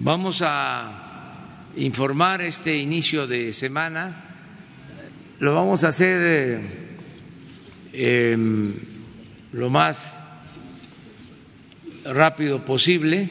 Vamos 0.00 0.44
a 0.46 1.66
informar 1.74 2.40
este 2.40 2.76
inicio 2.76 3.26
de 3.26 3.52
semana. 3.52 4.14
Lo 5.40 5.56
vamos 5.56 5.82
a 5.82 5.88
hacer 5.88 6.20
eh, 6.22 6.60
em, 8.32 8.74
lo 9.52 9.70
más 9.70 10.30
rápido 12.04 12.64
posible. 12.64 13.28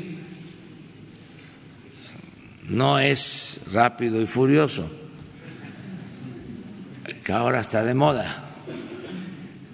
No 2.67 2.99
es 2.99 3.61
rápido 3.71 4.21
y 4.21 4.27
furioso, 4.27 4.91
que 7.23 7.31
ahora 7.31 7.61
está 7.61 7.85
de 7.85 7.93
moda, 7.93 8.43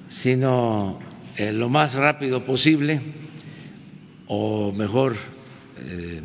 sino 0.10 1.00
eh, 1.38 1.54
lo 1.54 1.70
más 1.70 1.96
rápido 1.96 2.46
posible, 2.46 3.02
o 4.28 4.72
mejor, 4.72 5.16
eh, 5.80 6.22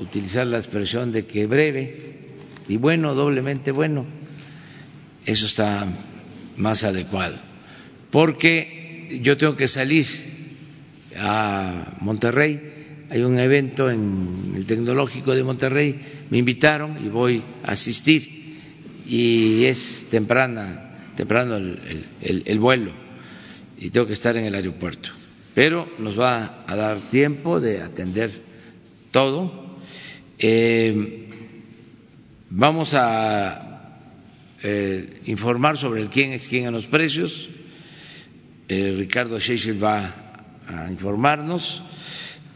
utilizar 0.00 0.46
la 0.46 0.58
expresión 0.58 1.12
de 1.12 1.26
que 1.26 1.46
breve 1.46 2.18
y 2.68 2.76
bueno, 2.76 3.14
doblemente 3.14 3.70
bueno, 3.70 4.06
eso 5.26 5.46
está 5.46 5.86
más 6.56 6.84
adecuado. 6.84 7.36
Porque 8.10 9.20
yo 9.22 9.36
tengo 9.36 9.56
que 9.56 9.68
salir 9.68 10.06
a 11.16 11.96
Monterrey, 12.00 13.06
hay 13.10 13.22
un 13.22 13.38
evento 13.38 13.90
en 13.90 14.54
el 14.56 14.66
Tecnológico 14.66 15.34
de 15.34 15.42
Monterrey, 15.42 16.00
me 16.30 16.38
invitaron 16.38 17.04
y 17.04 17.08
voy 17.08 17.42
a 17.64 17.72
asistir. 17.72 18.40
Y 19.06 19.64
es 19.64 20.06
temprana, 20.10 21.10
temprano 21.16 21.56
el, 21.56 22.04
el 22.20 22.58
vuelo. 22.60 22.92
Y 23.78 23.90
tengo 23.90 24.06
que 24.06 24.12
estar 24.12 24.36
en 24.36 24.44
el 24.44 24.54
aeropuerto. 24.54 25.10
Pero 25.54 25.88
nos 25.98 26.18
va 26.18 26.62
a 26.66 26.76
dar 26.76 26.98
tiempo 27.10 27.60
de 27.60 27.82
atender 27.82 28.30
todo 29.10 29.59
eh, 30.40 31.28
vamos 32.48 32.94
a 32.94 33.98
eh, 34.62 35.20
informar 35.26 35.76
sobre 35.76 36.08
quién 36.08 36.32
es 36.32 36.48
quién 36.48 36.66
en 36.66 36.72
los 36.72 36.86
precios. 36.86 37.48
Eh, 38.68 38.94
Ricardo 38.96 39.38
Shechel 39.38 39.82
va 39.82 40.42
a 40.66 40.90
informarnos. 40.90 41.82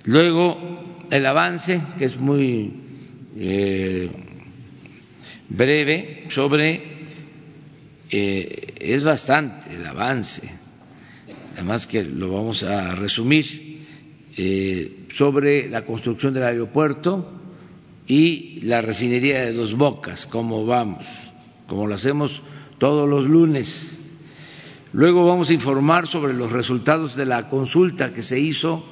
Luego, 0.04 1.06
el 1.10 1.26
avance, 1.26 1.80
que 1.98 2.04
es 2.06 2.18
muy 2.18 2.72
breve, 5.48 6.24
sobre. 6.28 6.94
es 8.10 9.02
bastante 9.02 9.74
el 9.74 9.84
avance, 9.86 10.48
además 11.54 11.86
que 11.86 12.04
lo 12.04 12.30
vamos 12.30 12.62
a 12.62 12.94
resumir, 12.94 13.86
sobre 15.10 15.68
la 15.68 15.84
construcción 15.84 16.32
del 16.34 16.44
aeropuerto 16.44 17.43
y 18.06 18.60
la 18.60 18.82
refinería 18.82 19.40
de 19.40 19.52
Dos 19.52 19.74
Bocas, 19.74 20.26
cómo 20.26 20.66
vamos, 20.66 21.32
como 21.66 21.86
lo 21.86 21.94
hacemos 21.94 22.42
todos 22.78 23.08
los 23.08 23.26
lunes. 23.26 24.00
Luego 24.92 25.26
vamos 25.26 25.50
a 25.50 25.54
informar 25.54 26.06
sobre 26.06 26.34
los 26.34 26.52
resultados 26.52 27.16
de 27.16 27.26
la 27.26 27.48
consulta 27.48 28.12
que 28.12 28.22
se 28.22 28.38
hizo 28.38 28.84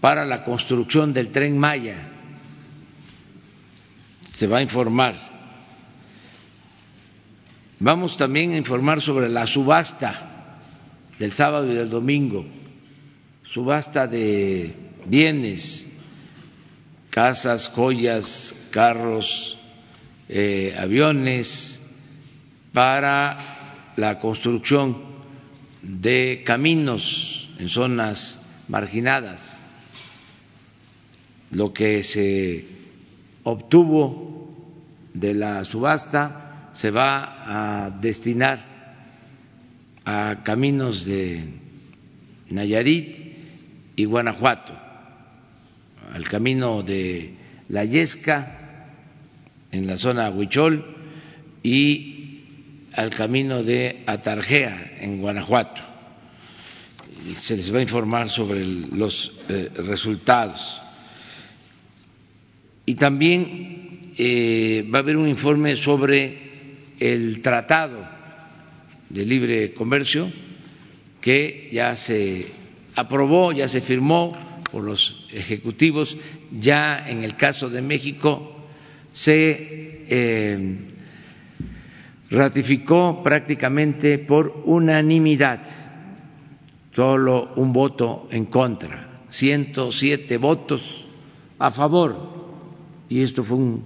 para 0.00 0.26
la 0.26 0.42
construcción 0.42 1.14
del 1.14 1.30
tren 1.30 1.58
Maya. 1.58 2.10
Se 4.34 4.46
va 4.46 4.58
a 4.58 4.62
informar. 4.62 5.14
Vamos 7.78 8.16
también 8.16 8.52
a 8.52 8.56
informar 8.56 9.00
sobre 9.00 9.28
la 9.28 9.46
subasta 9.46 10.60
del 11.18 11.32
sábado 11.32 11.70
y 11.70 11.74
del 11.74 11.90
domingo, 11.90 12.44
subasta 13.44 14.06
de 14.06 14.74
bienes 15.06 15.93
casas, 17.14 17.68
joyas, 17.68 18.56
carros, 18.72 19.56
eh, 20.28 20.74
aviones, 20.76 21.94
para 22.72 23.36
la 23.94 24.18
construcción 24.18 24.96
de 25.80 26.42
caminos 26.44 27.54
en 27.60 27.68
zonas 27.68 28.42
marginadas. 28.66 29.62
Lo 31.52 31.72
que 31.72 32.02
se 32.02 32.66
obtuvo 33.44 34.52
de 35.12 35.34
la 35.34 35.62
subasta 35.62 36.70
se 36.72 36.90
va 36.90 37.84
a 37.84 37.90
destinar 37.90 38.58
a 40.04 40.42
caminos 40.42 41.06
de 41.06 41.44
Nayarit 42.50 43.36
y 43.94 44.04
Guanajuato 44.04 44.83
al 46.14 46.28
camino 46.28 46.84
de 46.84 47.34
La 47.68 47.84
Yesca, 47.84 48.86
en 49.72 49.88
la 49.88 49.96
zona 49.96 50.30
Huichol, 50.30 50.84
y 51.64 52.44
al 52.92 53.10
camino 53.10 53.64
de 53.64 54.04
Atarjea, 54.06 54.92
en 55.00 55.20
Guanajuato. 55.20 55.82
Se 57.34 57.56
les 57.56 57.74
va 57.74 57.80
a 57.80 57.82
informar 57.82 58.30
sobre 58.30 58.64
los 58.64 59.40
eh, 59.48 59.70
resultados. 59.74 60.80
Y 62.86 62.94
también 62.94 64.12
eh, 64.16 64.88
va 64.94 65.00
a 65.00 65.02
haber 65.02 65.16
un 65.16 65.28
informe 65.28 65.74
sobre 65.74 66.38
el 67.00 67.42
tratado 67.42 68.06
de 69.08 69.26
libre 69.26 69.74
comercio 69.74 70.30
que 71.20 71.70
ya 71.72 71.96
se 71.96 72.46
aprobó, 72.94 73.50
ya 73.50 73.66
se 73.66 73.80
firmó 73.80 74.53
por 74.74 74.82
los 74.82 75.24
ejecutivos. 75.32 76.16
Ya 76.50 77.08
en 77.08 77.22
el 77.22 77.36
caso 77.36 77.70
de 77.70 77.80
México 77.80 78.56
se 79.12 80.02
eh, 80.08 80.78
ratificó 82.28 83.22
prácticamente 83.22 84.18
por 84.18 84.62
unanimidad, 84.64 85.64
solo 86.92 87.52
un 87.54 87.72
voto 87.72 88.26
en 88.32 88.46
contra, 88.46 89.22
107 89.30 90.38
votos 90.38 91.06
a 91.60 91.70
favor, 91.70 92.16
y 93.08 93.22
esto 93.22 93.44
fue 93.44 93.58
un 93.58 93.84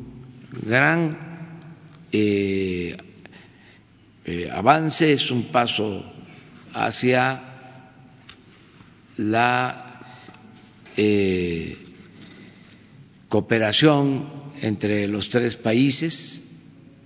gran 0.67 1.19
eh, 2.13 2.97
eh, 4.25 4.51
avance, 4.51 5.13
es 5.13 5.31
un 5.31 5.45
paso 5.53 6.03
hacia 6.73 7.43
la 9.19 9.88
eh, 11.01 11.77
cooperación 13.29 14.27
entre 14.61 15.07
los 15.07 15.29
tres 15.29 15.57
países 15.57 16.43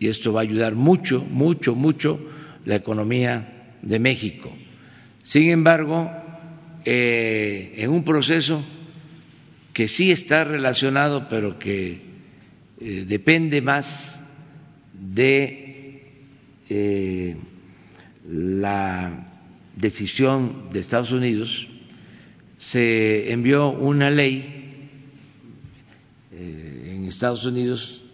y 0.01 0.09
esto 0.09 0.33
va 0.33 0.41
a 0.41 0.45
ayudar 0.45 0.75
mucho, 0.75 1.21
mucho, 1.21 1.75
mucho 1.75 2.19
la 2.65 2.77
economía 2.77 3.77
de 3.83 3.99
México. 3.99 4.51
Sin 5.25 5.51
embargo, 5.51 6.11
eh, 6.87 7.75
en 7.77 7.91
un 7.91 8.03
proceso 8.03 8.65
que 9.75 9.89
sí 9.89 10.11
está 10.11 10.45
relacionado, 10.45 11.29
pero 11.29 11.59
que 11.59 12.01
eh, 12.81 13.05
depende 13.07 13.61
más 13.61 14.25
de 14.95 15.59
la 18.27 19.29
decisión 19.77 20.71
de 20.73 20.81
Estados 20.81 21.13
Unidos, 21.13 21.69
se 22.63 23.33
envió 23.33 23.71
una 23.71 24.09
ley 24.09 24.89
eh, 26.31 26.93
en 26.95 27.07
Estados 27.07 27.45
Unidos 27.45 28.05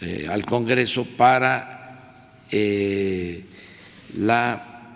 eh, 0.00 0.28
al 0.30 0.46
Congreso 0.46 1.04
para 1.16 2.36
eh, 2.52 3.44
la 4.16 4.94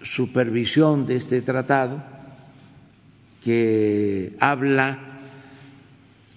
supervisión 0.00 1.04
de 1.04 1.16
este 1.16 1.42
tratado 1.42 2.02
que 3.44 4.32
habla 4.40 5.20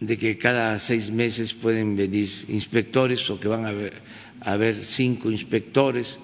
de 0.02 0.18
que 0.18 0.38
cada 0.38 0.78
seis 0.80 1.12
meses 1.12 1.54
pueden 1.54 1.96
venir 1.96 2.30
inspectores 2.50 3.30
o 3.30 3.40
que 3.40 3.48
van 3.48 3.64
a 3.64 3.70
haber, 3.70 3.94
a 4.42 4.52
haber 4.52 4.84
cinco 4.84 5.32
inspectores, 5.32 6.20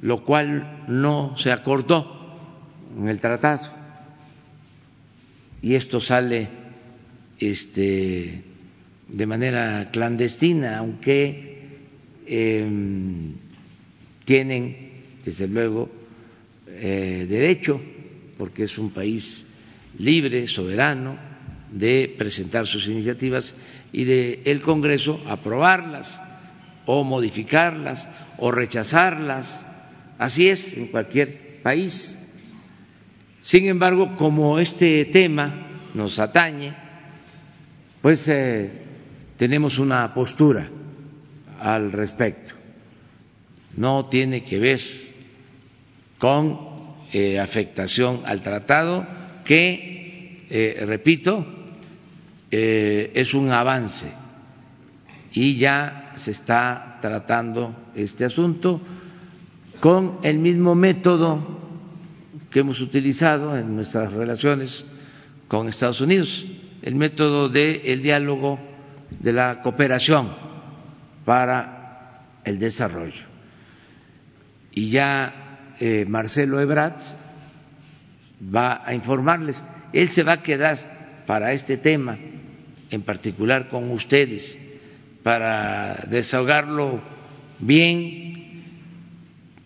lo 0.00 0.24
cual 0.24 0.86
no 0.88 1.36
se 1.36 1.52
acordó 1.52 2.40
en 2.98 3.08
el 3.10 3.20
tratado 3.20 3.83
y 5.64 5.76
esto 5.76 5.98
sale 5.98 6.46
este, 7.38 8.42
de 9.08 9.26
manera 9.26 9.88
clandestina, 9.90 10.76
aunque 10.76 11.56
em, 12.26 13.32
tienen, 14.26 14.76
desde 15.24 15.48
luego, 15.48 15.88
eh, 16.68 17.24
derecho, 17.26 17.80
porque 18.36 18.64
es 18.64 18.76
un 18.76 18.90
país 18.90 19.46
libre, 19.98 20.48
soberano, 20.48 21.16
de 21.72 22.14
presentar 22.18 22.66
sus 22.66 22.86
iniciativas 22.86 23.54
y 23.90 24.04
de 24.04 24.42
el 24.44 24.60
Congreso 24.60 25.18
aprobarlas 25.26 26.20
o 26.84 27.04
modificarlas 27.04 28.06
o 28.36 28.50
rechazarlas. 28.50 29.62
Así 30.18 30.46
es 30.46 30.76
en 30.76 30.88
cualquier 30.88 31.62
país. 31.62 32.23
Sin 33.44 33.66
embargo, 33.66 34.16
como 34.16 34.58
este 34.58 35.04
tema 35.04 35.66
nos 35.92 36.18
atañe, 36.18 36.72
pues 38.00 38.26
eh, 38.28 38.72
tenemos 39.36 39.78
una 39.78 40.14
postura 40.14 40.70
al 41.60 41.92
respecto. 41.92 42.54
No 43.76 44.06
tiene 44.06 44.42
que 44.44 44.58
ver 44.58 44.80
con 46.16 46.58
eh, 47.12 47.38
afectación 47.38 48.22
al 48.24 48.40
tratado, 48.40 49.06
que, 49.44 50.46
eh, 50.48 50.82
repito, 50.86 51.44
es 52.50 53.34
un 53.34 53.50
avance 53.50 54.10
y 55.32 55.56
ya 55.56 56.12
se 56.14 56.30
está 56.30 56.98
tratando 57.02 57.74
este 57.94 58.24
asunto 58.24 58.80
con 59.80 60.20
el 60.22 60.38
mismo 60.38 60.74
método 60.76 61.63
que 62.54 62.60
hemos 62.60 62.80
utilizado 62.80 63.58
en 63.58 63.74
nuestras 63.74 64.12
relaciones 64.12 64.84
con 65.48 65.66
Estados 65.66 66.00
Unidos, 66.00 66.46
el 66.82 66.94
método 66.94 67.48
del 67.48 68.00
diálogo, 68.00 68.60
de 69.18 69.32
la 69.32 69.60
cooperación 69.60 70.28
para 71.24 72.28
el 72.44 72.60
desarrollo. 72.60 73.24
Y 74.70 74.90
ya 74.90 75.74
eh, 75.80 76.06
Marcelo 76.08 76.60
Ebrard 76.60 77.00
va 78.54 78.86
a 78.86 78.94
informarles. 78.94 79.64
Él 79.92 80.10
se 80.10 80.22
va 80.22 80.34
a 80.34 80.42
quedar 80.44 81.24
para 81.26 81.54
este 81.54 81.76
tema, 81.76 82.18
en 82.88 83.02
particular 83.02 83.68
con 83.68 83.90
ustedes, 83.90 84.56
para 85.24 86.04
desahogarlo 86.08 87.00
bien, 87.58 88.34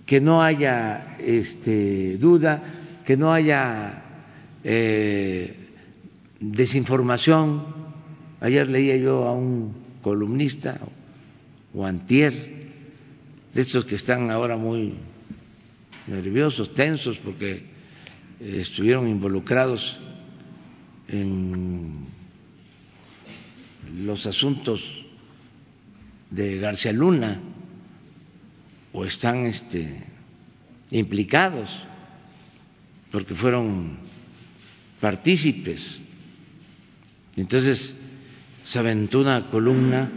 que 0.07 0.23
no 0.23 0.43
haya 0.43 1.17
este, 1.19 2.17
duda, 2.17 2.63
que 3.09 3.17
no 3.17 3.33
haya 3.33 4.03
eh, 4.65 5.57
desinformación. 6.41 7.65
Ayer 8.39 8.69
leía 8.69 8.99
yo 8.99 9.25
a 9.25 9.33
un 9.33 9.73
columnista 10.03 10.77
o 11.73 11.87
antier, 11.87 12.69
de 13.55 13.61
estos 13.63 13.87
que 13.87 13.95
están 13.95 14.31
ahora 14.31 14.59
muy 14.59 14.93
nerviosos, 16.07 16.75
tensos, 16.75 17.17
porque 17.17 17.65
eh, 18.41 18.59
estuvieron 18.61 19.09
involucrados 19.09 19.99
en 21.09 22.09
los 24.05 24.27
asuntos 24.27 25.07
de 26.29 26.59
García 26.59 26.93
Luna 26.93 27.41
o 28.93 29.07
están 29.07 29.47
este, 29.47 29.97
implicados 30.91 31.88
porque 33.11 33.35
fueron 33.35 33.99
partícipes. 35.01 36.01
Entonces 37.37 37.97
se 38.65 38.79
aventó 38.79 39.21
una 39.21 39.49
columna 39.51 40.11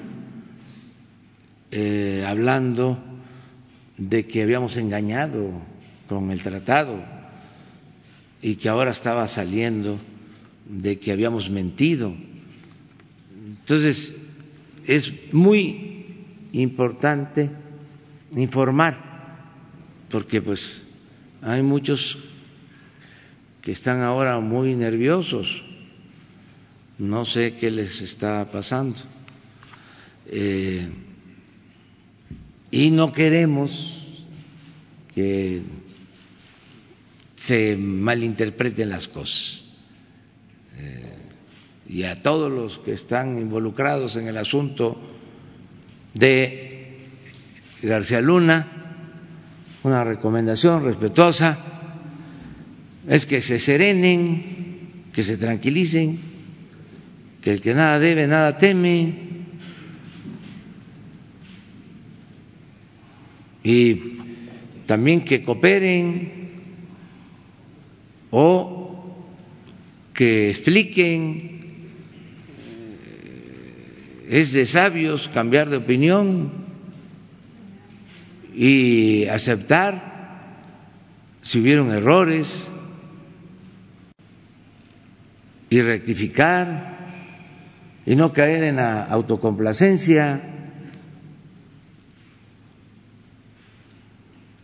eh, 1.72 2.26
hablando 2.28 2.98
de 3.98 4.26
que 4.28 4.44
habíamos 4.44 4.78
engañado 4.78 5.62
con 6.08 6.32
el 6.32 6.42
tratado 6.42 7.02
y 8.42 8.56
que 8.56 8.68
ahora 8.70 8.92
estaba 8.92 9.28
saliendo 9.28 9.98
de 10.68 11.00
que 11.00 11.12
habíamos 11.12 11.50
mentido. 11.50 12.14
Entonces 13.60 14.16
es 14.88 15.34
muy 15.34 16.16
importante 16.52 17.52
informar, 18.36 18.98
porque 20.10 20.42
pues 20.42 20.84
hay 21.42 21.62
muchos 21.62 22.18
que 23.62 23.72
están 23.72 24.02
ahora 24.02 24.40
muy 24.40 24.76
nerviosos, 24.76 25.64
no 26.98 27.26
sé 27.26 27.56
qué 27.56 27.72
les 27.72 28.02
está 28.02 28.46
pasando. 28.52 29.00
Eh, 30.26 30.90
y 32.72 32.92
no 32.92 33.12
queremos 33.12 34.08
que 35.14 35.62
se 37.36 37.76
malinterpreten 37.78 38.90
las 38.90 39.08
cosas. 39.08 39.64
Eh, 40.78 41.18
y 41.90 42.04
a 42.04 42.16
todos 42.16 42.52
los 42.52 42.78
que 42.80 42.94
están 42.94 43.38
involucrados 43.38 44.16
en 44.16 44.28
el 44.28 44.38
asunto 44.38 44.98
de 46.14 47.10
García 47.82 48.22
Luna, 48.22 48.68
una 49.84 50.04
recomendación 50.04 50.84
respetuosa, 50.84 51.71
es 53.08 53.26
que 53.26 53.42
se 53.42 53.60
serenen, 53.60 55.04
que 55.14 55.24
se 55.24 55.38
tranquilicen, 55.38 56.20
que 57.42 57.52
el 57.52 57.62
que 57.62 57.74
nada 57.74 58.00
debe, 58.00 58.28
nada 58.28 58.58
teme, 58.58 59.14
y 63.64 63.96
también 64.86 65.22
que 65.22 65.44
cooperen 65.44 66.32
o 68.30 69.16
que 70.14 70.50
expliquen. 70.50 71.62
Es 74.30 74.54
de 74.54 74.66
sabios 74.66 75.30
cambiar 75.34 75.70
de 75.70 75.78
opinión 75.78 76.52
y 78.56 79.26
aceptar 79.26 80.12
si 81.42 81.60
hubieron 81.60 81.92
errores 81.92 82.72
y 85.72 85.82
rectificar 85.82 86.98
y 88.06 88.18
no 88.18 88.34
caer 88.34 88.64
en 88.64 88.76
la 88.76 89.06
autocomplacencia. 89.06 90.42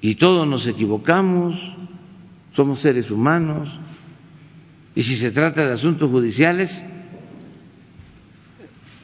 Y 0.01 0.15
todos 0.15 0.45
nos 0.45 0.67
equivocamos, 0.67 1.75
somos 2.51 2.79
seres 2.79 3.09
humanos, 3.09 3.79
y 4.95 5.03
si 5.03 5.15
se 5.15 5.31
trata 5.31 5.65
de 5.65 5.73
asuntos 5.73 6.11
judiciales, 6.11 6.83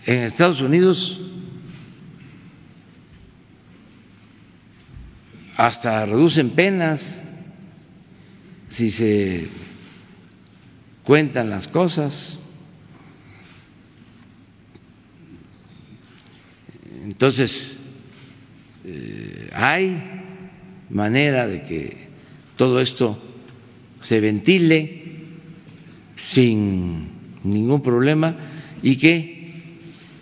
en 0.06 0.24
Estados 0.24 0.60
Unidos 0.60 1.22
hasta 5.56 6.06
reducen 6.06 6.50
penas 6.50 7.24
si 8.68 8.92
se 8.92 9.48
cuentan 11.04 11.50
las 11.50 11.68
cosas. 11.68 12.40
Entonces, 17.04 17.78
eh, 18.86 19.50
hay 19.54 20.02
manera 20.90 21.48
de 21.48 21.64
que 21.64 22.08
todo 22.56 22.80
esto 22.80 23.22
se 24.02 24.20
ventile 24.20 25.04
sin 26.18 27.10
ningún 27.44 27.82
problema 27.82 28.36
y 28.82 28.98
que 28.98 29.52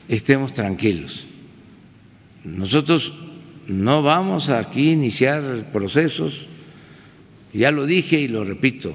estemos 0.07 0.53
tranquilos. 0.53 1.25
Nosotros 2.43 3.13
no 3.67 4.01
vamos 4.01 4.49
aquí 4.49 4.89
a 4.89 4.93
iniciar 4.93 5.71
procesos, 5.71 6.47
ya 7.53 7.71
lo 7.71 7.85
dije 7.85 8.19
y 8.19 8.27
lo 8.27 8.43
repito, 8.43 8.93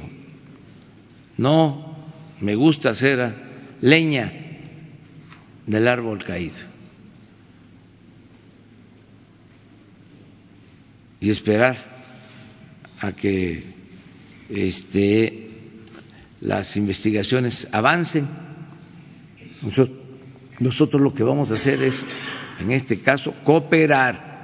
no 1.36 1.96
me 2.40 2.54
gusta 2.54 2.90
hacer 2.90 3.34
leña 3.80 4.32
del 5.66 5.88
árbol 5.88 6.24
caído 6.24 6.58
y 11.20 11.30
esperar 11.30 11.76
a 13.00 13.12
que 13.12 13.64
este, 14.48 15.50
las 16.40 16.76
investigaciones 16.76 17.68
avancen. 17.72 18.26
Nosotros 19.62 20.06
nosotros 20.58 21.02
lo 21.02 21.12
que 21.12 21.22
vamos 21.22 21.50
a 21.50 21.54
hacer 21.54 21.82
es, 21.82 22.06
en 22.58 22.72
este 22.72 23.00
caso, 23.00 23.34
cooperar. 23.44 24.36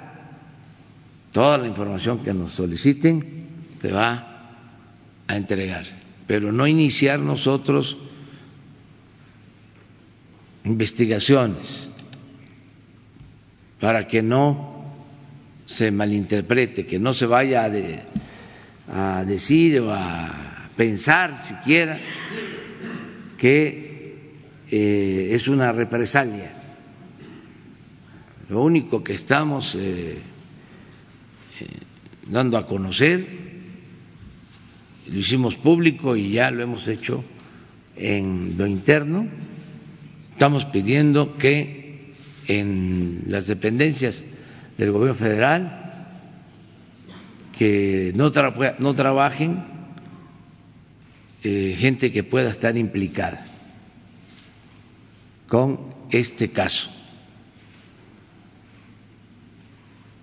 Toda 1.33 1.57
la 1.57 1.69
información 1.69 2.23
que 2.23 2.35
nos 2.35 2.53
soliciten 2.53 3.47
se 3.81 3.91
va 3.91 4.57
a 5.27 5.37
entregar, 5.37 5.85
pero 6.33 6.51
no 6.51 6.67
iniciar 6.67 7.19
nosotros 7.19 7.99
investigaciones 10.65 11.91
para 13.79 14.09
que 14.09 14.23
no 14.23 14.95
se 15.67 15.91
malinterprete, 15.91 16.87
que 16.87 16.99
no 16.99 17.13
se 17.13 17.27
vaya 17.27 17.71
a, 18.89 19.25
decir 19.27 19.81
o 19.81 19.93
a 19.93 20.71
pensar 20.75 21.45
siquiera 21.45 21.99
que 23.37 24.17
eh, 24.71 25.29
es 25.33 25.49
una 25.49 25.71
represalia. 25.71 26.55
Lo 28.49 28.63
único 28.63 29.05
que 29.05 29.13
estamos 29.13 29.75
eh, 29.75 30.17
eh, 31.61 31.67
dando 32.27 32.57
a 32.57 32.67
conocer, 32.67 33.52
lo 35.13 35.19
hicimos 35.19 35.57
público 35.57 36.17
y 36.17 36.33
ya 36.33 36.51
lo 36.51 36.63
hemos 36.63 36.89
hecho 36.89 37.23
en 37.97 38.57
lo 38.57 38.67
interno, 38.67 39.29
estamos 40.33 40.65
pidiendo 40.65 41.37
que 41.37 42.15
en 42.49 43.25
las 43.29 43.47
dependencias 43.47 44.25
del 44.79 44.91
gobierno 44.91 45.15
federal 45.15 45.83
que 47.59 48.13
no, 48.17 48.33
no 48.79 48.95
trabajen 48.95 49.63
eh, 51.45 51.77
gente 51.79 52.11
que 52.11 52.25
pueda 52.25 52.51
estar 52.51 52.77
implicada 52.79 53.47
con 55.47 55.79
este 56.11 56.51
caso. 56.51 56.91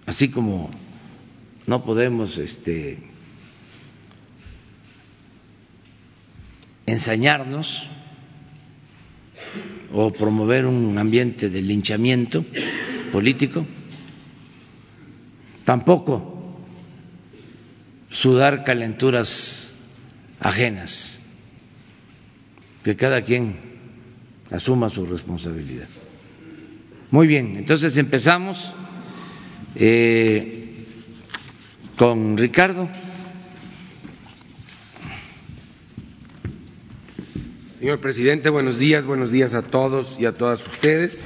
Así 0.08 0.30
como 0.30 0.72
no 1.68 1.86
podemos 1.86 2.40
este, 2.40 3.09
ensañarnos 6.90 7.88
o 9.92 10.12
promover 10.12 10.66
un 10.66 10.98
ambiente 10.98 11.50
de 11.50 11.62
linchamiento 11.62 12.46
político, 13.12 13.66
tampoco 15.66 16.58
sudar 18.10 18.64
calenturas 18.64 19.74
ajenas, 20.40 21.20
que 22.84 22.96
cada 22.96 23.24
quien 23.24 23.58
asuma 24.52 24.90
su 24.90 25.06
responsabilidad. 25.06 25.88
Muy 27.12 27.28
bien, 27.28 27.56
entonces 27.58 27.98
empezamos 27.98 28.74
eh, 29.76 30.86
con 31.98 32.38
Ricardo. 32.38 32.88
Señor 37.80 38.02
presidente, 38.02 38.50
buenos 38.50 38.78
días, 38.78 39.06
buenos 39.06 39.32
días 39.32 39.54
a 39.54 39.62
todos 39.62 40.18
y 40.20 40.26
a 40.26 40.34
todas 40.34 40.68
ustedes. 40.68 41.24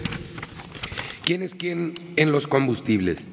¿Quién 1.26 1.42
es 1.42 1.56
quién 1.56 1.96
en 2.16 2.32
los 2.32 2.46
combustibles? 2.46 3.26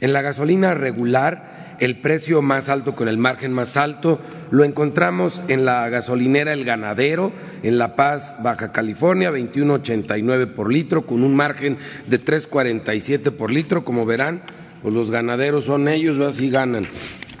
En 0.00 0.12
la 0.12 0.20
gasolina 0.20 0.74
regular, 0.74 1.76
el 1.78 2.00
precio 2.00 2.42
más 2.42 2.70
alto 2.70 2.96
con 2.96 3.06
el 3.06 3.18
margen 3.18 3.52
más 3.52 3.76
alto 3.76 4.18
lo 4.50 4.64
encontramos 4.64 5.40
en 5.46 5.64
la 5.64 5.88
gasolinera 5.90 6.52
El 6.52 6.64
Ganadero, 6.64 7.30
en 7.62 7.78
La 7.78 7.94
Paz, 7.94 8.42
Baja 8.42 8.72
California, 8.72 9.30
21.89 9.30 10.54
por 10.54 10.72
litro, 10.72 11.06
con 11.06 11.22
un 11.22 11.36
margen 11.36 11.78
de 12.08 12.20
3.47 12.20 13.30
por 13.30 13.52
litro. 13.52 13.84
Como 13.84 14.06
verán, 14.06 14.42
pues 14.82 14.92
los 14.92 15.12
ganaderos 15.12 15.66
son 15.66 15.86
ellos, 15.86 16.18
así 16.18 16.50
ganan 16.50 16.84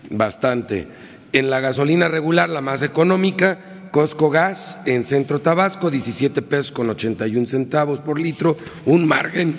bastante. 0.08 0.86
En 1.32 1.50
la 1.50 1.58
gasolina 1.58 2.06
regular, 2.06 2.48
la 2.48 2.60
más 2.60 2.84
económica, 2.84 3.58
Costco 3.98 4.30
Gas 4.30 4.78
en 4.86 5.02
Centro 5.02 5.40
Tabasco, 5.40 5.90
17 5.90 6.40
pesos 6.42 6.70
con 6.70 6.88
81 6.88 7.48
centavos 7.48 8.00
por 8.00 8.20
litro, 8.20 8.56
un 8.86 9.08
margen 9.08 9.56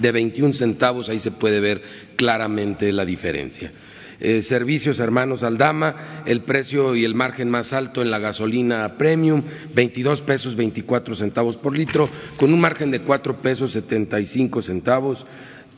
de 0.00 0.10
21 0.10 0.54
centavos, 0.54 1.10
ahí 1.10 1.18
se 1.18 1.32
puede 1.32 1.60
ver 1.60 1.82
claramente 2.16 2.90
la 2.92 3.04
diferencia. 3.04 3.70
Eh, 4.20 4.40
servicios 4.40 5.00
Hermanos 5.00 5.42
Aldama, 5.42 6.22
el 6.24 6.40
precio 6.44 6.96
y 6.96 7.04
el 7.04 7.14
margen 7.14 7.50
más 7.50 7.74
alto 7.74 8.00
en 8.00 8.10
la 8.10 8.18
gasolina 8.18 8.96
premium, 8.96 9.42
22 9.74 10.22
pesos 10.22 10.56
24 10.56 11.14
centavos 11.14 11.58
por 11.58 11.76
litro, 11.76 12.08
con 12.38 12.54
un 12.54 12.62
margen 12.62 12.90
de 12.90 13.02
4 13.02 13.42
pesos 13.42 13.72
75 13.72 14.62
centavos 14.62 15.26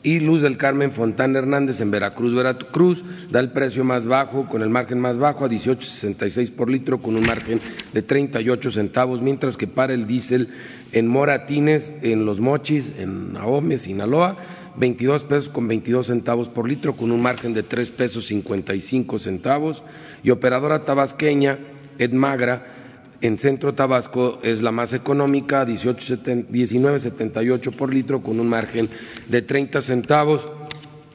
y 0.03 0.19
Luz 0.19 0.41
del 0.41 0.57
Carmen 0.57 0.91
Fontán 0.91 1.35
Hernández 1.35 1.79
en 1.81 1.91
Veracruz, 1.91 2.33
Veracruz, 2.33 3.03
da 3.29 3.39
el 3.39 3.51
precio 3.51 3.83
más 3.83 4.07
bajo, 4.07 4.47
con 4.47 4.63
el 4.63 4.69
margen 4.69 4.99
más 4.99 5.17
bajo, 5.17 5.45
a 5.45 5.49
18.66 5.49 6.51
por 6.51 6.69
litro, 6.69 6.99
con 6.99 7.15
un 7.15 7.23
margen 7.23 7.61
de 7.93 8.01
38 8.01 8.71
centavos, 8.71 9.21
mientras 9.21 9.57
que 9.57 9.67
para 9.67 9.93
el 9.93 10.07
diésel 10.07 10.49
en 10.91 11.07
Moratines, 11.07 11.93
en 12.01 12.25
Los 12.25 12.39
Mochis, 12.39 12.91
en 12.97 13.37
Ahome, 13.37 13.77
Sinaloa, 13.77 14.37
22 14.77 15.25
pesos 15.25 15.49
con 15.49 15.67
22 15.67 16.07
centavos 16.07 16.49
por 16.49 16.67
litro, 16.67 16.93
con 16.93 17.11
un 17.11 17.21
margen 17.21 17.53
de 17.53 17.63
3 17.63 17.91
pesos 17.91 18.25
55 18.27 19.19
centavos, 19.19 19.83
y 20.23 20.31
operadora 20.31 20.85
tabasqueña, 20.85 21.59
Edmagra, 21.99 22.80
en 23.21 23.37
Centro 23.37 23.73
Tabasco 23.73 24.39
es 24.43 24.61
la 24.61 24.71
más 24.71 24.91
económica, 24.93 25.65
19.78 25.65 27.71
por 27.71 27.93
litro, 27.93 28.21
con 28.21 28.39
un 28.39 28.47
margen 28.49 28.89
de 29.27 29.41
30 29.41 29.81
centavos, 29.81 30.51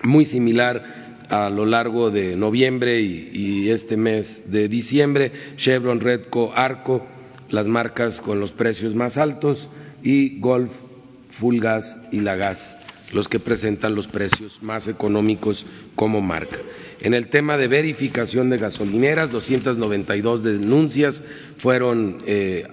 muy 0.03 0.25
similar 0.25 1.05
a 1.29 1.51
lo 1.51 1.67
largo 1.67 2.11
de 2.11 2.37
noviembre 2.37 3.01
y, 3.01 3.69
este 3.71 3.97
mes 3.97 4.53
de 4.53 4.69
diciembre. 4.69 5.33
Chevron, 5.57 6.01
Redco, 6.01 6.53
Arco, 6.55 7.05
las 7.51 7.67
marcas 7.67 8.21
con 8.21 8.39
los 8.39 8.53
precios 8.53 8.95
más 8.95 9.19
altos, 9.19 9.69
y 10.03 10.39
Golf, 10.39 10.83
Full 11.31 11.59
Gas 11.59 11.99
y 12.13 12.21
La 12.21 12.37
Gas 12.37 12.77
los 13.13 13.29
que 13.29 13.39
presentan 13.39 13.95
los 13.95 14.09
precios 14.09 14.63
más 14.63 14.89
económicos 14.89 15.67
como 15.95 16.21
marca. 16.21 16.59
En 17.01 17.15
el 17.15 17.29
tema 17.29 17.57
de 17.57 17.69
verificación 17.69 18.51
de 18.51 18.59
gasolineras, 18.59 19.31
292 19.31 20.43
denuncias 20.43 21.23
fueron 21.59 22.23
eh, 22.27 22.67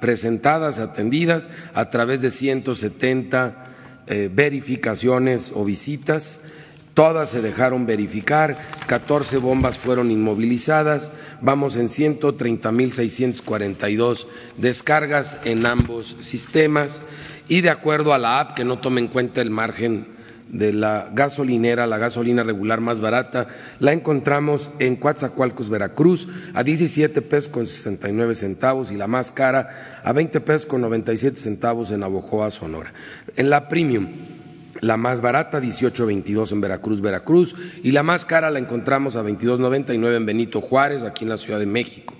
presentadas, 0.00 0.78
atendidas 0.78 1.50
a 1.74 1.90
través 1.90 2.22
de 2.22 2.30
170 2.30 3.66
eh, 4.08 4.28
verificaciones 4.32 5.52
o 5.54 5.64
visitas. 5.64 6.42
Todas 6.94 7.30
se 7.30 7.40
dejaron 7.40 7.86
verificar, 7.86 8.58
14 8.86 9.38
bombas 9.38 9.78
fueron 9.78 10.10
inmovilizadas, 10.10 11.12
vamos 11.40 11.76
en 11.76 11.86
130.642 11.86 14.26
descargas 14.58 15.38
en 15.44 15.64
ambos 15.64 16.18
sistemas 16.20 17.00
y 17.48 17.62
de 17.62 17.70
acuerdo 17.70 18.12
a 18.12 18.18
la 18.18 18.40
app 18.40 18.54
que 18.54 18.66
no 18.66 18.78
tome 18.78 19.00
en 19.00 19.08
cuenta 19.08 19.40
el 19.40 19.48
margen 19.48 20.06
de 20.50 20.74
la 20.74 21.08
gasolinera, 21.14 21.86
la 21.86 21.96
gasolina 21.96 22.42
regular 22.42 22.82
más 22.82 23.00
barata, 23.00 23.48
la 23.80 23.94
encontramos 23.94 24.70
en 24.78 24.96
Coatzacoalcos, 24.96 25.70
Veracruz, 25.70 26.28
a 26.52 26.62
17 26.62 27.22
pesos 27.22 27.50
con 27.50 27.66
69 27.66 28.34
centavos 28.34 28.90
y 28.90 28.96
la 28.96 29.06
más 29.06 29.32
cara 29.32 30.02
a 30.04 30.12
20 30.12 30.42
pesos 30.42 30.66
con 30.66 30.82
97 30.82 31.38
centavos 31.38 31.90
en 31.90 32.02
Abojoa, 32.02 32.50
Sonora. 32.50 32.92
En 33.34 33.48
la 33.48 33.68
premium, 33.68 34.08
la 34.82 34.96
más 34.96 35.20
barata 35.20 35.60
18.22 35.60 36.52
en 36.52 36.60
Veracruz, 36.60 37.00
Veracruz, 37.00 37.54
y 37.84 37.92
la 37.92 38.02
más 38.02 38.24
cara 38.24 38.50
la 38.50 38.58
encontramos 38.58 39.14
a 39.14 39.22
22.99 39.22 40.16
en 40.16 40.26
Benito 40.26 40.60
Juárez, 40.60 41.04
aquí 41.04 41.24
en 41.24 41.30
la 41.30 41.38
Ciudad 41.38 41.60
de 41.60 41.66
México. 41.66 42.14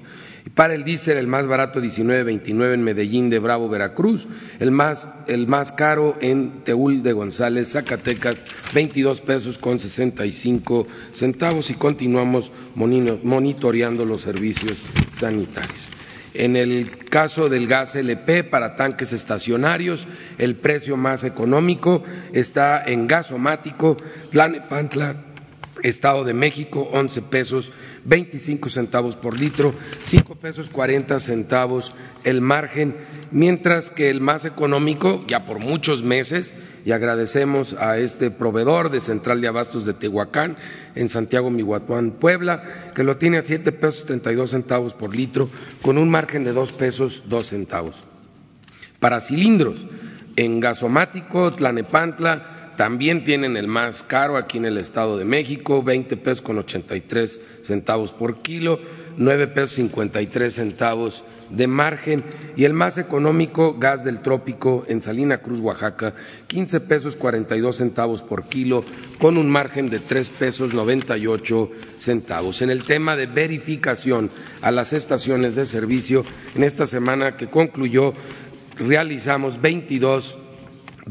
Y 0.46 0.50
para 0.50 0.74
el 0.74 0.84
diésel, 0.84 1.18
el 1.18 1.26
más 1.26 1.48
barato 1.48 1.80
19.29 1.80 2.74
en 2.74 2.84
Medellín 2.84 3.30
de 3.30 3.40
Bravo, 3.40 3.68
Veracruz, 3.68 4.28
el 4.60 4.70
más, 4.70 5.08
el 5.26 5.48
más 5.48 5.72
caro 5.72 6.16
en 6.20 6.62
Teúl 6.62 7.02
de 7.02 7.12
González, 7.12 7.72
Zacatecas, 7.72 8.44
22 8.72 9.22
pesos 9.22 9.58
con 9.58 9.80
65 9.80 10.86
centavos 11.12 11.68
y 11.70 11.74
continuamos 11.74 12.52
monitoreando 12.76 14.04
los 14.04 14.20
servicios 14.20 14.84
sanitarios. 15.10 15.90
En 16.34 16.56
el 16.56 17.04
caso 17.10 17.48
del 17.48 17.66
gas 17.66 17.94
LP 17.94 18.44
para 18.44 18.74
tanques 18.74 19.12
estacionarios, 19.12 20.06
el 20.38 20.56
precio 20.56 20.96
más 20.96 21.24
económico 21.24 22.02
está 22.32 22.82
en 22.84 23.06
gasomático, 23.06 23.98
Tlanepantla, 24.30 25.16
Estado 25.82 26.24
de 26.24 26.34
México, 26.34 26.88
11 26.92 27.22
pesos 27.22 27.72
25 28.04 28.68
centavos 28.68 29.16
por 29.16 29.38
litro, 29.38 29.74
5 30.04 30.36
pesos 30.36 30.70
40 30.70 31.18
centavos 31.18 31.94
el 32.24 32.40
margen, 32.40 32.96
mientras 33.30 33.90
que 33.90 34.10
el 34.10 34.20
más 34.20 34.44
económico, 34.44 35.24
ya 35.26 35.44
por 35.44 35.58
muchos 35.58 36.02
meses, 36.02 36.54
y 36.84 36.92
agradecemos 36.92 37.74
a 37.74 37.98
este 37.98 38.30
proveedor 38.30 38.90
de 38.90 39.00
Central 39.00 39.40
de 39.40 39.48
Abastos 39.48 39.84
de 39.84 39.94
Tehuacán, 39.94 40.56
en 40.94 41.08
Santiago 41.08 41.50
Mihuatuán, 41.50 42.12
Puebla, 42.12 42.92
que 42.94 43.04
lo 43.04 43.16
tiene 43.16 43.38
a 43.38 43.42
7 43.42 43.72
pesos 43.72 44.00
72 44.00 44.50
centavos 44.50 44.94
por 44.94 45.14
litro, 45.14 45.48
con 45.80 45.98
un 45.98 46.10
margen 46.10 46.44
de 46.44 46.52
2 46.52 46.72
pesos 46.72 47.24
2 47.28 47.46
centavos. 47.46 48.04
Para 49.00 49.20
cilindros, 49.20 49.86
en 50.36 50.60
gasomático, 50.60 51.52
Tlanepantla, 51.52 52.61
también 52.76 53.24
tienen 53.24 53.56
el 53.56 53.68
más 53.68 54.02
caro 54.02 54.36
aquí 54.36 54.58
en 54.58 54.64
el 54.64 54.78
Estado 54.78 55.18
de 55.18 55.24
México, 55.24 55.82
20 55.82 56.16
pesos 56.16 56.42
con 56.42 56.58
83 56.58 57.40
centavos 57.62 58.12
por 58.12 58.42
kilo, 58.42 58.80
9 59.16 59.48
pesos 59.48 59.72
53 59.72 60.54
centavos 60.54 61.24
de 61.50 61.66
margen 61.66 62.24
y 62.56 62.64
el 62.64 62.72
más 62.72 62.98
económico, 62.98 63.78
gas 63.78 64.04
del 64.04 64.20
trópico 64.20 64.84
en 64.88 65.02
Salina 65.02 65.38
Cruz, 65.38 65.60
Oaxaca, 65.60 66.14
15 66.46 66.80
pesos 66.80 67.16
42 67.16 67.76
centavos 67.76 68.22
por 68.22 68.44
kilo 68.44 68.84
con 69.18 69.36
un 69.36 69.50
margen 69.50 69.90
de 69.90 69.98
3 69.98 70.30
pesos 70.30 70.72
98 70.72 71.70
centavos. 71.98 72.62
En 72.62 72.70
el 72.70 72.84
tema 72.84 73.16
de 73.16 73.26
verificación 73.26 74.30
a 74.62 74.70
las 74.70 74.92
estaciones 74.92 75.54
de 75.56 75.66
servicio, 75.66 76.24
en 76.54 76.64
esta 76.64 76.86
semana 76.86 77.36
que 77.36 77.50
concluyó 77.50 78.14
realizamos 78.76 79.60
22 79.60 80.38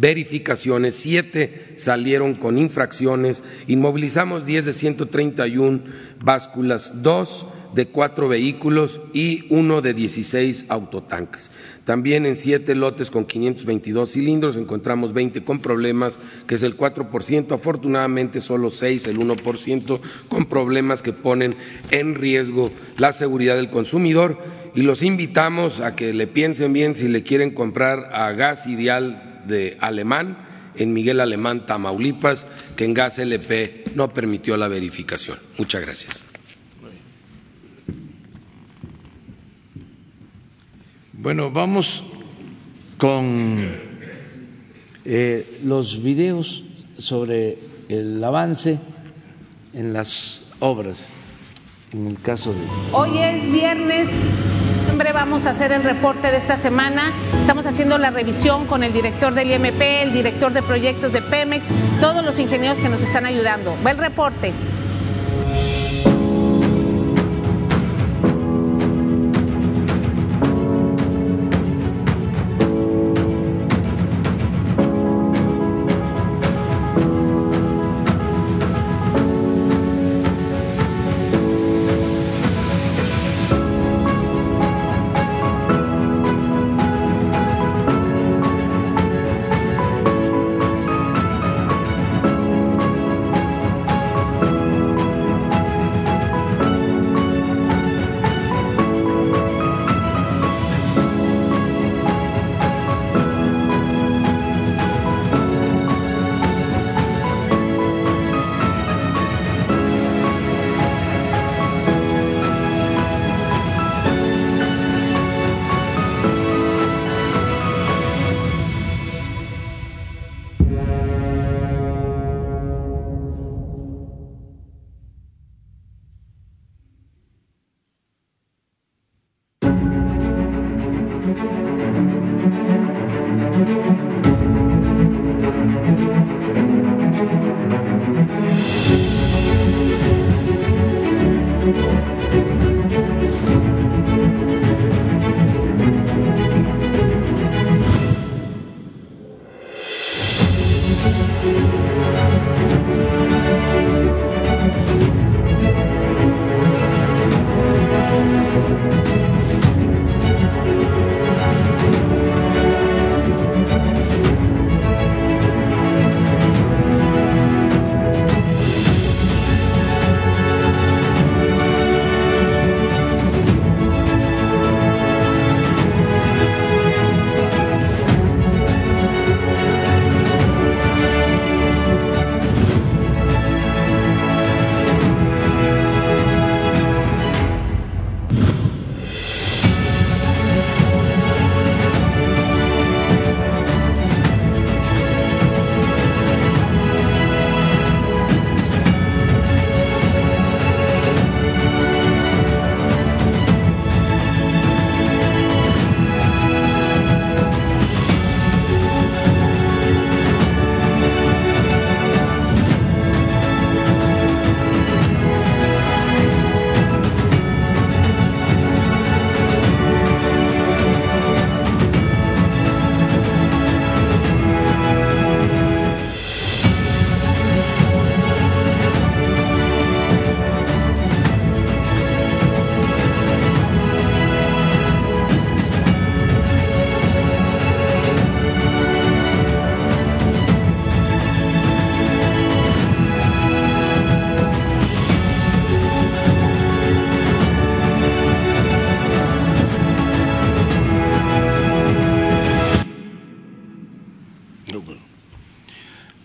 verificaciones, 0.01 0.95
siete 0.95 1.73
salieron 1.77 2.33
con 2.33 2.57
infracciones, 2.57 3.43
inmovilizamos 3.67 4.47
diez 4.47 4.65
de 4.65 4.73
131 4.73 5.83
básculas, 6.19 7.03
dos 7.03 7.45
de 7.75 7.85
cuatro 7.85 8.27
vehículos 8.27 8.99
y 9.13 9.45
uno 9.49 9.81
de 9.81 9.93
16 9.93 10.65
autotanques. 10.69 11.51
También 11.85 12.25
en 12.25 12.35
siete 12.35 12.73
lotes 12.73 13.11
con 13.11 13.25
522 13.25 14.11
cilindros 14.11 14.55
encontramos 14.55 15.13
20 15.13 15.43
con 15.43 15.59
problemas, 15.59 16.17
que 16.47 16.55
es 16.55 16.63
el 16.63 16.75
4%. 16.75 17.51
Afortunadamente, 17.53 18.41
solo 18.41 18.71
seis, 18.71 19.05
el 19.05 19.19
1%, 19.19 19.99
con 20.27 20.47
problemas 20.47 21.03
que 21.03 21.13
ponen 21.13 21.55
en 21.91 22.15
riesgo 22.15 22.71
la 22.97 23.13
seguridad 23.13 23.55
del 23.55 23.69
consumidor. 23.69 24.37
Y 24.73 24.81
los 24.81 25.03
invitamos 25.03 25.79
a 25.79 25.95
que 25.95 26.11
le 26.11 26.25
piensen 26.25 26.73
bien 26.73 26.95
si 26.95 27.07
le 27.07 27.23
quieren 27.23 27.51
comprar 27.51 28.09
a 28.13 28.31
gas 28.31 28.65
ideal 28.65 29.30
de 29.51 29.77
alemán 29.79 30.49
en 30.75 30.93
Miguel 30.93 31.19
Alemán, 31.19 31.65
Tamaulipas, 31.65 32.45
que 32.75 32.85
en 32.85 32.93
Gas 32.93 33.19
LP 33.19 33.83
no 33.95 34.13
permitió 34.13 34.57
la 34.57 34.67
verificación. 34.67 35.37
Muchas 35.57 35.81
gracias. 35.81 36.25
Bueno, 41.13 41.51
vamos 41.51 42.03
con 42.97 43.69
eh, 45.05 45.59
los 45.63 46.01
videos 46.01 46.63
sobre 46.97 47.59
el 47.89 48.23
avance 48.23 48.79
en 49.73 49.93
las 49.93 50.47
obras, 50.59 51.09
en 51.93 52.07
el 52.07 52.19
caso 52.19 52.53
de... 52.53 52.59
Hoy 52.91 53.19
es 53.19 53.51
viernes, 53.51 54.07
siempre 55.01 55.19
vamos 55.19 55.47
a 55.47 55.49
hacer 55.49 55.71
el 55.71 55.83
reporte 55.83 56.29
de 56.29 56.37
esta 56.37 56.57
semana. 56.57 57.11
Estamos 57.39 57.65
haciendo 57.65 57.97
la 57.97 58.11
revisión 58.11 58.67
con 58.67 58.83
el 58.83 58.93
director 58.93 59.33
del 59.33 59.49
IMP, 59.49 59.81
el 59.81 60.13
director 60.13 60.53
de 60.53 60.61
proyectos 60.61 61.11
de 61.11 61.23
Pemex, 61.23 61.65
todos 61.99 62.23
los 62.23 62.37
ingenieros 62.37 62.77
que 62.77 62.87
nos 62.87 63.01
están 63.01 63.25
ayudando. 63.25 63.73
Va 63.83 63.89
el 63.89 63.97
reporte. 63.97 64.53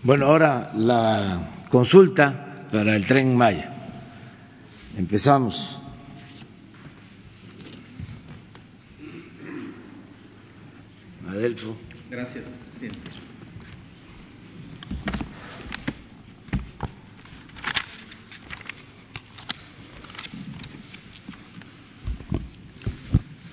Bueno, 0.07 0.27
ahora 0.27 0.71
la 0.73 1.65
consulta 1.67 2.65
para 2.71 2.95
el 2.95 3.05
tren 3.05 3.35
Maya. 3.35 3.73
Empezamos. 4.95 5.81
Adelfo. 11.27 11.75
Gracias, 12.09 12.57
presidente. 12.69 12.99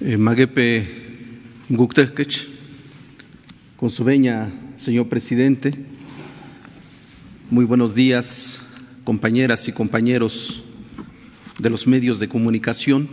Eh, 0.03 0.17
Magepe 0.17 0.87
Gukteskech, 1.69 2.47
con 3.77 3.91
su 3.91 4.05
veña, 4.05 4.53
señor 4.77 5.09
presidente, 5.09 5.94
muy 7.51 7.67
buenos 7.67 7.95
días, 7.95 8.59
compañeras 9.05 9.69
y 9.69 9.73
compañeros 9.73 10.63
de 11.59 11.69
los 11.69 11.87
medios 11.87 12.19
de 12.19 12.29
comunicación. 12.29 13.09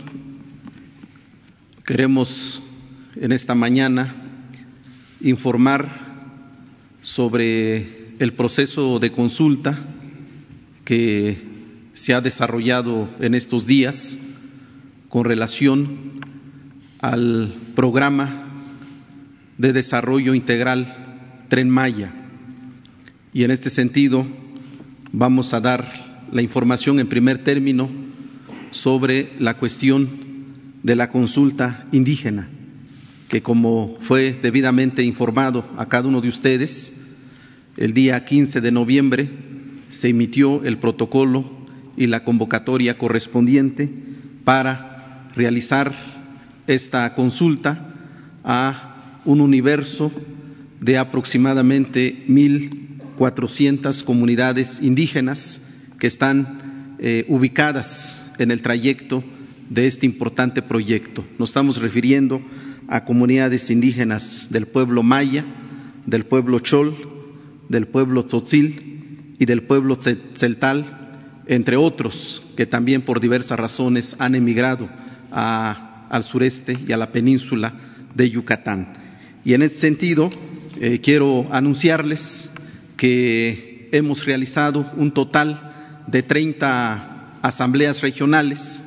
Queremos 1.84 2.62
en 3.16 3.32
esta 3.32 3.54
mañana 3.54 4.14
informar 5.20 5.88
sobre 7.02 8.14
el 8.18 8.32
proceso 8.32 8.98
de 8.98 9.12
consulta 9.12 9.78
que 10.84 11.36
se 11.92 12.14
ha 12.14 12.22
desarrollado 12.22 13.10
en 13.20 13.34
estos 13.34 13.66
días 13.66 14.18
con 15.10 15.24
relación 15.24 16.20
al 17.00 17.54
programa 17.74 18.48
de 19.58 19.74
desarrollo 19.74 20.34
integral 20.34 21.44
Tren 21.48 21.68
Maya. 21.68 22.21
Y 23.34 23.44
en 23.44 23.50
este 23.50 23.70
sentido 23.70 24.26
vamos 25.10 25.54
a 25.54 25.60
dar 25.60 26.26
la 26.30 26.42
información 26.42 27.00
en 27.00 27.06
primer 27.06 27.38
término 27.38 27.88
sobre 28.70 29.32
la 29.38 29.56
cuestión 29.56 30.10
de 30.82 30.96
la 30.96 31.08
consulta 31.08 31.86
indígena, 31.92 32.50
que 33.28 33.42
como 33.42 33.96
fue 34.02 34.32
debidamente 34.42 35.02
informado 35.02 35.64
a 35.78 35.86
cada 35.86 36.08
uno 36.08 36.20
de 36.20 36.28
ustedes, 36.28 37.00
el 37.78 37.94
día 37.94 38.22
15 38.24 38.60
de 38.60 38.70
noviembre 38.70 39.30
se 39.88 40.08
emitió 40.08 40.62
el 40.64 40.76
protocolo 40.76 41.50
y 41.96 42.08
la 42.08 42.24
convocatoria 42.24 42.98
correspondiente 42.98 43.90
para 44.44 45.30
realizar 45.34 45.94
esta 46.66 47.14
consulta 47.14 47.94
a 48.44 49.20
un 49.24 49.40
universo 49.40 50.12
de 50.80 50.98
aproximadamente 50.98 52.24
1.400 53.22 54.02
comunidades 54.02 54.82
indígenas 54.82 55.68
que 55.98 56.08
están 56.08 56.96
eh, 56.98 57.24
ubicadas 57.28 58.32
en 58.38 58.50
el 58.50 58.62
trayecto 58.62 59.22
de 59.70 59.86
este 59.86 60.06
importante 60.06 60.60
proyecto. 60.60 61.24
Nos 61.38 61.50
estamos 61.50 61.80
refiriendo 61.80 62.42
a 62.88 63.04
comunidades 63.04 63.70
indígenas 63.70 64.48
del 64.50 64.66
pueblo 64.66 65.04
maya, 65.04 65.44
del 66.04 66.26
pueblo 66.26 66.58
chol, 66.58 66.94
del 67.68 67.86
pueblo 67.86 68.24
tzotzil 68.26 69.36
y 69.38 69.46
del 69.46 69.62
pueblo 69.62 69.96
celtal, 70.34 71.42
entre 71.46 71.76
otros 71.76 72.42
que 72.56 72.66
también 72.66 73.02
por 73.02 73.20
diversas 73.20 73.58
razones 73.58 74.16
han 74.18 74.34
emigrado 74.34 74.88
al 75.30 76.24
sureste 76.24 76.76
y 76.86 76.92
a 76.92 76.96
la 76.96 77.12
península 77.12 77.74
de 78.14 78.30
Yucatán. 78.30 78.94
Y 79.44 79.54
en 79.54 79.62
ese 79.62 79.76
sentido, 79.76 80.30
eh, 80.80 81.00
quiero 81.00 81.46
anunciarles 81.52 82.51
que 83.02 83.88
hemos 83.90 84.24
realizado 84.26 84.88
un 84.96 85.10
total 85.10 86.04
de 86.06 86.22
30 86.22 87.40
asambleas 87.42 88.00
regionales, 88.00 88.84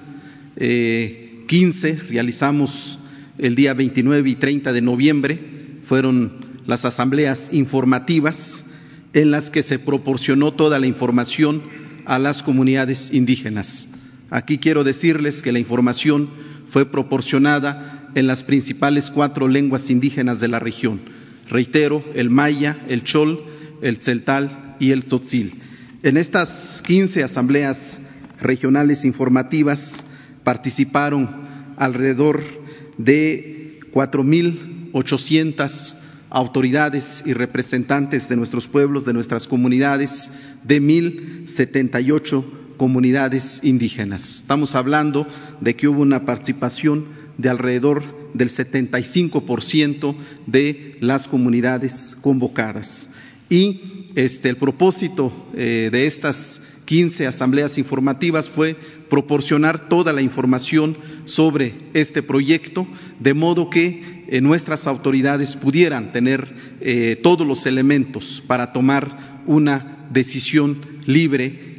eh, 0.55 1.43
15 1.49 1.99
realizamos 2.07 2.97
el 3.37 3.55
día 3.55 3.73
29 3.73 4.29
y 4.29 4.35
30 4.35 4.71
de 4.71 4.81
noviembre, 4.81 5.37
fueron 5.83 6.61
las 6.65 6.85
asambleas 6.85 7.49
informativas 7.51 8.67
en 9.11 9.31
las 9.31 9.49
que 9.49 9.61
se 9.63 9.79
proporcionó 9.79 10.53
toda 10.53 10.79
la 10.79 10.87
información 10.87 11.61
a 12.05 12.17
las 12.17 12.41
comunidades 12.41 13.13
indígenas. 13.13 13.89
Aquí 14.29 14.59
quiero 14.59 14.85
decirles 14.85 15.41
que 15.41 15.51
la 15.51 15.59
información 15.59 16.29
fue 16.69 16.89
proporcionada 16.89 18.11
en 18.15 18.27
las 18.27 18.43
principales 18.43 19.11
cuatro 19.11 19.49
lenguas 19.49 19.89
indígenas 19.89 20.39
de 20.39 20.47
la 20.47 20.59
región. 20.59 21.01
Reitero, 21.49 22.01
el 22.13 22.29
maya, 22.29 22.77
el 22.87 23.03
chol, 23.03 23.43
el 23.85 23.97
celtal 23.97 24.75
y 24.79 24.91
el 24.91 25.05
tzotzil. 25.05 25.61
En 26.01 26.17
estas 26.17 26.81
15 26.85 27.23
asambleas 27.23 27.99
regionales 28.41 29.05
informativas 29.05 30.03
participaron 30.43 31.45
alrededor 31.77 32.43
de 32.97 33.79
4.800 33.93 35.97
autoridades 36.31 37.23
y 37.25 37.33
representantes 37.33 38.27
de 38.27 38.35
nuestros 38.35 38.67
pueblos, 38.67 39.05
de 39.05 39.13
nuestras 39.13 39.47
comunidades, 39.47 40.31
de 40.63 40.81
1.078 40.81 42.43
comunidades 42.77 43.63
indígenas. 43.63 44.39
Estamos 44.41 44.75
hablando 44.75 45.27
de 45.61 45.75
que 45.75 45.87
hubo 45.87 46.01
una 46.01 46.25
participación 46.25 47.05
de 47.37 47.49
alrededor 47.49 48.03
del 48.33 48.49
75% 48.49 50.15
de 50.47 50.97
las 51.01 51.27
comunidades 51.27 52.17
convocadas. 52.21 53.09
Y 53.49 54.05
este, 54.15 54.49
el 54.49 54.57
propósito 54.57 55.31
eh, 55.55 55.89
de 55.91 56.07
estas 56.07 56.61
15 56.85 57.27
asambleas 57.27 57.77
informativas 57.77 58.49
fue 58.49 58.75
proporcionar 59.09 59.89
toda 59.89 60.13
la 60.13 60.21
información 60.21 60.97
sobre 61.25 61.73
este 61.93 62.23
proyecto, 62.23 62.87
de 63.19 63.33
modo 63.33 63.69
que 63.69 64.25
eh, 64.27 64.41
nuestras 64.41 64.87
autoridades 64.87 65.55
pudieran 65.55 66.11
tener 66.11 66.55
eh, 66.81 67.19
todos 67.21 67.45
los 67.45 67.65
elementos 67.65 68.41
para 68.45 68.71
tomar 68.71 69.43
una 69.45 70.07
decisión 70.11 70.77
libre 71.05 71.75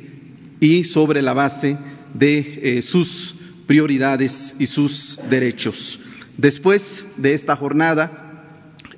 y 0.60 0.84
sobre 0.84 1.22
la 1.22 1.32
base 1.32 1.78
de 2.14 2.80
sus 2.82 3.34
prioridades 3.66 4.56
y 4.58 4.66
sus 4.66 5.18
derechos. 5.28 6.00
Después 6.36 7.04
de 7.16 7.34
esta 7.34 7.56
jornada, 7.56 8.42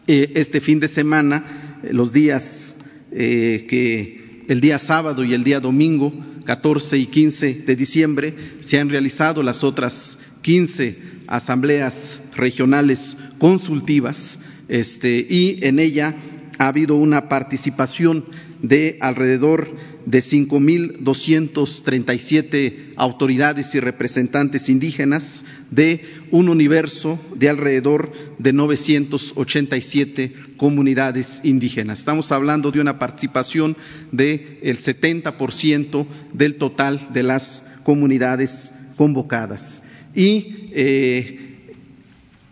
este 0.07 0.61
fin 0.61 0.79
de 0.81 0.89
semana, 0.89 1.68
los 1.91 2.13
días 2.13 2.77
que 3.11 4.45
el 4.49 4.61
día 4.61 4.79
sábado 4.79 5.25
y 5.25 5.35
el 5.35 5.45
día 5.45 5.61
domingo, 5.61 6.13
14 6.45 6.97
y 6.99 7.07
15 7.07 7.55
de 7.67 7.77
diciembre, 7.77 8.35
se 8.61 8.79
han 8.79 8.89
realizado 8.89 9.43
las 9.43 9.63
otras 9.63 10.19
15 10.43 10.97
asambleas 11.27 12.23
regionales 12.35 13.17
consultivas 13.39 14.41
este, 14.69 15.27
y 15.29 15.59
en 15.63 15.79
ella 15.79 16.17
ha 16.59 16.69
habido 16.69 16.97
una 16.97 17.29
participación 17.29 18.27
de 18.63 18.99
alrededor 19.01 19.69
de 20.07 20.19
5.237 20.19 22.95
autoridades 22.97 23.75
y 23.75 23.81
representantes 23.81 24.69
indígenas 24.69 25.45
de 25.71 26.05
un 26.31 26.49
universo 26.49 27.19
de 27.35 27.49
alrededor 27.49 28.13
de 28.39 28.53
987 28.53 30.35
comunidades 30.57 31.41
indígenas. 31.45 31.99
Estamos 32.01 32.33
hablando 32.33 32.71
de 32.71 32.81
una 32.81 32.99
participación 32.99 33.77
del 34.11 34.59
el 34.63 34.79
70% 34.79 36.07
del 36.33 36.57
total 36.57 37.09
de 37.13 37.23
las 37.23 37.65
comunidades 37.85 38.73
convocadas. 38.97 39.85
Y 40.15 40.71
eh, 40.73 41.49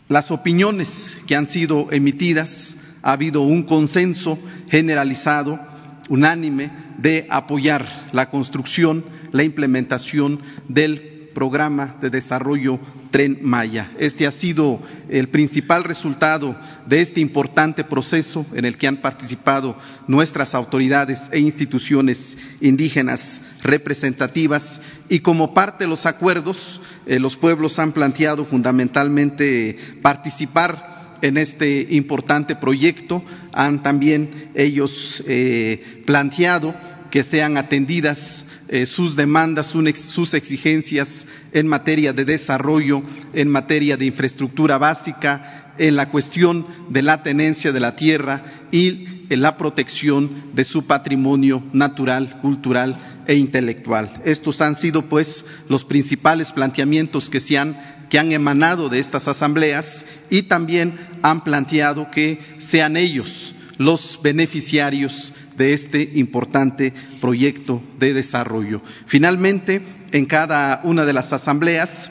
las 0.09 0.31
opiniones 0.31 1.19
que 1.27 1.35
han 1.35 1.47
sido 1.47 1.89
emitidas, 1.91 2.77
ha 3.07 3.13
habido 3.13 3.43
un 3.43 3.63
consenso 3.63 4.37
generalizado 4.69 5.61
unánime 6.09 6.73
de 6.99 7.25
apoyar 7.31 8.09
la 8.11 8.31
construcción, 8.31 9.05
la 9.31 9.45
implementación 9.45 10.41
del 10.67 11.31
programa 11.33 11.95
de 12.01 12.11
desarrollo 12.11 12.81
Tren 13.13 13.39
Maya. 13.43 13.93
Este 14.01 14.27
ha 14.27 14.33
sido 14.33 14.81
el 15.09 15.29
principal 15.29 15.85
resultado 15.85 16.57
de 16.89 17.01
este 17.01 17.21
importante 17.21 17.85
proceso 17.85 18.45
en 18.55 18.65
el 18.65 18.77
que 18.77 18.89
han 18.89 18.97
participado 18.97 19.77
nuestras 20.09 20.57
autoridades 20.57 21.29
e 21.31 21.39
instituciones 21.39 22.37
indígenas 22.61 23.43
representativas 23.63 24.81
y 25.09 25.21
como 25.21 25.55
parte 25.55 25.85
de 25.85 25.91
los 25.91 26.07
acuerdos, 26.07 26.81
eh, 27.07 27.21
los 27.21 27.37
pueblos 27.37 27.79
han 27.79 27.93
planteado 27.93 28.45
fundamentalmente 28.45 29.79
participar 30.03 30.96
en 31.23 31.37
este 31.37 31.87
importante 31.91 32.57
proyecto. 32.57 33.23
Han 33.53 33.83
también 33.83 34.51
ellos 34.55 35.23
eh, 35.27 36.03
planteado 36.07 36.75
que 37.11 37.23
sean 37.23 37.57
atendidas 37.57 38.47
eh, 38.69 38.85
sus 38.85 39.17
demandas, 39.17 39.69
sus 39.69 40.35
exigencias 40.35 41.27
en 41.53 41.67
materia 41.67 42.13
de 42.13 42.25
desarrollo, 42.25 43.03
en 43.33 43.49
materia 43.49 43.97
de 43.97 44.07
infraestructura 44.07 44.77
básica, 44.77 45.75
en 45.79 45.97
la 45.97 46.11
cuestión 46.11 46.67
de 46.89 47.03
la 47.03 47.23
tenencia 47.23 47.73
de 47.73 47.81
la 47.81 47.97
tierra 47.97 48.45
y 48.73 49.16
en 49.29 49.43
la 49.43 49.57
protección 49.57 50.31
de 50.55 50.65
su 50.65 50.87
patrimonio 50.87 51.63
natural, 51.73 52.41
cultural 52.41 52.97
e 53.27 53.35
intelectual. 53.35 54.23
Estos 54.25 54.61
han 54.61 54.77
sido, 54.77 55.03
pues, 55.03 55.47
los 55.69 55.85
principales 55.85 56.53
planteamientos 56.53 57.29
que, 57.31 57.41
se 57.41 57.59
han, 57.59 57.79
que 58.09 58.19
han 58.19 58.33
emanado 58.33 58.89
de 58.89 58.99
estas 58.99 59.29
asambleas 59.29 60.07
y 60.31 60.43
también 60.43 60.95
han 61.23 61.45
planteado 61.45 62.11
que 62.11 62.41
sean 62.59 62.97
ellos 62.97 63.55
los 63.79 64.21
beneficiarios 64.23 65.35
de 65.57 65.73
este 65.73 66.13
importante 66.15 66.95
proyecto 67.21 67.83
de 67.99 68.15
desarrollo. 68.15 68.83
Finalmente, 69.07 69.83
en 70.13 70.27
cada 70.27 70.81
una 70.85 71.05
de 71.05 71.13
las 71.13 71.33
asambleas 71.33 72.11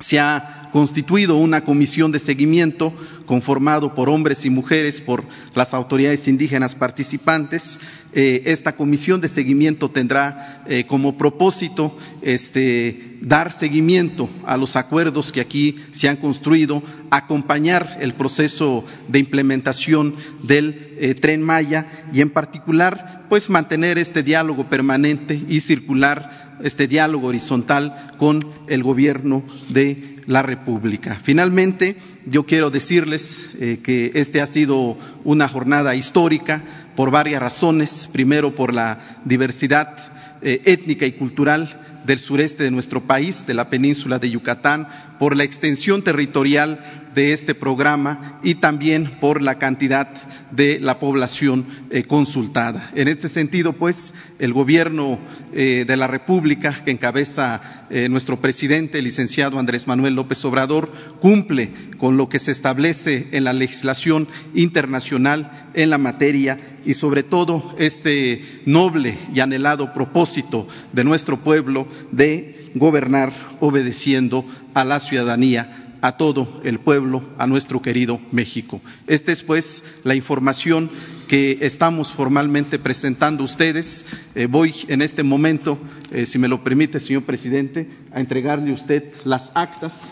se 0.00 0.18
ha 0.18 0.70
constituido 0.72 1.36
una 1.36 1.64
comisión 1.64 2.10
de 2.10 2.18
seguimiento 2.18 2.92
conformado 3.28 3.94
por 3.94 4.08
hombres 4.08 4.44
y 4.46 4.50
mujeres, 4.50 5.00
por 5.00 5.22
las 5.54 5.74
autoridades 5.74 6.26
indígenas 6.26 6.74
participantes. 6.74 7.78
Eh, 8.14 8.42
esta 8.46 8.74
comisión 8.74 9.20
de 9.20 9.28
seguimiento 9.28 9.90
tendrá 9.90 10.64
eh, 10.66 10.86
como 10.86 11.18
propósito 11.18 11.96
este, 12.22 13.18
dar 13.20 13.52
seguimiento 13.52 14.30
a 14.46 14.56
los 14.56 14.76
acuerdos 14.76 15.30
que 15.30 15.42
aquí 15.42 15.76
se 15.90 16.08
han 16.08 16.16
construido, 16.16 16.82
acompañar 17.10 17.98
el 18.00 18.14
proceso 18.14 18.84
de 19.08 19.18
implementación 19.18 20.16
del 20.42 20.96
eh, 20.98 21.14
tren 21.14 21.42
Maya 21.42 21.86
y 22.12 22.22
en 22.22 22.30
particular 22.30 23.26
pues 23.28 23.50
mantener 23.50 23.98
este 23.98 24.22
diálogo 24.22 24.70
permanente 24.70 25.40
y 25.48 25.60
circular 25.60 26.56
este 26.64 26.88
diálogo 26.88 27.28
horizontal 27.28 28.12
con 28.16 28.42
el 28.68 28.82
gobierno 28.82 29.44
de 29.68 30.16
la 30.26 30.42
República. 30.42 31.18
Finalmente, 31.22 31.96
yo 32.30 32.46
quiero 32.46 32.70
decirles 32.70 33.48
eh, 33.58 33.80
que 33.82 34.12
este 34.14 34.40
ha 34.40 34.46
sido 34.46 34.96
una 35.24 35.48
jornada 35.48 35.94
histórica 35.94 36.62
por 36.96 37.10
varias 37.10 37.40
razones. 37.40 38.08
Primero, 38.12 38.54
por 38.54 38.74
la 38.74 39.00
diversidad 39.24 39.96
eh, 40.42 40.62
étnica 40.64 41.06
y 41.06 41.12
cultural 41.12 42.02
del 42.04 42.18
sureste 42.18 42.64
de 42.64 42.70
nuestro 42.70 43.02
país, 43.02 43.46
de 43.46 43.54
la 43.54 43.68
península 43.68 44.18
de 44.18 44.30
Yucatán, 44.30 44.88
por 45.18 45.36
la 45.36 45.44
extensión 45.44 46.02
territorial 46.02 46.80
de 47.14 47.32
este 47.32 47.54
programa 47.54 48.40
y 48.42 48.56
también 48.56 49.18
por 49.20 49.42
la 49.42 49.58
cantidad 49.58 50.08
de 50.50 50.78
la 50.80 50.98
población 50.98 51.66
eh, 51.90 52.04
consultada. 52.04 52.90
En 52.94 53.08
este 53.08 53.28
sentido, 53.28 53.72
pues, 53.72 54.14
el 54.38 54.52
Gobierno 54.52 55.18
eh, 55.52 55.84
de 55.86 55.96
la 55.96 56.06
República, 56.06 56.74
que 56.84 56.90
encabeza 56.90 57.86
eh, 57.90 58.08
nuestro 58.08 58.40
presidente, 58.40 58.98
el 58.98 59.04
licenciado 59.04 59.58
Andrés 59.58 59.86
Manuel 59.86 60.14
López 60.14 60.44
Obrador, 60.44 60.92
cumple 61.20 61.72
con 61.98 62.16
lo 62.16 62.28
que 62.28 62.38
se 62.38 62.52
establece 62.52 63.28
en 63.32 63.44
la 63.44 63.52
legislación 63.52 64.28
internacional 64.54 65.70
en 65.74 65.90
la 65.90 65.98
materia 65.98 66.58
y, 66.84 66.94
sobre 66.94 67.22
todo, 67.22 67.74
este 67.78 68.42
noble 68.66 69.18
y 69.34 69.40
anhelado 69.40 69.92
propósito 69.92 70.68
de 70.92 71.04
nuestro 71.04 71.38
pueblo 71.38 71.88
de 72.12 72.70
gobernar 72.74 73.32
obedeciendo 73.60 74.44
a 74.74 74.84
la 74.84 75.00
ciudadanía 75.00 75.87
a 76.00 76.16
todo 76.16 76.60
el 76.64 76.78
pueblo, 76.78 77.22
a 77.38 77.46
nuestro 77.46 77.82
querido 77.82 78.20
México. 78.32 78.80
Esta 79.06 79.32
es 79.32 79.42
pues 79.42 79.84
la 80.04 80.14
información 80.14 80.90
que 81.28 81.58
estamos 81.62 82.12
formalmente 82.12 82.78
presentando 82.78 83.42
a 83.42 83.44
ustedes. 83.44 84.06
Eh, 84.34 84.46
voy 84.46 84.74
en 84.88 85.02
este 85.02 85.22
momento, 85.22 85.78
eh, 86.10 86.24
si 86.26 86.38
me 86.38 86.48
lo 86.48 86.64
permite, 86.64 87.00
señor 87.00 87.24
presidente, 87.24 87.88
a 88.12 88.20
entregarle 88.20 88.70
a 88.70 88.74
usted 88.74 89.12
las 89.24 89.52
actas. 89.54 90.02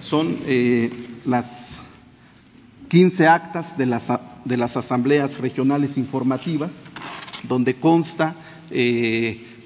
Son 0.00 0.38
eh, 0.46 0.90
las 1.24 1.76
15 2.88 3.28
actas 3.28 3.78
de 3.78 3.86
las, 3.86 4.08
de 4.44 4.56
las 4.56 4.76
asambleas 4.76 5.38
regionales 5.38 5.96
informativas, 5.96 6.92
donde 7.44 7.76
consta 7.76 8.34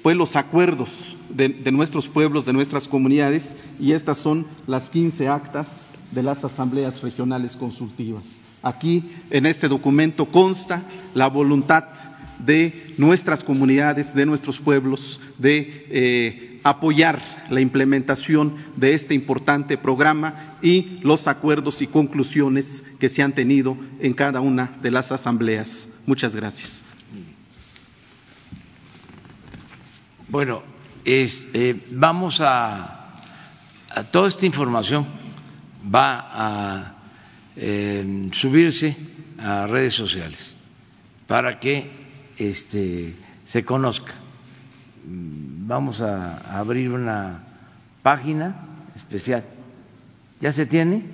pues 0.05 0.15
los 0.15 0.35
acuerdos 0.35 1.15
de, 1.29 1.49
nuestros 1.71 2.07
pueblos, 2.07 2.45
de 2.45 2.53
nuestras 2.53 2.87
comunidades, 2.87 3.55
y 3.79 3.93
estas 3.93 4.19
son 4.19 4.45
las 4.67 4.91
15 4.91 5.29
actas 5.29 5.87
de 6.11 6.21
las 6.21 6.43
asambleas 6.43 7.01
regionales 7.01 7.55
consultivas. 7.55 8.39
Aquí, 8.61 9.03
en 9.31 9.47
este 9.47 9.67
documento, 9.67 10.27
consta 10.27 10.83
la 11.15 11.25
voluntad 11.25 11.85
de 12.37 12.93
nuestras 12.99 13.43
comunidades, 13.43 14.13
de 14.13 14.27
nuestros 14.27 14.61
pueblos, 14.61 15.19
de 15.39 15.87
eh, 15.89 16.59
apoyar 16.63 17.47
la 17.49 17.61
implementación 17.61 18.57
de 18.75 18.93
este 18.93 19.15
importante 19.15 19.75
programa 19.75 20.55
y 20.61 20.99
los 21.01 21.27
acuerdos 21.27 21.81
y 21.81 21.87
conclusiones 21.87 22.83
que 22.99 23.09
se 23.09 23.23
han 23.23 23.33
tenido 23.33 23.75
en 23.99 24.13
cada 24.13 24.39
una 24.39 24.77
de 24.83 24.91
las 24.91 25.11
asambleas. 25.11 25.87
Muchas 26.05 26.35
gracias. 26.35 26.83
Bueno, 30.27 30.63
eh, 31.05 31.79
vamos 31.91 32.41
a, 32.41 32.95
Toda 34.11 34.27
esta 34.27 34.45
información 34.45 35.05
va 35.93 36.27
a 36.33 36.95
eh, 37.55 38.29
subirse 38.33 38.97
a 39.37 39.67
redes 39.67 39.93
sociales 39.93 40.55
para 41.27 41.59
que 41.59 41.89
este, 42.37 43.15
se 43.45 43.63
conozca. 43.63 44.13
Vamos 45.05 46.01
a 46.01 46.59
abrir 46.59 46.91
una 46.91 47.43
página 48.01 48.55
especial. 48.95 49.45
¿Ya 50.41 50.51
se 50.51 50.65
tiene? 50.65 51.05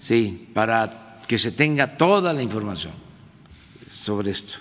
Sí, 0.00 0.50
para 0.52 1.22
que 1.26 1.38
se 1.38 1.52
tenga 1.52 1.96
toda 1.96 2.32
la 2.34 2.42
información 2.42 2.92
sobre 3.90 4.32
esto. 4.32 4.58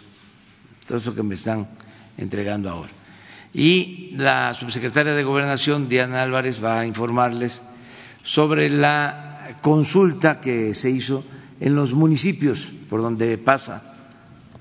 Todo 0.88 1.00
eso 1.00 1.14
que 1.14 1.24
me 1.24 1.36
están 1.36 1.68
entregando 2.18 2.70
ahora 2.70 2.97
y 3.58 4.12
la 4.16 4.54
subsecretaria 4.54 5.16
de 5.16 5.24
Gobernación, 5.24 5.90
Diana 5.90 6.22
Álvarez, 6.22 6.64
va 6.64 6.80
a 6.82 6.86
informarles 6.86 7.64
sobre 8.24 8.70
la 8.70 9.58
consulta 9.62 10.40
que 10.40 10.76
se 10.76 10.92
hizo 10.92 11.26
en 11.60 11.74
los 11.74 11.96
municipios 11.96 12.72
por 12.88 13.02
donde 13.02 13.36
pasa 13.40 13.96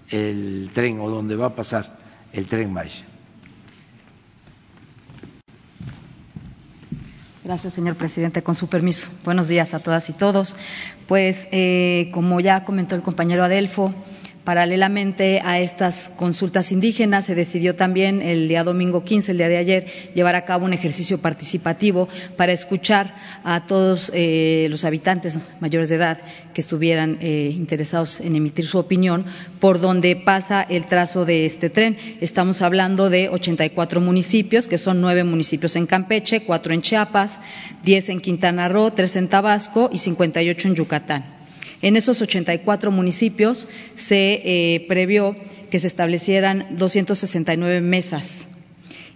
el 0.08 0.70
tren 0.72 0.98
o 1.00 1.10
donde 1.10 1.36
va 1.36 1.48
a 1.48 1.54
pasar 1.54 1.98
el 2.32 2.46
tren 2.46 2.72
Maya. 2.72 3.04
Gracias, 7.44 7.74
señor 7.74 7.96
presidente. 7.96 8.42
Con 8.42 8.54
su 8.54 8.66
permiso. 8.68 9.10
Buenos 9.24 9.46
días 9.46 9.74
a 9.74 9.78
todas 9.78 10.08
y 10.08 10.14
todos. 10.14 10.56
Pues, 11.06 11.48
eh, 11.52 12.10
como 12.14 12.40
ya 12.40 12.64
comentó 12.64 12.94
el 12.94 13.02
compañero 13.02 13.44
Adelfo, 13.44 13.94
Paralelamente 14.46 15.40
a 15.42 15.58
estas 15.58 16.08
consultas 16.08 16.70
indígenas, 16.70 17.24
se 17.24 17.34
decidió 17.34 17.74
también 17.74 18.22
el 18.22 18.46
día 18.46 18.62
domingo 18.62 19.02
15, 19.02 19.32
el 19.32 19.38
día 19.38 19.48
de 19.48 19.56
ayer, 19.56 19.86
llevar 20.14 20.36
a 20.36 20.44
cabo 20.44 20.66
un 20.66 20.72
ejercicio 20.72 21.18
participativo 21.18 22.08
para 22.36 22.52
escuchar 22.52 23.12
a 23.42 23.66
todos 23.66 24.12
eh, 24.14 24.68
los 24.70 24.84
habitantes 24.84 25.40
mayores 25.58 25.88
de 25.88 25.96
edad 25.96 26.18
que 26.54 26.60
estuvieran 26.60 27.18
eh, 27.20 27.50
interesados 27.56 28.20
en 28.20 28.36
emitir 28.36 28.66
su 28.66 28.78
opinión 28.78 29.26
por 29.58 29.80
donde 29.80 30.14
pasa 30.14 30.62
el 30.62 30.86
trazo 30.86 31.24
de 31.24 31.44
este 31.44 31.68
tren. 31.68 31.98
Estamos 32.20 32.62
hablando 32.62 33.10
de 33.10 33.28
84 33.28 34.00
municipios, 34.00 34.68
que 34.68 34.78
son 34.78 35.00
nueve 35.00 35.24
municipios 35.24 35.74
en 35.74 35.86
Campeche, 35.86 36.44
cuatro 36.44 36.72
en 36.72 36.82
Chiapas, 36.82 37.40
diez 37.82 38.10
en 38.10 38.20
Quintana 38.20 38.68
Roo, 38.68 38.92
tres 38.92 39.16
en 39.16 39.26
Tabasco 39.26 39.90
y 39.92 39.98
58 39.98 40.68
en 40.68 40.74
Yucatán. 40.76 41.35
En 41.82 41.96
esos 41.96 42.22
84 42.22 42.90
municipios 42.90 43.66
se 43.94 44.40
eh, 44.44 44.84
previó 44.88 45.36
que 45.70 45.78
se 45.78 45.86
establecieran 45.86 46.76
269 46.76 47.80
mesas 47.80 48.48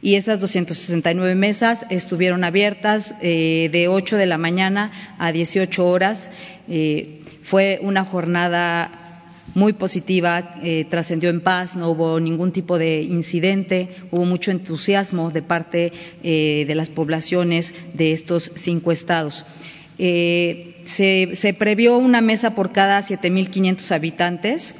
y 0.02 0.14
esas 0.14 0.40
269 0.40 1.34
mesas 1.34 1.84
estuvieron 1.90 2.42
abiertas 2.44 3.14
eh, 3.22 3.68
de 3.70 3.88
8 3.88 4.16
de 4.16 4.26
la 4.26 4.38
mañana 4.38 4.92
a 5.18 5.30
18 5.30 5.86
horas. 5.86 6.30
Eh, 6.68 7.20
fue 7.42 7.78
una 7.82 8.04
jornada 8.04 8.96
muy 9.54 9.72
positiva, 9.72 10.54
trascendió 10.90 11.28
en 11.28 11.40
paz, 11.40 11.74
no 11.74 11.90
hubo 11.90 12.20
ningún 12.20 12.52
tipo 12.52 12.78
de 12.78 13.02
incidente, 13.02 13.96
hubo 14.12 14.24
mucho 14.24 14.52
entusiasmo 14.52 15.32
de 15.32 15.42
parte 15.42 15.92
de 16.22 16.72
las 16.76 16.88
poblaciones 16.88 17.74
de 17.92 18.12
estos 18.12 18.52
cinco 18.54 18.92
estados. 18.92 19.44
Se, 20.90 21.54
previó 21.56 21.96
una 21.98 22.20
mesa 22.20 22.54
por 22.56 22.72
cada 22.72 23.00
7.500 23.00 23.92
habitantes 23.92 24.74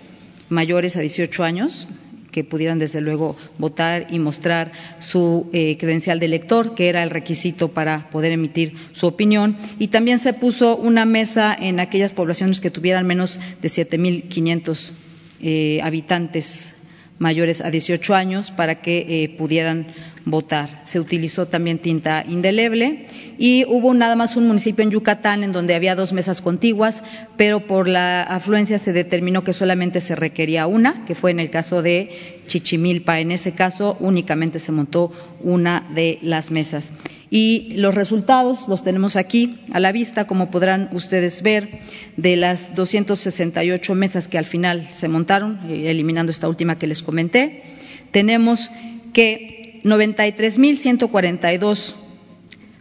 mayores 0.49 0.97
a 0.97 1.01
18 1.01 1.45
años 1.45 1.89
que 2.33 2.43
pudieran 2.43 2.79
desde 2.79 3.01
luego 3.01 3.37
votar 3.59 4.07
y 4.11 4.19
mostrar 4.19 4.73
su 4.99 5.49
eh, 5.53 5.77
credencial 5.79 6.21
de 6.21 6.27
elector, 6.27 6.75
que 6.75 6.89
era 6.89 7.03
el 7.03 7.11
requisito 7.11 7.69
para 7.69 8.09
poder 8.11 8.33
emitir 8.33 8.75
su 8.93 9.07
opinión. 9.07 9.57
Y 9.79 9.89
también 9.89 10.19
se 10.19 10.33
puso 10.33 10.77
una 10.77 11.05
mesa 11.05 11.57
en 11.59 11.81
aquellas 11.81 12.13
poblaciones 12.13 12.61
que 12.61 12.71
tuvieran 12.71 13.07
menos 13.07 13.41
de 13.61 13.69
7.500 13.69 14.93
eh, 15.41 15.81
habitantes 15.83 16.83
mayores 17.19 17.61
a 17.61 17.71
18 17.71 18.15
años 18.15 18.51
para 18.51 18.81
que 18.81 19.25
eh, 19.25 19.29
pudieran 19.29 19.89
votar. 20.25 20.83
Se 20.85 21.01
utilizó 21.01 21.47
también 21.47 21.79
tinta 21.79 22.25
indeleble 22.29 23.07
y 23.39 23.65
hubo 23.67 23.95
nada 23.95 24.17
más 24.17 24.37
un 24.37 24.47
municipio 24.47 24.85
en 24.85 24.91
Yucatán 24.91 25.43
en 25.43 25.53
donde 25.53 25.75
había 25.75 25.95
dos 25.95 26.13
mesas 26.13 26.43
contiguas, 26.43 27.03
pero 27.37 27.67
por 27.67 27.89
la 27.89 28.23
afluencia 28.23 28.79
se 28.79 28.93
determinó 28.93 29.45
que 29.45 29.53
solamente 29.53 30.01
se 30.01 30.15
requería 30.15 30.67
una, 30.67 31.05
que 31.07 31.15
fue 31.15 31.31
en 31.31 31.41
el 31.41 31.51
caso 31.51 31.83
de 31.83 32.43
Chichimilpa. 32.49 33.21
En 33.21 33.31
ese 33.31 33.53
caso 33.53 33.97
únicamente 34.01 34.59
se 34.59 34.73
montó 34.73 35.13
una 35.43 35.89
de 35.95 36.19
las 36.23 36.51
mesas. 36.51 36.93
Y 37.31 37.75
los 37.77 37.95
resultados 37.95 38.69
los 38.69 38.83
tenemos 38.83 39.17
aquí 39.17 39.61
a 39.73 39.81
la 39.81 39.93
vista, 39.93 40.27
como 40.27 40.51
podrán 40.51 40.91
ustedes 40.93 41.43
ver, 41.43 41.81
de 42.17 42.37
las 42.37 42.75
268 42.75 43.95
mesas 43.95 44.27
que 44.27 44.37
al 44.37 44.47
final 44.47 44.83
se 44.93 45.09
montaron, 45.09 45.61
eh, 45.69 45.91
eliminando 45.91 46.33
esta 46.33 46.49
última 46.49 46.77
que 46.79 46.89
les 46.89 47.03
comenté. 47.03 47.63
Tenemos 48.11 48.71
que 49.13 49.60
93.142 49.85 51.95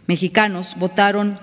mexicanos 0.06 0.76
votaron 0.78 1.38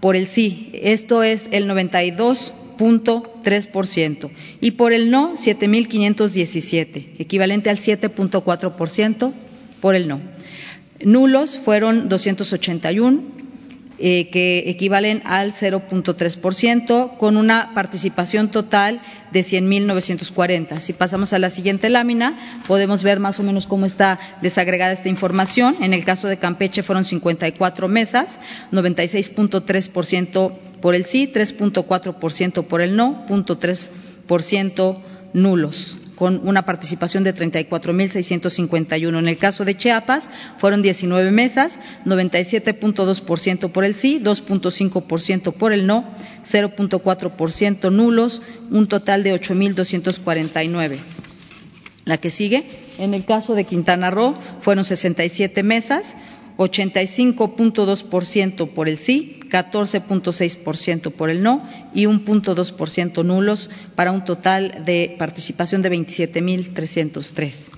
por 0.00 0.16
el 0.16 0.26
sí, 0.26 0.72
esto 0.74 1.22
es 1.22 1.48
el 1.52 1.68
92.3%, 1.68 4.30
y 4.60 4.72
por 4.72 4.92
el 4.92 5.10
no 5.10 5.34
7.517, 5.34 7.12
equivalente 7.18 7.70
al 7.70 7.76
7.4% 7.76 9.32
por 9.80 9.94
el 9.94 10.08
no. 10.08 10.20
Nulos 11.02 11.56
fueron 11.58 12.08
281, 12.08 13.22
eh, 14.02 14.30
que 14.30 14.70
equivalen 14.70 15.22
al 15.24 15.52
0.3%, 15.52 17.18
con 17.18 17.36
una 17.36 17.72
participación 17.74 18.50
total 18.50 19.02
de 19.30 19.40
100.940. 19.40 20.80
Si 20.80 20.92
pasamos 20.92 21.32
a 21.32 21.38
la 21.38 21.50
siguiente 21.50 21.88
lámina, 21.90 22.62
podemos 22.66 23.02
ver 23.02 23.20
más 23.20 23.38
o 23.38 23.42
menos 23.42 23.66
cómo 23.66 23.84
está 23.86 24.18
desagregada 24.40 24.92
esta 24.92 25.10
información. 25.10 25.76
En 25.80 25.92
el 25.92 26.04
caso 26.04 26.28
de 26.28 26.38
Campeche 26.38 26.82
fueron 26.82 27.04
54 27.04 27.88
mesas, 27.88 28.40
96.3% 28.72 30.52
por 30.80 30.94
el 30.94 31.04
sí, 31.04 31.30
3.4% 31.32 32.64
por 32.64 32.80
el 32.80 32.96
no, 32.96 33.26
0.3% 33.28 34.98
nulos 35.34 35.99
con 36.20 36.46
una 36.46 36.66
participación 36.66 37.24
de 37.24 37.34
34.651. 37.34 39.18
En 39.18 39.26
el 39.26 39.38
caso 39.38 39.64
de 39.64 39.74
Chiapas, 39.74 40.28
fueron 40.58 40.82
19 40.82 41.30
mesas, 41.30 41.80
97.2% 42.04 43.72
por 43.72 43.86
el 43.86 43.94
sí, 43.94 44.20
2.5% 44.22 45.54
por 45.54 45.72
el 45.72 45.86
no, 45.86 46.04
0.4% 46.44 47.90
nulos, 47.90 48.42
un 48.70 48.86
total 48.86 49.22
de 49.22 49.32
8.249. 49.32 50.98
La 52.04 52.18
que 52.18 52.28
sigue, 52.28 52.66
en 52.98 53.14
el 53.14 53.24
caso 53.24 53.54
de 53.54 53.64
Quintana 53.64 54.10
Roo, 54.10 54.34
fueron 54.60 54.84
67 54.84 55.62
mesas, 55.62 56.16
85.2% 56.56 58.70
por 58.70 58.88
el 58.88 58.98
sí, 58.98 59.40
14.6% 59.50 61.12
por 61.12 61.30
el 61.30 61.42
no 61.42 61.68
y 61.94 62.04
1.2% 62.04 63.24
nulos 63.24 63.70
para 63.94 64.12
un 64.12 64.24
total 64.24 64.84
de 64.84 65.16
participación 65.18 65.82
de 65.82 65.90
27.303. 65.90 67.70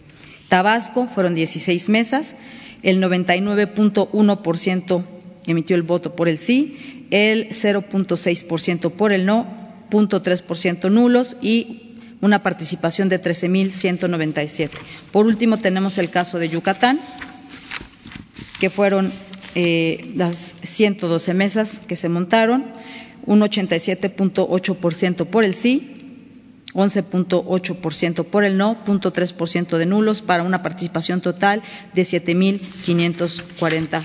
Tabasco 0.48 1.06
fueron 1.06 1.34
16 1.34 1.88
mesas, 1.88 2.36
el 2.82 3.02
99.1% 3.02 5.04
emitió 5.46 5.76
el 5.76 5.82
voto 5.82 6.14
por 6.14 6.28
el 6.28 6.38
sí, 6.38 7.06
el 7.10 7.48
0.6% 7.48 8.92
por 8.92 9.12
el 9.12 9.26
no, 9.26 9.46
0.3% 9.90 10.90
nulos 10.90 11.36
y 11.40 11.98
una 12.20 12.42
participación 12.42 13.08
de 13.08 13.20
13.197. 13.20 14.70
Por 15.10 15.26
último, 15.26 15.58
tenemos 15.58 15.98
el 15.98 16.10
caso 16.10 16.38
de 16.38 16.48
Yucatán, 16.48 17.00
que 18.62 18.70
fueron 18.70 19.10
eh, 19.56 20.12
las 20.14 20.54
112 20.62 21.34
mesas 21.34 21.80
que 21.80 21.96
se 21.96 22.08
montaron, 22.08 22.64
un 23.26 23.40
87.8% 23.40 25.26
por 25.26 25.42
el 25.42 25.52
sí, 25.52 26.62
11.8% 26.72 28.24
por 28.24 28.44
el 28.44 28.56
no, 28.56 28.84
0.3% 28.84 29.78
de 29.78 29.86
nulos, 29.86 30.22
para 30.22 30.44
una 30.44 30.62
participación 30.62 31.20
total 31.20 31.64
de 31.92 32.02
7.540 32.02 34.00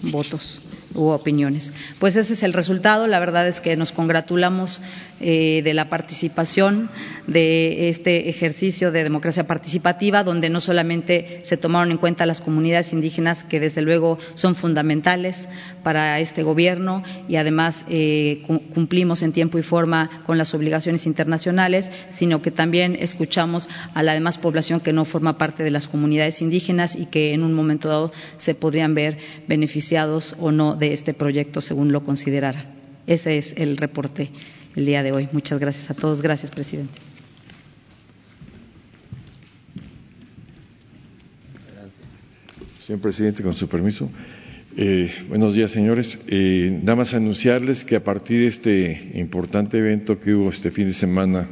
votos 0.00 0.60
u 0.94 1.08
opiniones. 1.08 1.72
Pues 1.98 2.16
ese 2.16 2.32
es 2.32 2.42
el 2.42 2.52
resultado. 2.52 3.06
La 3.06 3.20
verdad 3.20 3.46
es 3.46 3.60
que 3.60 3.76
nos 3.76 3.92
congratulamos 3.92 4.80
eh, 5.20 5.60
de 5.62 5.74
la 5.74 5.88
participación 5.88 6.90
de 7.26 7.88
este 7.88 8.28
ejercicio 8.28 8.90
de 8.90 9.04
democracia 9.04 9.46
participativa, 9.46 10.24
donde 10.24 10.50
no 10.50 10.60
solamente 10.60 11.40
se 11.44 11.56
tomaron 11.56 11.90
en 11.90 11.98
cuenta 11.98 12.26
las 12.26 12.40
comunidades 12.40 12.92
indígenas, 12.92 13.44
que 13.44 13.60
desde 13.60 13.82
luego 13.82 14.18
son 14.34 14.54
fundamentales 14.54 15.48
para 15.82 16.20
este 16.20 16.42
gobierno 16.42 17.02
y 17.28 17.36
además 17.36 17.84
eh, 17.88 18.42
cumplimos 18.74 19.22
en 19.22 19.32
tiempo 19.32 19.58
y 19.58 19.62
forma 19.62 20.10
con 20.24 20.38
las 20.38 20.54
obligaciones 20.54 21.06
internacionales, 21.06 21.90
sino 22.08 22.42
que 22.42 22.50
también 22.50 22.96
escuchamos 22.98 23.68
a 23.94 24.02
la 24.02 24.14
demás 24.14 24.38
población 24.38 24.80
que 24.80 24.92
no 24.92 25.04
forma 25.04 25.38
parte 25.38 25.62
de 25.62 25.70
las 25.70 25.86
comunidades 25.86 26.42
indígenas 26.42 26.96
y 26.96 27.06
que 27.06 27.34
en 27.34 27.42
un 27.42 27.54
momento 27.54 27.88
dado 27.88 28.12
se 28.36 28.54
podrían 28.54 28.94
ver 28.94 29.18
beneficiados 29.46 30.34
o 30.40 30.50
no 30.50 30.76
de 30.80 30.92
este 30.92 31.14
proyecto 31.14 31.60
según 31.60 31.92
lo 31.92 32.02
consideraran. 32.02 32.64
Ese 33.06 33.38
es 33.38 33.54
el 33.56 33.76
reporte 33.76 34.30
el 34.74 34.86
día 34.86 35.02
de 35.02 35.12
hoy. 35.12 35.28
Muchas 35.32 35.60
gracias 35.60 35.90
a 35.90 35.94
todos. 35.94 36.22
Gracias, 36.22 36.50
presidente. 36.50 36.98
Señor 42.84 43.02
presidente, 43.02 43.42
con 43.42 43.54
su 43.54 43.68
permiso. 43.68 44.10
Eh, 44.76 45.12
buenos 45.28 45.54
días, 45.54 45.70
señores. 45.70 46.18
Eh, 46.26 46.80
nada 46.82 46.96
más 46.96 47.14
anunciarles 47.14 47.84
que 47.84 47.96
a 47.96 48.02
partir 48.02 48.40
de 48.40 48.46
este 48.46 49.10
importante 49.14 49.78
evento 49.78 50.18
que 50.18 50.34
hubo 50.34 50.50
este 50.50 50.70
fin 50.70 50.86
de 50.86 50.92
semana 50.92 51.48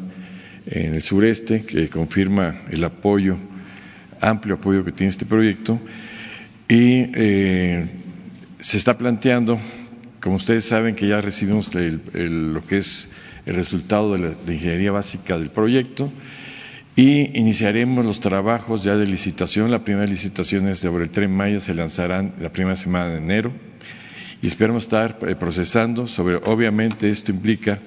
en 0.67 0.95
el 0.95 1.03
sureste, 1.03 1.65
que 1.65 1.89
confirma 1.89 2.63
el 2.71 2.83
apoyo, 2.85 3.37
amplio 4.21 4.57
apoyo 4.57 4.85
que 4.85 4.93
tiene 4.93 5.11
este 5.11 5.27
proyecto, 5.27 5.81
y 6.69 7.07
eh, 7.15 7.87
se 8.61 8.77
está 8.77 8.99
planteando, 8.99 9.59
como 10.21 10.37
ustedes 10.37 10.65
saben, 10.65 10.95
que 10.95 11.07
ya 11.07 11.21
recibimos 11.21 11.73
lo 11.75 12.67
que 12.67 12.79
es 12.79 13.09
el 13.47 13.55
resultado 13.55 14.13
de 14.13 14.19
la 14.19 14.53
ingeniería 14.53 14.93
básica 14.93 15.39
del 15.39 15.51
proyecto 15.51 16.13
y 16.97 17.39
iniciaremos 17.39 18.05
los 18.05 18.21
trabajos 18.21 18.83
ya 18.83 18.97
de 18.97 19.07
licitación. 19.07 19.71
La 19.71 19.85
primera 19.85 20.07
licitación 20.07 20.67
es 20.69 20.81
sobre 20.81 21.05
el 21.05 21.11
tren 21.11 21.31
Maya, 21.35 21.61
se 21.61 21.73
lanzarán 21.73 22.35
la 22.41 22.51
primera 22.53 22.77
semana 22.77 23.11
de 23.11 23.19
enero 23.19 23.53
y 24.43 24.49
esperamos 24.49 24.83
estar 24.85 25.19
eh, 25.23 25.37
procesando 25.37 26.07
sobre, 26.07 26.37
obviamente 26.37 27.09
esto 27.09 27.31
implica 27.31 27.79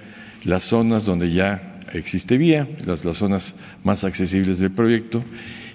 las 0.46 0.64
zonas 0.64 1.06
donde 1.06 1.32
ya 1.32 1.80
existe 1.94 2.38
vía, 2.38 2.68
las, 2.86 3.04
las 3.04 3.18
zonas 3.18 3.56
más 3.84 4.04
accesibles 4.04 4.60
del 4.60 4.72
proyecto 4.72 5.24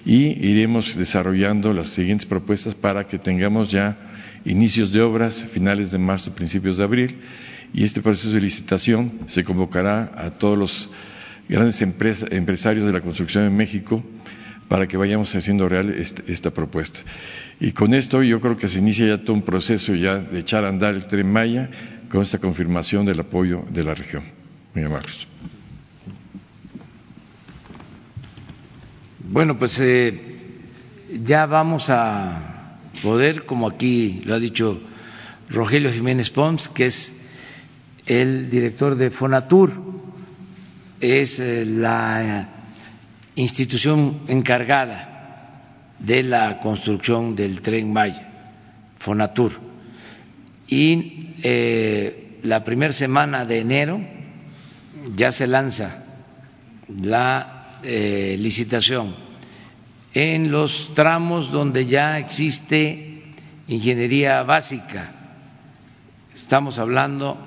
y 0.07 0.37
iremos 0.47 0.95
desarrollando 0.95 1.73
las 1.73 1.89
siguientes 1.89 2.25
propuestas 2.25 2.75
para 2.75 3.05
que 3.07 3.19
tengamos 3.19 3.71
ya 3.71 3.97
inicios 4.45 4.93
de 4.93 5.01
obras 5.01 5.43
finales 5.43 5.91
de 5.91 5.97
marzo, 5.97 6.33
principios 6.33 6.77
de 6.77 6.85
abril, 6.85 7.17
y 7.73 7.83
este 7.83 8.01
proceso 8.01 8.31
de 8.31 8.39
licitación 8.39 9.11
se 9.27 9.43
convocará 9.43 10.13
a 10.15 10.29
todos 10.29 10.57
los 10.57 10.89
grandes 11.49 11.81
empresarios 11.81 12.85
de 12.85 12.93
la 12.93 13.01
construcción 13.01 13.43
en 13.43 13.57
México 13.57 14.01
para 14.69 14.87
que 14.87 14.95
vayamos 14.95 15.35
haciendo 15.35 15.67
real 15.67 15.89
este, 15.89 16.31
esta 16.31 16.51
propuesta. 16.51 17.01
Y 17.59 17.73
con 17.73 17.93
esto 17.93 18.23
yo 18.23 18.39
creo 18.39 18.55
que 18.55 18.69
se 18.69 18.79
inicia 18.79 19.07
ya 19.07 19.17
todo 19.17 19.33
un 19.33 19.41
proceso 19.41 19.93
ya 19.93 20.19
de 20.19 20.39
echar 20.39 20.63
a 20.63 20.69
andar 20.69 20.95
el 20.95 21.05
tren 21.07 21.29
Maya 21.29 21.69
con 22.09 22.21
esta 22.21 22.37
confirmación 22.37 23.05
del 23.05 23.19
apoyo 23.19 23.65
de 23.73 23.83
la 23.83 23.93
región. 23.93 24.23
Muy 24.73 24.85
amables. 24.85 25.27
Bueno, 29.29 29.59
pues 29.59 29.77
eh, 29.79 30.17
ya 31.21 31.45
vamos 31.47 31.89
a 31.89 32.77
poder, 33.03 33.45
como 33.45 33.67
aquí 33.67 34.21
lo 34.23 34.35
ha 34.35 34.39
dicho 34.39 34.79
Rogelio 35.49 35.91
Jiménez 35.91 36.29
Pons, 36.29 36.69
que 36.69 36.85
es 36.85 37.27
el 38.05 38.49
director 38.49 38.95
de 38.95 39.11
Fonatur, 39.11 39.73
es 41.01 41.41
eh, 41.41 41.65
la 41.65 42.47
institución 43.35 44.21
encargada 44.27 45.59
de 45.99 46.23
la 46.23 46.61
construcción 46.61 47.35
del 47.35 47.61
tren 47.61 47.91
Maya, 47.91 48.29
Fonatur. 48.97 49.59
Y 50.69 51.33
eh, 51.43 52.39
la 52.43 52.63
primera 52.63 52.93
semana 52.93 53.43
de 53.45 53.59
enero 53.59 53.99
ya 55.17 55.33
se 55.33 55.47
lanza 55.47 56.05
la 56.87 57.56
eh, 57.89 58.35
licitación 58.37 59.15
en 60.13 60.51
los 60.51 60.91
tramos 60.93 61.51
donde 61.51 61.85
ya 61.85 62.19
existe 62.19 63.23
ingeniería 63.69 64.43
básica. 64.43 65.11
Estamos 66.35 66.79
hablando 66.79 67.37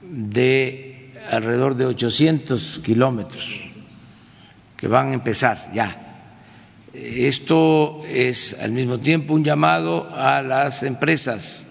de 0.00 1.10
alrededor 1.28 1.74
de 1.74 1.86
800 1.86 2.82
kilómetros 2.84 3.62
que 4.76 4.86
van 4.86 5.10
a 5.10 5.14
empezar 5.14 5.72
ya. 5.74 6.20
Esto 6.92 8.02
es 8.06 8.60
al 8.62 8.70
mismo 8.70 9.00
tiempo 9.00 9.34
un 9.34 9.42
llamado 9.42 10.08
a 10.14 10.40
las 10.42 10.84
empresas 10.84 11.66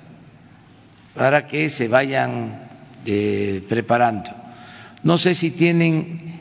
para 1.16 1.48
que 1.48 1.70
se 1.70 1.88
vayan 1.88 2.68
eh, 3.06 3.64
preparando. 3.70 4.30
No 5.04 5.18
sé 5.18 5.36
si 5.36 5.52
tienen 5.52 6.33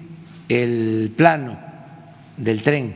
el 0.49 1.13
plano 1.17 1.59
del 2.37 2.63
tren 2.63 2.95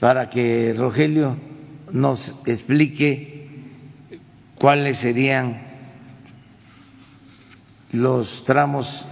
para 0.00 0.28
que 0.28 0.74
Rogelio 0.76 1.38
nos 1.92 2.42
explique 2.46 3.48
cuáles 4.56 4.98
serían 4.98 5.62
los 7.92 8.44
tramos 8.44 9.06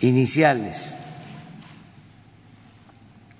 iniciales 0.00 0.98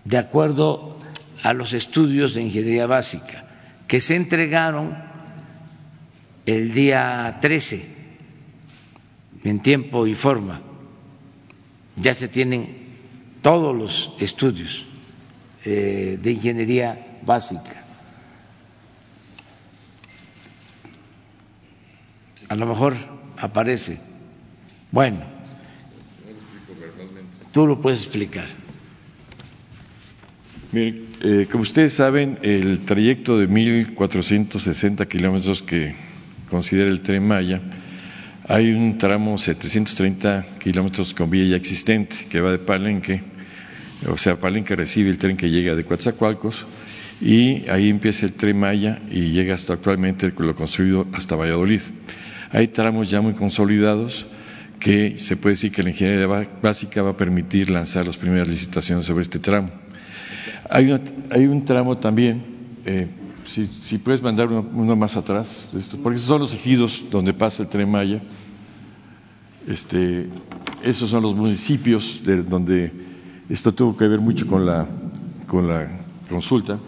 de 0.04 0.18
acuerdo 0.18 0.98
a 1.42 1.52
los 1.52 1.72
estudios 1.72 2.34
de 2.34 2.42
ingeniería 2.42 2.86
básica 2.86 3.44
que 3.88 4.00
se 4.00 4.16
entregaron 4.16 4.96
el 6.46 6.72
día 6.72 7.38
13 7.40 8.03
en 9.44 9.60
tiempo 9.60 10.06
y 10.06 10.14
forma. 10.14 10.62
Ya 11.96 12.14
se 12.14 12.28
tienen 12.28 12.84
todos 13.42 13.76
los 13.76 14.12
estudios 14.18 14.86
eh, 15.64 16.18
de 16.20 16.32
ingeniería 16.32 17.18
básica. 17.24 17.84
A 22.48 22.56
lo 22.56 22.66
mejor 22.66 22.94
aparece. 23.36 24.00
Bueno, 24.90 25.20
tú 27.52 27.66
lo 27.66 27.80
puedes 27.80 28.00
explicar. 28.00 28.46
Eh, 30.72 31.46
como 31.50 31.62
ustedes 31.62 31.92
saben, 31.92 32.38
el 32.42 32.84
trayecto 32.84 33.38
de 33.38 33.48
1.460 33.48 35.06
kilómetros 35.06 35.62
que 35.62 35.94
considera 36.50 36.90
el 36.90 37.00
tren 37.00 37.26
Maya, 37.26 37.62
hay 38.48 38.72
un 38.72 38.98
tramo 38.98 39.38
730 39.38 40.58
kilómetros 40.58 41.14
con 41.14 41.30
vía 41.30 41.44
ya 41.44 41.56
existente 41.56 42.26
que 42.28 42.40
va 42.40 42.50
de 42.50 42.58
Palenque, 42.58 43.22
o 44.08 44.16
sea, 44.18 44.38
Palenque 44.38 44.76
recibe 44.76 45.10
el 45.10 45.18
tren 45.18 45.36
que 45.36 45.50
llega 45.50 45.74
de 45.74 45.84
Coatzacoalcos 45.84 46.66
y 47.20 47.68
ahí 47.70 47.88
empieza 47.88 48.26
el 48.26 48.34
tren 48.34 48.58
Maya 48.58 49.00
y 49.10 49.30
llega 49.30 49.54
hasta 49.54 49.74
actualmente 49.74 50.32
lo 50.36 50.54
construido 50.54 51.06
hasta 51.12 51.36
Valladolid. 51.36 51.80
Hay 52.50 52.68
tramos 52.68 53.10
ya 53.10 53.20
muy 53.20 53.34
consolidados 53.34 54.26
que 54.78 55.18
se 55.18 55.36
puede 55.36 55.54
decir 55.54 55.72
que 55.72 55.82
la 55.82 55.90
ingeniería 55.90 56.26
básica 56.60 57.02
va 57.02 57.10
a 57.10 57.16
permitir 57.16 57.70
lanzar 57.70 58.06
las 58.06 58.16
primeras 58.16 58.46
licitaciones 58.46 59.06
sobre 59.06 59.22
este 59.22 59.38
tramo. 59.38 59.70
Hay, 60.68 60.90
un 61.46 61.64
tramo 61.64 61.96
también, 61.96 62.42
eh, 62.84 63.06
si, 63.46 63.98
puedes 63.98 64.22
mandar 64.22 64.48
uno, 64.48 64.96
más 64.96 65.16
atrás, 65.16 65.70
porque 66.02 66.16
esos 66.16 66.28
son 66.28 66.40
los 66.40 66.54
ejidos 66.54 67.04
donde 67.10 67.32
pasa 67.32 67.62
el 67.62 67.68
tren 67.68 67.90
Maya. 67.90 68.22
Este, 69.66 70.28
esos 70.82 71.10
son 71.10 71.22
los 71.22 71.34
municipios 71.34 72.20
de 72.24 72.42
donde 72.42 72.92
esto 73.48 73.72
tuvo 73.72 73.96
que 73.96 74.08
ver 74.08 74.20
mucho 74.20 74.46
con 74.46 74.66
la, 74.66 74.86
con 75.46 75.68
la 75.68 76.00
consulta. 76.28 76.78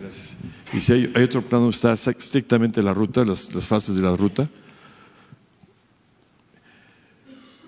Gracias. 0.00 0.36
Y 0.72 0.80
si 0.80 0.92
hay, 0.92 1.22
otro 1.22 1.42
plano, 1.42 1.68
está 1.68 1.92
estrictamente 1.92 2.82
la 2.82 2.94
ruta, 2.94 3.24
las, 3.24 3.54
las 3.54 3.66
fases 3.66 3.94
de 3.94 4.02
la 4.02 4.16
ruta. 4.16 4.48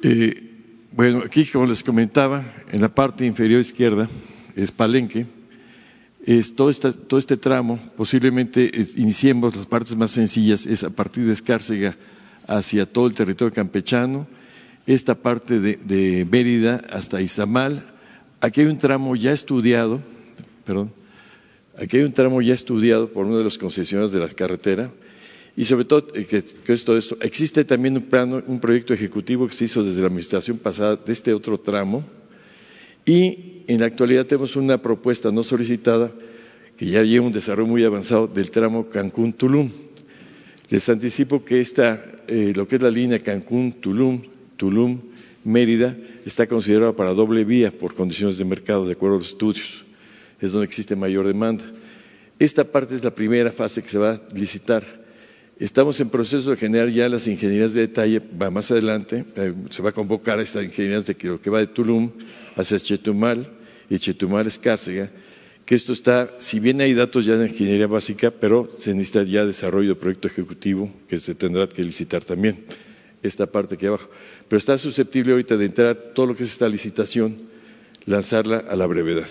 Eh, 0.03 0.53
bueno, 0.93 1.23
aquí 1.25 1.47
como 1.47 1.67
les 1.67 1.83
comentaba, 1.83 2.45
en 2.71 2.81
la 2.81 2.89
parte 2.89 3.25
inferior 3.25 3.61
izquierda 3.61 4.09
es 4.57 4.73
Palenque. 4.73 5.27
Es 6.25 6.55
todo, 6.55 6.73
todo 6.73 7.19
este 7.19 7.37
tramo, 7.37 7.81
posiblemente 7.97 8.71
iniciemos 8.97 9.57
las 9.57 9.67
partes 9.67 9.97
más 9.97 10.13
sencillas, 10.13 10.67
es 10.67 10.85
a 10.85 10.91
partir 10.91 11.27
de 11.27 11.33
Escárcega 11.33 11.97
hacia 12.47 12.87
todo 12.87 13.09
el 13.09 13.15
territorio 13.15 13.53
campechano, 13.53 14.29
esta 14.87 15.17
parte 15.17 15.59
de, 15.59 16.27
Mérida 16.31 16.81
hasta 16.91 17.21
Izamal. 17.21 17.93
Aquí 18.41 18.61
hay 18.61 18.69
un 18.69 18.79
tramo 18.79 19.17
ya 19.17 19.33
estudiado, 19.33 20.01
perdón, 20.65 20.93
aquí 21.77 21.97
hay 21.97 22.05
un 22.05 22.13
tramo 22.13 22.41
ya 22.41 22.55
estudiado 22.55 23.09
por 23.09 23.27
uno 23.27 23.39
de 23.39 23.45
los 23.45 23.59
concesionarios 23.59 24.13
de 24.13 24.21
la 24.21 24.29
carretera, 24.29 24.93
y 25.57 25.65
sobre 25.65 25.85
todo, 25.85 26.07
eh, 26.15 26.25
que, 26.25 26.73
es 26.73 26.85
todo 26.85 26.97
esto, 26.97 27.17
existe 27.21 27.65
también 27.65 27.97
un, 27.97 28.05
plano, 28.05 28.43
un 28.47 28.61
proyecto 28.61 28.95
ejecutivo 28.95 29.49
que 29.49 29.55
se 29.55 29.65
hizo 29.65 29.83
desde 29.83 30.01
la 30.01 30.07
administración 30.07 30.59
pasada 30.59 30.95
de 30.95 31.13
este 31.13 31.35
otro 31.35 31.59
tramo 31.59 32.05
y 33.05 33.52
en 33.67 33.81
la 33.81 33.87
actualidad 33.87 34.27
tenemos 34.27 34.57
una 34.57 34.79
propuesta 34.79 35.31
no 35.31 35.43
solicitada 35.43 36.11
que 36.77 36.87
ya 36.87 37.03
lleva 37.03 37.27
un 37.27 37.33
desarrollo 37.33 37.69
muy 37.69 37.85
avanzado 37.85 38.27
del 38.27 38.51
tramo 38.51 38.89
Cancún-Tulum. 38.89 39.71
Les 40.71 40.89
anticipo 40.89 41.45
que 41.45 41.61
esta, 41.61 42.03
eh, 42.29 42.53
lo 42.57 42.67
que 42.67 42.77
es 42.77 42.83
la 42.83 42.91
línea 42.91 43.19
Cancún-Tulum, 43.19 44.23
Tulum-Mérida, 44.57 45.97
está 46.25 46.47
considerada 46.47 46.95
para 46.95 47.13
doble 47.15 47.45
vía 47.45 47.71
por 47.71 47.95
condiciones 47.95 48.39
de 48.39 48.45
mercado, 48.45 48.87
de 48.87 48.93
acuerdo 48.93 49.17
a 49.17 49.19
los 49.19 49.29
estudios. 49.29 49.85
Es 50.41 50.53
donde 50.53 50.67
existe 50.67 50.97
mayor 50.97 51.27
demanda. 51.27 51.65
Esta 52.39 52.65
parte 52.65 52.95
es 52.95 53.05
la 53.05 53.15
primera 53.15 53.53
fase 53.53 53.83
que 53.83 53.89
se 53.89 53.99
va 53.99 54.13
a 54.13 54.21
licitar 54.35 55.02
Estamos 55.63 56.01
en 56.01 56.11
proceso 56.11 56.51
de 56.51 56.57
generar 56.57 56.89
ya 56.89 57.09
las 57.09 57.29
ingenierías 57.29 57.73
de 57.73 57.83
detalle, 57.83 58.21
va 58.21 58.51
más 58.51 58.73
adelante, 58.73 59.25
eh, 59.37 59.55
se 59.71 59.81
va 59.81 59.91
a 59.91 59.93
convocar 59.93 60.41
a 60.41 60.43
estas 60.43 60.65
ingenierías 60.65 61.07
de 61.07 61.15
que, 61.15 61.39
que 61.39 61.51
va 61.51 61.61
de 61.61 61.69
Tulum 61.69 62.11
hacia 62.57 62.81
Chetumal 62.81 63.49
y 63.89 63.97
Chetumal 64.01 64.49
Escárcega, 64.49 65.09
que 65.65 65.77
esto 65.77 65.93
está, 65.93 66.35
si 66.39 66.59
bien 66.59 66.81
hay 66.81 66.95
datos 66.95 67.27
ya 67.27 67.37
de 67.37 67.47
ingeniería 67.47 67.87
básica, 67.87 68.33
pero 68.33 68.75
se 68.79 68.93
necesita 68.93 69.23
ya 69.23 69.47
desarrollo 69.47 69.91
de 69.91 70.01
proyecto 70.01 70.27
ejecutivo 70.27 70.91
que 71.07 71.21
se 71.21 71.37
tendrá 71.37 71.69
que 71.69 71.85
licitar 71.85 72.25
también, 72.25 72.65
esta 73.23 73.47
parte 73.47 73.77
aquí 73.77 73.87
abajo. 73.87 74.11
Pero 74.49 74.59
está 74.59 74.77
susceptible 74.79 75.31
ahorita 75.31 75.57
de 75.57 75.67
entrar 75.67 75.95
todo 76.13 76.27
lo 76.27 76.35
que 76.35 76.43
es 76.43 76.51
esta 76.51 76.69
licitación, 76.69 77.37
lanzarla 78.05 78.65
a 78.69 78.75
la 78.75 78.87
brevedad 78.87 79.29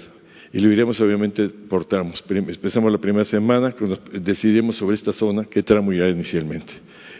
y 0.53 0.59
lo 0.59 0.71
iremos 0.71 0.99
obviamente 0.99 1.47
por 1.47 1.85
tramos. 1.85 2.23
Empezamos 2.29 2.91
la 2.91 2.97
primera 2.97 3.23
semana, 3.25 3.73
decidiremos 4.11 4.75
sobre 4.75 4.95
esta 4.95 5.13
zona 5.13 5.45
qué 5.45 5.63
tramo 5.63 5.93
irá 5.93 6.09
inicialmente. 6.09 6.73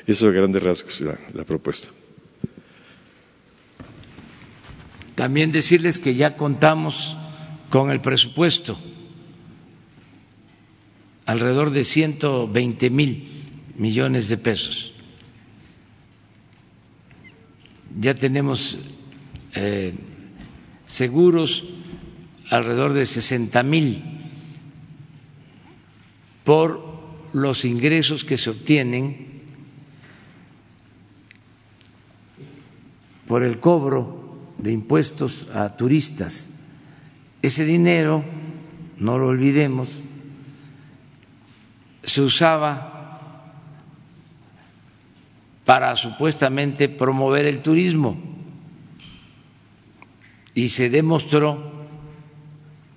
Eso 0.06 0.28
es 0.28 0.34
a 0.36 0.38
grandes 0.38 0.62
rasgos 0.62 1.00
la, 1.02 1.18
la 1.34 1.44
propuesta. 1.46 1.90
También 5.16 5.52
decirles 5.52 6.00
que 6.00 6.16
ya 6.16 6.36
contamos 6.36 7.16
con 7.70 7.90
el 7.92 8.02
presupuesto, 8.02 8.78
alrededor 11.26 11.70
de 11.70 11.84
120 11.84 12.90
mil 12.90 13.28
millones 13.78 14.28
de 14.30 14.38
pesos. 14.38 14.94
Ya 18.00 18.14
tenemos 18.16 18.78
eh, 19.56 19.94
seguros 20.86 21.64
alrededor 22.52 22.92
de 22.92 23.06
60 23.06 23.64
mil 23.64 24.04
por 26.44 26.84
los 27.32 27.64
ingresos 27.64 28.26
que 28.26 28.38
se 28.38 28.50
obtienen 28.50 29.42
por 33.26 33.44
el 33.44 33.60
cobro 33.60 34.38
de 34.58 34.74
impuestos 34.74 35.48
a 35.56 35.78
turistas. 35.78 36.54
Ese 37.42 37.64
dinero, 37.64 38.26
no 38.98 39.18
lo 39.18 39.28
olvidemos, 39.28 40.04
se 42.04 42.22
usaba 42.22 43.56
para 45.64 45.96
supuestamente 45.96 46.90
promover 46.90 47.46
el 47.46 47.62
turismo 47.62 48.18
y 50.54 50.68
se 50.68 50.90
demostró 50.90 51.81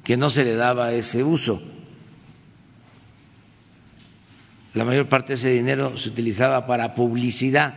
que 0.04 0.16
no 0.16 0.30
se 0.30 0.44
le 0.44 0.54
daba 0.54 0.92
ese 0.92 1.24
uso. 1.24 1.62
La 4.74 4.84
mayor 4.84 5.08
parte 5.08 5.28
de 5.28 5.34
ese 5.34 5.50
dinero 5.50 5.96
se 5.96 6.10
utilizaba 6.10 6.66
para 6.66 6.94
publicidad 6.94 7.74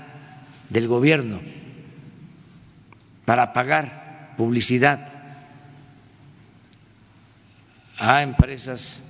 del 0.69 0.87
gobierno, 0.87 1.41
para 3.25 3.53
pagar 3.53 4.33
publicidad 4.35 5.07
a 7.97 8.21
empresas 8.23 9.03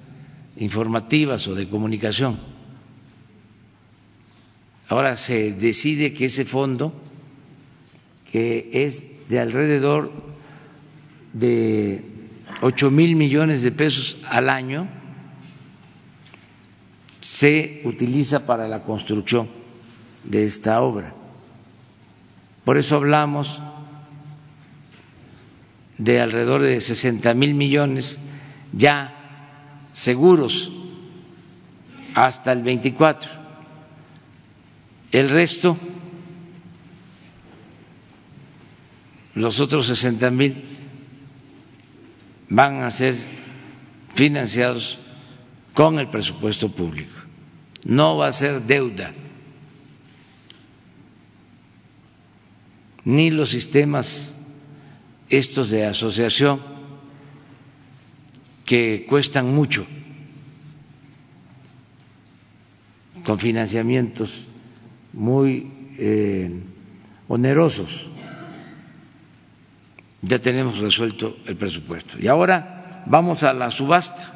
informativas 0.58 1.48
o 1.48 1.56
de 1.56 1.68
comunicación. 1.68 2.40
Ahora 4.90 5.18
se 5.18 5.54
decide 5.54 6.14
que 6.14 6.26
ese 6.26 6.46
fondo, 6.46 6.94
que 8.32 8.70
es 8.72 9.28
de 9.28 9.40
alrededor 9.40 10.12
de 11.34 12.07
ocho 12.62 12.92
mil 12.92 13.16
millones 13.16 13.62
de 13.62 13.72
pesos 13.72 14.18
al 14.30 14.50
año 14.50 14.88
se 17.20 17.82
utiliza 17.84 18.46
para 18.46 18.68
la 18.68 18.82
construcción 18.82 19.50
de 20.24 20.46
esta 20.46 20.82
obra. 20.82 21.14
Por 22.64 22.78
eso 22.78 22.96
hablamos 22.96 23.62
de 25.98 26.20
alrededor 26.22 26.62
de 26.62 26.80
60 26.82 27.34
mil 27.34 27.54
millones 27.54 28.20
ya 28.74 29.14
seguros 29.94 30.72
hasta 32.14 32.52
el 32.52 32.64
24. 32.64 33.30
El 35.12 35.30
resto, 35.30 35.78
los 39.36 39.60
otros 39.60 39.88
60 39.88 40.32
mil, 40.32 40.77
van 42.50 42.84
a 42.84 42.92
ser 42.92 43.16
financiados 44.14 45.00
con 45.74 46.00
el 46.00 46.10
presupuesto 46.10 46.70
público. 46.70 47.14
No 47.84 48.18
va 48.18 48.28
a 48.28 48.34
ser 48.34 48.62
deuda. 48.62 49.14
Ni 53.06 53.30
los 53.30 53.50
sistemas 53.50 54.34
estos 55.30 55.70
de 55.70 55.86
asociación 55.86 56.62
que 58.66 59.06
cuestan 59.08 59.54
mucho, 59.54 59.86
con 63.24 63.40
financiamientos 63.40 64.46
muy 65.14 65.72
eh, 65.98 66.52
onerosos 67.30 68.10
ya 70.22 70.40
tenemos 70.40 70.80
resuelto 70.80 71.38
el 71.46 71.56
presupuesto. 71.56 72.18
Y 72.20 72.28
ahora 72.28 73.04
vamos 73.06 73.44
a 73.44 73.54
la 73.54 73.72
subasta. 73.72 74.34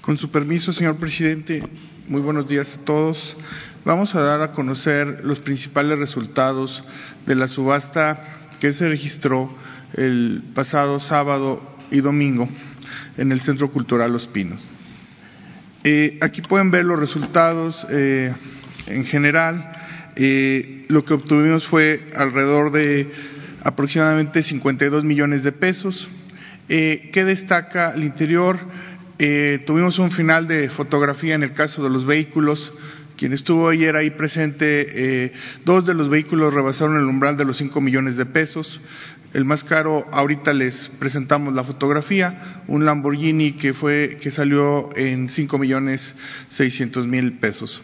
Con 0.00 0.16
su 0.16 0.30
permiso, 0.30 0.72
señor 0.72 0.96
presidente, 0.96 1.62
muy 2.08 2.22
buenos 2.22 2.48
días 2.48 2.74
a 2.74 2.84
todos. 2.84 3.36
Vamos 3.84 4.14
a 4.14 4.22
dar 4.22 4.40
a 4.40 4.52
conocer 4.52 5.20
los 5.22 5.38
principales 5.40 5.98
resultados 5.98 6.82
de 7.26 7.34
la 7.34 7.46
subasta 7.46 8.22
que 8.58 8.72
se 8.72 8.88
registró 8.88 9.54
el 9.94 10.42
pasado 10.54 10.98
sábado 10.98 11.62
y 11.90 12.00
domingo 12.00 12.48
en 13.18 13.32
el 13.32 13.40
Centro 13.40 13.70
Cultural 13.70 14.10
Los 14.10 14.26
Pinos. 14.26 14.72
Eh, 15.84 16.18
aquí 16.20 16.42
pueden 16.42 16.70
ver 16.70 16.84
los 16.84 16.98
resultados 16.98 17.86
eh, 17.90 18.34
en 18.86 19.04
general. 19.04 19.72
Eh, 20.16 20.84
lo 20.88 21.04
que 21.04 21.14
obtuvimos 21.14 21.66
fue 21.66 22.10
alrededor 22.16 22.72
de 22.72 23.10
aproximadamente 23.62 24.42
52 24.42 25.04
millones 25.04 25.42
de 25.42 25.52
pesos. 25.52 26.08
¿Qué 26.68 27.24
destaca 27.24 27.92
el 27.94 28.04
interior? 28.04 28.58
Tuvimos 29.64 29.98
un 29.98 30.10
final 30.10 30.46
de 30.48 30.68
fotografía 30.68 31.34
en 31.34 31.42
el 31.42 31.54
caso 31.54 31.82
de 31.82 31.88
los 31.88 32.04
vehículos. 32.04 32.74
Quien 33.18 33.32
estuvo 33.32 33.68
ayer 33.68 33.96
ahí 33.96 34.10
presente, 34.10 34.86
eh, 35.24 35.32
dos 35.64 35.84
de 35.84 35.92
los 35.92 36.08
vehículos 36.08 36.54
rebasaron 36.54 36.96
el 36.96 37.02
umbral 37.02 37.36
de 37.36 37.44
los 37.44 37.56
cinco 37.56 37.80
millones 37.80 38.16
de 38.16 38.26
pesos. 38.26 38.80
El 39.34 39.44
más 39.44 39.64
caro, 39.64 40.06
ahorita 40.12 40.54
les 40.54 40.88
presentamos 40.88 41.52
la 41.52 41.64
fotografía, 41.64 42.62
un 42.68 42.84
Lamborghini 42.84 43.52
que 43.52 43.74
fue 43.74 44.18
que 44.20 44.30
salió 44.30 44.90
en 44.94 45.28
cinco 45.30 45.58
millones 45.58 46.14
seiscientos 46.48 47.08
mil 47.08 47.32
pesos. 47.32 47.82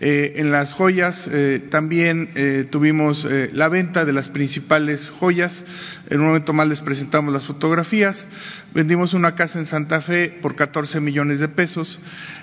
Eh, 0.00 0.34
en 0.36 0.52
las 0.52 0.74
joyas 0.74 1.28
eh, 1.30 1.60
también 1.70 2.28
tuvimos 2.70 3.26
la 3.52 3.68
venta 3.68 4.04
de 4.04 4.12
las 4.12 4.28
principales 4.28 5.10
joyas. 5.10 5.64
En 6.08 6.20
un 6.20 6.26
momento 6.26 6.52
más 6.52 6.68
les 6.68 6.82
presentamos 6.82 7.34
las 7.34 7.44
fotografías. 7.44 8.26
Vendimos 8.74 9.12
una 9.12 9.34
casa 9.34 9.58
en 9.58 9.66
Santa 9.66 10.00
Fe 10.00 10.30
por 10.40 10.54
14 10.54 11.00
millones 11.00 11.40
de 11.40 11.48
pesos. 11.48 11.98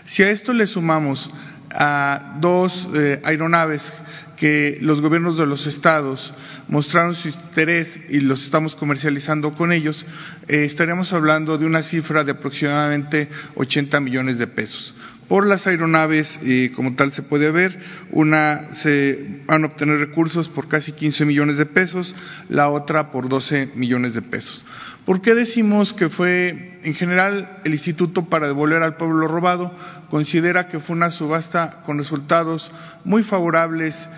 Si 0.05 0.21
a 0.21 0.29
esto 0.29 0.53
le 0.53 0.67
sumamos 0.67 1.31
a 1.76 2.38
dos 2.39 2.88
aeronaves 3.23 3.93
que 4.36 4.78
los 4.82 5.01
gobiernos 5.01 5.38
de 5.38 5.45
los 5.45 5.67
estados 5.67 6.34
mostraron 6.67 7.15
su 7.15 7.30
interés 7.30 7.99
y 8.09 8.19
los 8.19 8.43
estamos 8.43 8.76
comercializando 8.76 9.53
con 9.53 9.71
ellos, 9.71 10.05
estaríamos 10.47 11.13
hablando 11.13 11.57
de 11.57 11.65
una 11.65 11.84
cifra 11.84 12.23
de 12.23 12.32
aproximadamente 12.32 13.30
80 13.55 13.99
millones 13.99 14.38
de 14.38 14.47
pesos. 14.47 14.93
Por 15.28 15.47
las 15.47 15.65
aeronaves, 15.65 16.39
y 16.43 16.69
como 16.69 16.93
tal 16.93 17.11
se 17.11 17.23
puede 17.23 17.49
ver, 17.49 17.80
una 18.11 18.76
se 18.76 19.41
van 19.47 19.63
a 19.63 19.67
obtener 19.67 19.97
recursos 19.97 20.49
por 20.49 20.67
casi 20.67 20.91
15 20.91 21.26
millones 21.26 21.57
de 21.57 21.65
pesos, 21.65 22.13
la 22.47 22.69
otra 22.69 23.11
por 23.11 23.28
12 23.28 23.71
millones 23.73 24.13
de 24.13 24.21
pesos. 24.21 24.65
¿Por 25.06 25.22
qué 25.22 25.36
decimos 25.36 25.93
que 25.93 26.10
fue, 26.10 26.80
en 26.84 26.95
general, 26.95 27.60
el 27.64 27.74
Instituto 27.74 28.26
para 28.26 28.47
devolver 28.47 28.82
al 28.82 28.97
pueblo 28.97 29.28
robado 29.28 29.72
considera 30.10 30.68
que 30.68 30.80
fue 30.80 30.95
una 30.95 31.12
subasta 31.12 31.84
con 31.84 31.99
resultados 31.99 32.72
muy 33.03 33.22
favorables 33.22 34.10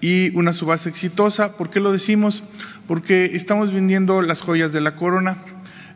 y 0.00 0.36
una 0.36 0.52
subasta 0.52 0.88
exitosa? 0.88 1.56
¿Por 1.56 1.70
qué 1.70 1.80
lo 1.80 1.90
decimos? 1.90 2.44
Porque 2.86 3.34
estamos 3.34 3.72
vendiendo 3.72 4.22
las 4.22 4.40
joyas 4.40 4.72
de 4.72 4.80
la 4.80 4.94
corona, 4.94 5.38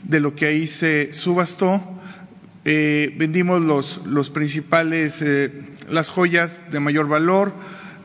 de 0.03 0.19
lo 0.19 0.35
que 0.35 0.47
ahí 0.47 0.67
se 0.67 1.13
subastó, 1.13 1.81
eh, 2.65 3.15
vendimos 3.17 3.63
los, 4.05 4.31
principales, 4.31 5.23
eh, 5.23 5.53
las 5.89 6.09
joyas 6.09 6.63
de 6.73 6.81
mayor 6.81 7.07
valor, 7.07 7.53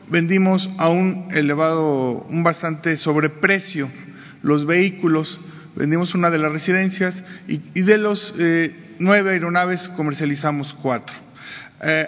vendimos 0.08 0.70
a 0.78 0.88
un 0.88 1.26
elevado, 1.32 2.24
un 2.28 2.44
bastante 2.44 2.96
sobreprecio 2.96 3.90
los 4.42 4.66
vehículos, 4.66 5.40
vendimos 5.78 6.14
una 6.14 6.28
de 6.30 6.38
las 6.38 6.52
residencias 6.52 7.24
y, 7.46 7.58
de 7.80 7.96
los 7.96 8.34
eh, 8.38 8.74
nueve 8.98 9.30
aeronaves 9.32 9.88
comercializamos 9.88 10.74
cuatro. 10.74 11.16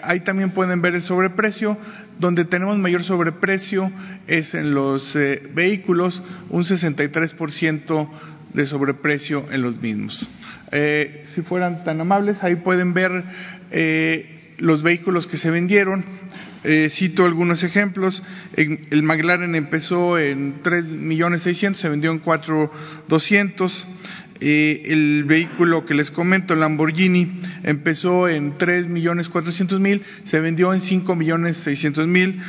ahí 0.02 0.20
también 0.20 0.50
pueden 0.50 0.82
ver 0.82 0.94
el 0.94 1.02
sobreprecio. 1.02 1.78
Donde 2.18 2.44
tenemos 2.44 2.76
mayor 2.76 3.02
sobreprecio 3.02 3.90
es 4.26 4.54
en 4.54 4.74
los 4.74 5.16
vehículos, 5.54 6.22
un 6.50 6.64
63% 6.64 8.10
de 8.52 8.66
sobreprecio 8.66 9.46
en 9.50 9.62
los 9.62 9.80
mismos. 9.80 10.28
Eh, 10.72 11.24
si 11.28 11.42
fueran 11.42 11.84
tan 11.84 12.00
amables, 12.00 12.44
ahí 12.44 12.56
pueden 12.56 12.94
ver 12.94 13.24
eh, 13.70 14.54
los 14.58 14.82
vehículos 14.82 15.26
que 15.26 15.36
se 15.36 15.50
vendieron. 15.50 16.04
Eh, 16.64 16.88
cito 16.90 17.24
algunos 17.24 17.62
ejemplos. 17.62 18.22
El 18.54 19.02
McLaren 19.02 19.54
empezó 19.54 20.18
en 20.18 20.56
3 20.62 20.84
millones 20.86 21.42
600, 21.42 21.80
se 21.80 21.88
vendió 21.88 22.10
en 22.10 22.18
4 22.18 22.72
200. 23.08 23.86
el 24.40 25.24
vehículo 25.24 25.84
que 25.84 25.94
les 25.94 26.10
comento, 26.10 26.54
Lamborghini, 26.56 27.36
empezó 27.62 28.28
en 28.28 28.52
3 28.56 28.88
millones 28.88 29.28
400 29.28 29.80
mil, 29.80 30.02
se 30.24 30.40
vendió 30.40 30.72
en 30.72 30.80
5 30.80 31.14
millones 31.14 31.58
600 31.58 32.06
mil, 32.06 32.42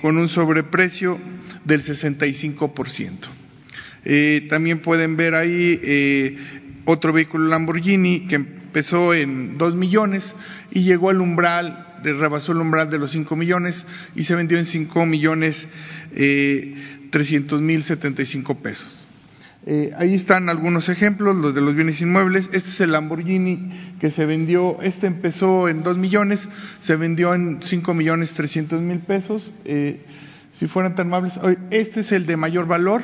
con 0.00 0.16
un 0.16 0.28
sobreprecio 0.28 1.18
del 1.64 1.80
65%. 1.80 3.28
Eh, 4.04 4.46
también 4.50 4.80
pueden 4.80 5.16
ver 5.16 5.34
ahí 5.34 5.80
eh, 5.82 6.36
otro 6.84 7.12
vehículo 7.12 7.48
Lamborghini 7.48 8.26
que 8.26 8.36
empezó 8.36 9.14
en 9.14 9.56
2 9.58 9.76
millones 9.76 10.34
y 10.72 10.82
llegó 10.82 11.10
al 11.10 11.20
umbral, 11.20 11.91
rebasó 12.02 12.52
el 12.52 12.58
umbral 12.58 12.90
de 12.90 12.98
los 12.98 13.12
5 13.12 13.36
millones 13.36 13.86
y 14.14 14.24
se 14.24 14.34
vendió 14.34 14.58
en 14.58 14.66
5 14.66 15.06
millones 15.06 15.66
eh, 16.14 16.74
300 17.10 17.60
mil 17.60 17.82
75 17.82 18.56
pesos. 18.58 19.06
Eh, 19.64 19.92
ahí 19.96 20.14
están 20.14 20.48
algunos 20.48 20.88
ejemplos, 20.88 21.36
los 21.36 21.54
de 21.54 21.60
los 21.60 21.74
bienes 21.74 22.00
inmuebles. 22.00 22.50
Este 22.52 22.70
es 22.70 22.80
el 22.80 22.92
Lamborghini 22.92 23.70
que 24.00 24.10
se 24.10 24.26
vendió, 24.26 24.80
este 24.82 25.06
empezó 25.06 25.68
en 25.68 25.82
2 25.82 25.98
millones, 25.98 26.48
se 26.80 26.96
vendió 26.96 27.34
en 27.34 27.62
5 27.62 27.94
millones 27.94 28.32
300 28.34 28.80
mil 28.80 28.98
pesos. 28.98 29.52
si 29.64 30.66
fueran 30.66 30.94
tan 30.94 31.06
amables, 31.08 31.34
este 31.70 32.00
es 32.00 32.12
el 32.12 32.26
de 32.26 32.36
mayor 32.36 32.66
valor, 32.66 33.02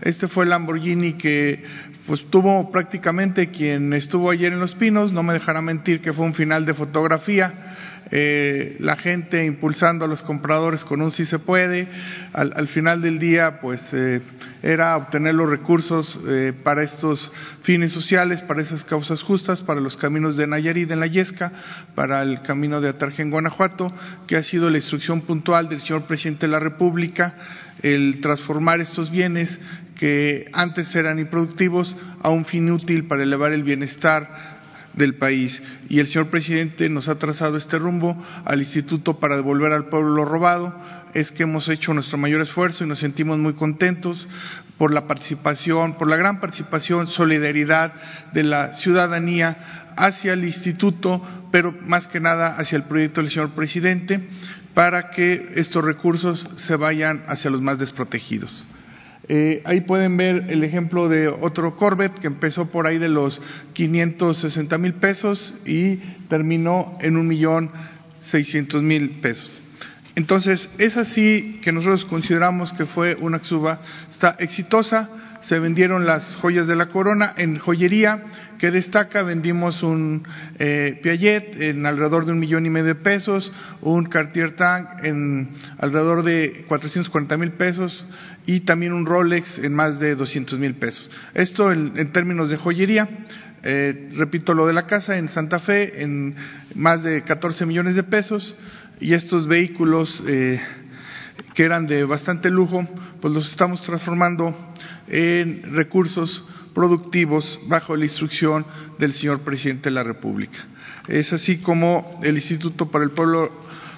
este 0.00 0.28
fue 0.28 0.44
el 0.44 0.50
Lamborghini 0.50 1.14
que 1.14 1.64
pues 2.06 2.24
tuvo 2.30 2.70
prácticamente 2.70 3.50
quien 3.50 3.92
estuvo 3.92 4.30
ayer 4.30 4.52
en 4.52 4.60
Los 4.60 4.74
Pinos, 4.74 5.12
no 5.12 5.22
me 5.22 5.34
dejará 5.34 5.60
mentir 5.60 6.00
que 6.00 6.14
fue 6.14 6.24
un 6.24 6.32
final 6.32 6.64
de 6.64 6.72
fotografía, 6.72 7.67
eh, 8.10 8.76
la 8.80 8.96
gente 8.96 9.44
impulsando 9.44 10.04
a 10.04 10.08
los 10.08 10.22
compradores 10.22 10.84
con 10.84 11.02
un 11.02 11.10
sí 11.10 11.26
se 11.26 11.38
puede, 11.38 11.88
al, 12.32 12.66
final 12.66 13.02
del 13.02 13.18
día 13.18 13.60
pues 13.60 13.92
eh, 13.92 14.22
era 14.62 14.96
obtener 14.96 15.34
los 15.34 15.50
recursos 15.50 16.18
eh, 16.26 16.52
para 16.62 16.82
estos 16.82 17.30
fines 17.62 17.92
sociales, 17.92 18.40
para 18.40 18.62
esas 18.62 18.84
causas 18.84 19.22
justas, 19.22 19.62
para 19.62 19.80
los 19.80 19.96
caminos 19.96 20.36
de 20.36 20.46
Nayarit 20.46 20.90
en 20.90 21.00
la 21.00 21.06
Yesca, 21.06 21.52
para 21.94 22.22
el 22.22 22.40
camino 22.40 22.80
de 22.80 22.88
Atarje 22.88 23.22
en 23.22 23.30
Guanajuato, 23.30 23.92
que 24.26 24.36
ha 24.36 24.42
sido 24.42 24.70
la 24.70 24.78
instrucción 24.78 25.20
puntual 25.20 25.68
del 25.68 25.80
señor 25.80 26.04
presidente 26.04 26.46
de 26.46 26.52
la 26.52 26.60
República, 26.60 27.34
el 27.82 28.20
transformar 28.20 28.80
estos 28.80 29.10
bienes 29.10 29.60
que 29.96 30.48
antes 30.52 30.94
eran 30.94 31.18
improductivos 31.18 31.96
a 32.22 32.30
un 32.30 32.44
fin 32.44 32.70
útil 32.70 33.06
para 33.06 33.22
elevar 33.22 33.52
el 33.52 33.64
bienestar 33.64 34.57
del 34.98 35.14
país. 35.14 35.62
Y 35.88 36.00
el 36.00 36.06
señor 36.06 36.28
presidente 36.28 36.88
nos 36.88 37.08
ha 37.08 37.18
trazado 37.18 37.56
este 37.56 37.78
rumbo 37.78 38.22
al 38.44 38.60
Instituto 38.60 39.18
para 39.18 39.36
devolver 39.36 39.72
al 39.72 39.86
pueblo 39.86 40.10
lo 40.10 40.24
robado. 40.24 40.78
Es 41.14 41.32
que 41.32 41.44
hemos 41.44 41.68
hecho 41.68 41.94
nuestro 41.94 42.18
mayor 42.18 42.42
esfuerzo 42.42 42.84
y 42.84 42.86
nos 42.88 42.98
sentimos 42.98 43.38
muy 43.38 43.54
contentos 43.54 44.28
por 44.76 44.92
la 44.92 45.08
participación, 45.08 45.94
por 45.94 46.08
la 46.08 46.16
gran 46.16 46.40
participación, 46.40 47.08
solidaridad 47.08 47.92
de 48.32 48.42
la 48.42 48.74
ciudadanía 48.74 49.56
hacia 49.96 50.34
el 50.34 50.44
instituto, 50.44 51.22
pero 51.50 51.74
más 51.86 52.06
que 52.06 52.20
nada 52.20 52.56
hacia 52.56 52.76
el 52.76 52.84
proyecto 52.84 53.20
del 53.20 53.30
señor 53.30 53.50
presidente, 53.50 54.28
para 54.74 55.10
que 55.10 55.52
estos 55.56 55.84
recursos 55.84 56.48
se 56.56 56.76
vayan 56.76 57.24
hacia 57.26 57.50
los 57.50 57.60
más 57.62 57.78
desprotegidos. 57.78 58.66
Eh, 59.30 59.62
ahí 59.66 59.82
pueden 59.82 60.16
ver 60.16 60.46
el 60.48 60.64
ejemplo 60.64 61.08
de 61.08 61.28
otro 61.28 61.76
Corvette 61.76 62.18
que 62.18 62.26
empezó 62.26 62.66
por 62.66 62.86
ahí 62.86 62.96
de 62.96 63.10
los 63.10 63.42
560 63.74 64.78
mil 64.78 64.94
pesos 64.94 65.54
y 65.66 65.96
terminó 66.28 66.96
en 67.02 67.18
un 67.18 67.28
millón 67.28 67.70
seiscientos 68.20 68.82
mil 68.82 69.10
pesos. 69.10 69.60
Entonces, 70.14 70.68
es 70.78 70.96
así 70.96 71.60
que 71.62 71.72
nosotros 71.72 72.04
consideramos 72.04 72.72
que 72.72 72.86
fue 72.86 73.16
una 73.20 73.38
suba 73.38 73.80
está 74.10 74.34
exitosa. 74.40 75.08
Se 75.40 75.58
vendieron 75.58 76.04
las 76.04 76.36
joyas 76.36 76.66
de 76.66 76.76
la 76.76 76.86
corona 76.86 77.32
en 77.36 77.58
joyería, 77.58 78.24
que 78.58 78.70
destaca, 78.70 79.22
vendimos 79.22 79.82
un 79.82 80.26
eh, 80.58 80.98
Piaget 81.02 81.60
en 81.60 81.86
alrededor 81.86 82.26
de 82.26 82.32
un 82.32 82.40
millón 82.40 82.66
y 82.66 82.70
medio 82.70 82.86
de 82.86 82.94
pesos, 82.96 83.52
un 83.80 84.04
Cartier 84.04 84.50
Tank 84.50 85.04
en 85.04 85.50
alrededor 85.78 86.24
de 86.24 86.64
440 86.68 87.36
mil 87.36 87.52
pesos 87.52 88.04
y 88.46 88.60
también 88.60 88.92
un 88.92 89.06
Rolex 89.06 89.58
en 89.58 89.74
más 89.74 90.00
de 90.00 90.16
200 90.16 90.58
mil 90.58 90.74
pesos. 90.74 91.10
Esto 91.34 91.72
en, 91.72 92.10
términos 92.10 92.50
de 92.50 92.56
joyería. 92.56 93.08
Eh, 93.62 94.10
repito 94.16 94.54
lo 94.54 94.66
de 94.66 94.72
la 94.72 94.86
casa 94.86 95.18
en 95.18 95.28
Santa 95.28 95.58
Fe 95.58 96.02
en 96.02 96.36
más 96.74 97.02
de 97.02 97.22
14 97.22 97.66
millones 97.66 97.96
de 97.96 98.04
pesos 98.04 98.54
y 99.00 99.14
estos 99.14 99.48
vehículos 99.48 100.22
eh, 100.26 100.60
que 101.54 101.64
eran 101.64 101.86
de 101.86 102.04
bastante 102.04 102.50
lujo, 102.50 102.86
pues 103.20 103.34
los 103.34 103.50
estamos 103.50 103.82
transformando 103.82 104.54
en 105.08 105.74
recursos 105.74 106.44
productivos 106.74 107.58
bajo 107.66 107.96
la 107.96 108.04
instrucción 108.04 108.64
del 108.98 109.12
señor 109.12 109.40
presidente 109.40 109.88
de 109.88 109.94
la 109.94 110.04
República. 110.04 110.58
Es 111.08 111.32
así 111.32 111.58
como 111.58 112.20
el 112.22 112.36
Instituto 112.36 112.90
para 112.90 113.04
el 113.04 113.10
Pueblo, 113.10 113.50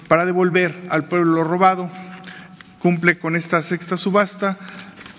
para 0.07 0.25
devolver 0.25 0.87
al 0.89 1.07
pueblo 1.07 1.33
lo 1.33 1.43
robado, 1.43 1.91
cumple 2.79 3.19
con 3.19 3.35
esta 3.35 3.61
sexta 3.61 3.97
subasta 3.97 4.57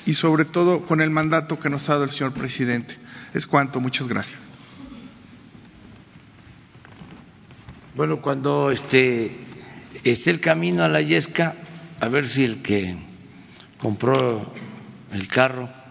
y 0.06 0.14
sobre 0.14 0.44
todo 0.44 0.84
con 0.86 1.00
el 1.00 1.10
mandato 1.10 1.60
que 1.60 1.70
nos 1.70 1.88
ha 1.88 1.92
dado 1.92 2.04
el 2.04 2.10
señor 2.10 2.32
presidente. 2.32 2.96
Es 3.34 3.46
cuanto, 3.46 3.80
muchas 3.80 4.08
gracias. 4.08 4.48
Bueno, 7.94 8.22
cuando 8.22 8.70
este 8.70 9.36
esté 10.02 10.30
el 10.30 10.40
camino 10.40 10.82
a 10.82 10.88
la 10.88 11.02
Yesca, 11.02 11.54
a 12.00 12.08
ver 12.08 12.26
si 12.26 12.44
el 12.44 12.62
que 12.62 12.96
compró 13.78 14.52
el 15.12 15.28
carro 15.28 15.81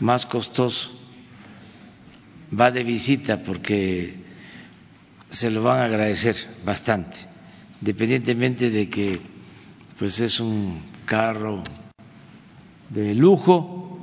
más 0.00 0.26
costoso 0.26 0.90
va 2.58 2.70
de 2.70 2.84
visita 2.84 3.42
porque 3.42 4.14
se 5.30 5.50
lo 5.50 5.62
van 5.62 5.80
a 5.80 5.84
agradecer 5.84 6.36
bastante, 6.64 7.18
independientemente 7.80 8.70
de 8.70 8.88
que 8.88 9.20
pues 9.98 10.20
es 10.20 10.40
un 10.40 10.80
carro 11.04 11.62
de 12.88 13.14
lujo, 13.14 13.98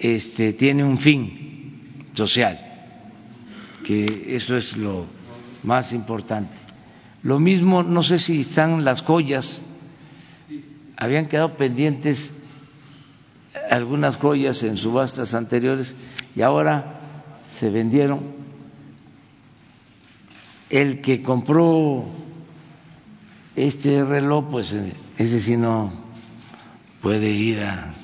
este 0.00 0.52
tiene 0.52 0.84
un 0.84 0.98
fin 0.98 2.08
social, 2.12 2.58
que 3.86 4.34
eso 4.36 4.56
es 4.56 4.76
lo 4.76 5.06
más 5.62 5.92
importante. 5.92 6.52
Lo 7.22 7.38
mismo, 7.38 7.82
no 7.84 8.02
sé 8.02 8.18
si 8.18 8.40
están 8.40 8.84
las 8.84 9.00
joyas, 9.00 9.62
habían 10.96 11.28
quedado 11.28 11.56
pendientes 11.56 12.41
algunas 13.70 14.16
joyas 14.16 14.62
en 14.62 14.76
subastas 14.76 15.34
anteriores 15.34 15.94
y 16.34 16.42
ahora 16.42 16.98
se 17.58 17.70
vendieron. 17.70 18.20
El 20.70 21.00
que 21.02 21.22
compró 21.22 22.06
este 23.56 24.04
reloj, 24.04 24.46
pues 24.50 24.72
eh, 24.72 24.92
ese 25.18 25.40
sí 25.40 25.56
no 25.56 25.92
puede 27.02 27.30
ir 27.30 27.62
a, 27.62 27.94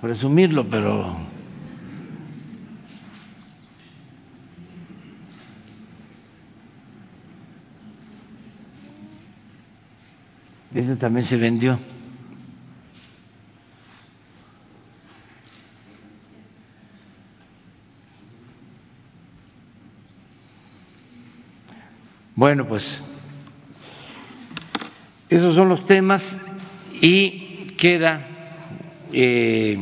presumirlo, 0.00 0.68
pero 0.68 1.16
ese 10.74 10.96
también 10.96 11.26
se 11.26 11.36
vendió. 11.36 11.78
Bueno, 22.34 22.66
pues 22.66 23.04
esos 25.28 25.54
son 25.54 25.68
los 25.68 25.84
temas 25.84 26.34
y 27.00 27.66
queda 27.76 28.26
eh, 29.12 29.78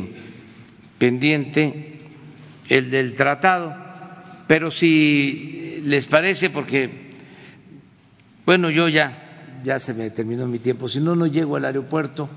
pendiente 0.97 1.99
el 2.67 2.91
del 2.91 3.15
tratado, 3.15 3.73
pero 4.47 4.69
si 4.69 5.81
les 5.85 6.07
parece, 6.07 6.49
porque, 6.49 6.89
bueno, 8.45 8.69
yo 8.69 8.89
ya, 8.89 9.61
ya 9.63 9.79
se 9.79 9.93
me 9.93 10.09
terminó 10.09 10.45
mi 10.45 10.59
tiempo, 10.59 10.89
si 10.89 10.99
no, 10.99 11.15
no 11.15 11.27
llego 11.27 11.55
al 11.55 11.63
aeropuerto 11.63 12.29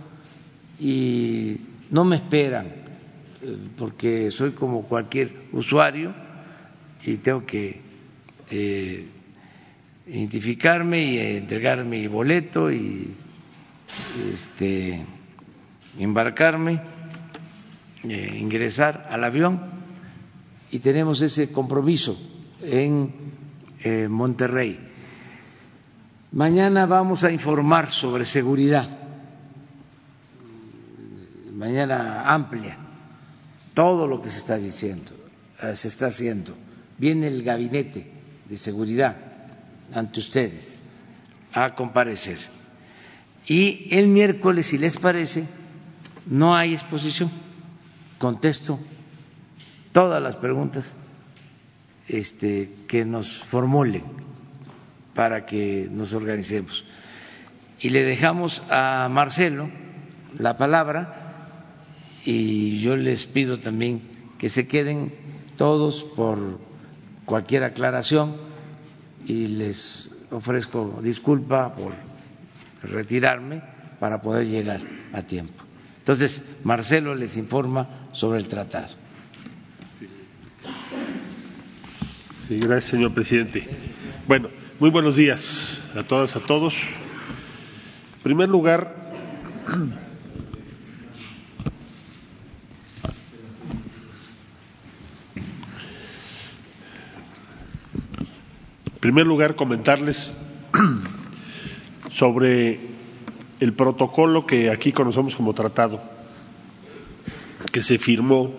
y 0.78 1.56
no 1.90 2.04
me 2.04 2.16
esperan, 2.16 2.66
eh, 2.66 3.56
porque 3.76 4.30
soy 4.30 4.52
como 4.52 4.82
cualquier 4.84 5.32
usuario 5.52 6.14
y 7.04 7.16
tengo 7.16 7.44
que 7.44 7.80
eh, 8.50 9.08
identificarme 10.06 11.02
y 11.02 11.18
entregar 11.36 11.84
mi 11.84 12.06
boleto 12.06 12.70
y 12.70 13.14
este, 14.30 15.04
embarcarme, 15.98 16.80
eh, 18.02 18.36
ingresar 18.38 19.08
al 19.10 19.24
avión 19.24 19.60
y 20.70 20.78
tenemos 20.80 21.22
ese 21.22 21.52
compromiso 21.52 22.18
en 22.60 23.14
eh, 23.80 24.08
Monterrey. 24.08 24.78
Mañana 26.32 26.86
vamos 26.86 27.24
a 27.24 27.30
informar 27.30 27.90
sobre 27.90 28.26
seguridad, 28.26 28.88
mañana 31.54 32.24
amplia, 32.34 32.76
todo 33.72 34.06
lo 34.06 34.20
que 34.20 34.28
se 34.28 34.38
está 34.38 34.58
diciendo, 34.58 35.12
eh, 35.62 35.76
se 35.76 35.88
está 35.88 36.06
haciendo. 36.06 36.54
Viene 36.98 37.28
el 37.28 37.42
gabinete 37.42 38.10
de 38.48 38.56
seguridad 38.56 39.33
ante 39.92 40.20
ustedes 40.20 40.82
a 41.52 41.74
comparecer. 41.74 42.38
Y 43.46 43.94
el 43.94 44.08
miércoles, 44.08 44.66
si 44.66 44.78
les 44.78 44.96
parece, 44.96 45.46
no 46.26 46.56
hay 46.56 46.72
exposición. 46.72 47.30
Contesto 48.18 48.78
todas 49.92 50.22
las 50.22 50.36
preguntas 50.36 50.96
este, 52.08 52.74
que 52.88 53.04
nos 53.04 53.44
formulen 53.44 54.04
para 55.14 55.46
que 55.46 55.88
nos 55.90 56.14
organicemos. 56.14 56.84
Y 57.80 57.90
le 57.90 58.02
dejamos 58.02 58.62
a 58.70 59.08
Marcelo 59.10 59.70
la 60.38 60.56
palabra 60.56 61.48
y 62.24 62.80
yo 62.80 62.96
les 62.96 63.26
pido 63.26 63.60
también 63.60 64.02
que 64.38 64.48
se 64.48 64.66
queden 64.66 65.14
todos 65.56 66.02
por 66.02 66.58
cualquier 67.26 67.64
aclaración 67.64 68.36
y 69.26 69.46
les 69.46 70.10
ofrezco 70.30 71.00
disculpa 71.02 71.74
por 71.74 71.92
retirarme 72.82 73.62
para 74.00 74.20
poder 74.20 74.46
llegar 74.46 74.80
a 75.12 75.22
tiempo. 75.22 75.64
Entonces, 75.98 76.42
Marcelo 76.64 77.14
les 77.14 77.36
informa 77.38 77.88
sobre 78.12 78.38
el 78.38 78.48
tratado. 78.48 78.94
Sí, 82.46 82.58
gracias, 82.58 82.90
señor 82.90 83.14
presidente. 83.14 83.66
Bueno, 84.28 84.50
muy 84.78 84.90
buenos 84.90 85.16
días 85.16 85.90
a 85.96 86.02
todas, 86.02 86.36
a 86.36 86.40
todos. 86.40 86.74
En 86.74 88.22
primer 88.22 88.50
lugar, 88.50 88.94
primer 99.04 99.26
lugar, 99.26 99.54
comentarles 99.54 100.32
sobre 102.10 102.80
el 103.60 103.74
protocolo 103.74 104.46
que 104.46 104.70
aquí 104.70 104.92
conocemos 104.92 105.36
como 105.36 105.52
tratado, 105.52 106.00
que 107.70 107.82
se 107.82 107.98
firmó 107.98 108.54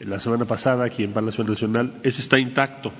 la 0.00 0.18
semana 0.18 0.44
pasada 0.44 0.86
aquí 0.86 1.04
en 1.04 1.12
Palacio 1.12 1.44
Nacional. 1.44 1.94
Ese 2.02 2.20
está 2.20 2.40
intacto. 2.40 2.90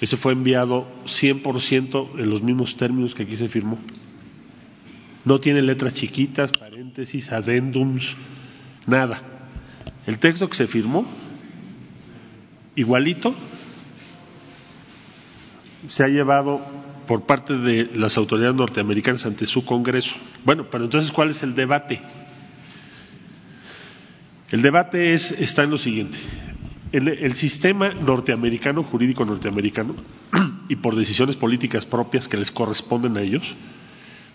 Ese 0.00 0.16
fue 0.16 0.32
enviado 0.32 0.86
100% 1.06 2.20
en 2.20 2.30
los 2.30 2.44
mismos 2.44 2.76
términos 2.76 3.16
que 3.16 3.24
aquí 3.24 3.36
se 3.36 3.48
firmó. 3.48 3.80
No 5.24 5.40
tiene 5.40 5.60
letras 5.60 5.94
chiquitas, 5.94 6.52
paréntesis, 6.52 7.32
adendums, 7.32 8.14
nada. 8.86 9.20
El 10.06 10.20
texto 10.20 10.48
que 10.48 10.54
se 10.54 10.68
firmó, 10.68 11.04
igualito, 12.76 13.34
se 15.88 16.04
ha 16.04 16.08
llevado 16.08 16.60
por 17.06 17.22
parte 17.22 17.56
de 17.56 17.90
las 17.94 18.16
autoridades 18.16 18.54
norteamericanas 18.54 19.26
ante 19.26 19.46
su 19.46 19.64
Congreso. 19.64 20.14
Bueno, 20.44 20.66
pero 20.70 20.84
entonces, 20.84 21.10
¿cuál 21.10 21.30
es 21.30 21.42
el 21.42 21.54
debate? 21.54 22.00
El 24.50 24.62
debate 24.62 25.14
es, 25.14 25.32
está 25.32 25.64
en 25.64 25.70
lo 25.70 25.78
siguiente. 25.78 26.18
El, 26.92 27.08
el, 27.08 27.34
sistema 27.34 27.90
norteamericano, 27.90 28.82
jurídico 28.82 29.24
norteamericano, 29.24 29.94
y 30.68 30.76
por 30.76 30.96
decisiones 30.96 31.36
políticas 31.36 31.86
propias 31.86 32.28
que 32.28 32.36
les 32.36 32.50
corresponden 32.50 33.16
a 33.16 33.22
ellos, 33.22 33.54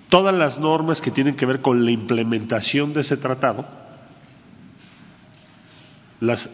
todas 0.09 0.33
las 0.33 0.59
normas 0.59 1.01
que 1.01 1.11
tienen 1.11 1.35
que 1.35 1.45
ver 1.45 1.61
con 1.61 1.85
la 1.85 1.91
implementación 1.91 2.93
de 2.93 3.01
ese 3.01 3.17
tratado, 3.17 3.65
las 6.21 6.49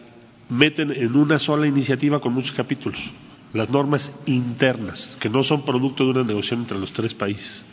meten 0.48 0.92
en 0.92 1.16
una 1.16 1.38
sola 1.38 1.66
iniciativa 1.66 2.20
con 2.20 2.34
muchos 2.34 2.52
capítulos 2.52 3.00
las 3.52 3.70
normas 3.70 4.22
internas, 4.26 5.16
que 5.20 5.28
no 5.28 5.44
son 5.44 5.64
producto 5.64 6.04
de 6.04 6.10
una 6.10 6.24
negociación 6.24 6.60
entre 6.60 6.78
los 6.78 6.92
tres 6.92 7.14
países. 7.14 7.64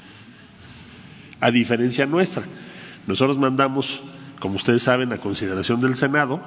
A 1.40 1.52
diferencia 1.52 2.06
nuestra, 2.06 2.44
nosotros 3.08 3.38
mandamos, 3.38 4.02
como 4.40 4.56
ustedes 4.56 4.84
saben, 4.84 5.14
a 5.14 5.18
consideración 5.18 5.80
del 5.82 5.96
Senado 5.96 6.42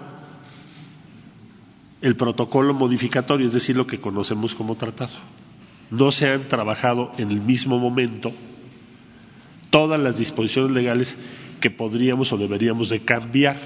el 2.03 2.17
protocolo 2.17 2.75
modificatorio, 2.75 3.47
es 3.47 3.53
decir, 3.53 3.77
lo 3.77 3.87
que 3.87 4.01
conocemos 4.01 4.57
como 4.57 4.77
tratado. 4.77 5.13
No 5.91 6.11
se 6.11 6.29
han 6.29 6.43
trabajado 6.49 7.13
en 7.17 7.31
el 7.31 7.41
mismo 7.41 7.79
momento 7.79 8.33
todas 9.71 10.01
las 10.01 10.19
disposiciones 10.19 10.73
legales 10.73 11.17
que 11.61 11.71
podríamos 11.71 12.33
o 12.33 12.37
deberíamos 12.37 12.89
de 12.89 13.01
cambiar. 13.01 13.57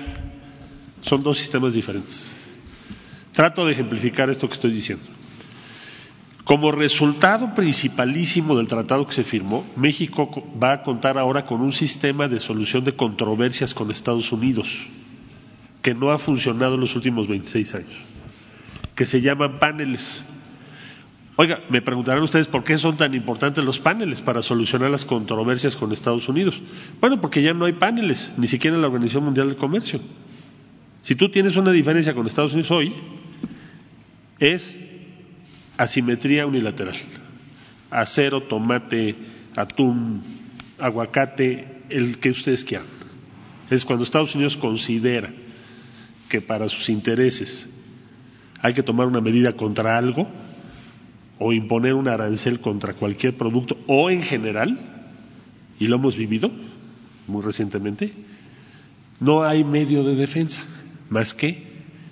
Son 1.01 1.23
dos 1.23 1.39
sistemas 1.39 1.73
diferentes. 1.73 2.31
Trato 3.33 3.65
de 3.65 3.73
ejemplificar 3.73 4.29
esto 4.29 4.49
que 4.49 4.55
estoy 4.55 4.73
diciendo. 4.73 5.05
Como 6.47 6.71
resultado 6.71 7.55
principalísimo 7.55 8.57
del 8.57 8.69
tratado 8.69 9.05
que 9.05 9.13
se 9.13 9.25
firmó, 9.25 9.67
México 9.75 10.31
va 10.63 10.75
a 10.75 10.83
contar 10.83 11.19
ahora 11.19 11.45
con 11.45 11.61
un 11.61 11.73
sistema 11.73 12.29
de 12.29 12.39
solución 12.39 12.85
de 12.85 12.95
controversias 12.95 13.75
con 13.75 13.91
Estados 13.91 14.31
Unidos 14.31 14.87
que 15.83 15.93
no 15.93 16.13
ha 16.13 16.19
funcionado 16.19 16.77
en 16.77 16.83
los 16.83 16.95
últimos 16.95 17.27
26 17.27 17.75
años, 17.75 17.97
que 18.95 19.07
se 19.07 19.21
llaman 19.23 19.59
paneles. 19.59 20.25
Oiga, 21.35 21.63
me 21.69 21.83
preguntarán 21.83 22.23
ustedes 22.23 22.47
por 22.47 22.63
qué 22.63 22.79
son 22.79 22.97
tan 22.97 23.13
importantes 23.15 23.65
los 23.65 23.81
paneles 23.81 24.23
para 24.23 24.41
solucionar 24.41 24.89
las 24.91 25.05
controversias 25.05 25.75
con 25.75 25.91
Estados 25.91 26.29
Unidos. 26.29 26.63
Bueno, 27.01 27.21
porque 27.21 27.43
ya 27.43 27.55
no 27.55 27.65
hay 27.65 27.73
paneles, 27.73 28.33
ni 28.37 28.47
siquiera 28.47 28.77
en 28.77 28.83
la 28.83 28.87
Organización 28.87 29.25
Mundial 29.25 29.49
del 29.49 29.57
Comercio. 29.57 29.99
Si 31.03 31.17
tú 31.17 31.29
tienes 31.29 31.57
una 31.57 31.73
diferencia 31.73 32.15
con 32.15 32.25
Estados 32.25 32.53
Unidos 32.53 32.71
hoy, 32.71 32.93
es 34.39 34.86
asimetría 35.77 36.47
unilateral. 36.47 36.95
Acero, 37.91 38.43
tomate, 38.43 39.15
atún, 39.55 40.23
aguacate, 40.79 41.67
el 41.89 42.19
que 42.19 42.31
ustedes 42.31 42.65
quieran. 42.65 42.87
Es 43.71 43.85
cuando 43.85 44.05
Estados 44.05 44.35
Unidos 44.35 44.57
considera 44.57 45.33
que 46.29 46.41
para 46.41 46.69
sus 46.69 46.89
intereses 46.89 47.69
hay 48.61 48.75
que 48.75 48.83
tomar 48.83 49.07
una 49.07 49.21
medida 49.21 49.53
contra 49.53 49.97
algo 49.97 50.29
o 51.39 51.53
imponer 51.53 51.95
un 51.95 52.09
arancel 52.09 52.61
contra 52.61 52.95
cualquier 52.95 53.37
producto 53.37 53.79
o 53.87 54.11
en 54.11 54.23
general, 54.23 54.79
y 55.79 55.87
lo 55.87 55.97
hemos 55.97 56.17
vivido 56.17 56.51
muy 57.29 57.43
recientemente, 57.43 58.13
no 59.21 59.45
hay 59.45 59.65
medio 59.65 60.03
de 60.03 60.15
defensa 60.15 60.63
más 61.11 61.35
que 61.35 61.63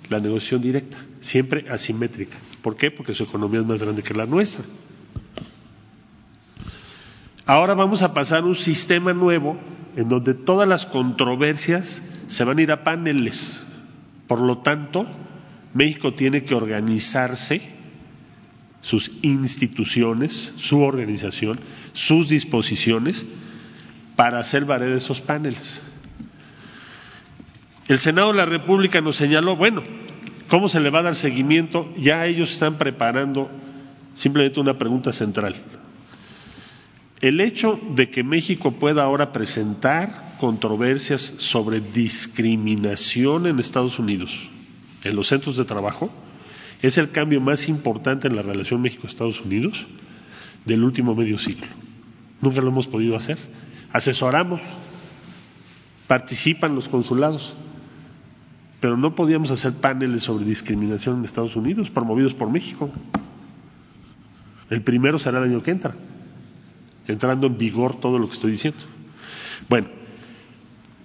la 0.09 0.19
negociación 0.19 0.61
directa, 0.61 0.97
siempre 1.25 1.65
asimétrica. 1.69 2.37
¿Por 2.61 2.77
qué? 2.77 2.91
Porque 2.91 3.15
su 3.15 3.23
economía 3.23 3.59
es 3.59 3.65
más 3.65 3.81
grande 3.81 4.03
que 4.03 4.13
la 4.13 4.27
nuestra. 4.27 4.63
Ahora 7.47 7.73
vamos 7.73 8.03
a 8.03 8.13
pasar 8.13 8.43
a 8.43 8.45
un 8.45 8.55
sistema 8.55 9.11
nuevo 9.11 9.57
en 9.95 10.07
donde 10.07 10.35
todas 10.35 10.67
las 10.67 10.85
controversias 10.85 11.99
se 12.27 12.43
van 12.43 12.59
a 12.59 12.61
ir 12.61 12.71
a 12.71 12.83
paneles. 12.83 13.59
Por 14.27 14.39
lo 14.39 14.59
tanto, 14.59 15.07
México 15.73 16.13
tiene 16.13 16.43
que 16.43 16.53
organizarse, 16.53 17.73
sus 18.81 19.11
instituciones, 19.23 20.53
su 20.57 20.81
organización, 20.81 21.59
sus 21.93 22.29
disposiciones, 22.29 23.25
para 24.15 24.37
hacer 24.37 24.65
valer 24.65 24.91
esos 24.91 25.21
paneles. 25.21 25.81
El 27.87 27.97
Senado 27.97 28.27
de 28.27 28.37
la 28.37 28.45
República 28.45 29.01
nos 29.01 29.15
señaló, 29.15 29.55
bueno, 29.55 29.81
¿cómo 30.47 30.69
se 30.69 30.79
le 30.79 30.89
va 30.89 30.99
a 30.99 31.03
dar 31.03 31.15
seguimiento? 31.15 31.93
Ya 31.97 32.25
ellos 32.25 32.51
están 32.51 32.77
preparando 32.77 33.49
simplemente 34.15 34.59
una 34.59 34.77
pregunta 34.77 35.11
central. 35.11 35.55
El 37.21 37.41
hecho 37.41 37.79
de 37.95 38.09
que 38.09 38.23
México 38.23 38.71
pueda 38.71 39.03
ahora 39.03 39.31
presentar 39.31 40.35
controversias 40.39 41.21
sobre 41.37 41.79
discriminación 41.79 43.47
en 43.47 43.59
Estados 43.59 43.99
Unidos, 43.99 44.49
en 45.03 45.15
los 45.15 45.27
centros 45.27 45.57
de 45.57 45.65
trabajo, 45.65 46.11
es 46.81 46.97
el 46.97 47.11
cambio 47.11 47.41
más 47.41 47.69
importante 47.69 48.27
en 48.27 48.35
la 48.35 48.41
relación 48.41 48.81
México-Estados 48.81 49.41
Unidos 49.41 49.85
del 50.65 50.83
último 50.83 51.15
medio 51.15 51.37
siglo. 51.37 51.67
Nunca 52.41 52.61
lo 52.61 52.67
hemos 52.67 52.87
podido 52.87 53.15
hacer. 53.15 53.37
Asesoramos, 53.91 54.61
participan 56.07 56.75
los 56.75 56.89
consulados, 56.89 57.55
pero 58.85 58.97
no 58.97 59.15
podíamos 59.15 59.49
hacer 59.49 59.73
paneles 59.73 60.21
sobre 60.21 60.45
discriminación 60.45 61.17
en 61.17 61.25
Estados 61.25 61.55
Unidos 61.55 61.89
promovidos 61.89 62.35
por 62.35 62.51
México. 62.51 62.91
El 64.69 64.83
primero 64.83 65.17
será 65.17 65.39
el 65.39 65.45
año 65.45 65.63
que 65.63 65.71
entra, 65.71 65.95
entrando 67.07 67.47
en 67.47 67.57
vigor 67.57 67.99
todo 67.99 68.19
lo 68.19 68.27
que 68.27 68.33
estoy 68.33 68.51
diciendo. 68.51 68.77
Bueno, 69.69 69.87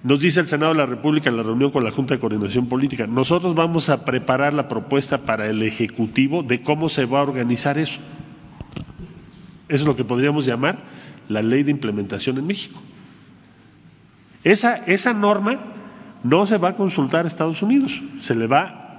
nos 0.03 0.20
dice 0.20 0.41
el 0.41 0.47
Senado 0.47 0.74
de 0.74 0.78
la 0.78 0.85
República 0.85 1.31
en 1.31 1.39
la 1.39 1.43
reunión 1.43 1.70
con 1.70 1.83
la 1.83 1.91
Junta 1.91 2.12
de 2.12 2.20
Coordinación 2.20 2.68
Política, 2.68 3.07
nosotros 3.07 3.55
vamos 3.55 3.89
a 3.89 4.05
preparar 4.05 4.53
la 4.53 4.68
propuesta 4.68 5.16
para 5.16 5.47
el 5.47 5.62
Ejecutivo 5.62 6.43
de 6.43 6.61
cómo 6.61 6.91
se 6.91 7.07
va 7.07 7.20
a 7.20 7.22
organizar 7.22 7.78
eso. 7.78 7.99
Eso 9.70 9.83
es 9.85 9.87
lo 9.87 9.97
que 9.97 10.05
podríamos 10.05 10.45
llamar 10.45 10.81
la 11.31 11.41
ley 11.41 11.62
de 11.62 11.70
implementación 11.70 12.37
en 12.37 12.47
México. 12.47 12.78
Esa, 14.45 14.76
esa 14.85 15.14
norma 15.14 15.80
no 16.23 16.47
se 16.47 16.59
va 16.59 16.71
a 16.71 16.77
consultar 16.77 17.25
a 17.25 17.29
Estados 17.29 17.62
Unidos, 17.62 18.01
se 18.21 18.35
le 18.35 18.47
va 18.47 18.91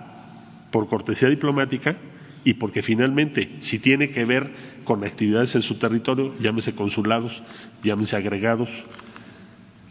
por 0.72 0.88
cortesía 0.88 1.30
diplomática 1.30 1.98
y 2.44 2.56
porque 2.56 2.82
finalmente, 2.82 3.56
si 3.60 3.80
tiene 3.80 4.10
que 4.10 4.26
ver 4.26 4.52
con 4.84 5.04
actividades 5.04 5.56
en 5.56 5.62
su 5.62 5.76
territorio, 5.76 6.34
llámese 6.40 6.74
consulados, 6.74 7.44
llámese 7.84 8.16
agregados, 8.16 8.70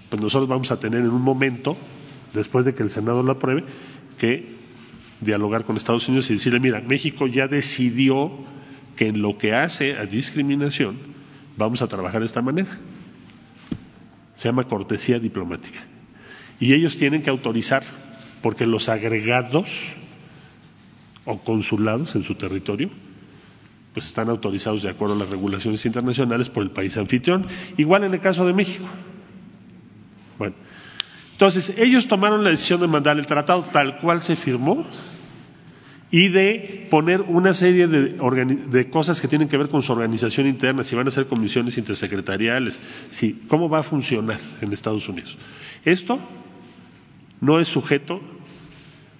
pues 0.08 0.20
nosotros 0.20 0.48
vamos 0.48 0.72
a 0.72 0.80
tener 0.80 1.00
en 1.00 1.10
un 1.10 1.22
momento, 1.22 1.76
después 2.34 2.64
de 2.64 2.74
que 2.74 2.82
el 2.82 2.90
Senado 2.90 3.22
lo 3.22 3.32
apruebe, 3.32 3.64
que 4.18 4.48
dialogar 5.20 5.64
con 5.64 5.76
Estados 5.76 6.08
Unidos 6.08 6.30
y 6.30 6.34
decirle, 6.34 6.58
mira, 6.58 6.80
México 6.80 7.26
ya 7.26 7.46
decidió 7.46 8.32
que 8.96 9.06
en 9.08 9.22
lo 9.22 9.38
que 9.38 9.54
hace 9.54 9.96
a 9.96 10.06
discriminación 10.06 10.96
vamos 11.56 11.82
a 11.82 11.88
trabajar 11.88 12.20
de 12.20 12.26
esta 12.26 12.42
manera. 12.42 12.78
Se 14.36 14.48
llama 14.48 14.64
cortesía 14.64 15.18
diplomática. 15.18 15.84
Y 16.60 16.74
ellos 16.74 16.96
tienen 16.96 17.22
que 17.22 17.30
autorizar, 17.30 17.82
porque 18.42 18.66
los 18.66 18.88
agregados 18.88 19.82
o 21.24 21.38
consulados 21.38 22.14
en 22.16 22.22
su 22.22 22.34
territorio, 22.34 22.90
pues 23.94 24.06
están 24.06 24.28
autorizados 24.28 24.82
de 24.82 24.90
acuerdo 24.90 25.14
a 25.14 25.18
las 25.18 25.30
regulaciones 25.30 25.84
internacionales 25.86 26.48
por 26.48 26.62
el 26.62 26.70
país 26.70 26.96
anfitrión. 26.96 27.46
Igual 27.76 28.04
en 28.04 28.14
el 28.14 28.20
caso 28.20 28.46
de 28.46 28.52
México. 28.52 28.86
Bueno, 30.38 30.54
entonces 31.32 31.78
ellos 31.78 32.06
tomaron 32.06 32.44
la 32.44 32.50
decisión 32.50 32.80
de 32.80 32.86
mandar 32.86 33.18
el 33.18 33.26
tratado 33.26 33.64
tal 33.72 33.98
cual 33.98 34.22
se 34.22 34.36
firmó 34.36 34.86
y 36.10 36.28
de 36.28 36.86
poner 36.90 37.20
una 37.22 37.54
serie 37.54 37.86
de, 37.86 38.90
cosas 38.90 39.20
que 39.20 39.28
tienen 39.28 39.48
que 39.48 39.56
ver 39.56 39.68
con 39.68 39.80
su 39.80 39.92
organización 39.92 40.46
interna, 40.46 40.82
si 40.82 40.96
van 40.96 41.06
a 41.06 41.10
ser 41.10 41.26
comisiones 41.26 41.78
intersecretariales, 41.78 42.80
si, 43.08 43.34
cómo 43.48 43.68
va 43.68 43.80
a 43.80 43.82
funcionar 43.82 44.38
en 44.60 44.72
Estados 44.72 45.08
Unidos. 45.08 45.38
Esto 45.84 46.18
no 47.40 47.60
es 47.60 47.68
sujeto 47.68 48.20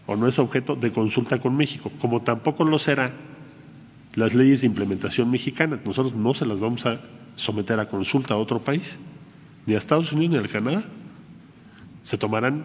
o 0.07 0.16
no 0.16 0.27
es 0.27 0.39
objeto 0.39 0.77
de 0.77 0.93
consulta 0.93 1.39
con 1.39 1.57
México, 1.57 1.91
como 2.01 2.23
tampoco 2.23 2.64
lo 2.64 2.79
será 2.79 3.12
las 4.14 4.35
leyes 4.35 4.62
de 4.62 4.66
implementación 4.66 5.31
mexicana. 5.31 5.79
Nosotros 5.85 6.14
no 6.14 6.35
se 6.35 6.47
las 6.47 6.59
vamos 6.59 6.85
a 6.87 7.01
someter 7.37 7.79
a 7.79 7.89
consulta 7.89 8.35
a 8.35 8.37
otro 8.37 8.61
país, 8.61 8.99
ni 9.66 9.75
a 9.75 9.79
Estados 9.79 10.12
Unidos 10.12 10.33
ni 10.33 10.39
al 10.39 10.49
Canadá. 10.49 10.83
Se 12.03 12.18
tomarán 12.18 12.64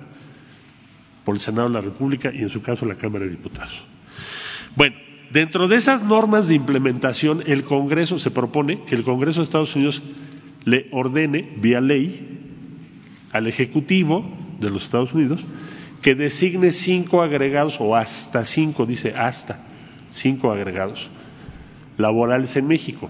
por 1.24 1.36
el 1.36 1.40
Senado 1.40 1.68
de 1.68 1.76
la 1.76 1.82
República 1.82 2.32
y 2.34 2.40
en 2.40 2.50
su 2.50 2.62
caso 2.62 2.86
la 2.86 2.96
Cámara 2.96 3.26
de 3.26 3.32
Diputados. 3.32 3.74
Bueno, 4.76 4.96
dentro 5.32 5.68
de 5.68 5.76
esas 5.76 6.04
normas 6.04 6.48
de 6.48 6.56
implementación, 6.56 7.44
el 7.46 7.64
Congreso 7.64 8.20
se 8.20 8.32
propone 8.32 8.84
que 8.86 8.96
el 8.96 9.04
Congreso 9.04 9.40
de 9.40 9.44
Estados 9.44 9.76
Unidos 9.76 10.02
le 10.64 10.88
ordene 10.92 11.42
vía 11.58 11.80
ley 11.80 12.40
al 13.32 13.48
Ejecutivo 13.48 14.45
de 14.60 14.70
los 14.70 14.84
Estados 14.84 15.14
Unidos 15.14 15.46
que 16.02 16.14
designe 16.14 16.72
cinco 16.72 17.24
agregados 17.24 17.78
o 17.80 17.96
hasta 17.96 18.46
cinco, 18.46 18.86
dice 18.86 19.16
hasta 19.16 19.58
cinco 20.12 20.52
agregados 20.52 21.10
laborales 21.98 22.56
en 22.58 22.68
México, 22.68 23.10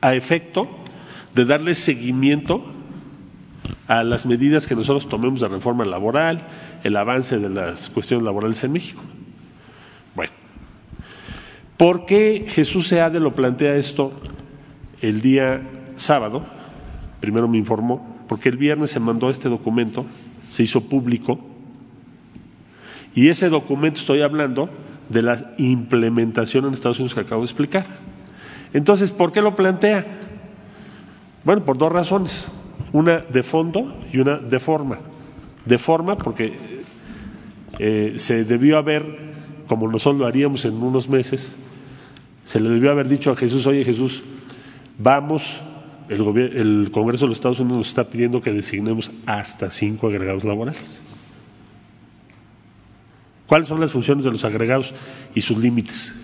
a 0.00 0.14
efecto 0.14 0.68
de 1.34 1.44
darle 1.44 1.74
seguimiento 1.74 2.64
a 3.86 4.02
las 4.02 4.26
medidas 4.26 4.66
que 4.66 4.74
nosotros 4.74 5.08
tomemos 5.08 5.40
de 5.40 5.48
reforma 5.48 5.84
laboral, 5.84 6.48
el 6.82 6.96
avance 6.96 7.38
de 7.38 7.48
las 7.48 7.90
cuestiones 7.90 8.24
laborales 8.24 8.64
en 8.64 8.72
México. 8.72 9.02
Bueno, 10.14 10.32
¿por 11.76 12.06
qué 12.06 12.46
Jesús 12.48 12.88
Seade 12.88 13.20
lo 13.20 13.34
plantea 13.34 13.76
esto 13.76 14.12
el 15.00 15.20
día 15.20 15.60
sábado? 15.96 16.42
Primero 17.20 17.46
me 17.46 17.58
informó, 17.58 18.13
porque 18.28 18.48
el 18.48 18.56
viernes 18.56 18.90
se 18.90 19.00
mandó 19.00 19.30
este 19.30 19.48
documento, 19.48 20.04
se 20.50 20.62
hizo 20.62 20.82
público, 20.82 21.38
y 23.14 23.28
ese 23.28 23.48
documento 23.48 24.00
estoy 24.00 24.22
hablando 24.22 24.68
de 25.08 25.22
la 25.22 25.54
implementación 25.58 26.64
en 26.64 26.72
Estados 26.72 26.98
Unidos 26.98 27.14
que 27.14 27.20
acabo 27.20 27.42
de 27.42 27.46
explicar. 27.46 27.86
Entonces, 28.72 29.12
¿por 29.12 29.30
qué 29.30 29.40
lo 29.40 29.54
plantea? 29.54 30.04
Bueno, 31.44 31.64
por 31.64 31.78
dos 31.78 31.92
razones, 31.92 32.48
una 32.92 33.18
de 33.18 33.42
fondo 33.42 33.94
y 34.12 34.18
una 34.18 34.38
de 34.38 34.58
forma. 34.58 34.98
De 35.64 35.78
forma 35.78 36.16
porque 36.16 36.82
eh, 37.78 38.14
se 38.16 38.44
debió 38.44 38.78
haber, 38.78 39.04
como 39.68 39.88
nosotros 39.88 40.20
lo 40.20 40.26
haríamos 40.26 40.64
en 40.64 40.74
unos 40.82 41.08
meses, 41.08 41.52
se 42.44 42.60
le 42.60 42.68
debió 42.68 42.90
haber 42.90 43.08
dicho 43.08 43.30
a 43.30 43.36
Jesús, 43.36 43.66
oye 43.66 43.84
Jesús, 43.84 44.22
vamos 44.98 45.60
el, 46.08 46.20
el 46.56 46.90
Congreso 46.90 47.24
de 47.24 47.28
los 47.28 47.38
Estados 47.38 47.60
Unidos 47.60 47.78
nos 47.78 47.88
está 47.88 48.04
pidiendo 48.04 48.40
que 48.40 48.52
designemos 48.52 49.10
hasta 49.26 49.70
cinco 49.70 50.08
agregados 50.08 50.44
laborales. 50.44 51.00
¿Cuáles 53.46 53.68
son 53.68 53.80
las 53.80 53.92
funciones 53.92 54.24
de 54.24 54.30
los 54.30 54.44
agregados 54.44 54.94
y 55.34 55.40
sus 55.40 55.58
límites? 55.58 56.14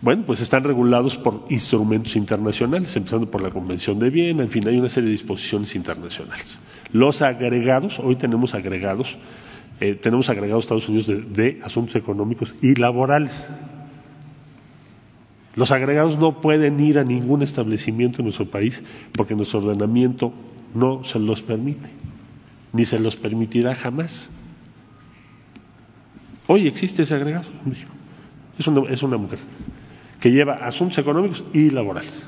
Bueno, 0.00 0.22
pues 0.24 0.40
están 0.40 0.62
regulados 0.62 1.16
por 1.16 1.46
instrumentos 1.50 2.14
internacionales, 2.14 2.94
empezando 2.96 3.28
por 3.28 3.42
la 3.42 3.50
Convención 3.50 3.98
de 3.98 4.10
Viena, 4.10 4.44
en 4.44 4.50
fin, 4.50 4.68
hay 4.68 4.78
una 4.78 4.88
serie 4.88 5.08
de 5.08 5.12
disposiciones 5.12 5.74
internacionales. 5.74 6.60
Los 6.92 7.20
agregados, 7.20 7.98
hoy 7.98 8.14
tenemos 8.14 8.54
agregados, 8.54 9.18
eh, 9.80 9.94
tenemos 9.94 10.30
agregados 10.30 10.66
Estados 10.66 10.88
Unidos 10.88 11.08
de 11.08 11.60
asuntos 11.64 11.96
económicos 11.96 12.54
y 12.62 12.76
laborales. 12.76 13.50
Los 15.58 15.72
agregados 15.72 16.20
no 16.20 16.40
pueden 16.40 16.78
ir 16.78 17.00
a 17.00 17.04
ningún 17.04 17.42
establecimiento 17.42 18.20
en 18.20 18.26
nuestro 18.26 18.48
país 18.48 18.84
porque 19.14 19.34
nuestro 19.34 19.58
ordenamiento 19.58 20.32
no 20.72 21.02
se 21.02 21.18
los 21.18 21.42
permite, 21.42 21.90
ni 22.72 22.84
se 22.84 23.00
los 23.00 23.16
permitirá 23.16 23.74
jamás. 23.74 24.28
Hoy 26.46 26.68
existe 26.68 27.02
ese 27.02 27.16
agregado 27.16 27.46
en 27.64 27.70
México. 27.70 27.90
Es 28.88 29.02
una, 29.02 29.16
mujer 29.16 29.40
que 30.20 30.30
lleva 30.30 30.54
asuntos 30.54 30.96
económicos 30.98 31.42
y 31.52 31.70
laborales. 31.70 32.24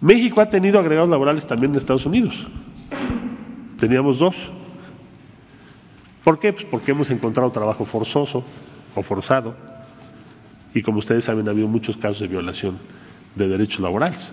México 0.00 0.40
ha 0.40 0.48
tenido 0.48 0.78
agregados 0.78 1.10
laborales 1.10 1.48
también 1.48 1.72
en 1.72 1.78
Estados 1.78 2.06
Unidos. 2.06 2.46
Teníamos 3.76 4.20
dos. 4.20 4.36
¿Por 6.22 6.38
qué? 6.38 6.52
Pues 6.52 6.66
porque 6.66 6.92
hemos 6.92 7.10
encontrado 7.10 7.50
trabajo 7.50 7.84
forzoso 7.84 8.44
o 8.94 9.02
forzado 9.02 9.79
y 10.74 10.82
como 10.82 10.98
ustedes 10.98 11.24
saben, 11.24 11.48
ha 11.48 11.50
habido 11.50 11.68
muchos 11.68 11.96
casos 11.96 12.20
de 12.20 12.28
violación 12.28 12.78
de 13.34 13.48
derechos 13.48 13.80
laborales. 13.80 14.32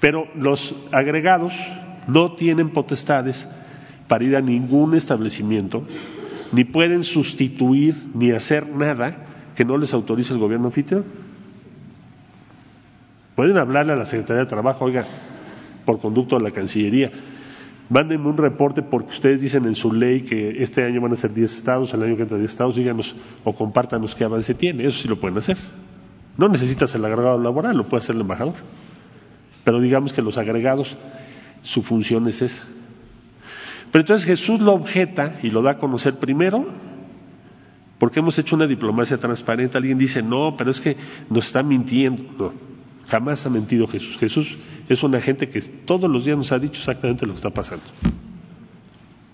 Pero 0.00 0.26
los 0.34 0.74
agregados 0.92 1.54
no 2.06 2.32
tienen 2.32 2.70
potestades 2.70 3.48
para 4.08 4.24
ir 4.24 4.36
a 4.36 4.40
ningún 4.40 4.94
establecimiento, 4.94 5.86
ni 6.52 6.64
pueden 6.64 7.04
sustituir 7.04 7.96
ni 8.14 8.32
hacer 8.32 8.68
nada 8.68 9.16
que 9.56 9.64
no 9.64 9.78
les 9.78 9.94
autorice 9.94 10.32
el 10.32 10.38
gobierno 10.38 10.66
anfitrión. 10.66 11.04
Pueden 13.34 13.56
hablarle 13.56 13.92
a 13.92 13.96
la 13.96 14.06
Secretaría 14.06 14.42
de 14.42 14.48
Trabajo, 14.48 14.84
oiga, 14.84 15.04
por 15.84 15.98
conducto 15.98 16.36
de 16.36 16.44
la 16.44 16.50
Cancillería, 16.50 17.10
Mándenme 17.90 18.28
un 18.28 18.36
reporte 18.36 18.82
porque 18.82 19.10
ustedes 19.10 19.42
dicen 19.42 19.66
en 19.66 19.74
su 19.74 19.92
ley 19.92 20.22
que 20.22 20.62
este 20.62 20.84
año 20.84 21.00
van 21.00 21.12
a 21.12 21.16
ser 21.16 21.34
10 21.34 21.52
estados, 21.52 21.92
el 21.92 22.02
año 22.02 22.16
que 22.16 22.22
entra 22.22 22.38
10 22.38 22.50
estados, 22.50 22.76
díganos 22.76 23.14
o 23.44 23.52
compártanos 23.54 24.14
qué 24.14 24.24
avance 24.24 24.54
tiene. 24.54 24.86
Eso 24.86 25.02
sí 25.02 25.08
lo 25.08 25.16
pueden 25.16 25.36
hacer. 25.36 25.58
No 26.38 26.48
necesitas 26.48 26.94
el 26.94 27.04
agregado 27.04 27.38
laboral, 27.38 27.76
lo 27.76 27.86
puede 27.86 28.02
hacer 28.02 28.14
el 28.14 28.22
embajador. 28.22 28.54
Pero 29.64 29.80
digamos 29.80 30.12
que 30.12 30.22
los 30.22 30.38
agregados, 30.38 30.96
su 31.60 31.82
función 31.82 32.26
es 32.26 32.42
esa. 32.42 32.64
Pero 33.92 34.00
entonces 34.00 34.26
Jesús 34.26 34.60
lo 34.60 34.72
objeta 34.72 35.38
y 35.42 35.50
lo 35.50 35.62
da 35.62 35.72
a 35.72 35.78
conocer 35.78 36.14
primero 36.14 36.64
porque 37.98 38.18
hemos 38.18 38.38
hecho 38.38 38.56
una 38.56 38.66
diplomacia 38.66 39.18
transparente. 39.18 39.78
Alguien 39.78 39.98
dice, 39.98 40.22
no, 40.22 40.56
pero 40.56 40.70
es 40.70 40.80
que 40.80 40.96
nos 41.30 41.46
está 41.46 41.62
mintiendo. 41.62 42.24
No. 42.38 42.73
Jamás 43.06 43.44
ha 43.46 43.50
mentido 43.50 43.86
Jesús. 43.86 44.16
Jesús 44.16 44.56
es 44.88 45.02
una 45.02 45.20
gente 45.20 45.48
que 45.48 45.60
todos 45.60 46.10
los 46.10 46.24
días 46.24 46.36
nos 46.36 46.52
ha 46.52 46.58
dicho 46.58 46.78
exactamente 46.78 47.26
lo 47.26 47.32
que 47.32 47.36
está 47.36 47.50
pasando. 47.50 47.84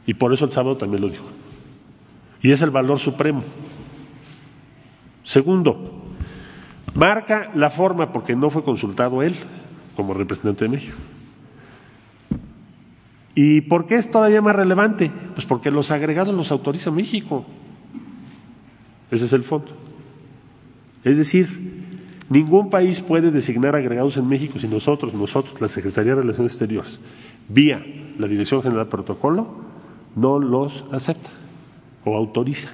Y 0.07 0.15
por 0.15 0.33
eso 0.33 0.45
el 0.45 0.51
sábado 0.51 0.77
también 0.77 1.03
lo 1.03 1.09
dijo. 1.09 1.27
Y 2.43 2.51
es 2.51 2.63
el 2.63 2.71
valor 2.71 2.99
supremo. 2.99 3.45
Segundo, 5.25 6.03
marca 6.95 7.51
la 7.55 7.71
forma 7.71 8.13
porque 8.13 8.35
no 8.35 8.51
fue 8.51 8.65
consultado 8.65 9.23
él 9.23 9.37
como 9.95 10.15
representante 10.15 10.65
de 10.65 10.71
México. 10.71 10.97
¿Y 13.35 13.61
por 13.63 13.87
qué 13.87 13.97
es 13.97 14.11
todavía 14.11 14.43
más 14.43 14.57
relevante? 14.57 15.13
Pues 15.35 15.47
porque 15.47 15.71
los 15.71 15.91
agregados 15.93 16.35
los 16.35 16.51
autoriza 16.51 16.91
México. 16.91 17.45
Ese 19.11 19.27
es 19.27 19.33
el 19.33 19.45
fondo. 19.45 19.71
Es 21.05 21.17
decir, 21.17 21.80
Ningún 22.31 22.71
país 22.71 23.01
puede 23.01 23.33
designar 23.33 23.75
agregados 23.75 24.17
en 24.17 24.29
México 24.29 24.61
si 24.61 24.69
nosotros, 24.69 25.13
nosotros, 25.15 25.61
la 25.61 25.67
Secretaría 25.67 26.15
de 26.15 26.23
Relaciones 26.23 26.53
Exteriores, 26.53 27.01
vía 27.49 27.85
la 28.19 28.29
Dirección 28.29 28.63
General 28.63 28.85
de 28.85 28.91
Protocolo, 28.91 29.49
no 30.15 30.39
los 30.39 30.85
acepta 30.93 31.29
o 32.05 32.17
autoriza. 32.17 32.71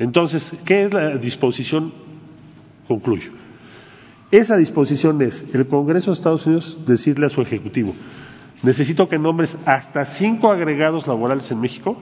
Entonces, 0.00 0.56
¿qué 0.64 0.82
es 0.82 0.92
la 0.92 1.16
disposición? 1.18 1.92
Concluyo. 2.88 3.30
Esa 4.32 4.56
disposición 4.56 5.22
es 5.22 5.54
el 5.54 5.68
Congreso 5.68 6.10
de 6.10 6.14
Estados 6.14 6.46
Unidos 6.46 6.78
decirle 6.84 7.26
a 7.26 7.30
su 7.30 7.42
Ejecutivo, 7.42 7.94
necesito 8.64 9.08
que 9.08 9.20
nombres 9.20 9.56
hasta 9.66 10.04
cinco 10.04 10.50
agregados 10.50 11.06
laborales 11.06 11.48
en 11.52 11.60
México, 11.60 11.96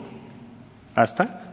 hasta, 0.95 1.52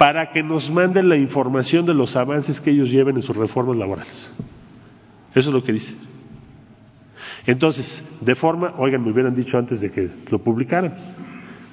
para 0.00 0.30
que 0.30 0.42
nos 0.42 0.70
manden 0.70 1.10
la 1.10 1.18
información 1.18 1.84
de 1.84 1.92
los 1.92 2.16
avances 2.16 2.62
que 2.62 2.70
ellos 2.70 2.88
lleven 2.88 3.16
en 3.16 3.22
sus 3.22 3.36
reformas 3.36 3.76
laborales. 3.76 4.30
Eso 5.34 5.50
es 5.50 5.54
lo 5.54 5.62
que 5.62 5.74
dice. 5.74 5.94
Entonces, 7.44 8.08
de 8.22 8.34
forma, 8.34 8.72
oigan, 8.78 9.04
me 9.04 9.10
hubieran 9.10 9.34
dicho 9.34 9.58
antes 9.58 9.82
de 9.82 9.90
que 9.90 10.08
lo 10.30 10.38
publicaran, 10.38 10.94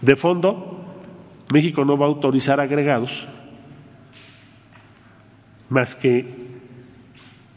de 0.02 0.16
fondo, 0.18 0.78
México 1.54 1.86
no 1.86 1.98
va 1.98 2.06
a 2.06 2.10
autorizar 2.10 2.60
agregados 2.60 3.26
más 5.70 5.96
que 5.96 6.26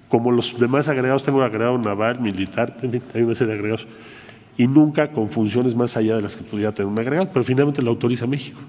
como 0.09 0.31
los 0.31 0.57
demás 0.57 0.89
agregados, 0.89 1.25
tengo 1.25 1.43
agregado 1.43 1.79
naval, 1.79 2.21
militar, 2.21 2.77
hay 3.13 3.23
una 3.23 3.35
serie 3.35 3.55
de 3.55 3.59
agregados, 3.59 3.89
y 4.57 4.69
nunca 4.69 5.11
con 5.11 5.31
funciones 5.31 5.75
más 5.75 5.97
allá 5.97 6.15
de 6.15 6.23
las 6.23 6.37
que 6.37 6.45
pudiera 6.45 6.73
tener 6.73 6.93
un 6.93 6.99
agregado, 7.01 7.29
pero 7.33 7.45
finalmente 7.45 7.83
lo 7.83 7.91
autoriza 7.91 8.29
México 8.29 8.61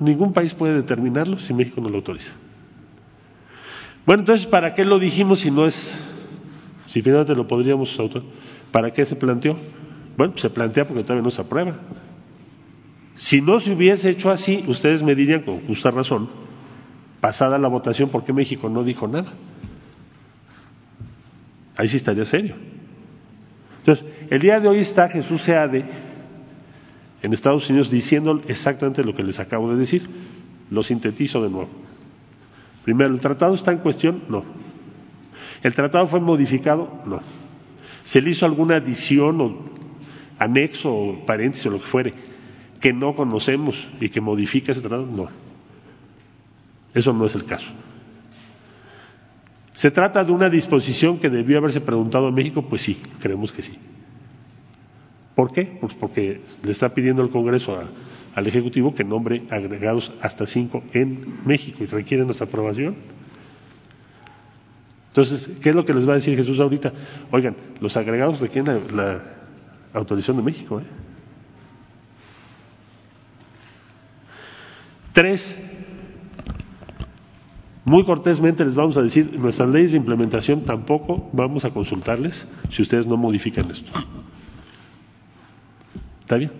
ningún 0.00 0.32
país 0.32 0.54
puede 0.54 0.74
determinarlo 0.74 1.38
si 1.38 1.52
México 1.52 1.80
no 1.80 1.88
lo 1.88 1.96
autoriza. 1.96 2.32
Bueno, 4.06 4.22
entonces, 4.22 4.46
¿para 4.46 4.74
qué 4.74 4.84
lo 4.84 4.98
dijimos 4.98 5.40
si 5.40 5.50
no 5.50 5.66
es, 5.66 5.96
si 6.86 7.02
finalmente 7.02 7.34
lo 7.34 7.46
podríamos 7.46 7.98
autorizar? 7.98 8.32
¿Para 8.72 8.90
qué 8.90 9.04
se 9.04 9.16
planteó? 9.16 9.56
Bueno, 10.16 10.32
pues 10.32 10.42
se 10.42 10.50
plantea 10.50 10.86
porque 10.86 11.02
todavía 11.02 11.22
no 11.22 11.30
se 11.30 11.42
aprueba. 11.42 11.76
Si 13.16 13.40
no 13.40 13.60
se 13.60 13.72
hubiese 13.72 14.10
hecho 14.10 14.30
así, 14.30 14.64
ustedes 14.66 15.02
me 15.02 15.14
dirían 15.14 15.42
con 15.42 15.60
justa 15.66 15.90
razón, 15.90 16.28
pasada 17.20 17.58
la 17.58 17.68
votación, 17.68 18.08
¿por 18.08 18.24
qué 18.24 18.32
México 18.32 18.68
no 18.70 18.82
dijo 18.82 19.06
nada? 19.06 19.30
Ahí 21.76 21.88
sí 21.88 21.98
estaría 21.98 22.24
serio. 22.24 22.54
Entonces, 23.80 24.06
el 24.30 24.40
día 24.40 24.60
de 24.60 24.68
hoy 24.68 24.78
está 24.78 25.08
Jesús 25.08 25.42
Seade 25.42 25.84
en 27.22 27.32
Estados 27.32 27.70
Unidos 27.70 27.90
diciendo 27.90 28.40
exactamente 28.48 29.04
lo 29.04 29.14
que 29.14 29.22
les 29.22 29.40
acabo 29.40 29.70
de 29.70 29.76
decir. 29.76 30.02
Lo 30.70 30.82
sintetizo 30.82 31.42
de 31.42 31.50
nuevo. 31.50 31.68
Primero, 32.84 33.14
¿el 33.14 33.20
tratado 33.20 33.54
está 33.54 33.72
en 33.72 33.78
cuestión? 33.78 34.24
No. 34.28 34.42
¿El 35.62 35.74
tratado 35.74 36.06
fue 36.08 36.20
modificado? 36.20 37.02
No. 37.06 37.20
¿Se 38.02 38.20
le 38.20 38.30
hizo 38.30 38.46
alguna 38.46 38.76
adición 38.76 39.40
o 39.40 39.58
anexo 40.38 40.92
o 40.92 41.26
paréntesis 41.26 41.66
o 41.66 41.70
lo 41.70 41.78
que 41.78 41.86
fuere 41.86 42.14
que 42.80 42.92
no 42.92 43.14
conocemos 43.14 43.88
y 44.00 44.08
que 44.08 44.20
modifica 44.20 44.72
ese 44.72 44.80
tratado? 44.80 45.06
No. 45.06 45.28
Eso 46.94 47.12
no 47.12 47.26
es 47.26 47.34
el 47.36 47.44
caso. 47.44 47.70
¿Se 49.72 49.90
trata 49.90 50.24
de 50.24 50.32
una 50.32 50.50
disposición 50.50 51.18
que 51.18 51.30
debió 51.30 51.58
haberse 51.58 51.80
preguntado 51.80 52.26
a 52.26 52.32
México? 52.32 52.62
Pues 52.62 52.82
sí, 52.82 53.00
creemos 53.20 53.52
que 53.52 53.62
sí. 53.62 53.78
¿Por 55.34 55.52
qué? 55.52 55.78
Pues 55.80 55.94
porque 55.94 56.42
le 56.62 56.70
está 56.70 56.94
pidiendo 56.94 57.22
el 57.22 57.30
Congreso 57.30 57.78
al 58.34 58.46
Ejecutivo 58.46 58.94
que 58.94 59.04
nombre 59.04 59.42
agregados 59.50 60.12
hasta 60.20 60.46
cinco 60.46 60.82
en 60.92 61.38
México 61.46 61.84
y 61.84 61.86
requiere 61.86 62.24
nuestra 62.24 62.46
aprobación. 62.46 62.96
Entonces, 65.08 65.58
¿qué 65.62 65.70
es 65.70 65.74
lo 65.74 65.84
que 65.84 65.92
les 65.92 66.08
va 66.08 66.12
a 66.12 66.14
decir 66.14 66.36
Jesús 66.36 66.58
ahorita? 66.58 66.92
Oigan, 67.30 67.54
los 67.80 67.96
agregados 67.96 68.40
requieren 68.40 68.80
la, 68.94 69.22
autorización 69.92 70.38
de 70.38 70.42
México. 70.42 70.80
¿eh? 70.80 70.84
Tres, 75.12 75.58
muy 77.84 78.04
cortésmente 78.04 78.64
les 78.64 78.74
vamos 78.74 78.96
a 78.96 79.02
decir, 79.02 79.38
nuestras 79.38 79.68
leyes 79.68 79.92
de 79.92 79.98
implementación 79.98 80.64
tampoco 80.64 81.28
vamos 81.34 81.66
a 81.66 81.70
consultarles 81.70 82.48
si 82.70 82.80
ustedes 82.80 83.06
no 83.06 83.18
modifican 83.18 83.70
esto. 83.70 83.92
¿Está 86.32 86.38
bien? 86.38 86.52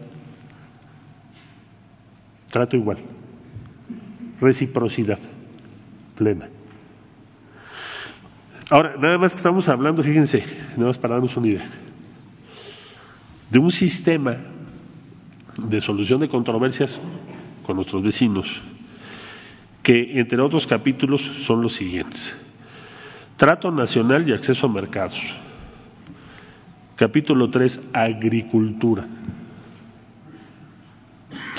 Trato 2.51 2.77
igual. 2.77 2.99
Reciprocidad 4.39 5.19
plena. 6.15 6.51
Ahora, 8.69 8.97
nada 8.99 9.17
más 9.17 9.33
que 9.33 9.39
estamos 9.39 9.71
hablando, 9.71 10.03
fíjense, 10.03 10.45
nada 10.73 10.89
más 10.89 10.99
para 10.99 11.15
darnos 11.15 11.35
una 11.39 11.47
idea, 11.47 11.65
de 13.49 13.59
un 13.59 13.71
sistema 13.71 14.37
de 15.57 15.81
solución 15.81 16.21
de 16.21 16.29
controversias 16.29 17.01
con 17.63 17.77
nuestros 17.77 18.03
vecinos, 18.03 18.61
que 19.83 20.21
entre 20.21 20.39
otros 20.43 20.67
capítulos 20.67 21.23
son 21.47 21.63
los 21.63 21.73
siguientes. 21.73 22.37
Trato 23.39 23.71
nacional 23.71 24.29
y 24.29 24.35
acceso 24.35 24.67
a 24.67 24.71
mercados. 24.71 25.19
Capítulo 26.97 27.49
3, 27.49 27.89
agricultura. 27.95 29.07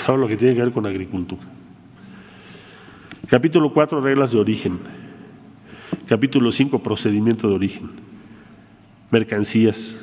Todo 0.05 0.17
lo 0.17 0.27
que 0.27 0.37
tiene 0.37 0.55
que 0.55 0.61
ver 0.61 0.71
con 0.71 0.85
agricultura. 0.85 1.41
Capítulo 3.27 3.73
4, 3.73 4.01
reglas 4.01 4.31
de 4.31 4.39
origen. 4.39 4.79
Capítulo 6.07 6.51
5, 6.51 6.79
procedimiento 6.83 7.47
de 7.47 7.55
origen. 7.55 7.91
Mercancías, 9.11 9.95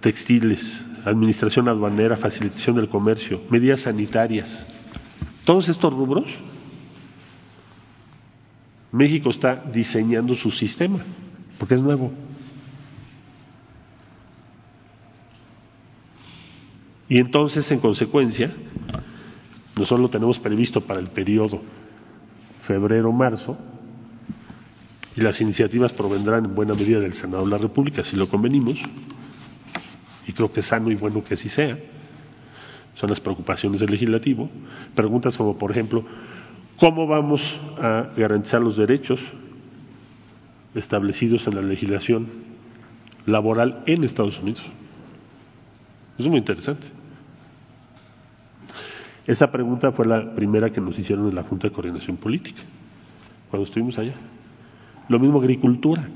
textiles, 0.00 0.80
administración 1.04 1.68
aduanera, 1.68 2.16
facilitación 2.16 2.76
del 2.76 2.88
comercio, 2.88 3.42
medidas 3.50 3.80
sanitarias. 3.80 4.66
Todos 5.44 5.68
estos 5.68 5.92
rubros, 5.92 6.34
México 8.92 9.30
está 9.30 9.56
diseñando 9.56 10.34
su 10.34 10.50
sistema, 10.50 10.98
porque 11.58 11.74
es 11.74 11.80
nuevo. 11.80 12.12
Y 17.08 17.18
entonces, 17.18 17.70
en 17.70 17.80
consecuencia, 17.80 18.50
nosotros 19.78 20.00
lo 20.00 20.10
tenemos 20.10 20.38
previsto 20.38 20.80
para 20.80 21.00
el 21.00 21.06
periodo 21.06 21.62
febrero-marzo, 22.60 23.56
y 25.16 25.20
las 25.20 25.40
iniciativas 25.40 25.92
provendrán 25.92 26.44
en 26.44 26.54
buena 26.54 26.74
medida 26.74 27.00
del 27.00 27.12
Senado 27.12 27.44
de 27.44 27.50
la 27.50 27.58
República, 27.58 28.04
si 28.04 28.16
lo 28.16 28.28
convenimos, 28.28 28.80
y 30.26 30.32
creo 30.32 30.52
que 30.52 30.60
es 30.60 30.66
sano 30.66 30.90
y 30.90 30.94
bueno 30.94 31.24
que 31.24 31.34
así 31.34 31.48
sea, 31.48 31.78
son 32.94 33.10
las 33.10 33.20
preocupaciones 33.20 33.80
del 33.80 33.90
legislativo. 33.90 34.50
Preguntas 34.94 35.36
como, 35.36 35.56
por 35.56 35.70
ejemplo, 35.70 36.04
¿cómo 36.76 37.06
vamos 37.06 37.54
a 37.80 38.08
garantizar 38.16 38.60
los 38.60 38.76
derechos 38.76 39.20
establecidos 40.74 41.46
en 41.46 41.54
la 41.54 41.62
legislación 41.62 42.26
laboral 43.24 43.82
en 43.86 44.04
Estados 44.04 44.40
Unidos? 44.40 44.64
Es 46.18 46.26
muy 46.26 46.38
interesante. 46.38 46.97
Esa 49.28 49.52
pregunta 49.52 49.92
fue 49.92 50.06
la 50.06 50.34
primera 50.34 50.70
que 50.70 50.80
nos 50.80 50.98
hicieron 50.98 51.28
en 51.28 51.34
la 51.34 51.42
Junta 51.42 51.68
de 51.68 51.74
Coordinación 51.74 52.16
Política, 52.16 52.62
cuando 53.50 53.66
estuvimos 53.66 53.98
allá. 53.98 54.14
Lo 55.06 55.18
mismo 55.18 55.38
agricultura. 55.38 56.08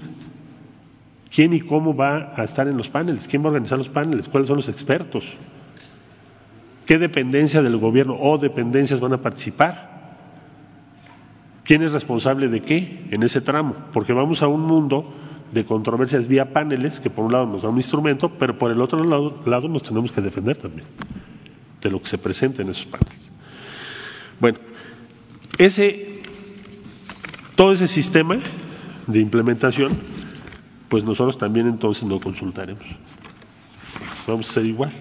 ¿Quién 1.31 1.53
y 1.53 1.61
cómo 1.61 1.95
va 1.95 2.33
a 2.35 2.43
estar 2.43 2.67
en 2.69 2.79
los 2.79 2.89
paneles? 2.89 3.29
¿Quién 3.29 3.43
va 3.43 3.49
a 3.49 3.49
organizar 3.51 3.77
los 3.77 3.91
paneles? 3.91 4.29
¿Cuáles 4.29 4.49
son 4.49 4.57
los 4.57 4.71
expertos? 4.71 5.27
¿Qué 6.87 6.99
dependencia 6.99 7.61
del 7.61 7.77
gobierno 7.77 8.17
o 8.19 8.39
dependencias 8.39 8.99
van 9.01 9.13
a 9.13 9.21
participar? 9.21 9.91
¿Quién 11.65 11.83
es 11.83 11.93
responsable 11.93 12.49
de 12.49 12.63
qué 12.63 13.09
en 13.11 13.23
ese 13.25 13.43
tramo? 13.43 13.75
Porque 13.93 14.15
vamos 14.15 14.41
a 14.41 14.49
un 14.49 14.63
mundo 14.63 15.13
de 15.53 15.67
controversias 15.67 16.29
vía 16.29 16.55
paneles, 16.55 16.99
que 16.99 17.11
por 17.11 17.27
un 17.27 17.33
lado 17.33 17.45
nos 17.45 17.61
da 17.61 17.69
un 17.69 17.77
instrumento, 17.77 18.31
pero 18.39 18.57
por 18.57 18.71
el 18.71 18.81
otro 18.81 19.05
lado, 19.05 19.43
lado 19.45 19.69
nos 19.69 19.83
tenemos 19.83 20.13
que 20.13 20.23
defender 20.23 20.57
también 20.57 20.87
de 21.83 21.91
lo 21.91 22.01
que 22.01 22.09
se 22.09 22.19
presenta 22.19 22.63
en 22.63 22.71
esos 22.71 22.87
paneles. 22.87 23.31
Bueno, 24.41 24.59
ese, 25.59 26.23
todo 27.57 27.73
ese 27.73 27.89
sistema 27.89 28.39
de 29.07 29.21
implementación 29.21 29.97
pues 30.93 31.05
nosotros 31.05 31.39
también 31.39 31.67
entonces 31.69 32.05
no 32.05 32.21
consultaremos. 32.21 32.85
Vamos 34.27 34.51
a 34.51 34.53
ser 34.53 34.67
igual. 34.67 34.93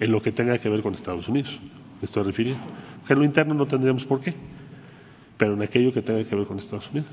En 0.00 0.10
lo 0.10 0.22
que 0.22 0.32
tenga 0.32 0.56
que 0.56 0.70
ver 0.70 0.80
con 0.80 0.94
Estados 0.94 1.28
Unidos, 1.28 1.60
me 2.00 2.06
estoy 2.06 2.22
refiriendo. 2.22 2.62
en 3.06 3.18
lo 3.18 3.22
interno 3.26 3.52
no 3.52 3.66
tendríamos 3.66 4.06
por 4.06 4.22
qué, 4.22 4.32
pero 5.36 5.52
en 5.52 5.60
aquello 5.60 5.92
que 5.92 6.00
tenga 6.00 6.24
que 6.24 6.34
ver 6.34 6.46
con 6.46 6.56
Estados 6.56 6.88
Unidos. 6.90 7.10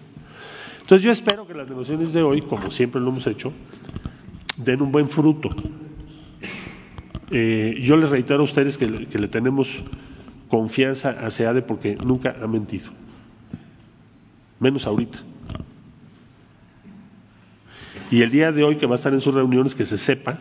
Entonces 0.80 1.04
yo 1.04 1.12
espero 1.12 1.46
que 1.46 1.54
las 1.54 1.68
negociaciones 1.68 2.14
de 2.14 2.24
hoy, 2.24 2.42
como 2.42 2.72
siempre 2.72 3.02
lo 3.02 3.10
hemos 3.10 3.28
hecho, 3.28 3.52
den 4.56 4.82
un 4.82 4.94
buen 4.94 5.10
fruto. 5.10 5.50
Eh, 7.36 7.80
yo 7.82 7.98
les 7.98 8.12
reitero 8.12 8.42
a 8.42 8.44
ustedes 8.44 8.78
que, 8.78 8.88
le 8.88 9.28
tenemos 9.28 9.82
confianza 10.50 11.10
a 11.10 11.32
SEADE 11.32 11.64
porque 11.64 11.96
nunca 11.96 12.36
ha 12.40 12.46
mentido, 12.46 12.92
menos 14.60 14.86
ahorita. 14.86 15.18
Y 18.12 18.22
el 18.22 18.30
día 18.30 18.52
de 18.52 18.64
hoy 18.64 18.78
que 18.78 18.86
va 18.86 18.94
a 18.94 18.98
estar 18.98 19.12
en 19.14 19.20
sus 19.20 19.34
reuniones, 19.34 19.74
que 19.74 19.88
se 19.88 19.98
sepa 19.98 20.38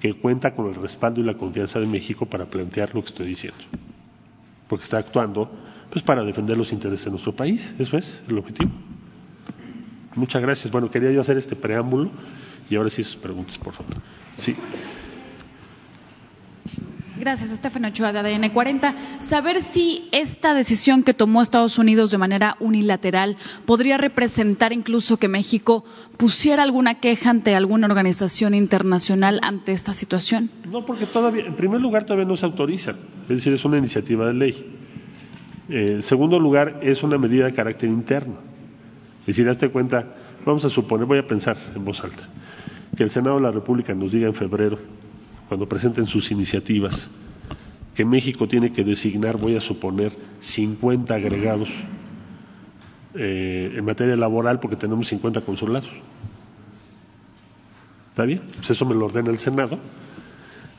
que 0.00 0.14
cuenta 0.14 0.54
con 0.54 0.68
el 0.68 0.74
respaldo 0.74 1.20
y 1.20 1.24
la 1.24 1.34
confianza 1.34 1.78
de 1.80 1.86
México 1.86 2.24
para 2.24 2.46
plantear 2.46 2.94
lo 2.94 3.02
que 3.02 3.08
estoy 3.08 3.26
diciendo. 3.26 3.60
Porque 4.68 4.84
está 4.84 4.96
actuando 4.96 5.50
pues 5.90 6.02
para 6.02 6.24
defender 6.24 6.56
los 6.56 6.72
intereses 6.72 7.04
de 7.04 7.10
nuestro 7.10 7.36
país. 7.36 7.68
Eso 7.78 7.98
es 7.98 8.18
el 8.26 8.38
objetivo. 8.38 8.70
Muchas 10.14 10.40
gracias. 10.40 10.72
Bueno, 10.72 10.90
quería 10.90 11.10
yo 11.10 11.20
hacer 11.20 11.36
este 11.36 11.56
preámbulo 11.56 12.10
y 12.70 12.76
ahora 12.76 12.88
sí 12.88 13.04
sus 13.04 13.16
preguntas, 13.16 13.58
por 13.58 13.74
favor. 13.74 13.92
Sí. 14.38 14.56
Gracias, 17.22 17.52
Estefano 17.52 17.86
Ochoa 17.86 18.12
de 18.12 18.18
ADN 18.18 18.50
40. 18.50 18.96
Saber 19.20 19.60
si 19.60 20.08
esta 20.10 20.54
decisión 20.54 21.04
que 21.04 21.14
tomó 21.14 21.40
Estados 21.40 21.78
Unidos 21.78 22.10
de 22.10 22.18
manera 22.18 22.56
unilateral 22.58 23.36
podría 23.64 23.96
representar 23.96 24.72
incluso 24.72 25.18
que 25.18 25.28
México 25.28 25.84
pusiera 26.16 26.64
alguna 26.64 26.98
queja 26.98 27.30
ante 27.30 27.54
alguna 27.54 27.86
organización 27.86 28.54
internacional 28.54 29.38
ante 29.44 29.70
esta 29.70 29.92
situación. 29.92 30.50
No, 30.68 30.84
porque 30.84 31.06
todavía, 31.06 31.46
en 31.46 31.54
primer 31.54 31.80
lugar, 31.80 32.06
todavía 32.06 32.26
no 32.26 32.36
se 32.36 32.44
autoriza. 32.44 32.90
Es 32.90 33.28
decir, 33.28 33.52
es 33.52 33.64
una 33.64 33.78
iniciativa 33.78 34.26
de 34.26 34.34
ley. 34.34 34.76
Eh, 35.68 35.92
en 35.94 36.02
segundo 36.02 36.40
lugar, 36.40 36.80
es 36.82 37.04
una 37.04 37.18
medida 37.18 37.44
de 37.44 37.52
carácter 37.52 37.88
interno. 37.88 38.34
Es 39.20 39.26
decir, 39.36 39.48
hazte 39.48 39.68
cuenta, 39.68 40.12
vamos 40.44 40.64
a 40.64 40.70
suponer, 40.70 41.06
voy 41.06 41.18
a 41.18 41.28
pensar 41.28 41.56
en 41.72 41.84
voz 41.84 42.02
alta, 42.02 42.24
que 42.96 43.04
el 43.04 43.10
Senado 43.10 43.36
de 43.36 43.42
la 43.42 43.52
República 43.52 43.94
nos 43.94 44.10
diga 44.10 44.26
en 44.26 44.34
febrero 44.34 44.76
cuando 45.52 45.68
presenten 45.68 46.06
sus 46.06 46.30
iniciativas, 46.30 47.10
que 47.94 48.06
México 48.06 48.48
tiene 48.48 48.72
que 48.72 48.84
designar, 48.84 49.36
voy 49.36 49.54
a 49.54 49.60
suponer, 49.60 50.10
50 50.38 51.14
agregados 51.14 51.68
eh, 53.14 53.74
en 53.76 53.84
materia 53.84 54.16
laboral 54.16 54.60
porque 54.60 54.76
tenemos 54.76 55.08
50 55.08 55.42
consulados. 55.42 55.90
¿Está 58.08 58.24
bien? 58.24 58.40
Pues 58.56 58.70
eso 58.70 58.86
me 58.86 58.94
lo 58.94 59.04
ordena 59.04 59.28
el 59.28 59.36
Senado. 59.36 59.78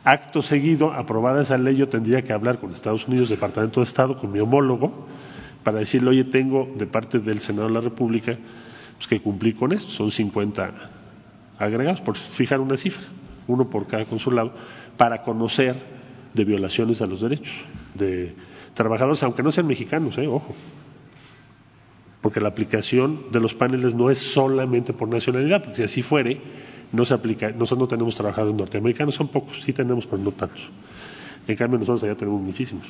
Acto 0.04 0.42
seguido, 0.42 0.92
aprobada 0.92 1.44
esa 1.44 1.60
ley, 1.60 1.76
yo 1.76 1.88
tendría 1.88 2.24
que 2.24 2.34
hablar 2.34 2.58
con 2.58 2.72
Estados 2.72 3.08
Unidos, 3.08 3.30
Departamento 3.30 3.80
de 3.80 3.84
Estado, 3.84 4.18
con 4.18 4.32
mi 4.32 4.40
homólogo, 4.40 5.06
para 5.64 5.78
decirle, 5.78 6.10
oye, 6.10 6.24
tengo 6.24 6.68
de 6.80 6.88
parte 6.88 7.20
del 7.20 7.42
Senado 7.42 7.68
de 7.68 7.76
la 7.76 7.82
República 7.82 8.40
pues, 8.98 9.08
que 9.08 9.22
cumplir 9.22 9.56
con 9.56 9.72
esto. 9.72 9.92
Son 9.92 10.10
50 10.10 10.74
agregados, 11.60 12.02
por 12.02 12.18
fijar 12.18 12.60
una 12.60 12.76
cifra 12.76 13.04
uno 13.48 13.70
por 13.70 13.88
cada 13.88 14.06
consulado, 14.06 14.54
para 14.98 15.22
conocer 15.22 15.76
de 16.34 16.46
violaciones 16.46 17.02
a 17.02 17.06
los 17.06 17.22
derechos 17.22 17.54
de 17.94 18.36
trabajadores, 18.74 19.22
aunque 19.24 19.44
no 19.44 19.52
sean 19.52 19.68
mexicanos, 19.68 20.18
¿eh? 20.18 20.28
ojo. 20.28 20.54
Porque 22.22 22.40
la 22.40 22.50
aplicación 22.50 23.26
de 23.32 23.40
los 23.40 23.54
paneles 23.54 23.96
no 23.96 24.10
es 24.10 24.18
solamente 24.18 24.94
por 24.94 25.10
nacionalidad, 25.10 25.62
porque 25.62 25.78
si 25.78 25.84
así 25.84 26.02
fuere, 26.02 26.40
no 26.92 27.06
se 27.06 27.14
aplica, 27.14 27.50
nosotros 27.50 27.80
no 27.80 27.88
tenemos 27.88 28.16
trabajadores 28.16 28.56
norteamericanos, 28.56 29.16
son 29.16 29.28
pocos, 29.28 29.62
sí 29.62 29.74
tenemos, 29.74 30.06
pero 30.06 30.22
no 30.22 30.32
tantos. 30.32 30.62
En 31.48 31.58
cambio, 31.58 31.80
nosotros 31.80 32.04
allá 32.04 32.16
tenemos 32.16 32.42
muchísimos. 32.42 32.86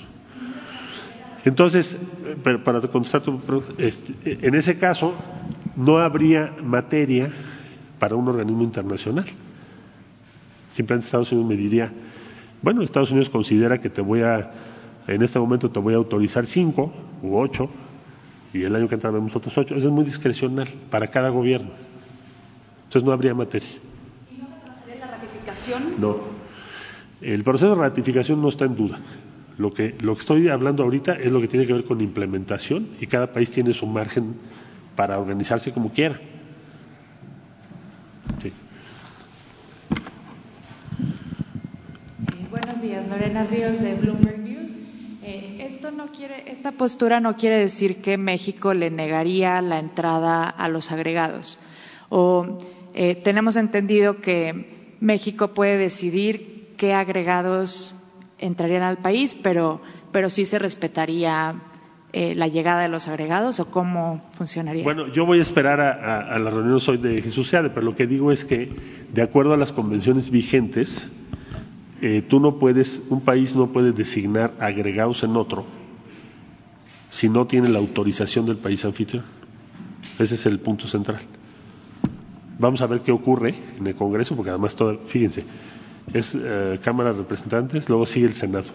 Entonces, 1.46 1.98
para 2.44 2.80
contestar 2.82 3.22
tu 3.22 3.42
este, 3.78 4.48
en 4.48 4.56
ese 4.56 4.78
caso, 4.78 5.14
no 5.76 5.98
habría 5.98 6.54
materia 6.62 7.32
para 8.00 8.16
un 8.16 8.28
organismo 8.28 8.64
internacional. 8.64 9.26
Simplemente 10.74 11.06
Estados 11.06 11.32
Unidos 11.32 11.50
me 11.50 11.56
diría, 11.56 11.92
bueno, 12.62 12.82
Estados 12.82 13.12
Unidos 13.12 13.30
considera 13.30 13.80
que 13.80 13.90
te 13.90 14.02
voy 14.02 14.22
a, 14.22 14.52
en 15.08 15.22
este 15.22 15.38
momento 15.38 15.70
te 15.70 15.80
voy 15.80 15.94
a 15.94 15.98
autorizar 15.98 16.46
cinco 16.46 16.92
u 17.22 17.38
ocho, 17.38 17.70
y 18.54 18.64
el 18.64 18.76
año 18.76 18.88
que 18.88 18.96
entra 18.96 19.12
vemos 19.12 19.36
otros 19.36 19.58
ocho. 19.58 19.76
Eso 19.76 19.88
es 19.88 19.94
muy 19.94 20.06
discrecional 20.06 20.68
para 20.90 21.08
cada 21.08 21.30
gobierno. 21.30 21.72
Entonces 22.86 23.04
no 23.04 23.12
habría 23.12 23.34
materia. 23.34 23.70
¿Y 24.32 24.38
no 24.38 24.48
la 25.00 25.08
ratificación? 25.08 25.96
No. 26.00 26.18
El 27.22 27.44
proceso 27.44 27.76
de 27.76 27.82
ratificación 27.82 28.42
no 28.42 28.50
está 28.50 28.66
en 28.66 28.76
duda. 28.76 29.00
Lo 29.58 29.74
que, 29.74 29.96
lo 30.02 30.14
que 30.16 30.20
estoy 30.20 30.48
hablando 30.50 30.84
ahorita 30.84 31.14
es 31.14 31.32
lo 31.32 31.40
que 31.40 31.48
tiene 31.48 31.68
que 31.68 31.74
ver 31.74 31.84
con 31.84 32.02
implementación 32.02 32.90
y 33.00 33.08
cada 33.08 33.32
país 33.32 33.52
tiene 33.52 33.74
su 33.74 33.86
margen 33.86 34.36
para 34.96 35.20
organizarse 35.20 35.72
como 35.72 35.92
quiera. 35.92 36.20
Días, 42.82 43.08
Lorena 43.08 43.46
Ríos 43.46 43.82
de 43.82 43.94
Bloomberg 43.96 44.40
News. 44.40 44.76
Eh, 45.24 45.58
esto 45.60 45.92
no 45.92 46.08
quiere, 46.08 46.52
esta 46.52 46.72
postura 46.72 47.20
no 47.20 47.36
quiere 47.36 47.58
decir 47.58 48.02
que 48.02 48.18
México 48.18 48.74
le 48.74 48.90
negaría 48.90 49.62
la 49.62 49.80
entrada 49.80 50.50
a 50.50 50.68
los 50.70 50.92
agregados. 50.92 51.60
O 52.10 52.58
eh, 52.94 53.16
tenemos 53.16 53.58
entendido 53.58 54.22
que 54.22 54.96
México 55.02 55.50
puede 55.50 55.78
decidir 55.78 56.74
qué 56.78 56.94
agregados 56.94 57.96
entrarían 58.40 58.84
al 58.84 58.98
país, 58.98 59.36
pero, 59.36 59.82
pero 60.12 60.30
sí 60.30 60.44
se 60.44 60.58
respetaría 60.58 61.56
eh, 62.12 62.34
la 62.36 62.48
llegada 62.48 62.82
de 62.82 62.90
los 62.90 63.08
agregados 63.08 63.60
o 63.60 63.70
cómo 63.70 64.24
funcionaría? 64.32 64.84
Bueno, 64.84 65.08
yo 65.12 65.26
voy 65.26 65.40
a 65.40 65.42
esperar 65.42 65.80
a, 65.80 66.40
la 66.40 66.50
reunión 66.50 66.80
hoy 66.88 66.98
de 66.98 67.22
Jesús 67.22 67.50
Seade, 67.50 67.70
pero 67.70 67.86
lo 67.86 67.96
que 67.96 68.08
digo 68.08 68.32
es 68.32 68.46
que, 68.46 68.70
de 69.12 69.22
acuerdo 69.22 69.54
a 69.54 69.58
las 69.58 69.72
convenciones 69.72 70.30
vigentes, 70.32 71.10
eh, 72.04 72.22
tú 72.22 72.42
no 72.42 72.60
puedes, 72.60 73.00
un 73.10 73.22
país 73.22 73.56
no 73.56 73.72
puede 73.72 73.94
designar 73.94 74.54
agregados 74.60 75.24
en 75.24 75.38
otro 75.38 75.66
si 77.10 77.30
no 77.30 77.48
tiene 77.48 77.70
la 77.70 77.80
autorización 77.80 78.46
del 78.46 78.58
país 78.58 78.84
anfitrión. 78.84 79.24
Ese 80.20 80.36
es 80.36 80.46
el 80.46 80.60
punto 80.60 80.86
central. 80.86 81.20
Vamos 82.60 82.82
a 82.82 82.88
ver 82.88 83.02
qué 83.02 83.14
ocurre 83.14 83.56
en 83.80 83.88
el 83.88 83.96
Congreso, 83.96 84.36
porque 84.36 84.50
además, 84.50 84.76
todo, 84.76 85.00
fíjense, 85.08 85.46
es 86.14 86.36
eh, 86.36 86.78
Cámara 86.84 87.14
de 87.14 87.20
Representantes, 87.20 87.88
luego 87.88 88.06
sigue 88.06 88.26
el 88.26 88.34
Senado. 88.34 88.66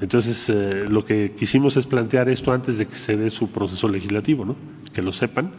Entonces, 0.00 0.50
eh, 0.50 0.86
lo 0.88 1.04
que 1.04 1.36
quisimos 1.38 1.76
es 1.76 1.86
plantear 1.86 2.28
esto 2.28 2.52
antes 2.52 2.78
de 2.78 2.86
que 2.86 2.96
se 2.96 3.16
dé 3.16 3.30
su 3.30 3.50
proceso 3.50 3.86
legislativo, 3.86 4.44
¿no? 4.44 4.56
Que 4.92 5.02
lo 5.02 5.12
sepan 5.12 5.52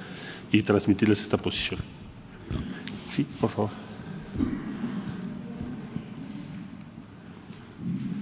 y 0.52 0.64
transmitirles 0.64 1.22
esta 1.22 1.38
posición. 1.38 1.80
Sí, 3.06 3.26
por 3.40 3.50
favor. 3.50 3.70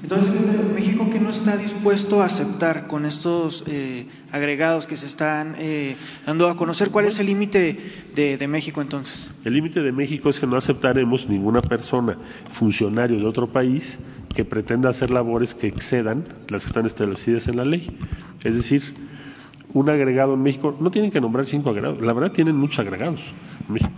Entonces, 0.10 0.32
México 0.74 1.10
que 1.10 1.20
no 1.20 1.30
está 1.30 1.58
dispuesto 1.58 2.22
a 2.22 2.26
aceptar 2.28 2.88
con 2.88 3.06
estos 3.06 3.66
eh, 3.68 4.06
agregados 4.32 4.88
que 4.88 4.96
se 4.96 5.06
están 5.06 5.58
eh, 5.60 5.98
dando 6.26 6.48
a 6.48 6.56
conocer, 6.56 6.92
¿cuál 6.92 7.08
es 7.08 7.20
el 7.20 7.26
límite 7.26 7.78
de, 8.16 8.48
México 8.48 8.82
entonces? 8.82 9.30
El 9.44 9.56
límite 9.56 9.82
de 9.82 9.92
México 9.92 10.30
es 10.30 10.40
que 10.40 10.48
no 10.48 10.56
aceptaremos 10.56 11.28
ninguna 11.28 11.62
persona, 11.62 12.18
funcionario 12.50 13.20
de 13.20 13.26
otro 13.26 13.50
país, 13.50 14.00
que 14.34 14.46
pretenda 14.46 14.88
hacer 14.88 15.12
labores 15.12 15.54
que 15.54 15.68
excedan 15.68 16.24
las 16.48 16.62
que 16.62 16.68
están 16.68 16.86
establecidas 16.86 17.50
en 17.50 17.58
la 17.58 17.66
ley. 17.66 18.00
Es 18.46 18.56
decir, 18.56 18.84
un 19.74 19.90
agregado 19.90 20.36
en 20.36 20.42
México, 20.42 20.74
no 20.80 20.90
tienen 20.90 21.12
que 21.12 21.20
nombrar 21.20 21.46
cinco 21.48 21.72
agregados, 21.72 22.02
la 22.02 22.14
verdad 22.14 22.32
tienen 22.32 22.56
muchos 22.56 22.80
agregados 22.80 23.20
en 23.68 23.74
México. 23.74 23.92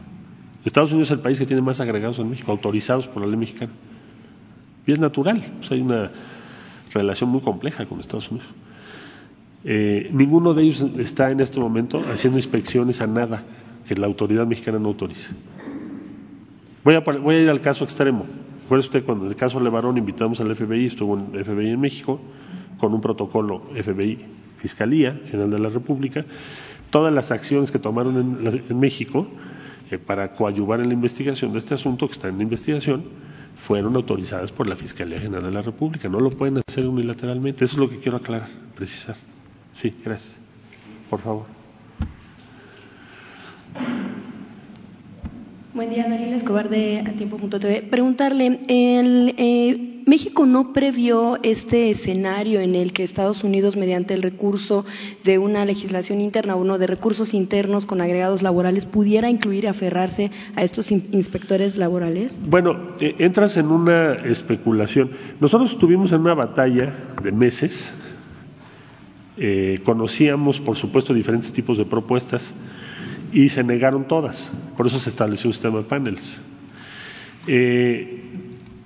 Estados 0.66 0.90
Unidos 0.90 1.10
es 1.10 1.18
el 1.18 1.20
país 1.20 1.38
que 1.38 1.46
tiene 1.46 1.62
más 1.62 1.80
agregados 1.82 2.18
en 2.18 2.32
México, 2.32 2.52
autorizados 2.52 3.08
por 3.08 3.22
la 3.22 3.28
ley 3.28 3.38
mexicana. 3.38 3.74
Y 4.90 4.92
es 4.92 5.00
natural, 5.00 5.44
hay 5.70 5.82
una 5.82 6.10
relación 6.92 7.30
muy 7.30 7.42
compleja 7.42 7.86
con 7.86 8.00
Estados 8.00 8.32
Unidos. 8.32 8.50
Eh, 9.64 10.10
ninguno 10.12 10.56
de 10.56 10.64
ellos 10.64 10.84
está 10.98 11.30
en 11.30 11.42
este 11.42 11.60
momento 11.60 12.04
haciendo 12.12 12.40
inspecciones 12.40 13.00
a 13.00 13.06
nada 13.06 13.44
que 13.88 13.94
la 13.94 14.08
autoridad 14.08 14.48
mexicana 14.48 14.80
no 14.80 14.88
autorice. 14.88 15.30
Voy 16.84 16.96
a, 16.96 17.02
voy 17.02 17.36
a 17.36 17.40
ir 17.40 17.50
al 17.50 17.62
caso 17.62 17.84
extremo. 17.84 18.26
Recuerde 18.64 18.80
usted 18.80 19.06
cuando 19.06 19.26
en 19.26 19.30
el 19.30 19.38
caso 19.38 19.60
Levarón 19.60 19.96
invitamos 20.00 20.42
al 20.42 20.56
FBI, 20.56 20.88
estuvo 20.88 21.20
en 21.20 21.46
FBI 21.46 21.70
en 21.70 21.80
México, 21.80 22.20
con 22.80 22.92
un 22.92 23.00
protocolo 23.00 23.62
FBI 23.76 24.26
Fiscalía 24.56 25.22
General 25.30 25.52
de 25.52 25.60
la 25.60 25.70
República, 25.70 26.26
todas 26.90 27.14
las 27.14 27.30
acciones 27.30 27.70
que 27.70 27.78
tomaron 27.78 28.42
en, 28.68 28.80
México 28.80 29.28
eh, 29.92 30.00
para 30.00 30.34
coadyuvar 30.34 30.80
en 30.80 30.88
la 30.88 30.96
investigación 30.96 31.52
de 31.52 31.60
este 31.60 31.76
asunto 31.76 32.08
que 32.08 32.14
está 32.14 32.28
en 32.30 32.38
la 32.38 32.44
investigación, 32.44 33.04
fueron 33.56 33.96
autorizadas 33.96 34.52
por 34.52 34.68
la 34.68 34.76
Fiscalía 34.76 35.20
General 35.20 35.44
de 35.44 35.52
la 35.52 35.62
República. 35.62 36.10
No 36.10 36.20
lo 36.20 36.32
pueden 36.32 36.62
hacer 36.68 36.88
unilateralmente. 36.88 37.66
Eso 37.66 37.76
es 37.76 37.80
lo 37.80 37.90
que 37.90 38.00
quiero 38.00 38.18
aclarar, 38.18 38.50
precisar. 38.76 39.16
Sí, 39.74 39.96
gracias. 40.04 40.38
Por 41.10 41.20
favor. 41.20 41.46
Buen 45.72 45.92
día, 45.92 46.08
Dalila 46.10 46.36
Escobar 46.36 46.68
de 46.68 47.02
Atiempo.tv. 47.02 47.84
Preguntarle, 47.84 48.60
el, 48.68 49.36
eh, 49.38 50.02
¿México 50.08 50.48
no 50.48 50.74
previó 50.74 51.38
este 51.44 51.92
escenario 51.92 52.60
en 52.60 52.74
el 52.74 52.92
que 52.92 53.04
Estados 53.04 53.44
Unidos, 53.44 53.78
mediante 53.78 54.16
el 54.16 54.24
recurso 54.24 54.84
de 55.24 55.38
una 55.38 55.66
legislación 55.66 56.22
interna, 56.22 56.56
uno 56.56 56.80
de 56.80 56.88
recursos 56.88 57.36
internos 57.36 57.86
con 57.86 58.02
agregados 58.02 58.42
laborales, 58.42 58.88
pudiera 58.88 59.30
incluir 59.30 59.66
y 59.66 59.68
aferrarse 59.68 60.32
a 60.56 60.64
estos 60.64 60.92
inspectores 60.92 61.78
laborales? 61.78 62.40
Bueno, 62.44 62.76
eh, 63.00 63.14
entras 63.20 63.56
en 63.58 63.68
una 63.68 64.14
especulación. 64.26 65.12
Nosotros 65.40 65.74
estuvimos 65.74 66.12
en 66.14 66.22
una 66.22 66.34
batalla 66.34 66.92
de 67.22 67.32
meses, 67.32 67.94
eh, 69.38 69.82
conocíamos, 69.84 70.60
por 70.60 70.78
supuesto, 70.78 71.14
diferentes 71.14 71.54
tipos 71.54 71.78
de 71.78 71.86
propuestas 71.86 72.56
y 73.32 73.50
se 73.50 73.64
negaron 73.64 74.08
todas. 74.08 74.50
Por 74.78 74.88
eso 74.88 75.00
se 75.00 75.10
estableció 75.10 75.50
un 75.50 75.54
sistema 75.54 75.80
de 75.80 75.84
paneles. 75.84 76.40
Eh, 77.48 78.22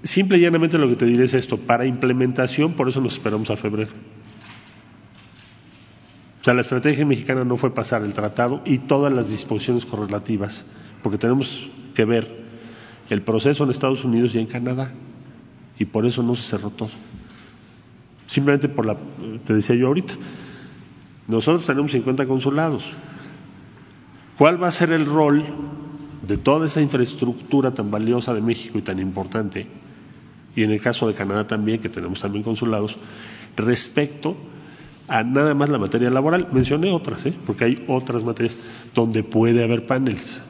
simple 0.03 0.37
y 0.37 0.41
llanamente 0.41 0.77
lo 0.77 0.89
que 0.89 0.95
te 0.95 1.05
diré 1.05 1.25
es 1.25 1.33
esto, 1.33 1.57
para 1.57 1.85
implementación, 1.85 2.73
por 2.73 2.89
eso 2.89 3.01
nos 3.01 3.13
esperamos 3.13 3.49
a 3.49 3.57
febrero. 3.57 3.91
O 6.41 6.43
sea, 6.43 6.53
la 6.53 6.61
estrategia 6.61 7.05
mexicana 7.05 7.45
no 7.45 7.55
fue 7.55 7.73
pasar 7.73 8.03
el 8.03 8.13
tratado 8.13 8.61
y 8.65 8.79
todas 8.79 9.13
las 9.13 9.29
disposiciones 9.29 9.85
correlativas, 9.85 10.65
porque 11.01 11.17
tenemos 11.17 11.69
que 11.95 12.03
ver 12.03 12.43
el 13.09 13.21
proceso 13.21 13.63
en 13.63 13.69
Estados 13.69 14.03
Unidos 14.03 14.35
y 14.35 14.39
en 14.39 14.47
Canadá, 14.47 14.91
y 15.79 15.85
por 15.85 16.05
eso 16.05 16.21
no 16.21 16.35
se 16.35 16.43
cerró 16.43 16.69
todo. 16.69 16.89
Simplemente 18.27 18.67
por 18.67 18.85
la, 18.85 18.97
te 19.45 19.53
decía 19.53 19.75
yo 19.75 19.87
ahorita, 19.87 20.15
nosotros 21.29 21.65
tenemos 21.65 21.91
50 21.93 22.25
consulados, 22.25 22.83
¿Cuál 24.37 24.61
va 24.61 24.67
a 24.67 24.71
ser 24.71 24.91
el 24.91 25.05
rol 25.05 25.43
de 26.25 26.37
toda 26.37 26.65
esa 26.65 26.81
infraestructura 26.81 27.73
tan 27.73 27.91
valiosa 27.91 28.33
de 28.33 28.41
México 28.41 28.77
y 28.77 28.81
tan 28.81 28.99
importante, 28.99 29.67
y 30.55 30.63
en 30.63 30.71
el 30.71 30.81
caso 30.81 31.07
de 31.07 31.13
Canadá 31.13 31.45
también, 31.45 31.79
que 31.79 31.89
tenemos 31.89 32.21
también 32.21 32.43
consulados, 32.43 32.97
respecto 33.55 34.35
a 35.07 35.23
nada 35.23 35.53
más 35.53 35.69
la 35.69 35.77
materia 35.77 36.09
laboral? 36.09 36.47
Mencioné 36.51 36.91
otras, 36.91 37.25
¿eh? 37.25 37.33
porque 37.45 37.65
hay 37.65 37.85
otras 37.87 38.23
materias 38.23 38.57
donde 38.95 39.23
puede 39.23 39.63
haber 39.63 39.85
paneles. 39.85 40.41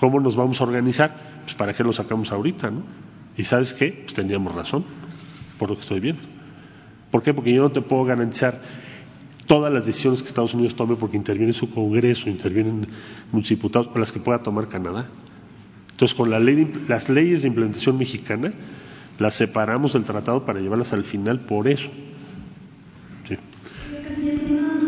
¿Cómo 0.00 0.18
nos 0.18 0.34
vamos 0.34 0.60
a 0.60 0.64
organizar? 0.64 1.14
Pues 1.44 1.54
para 1.54 1.74
qué 1.74 1.84
lo 1.84 1.92
sacamos 1.92 2.32
ahorita, 2.32 2.70
¿no? 2.70 2.82
Y 3.36 3.44
sabes 3.44 3.72
qué? 3.72 4.02
Pues 4.02 4.14
teníamos 4.14 4.54
razón, 4.54 4.84
por 5.58 5.70
lo 5.70 5.76
que 5.76 5.82
estoy 5.82 6.00
viendo. 6.00 6.22
¿Por 7.10 7.22
qué? 7.22 7.34
Porque 7.34 7.52
yo 7.52 7.62
no 7.62 7.70
te 7.70 7.82
puedo 7.82 8.04
garantizar 8.04 8.60
todas 9.46 9.72
las 9.72 9.86
decisiones 9.86 10.22
que 10.22 10.28
Estados 10.28 10.54
Unidos 10.54 10.74
tome 10.74 10.96
porque 10.96 11.16
interviene 11.16 11.52
su 11.52 11.70
Congreso, 11.70 12.28
intervienen 12.28 12.86
muchos 13.32 13.50
diputados, 13.50 13.88
para 13.88 14.00
las 14.00 14.12
que 14.12 14.20
pueda 14.20 14.42
tomar 14.42 14.68
Canadá. 14.68 15.08
Entonces, 15.90 16.16
con 16.16 16.30
la 16.30 16.40
ley 16.40 16.70
las 16.88 17.08
leyes 17.08 17.42
de 17.42 17.48
implementación 17.48 17.98
mexicana 17.98 18.52
las 19.18 19.34
separamos 19.34 19.92
del 19.92 20.04
tratado 20.04 20.44
para 20.44 20.60
llevarlas 20.60 20.92
al 20.92 21.04
final 21.04 21.40
por 21.40 21.68
eso. 21.68 21.90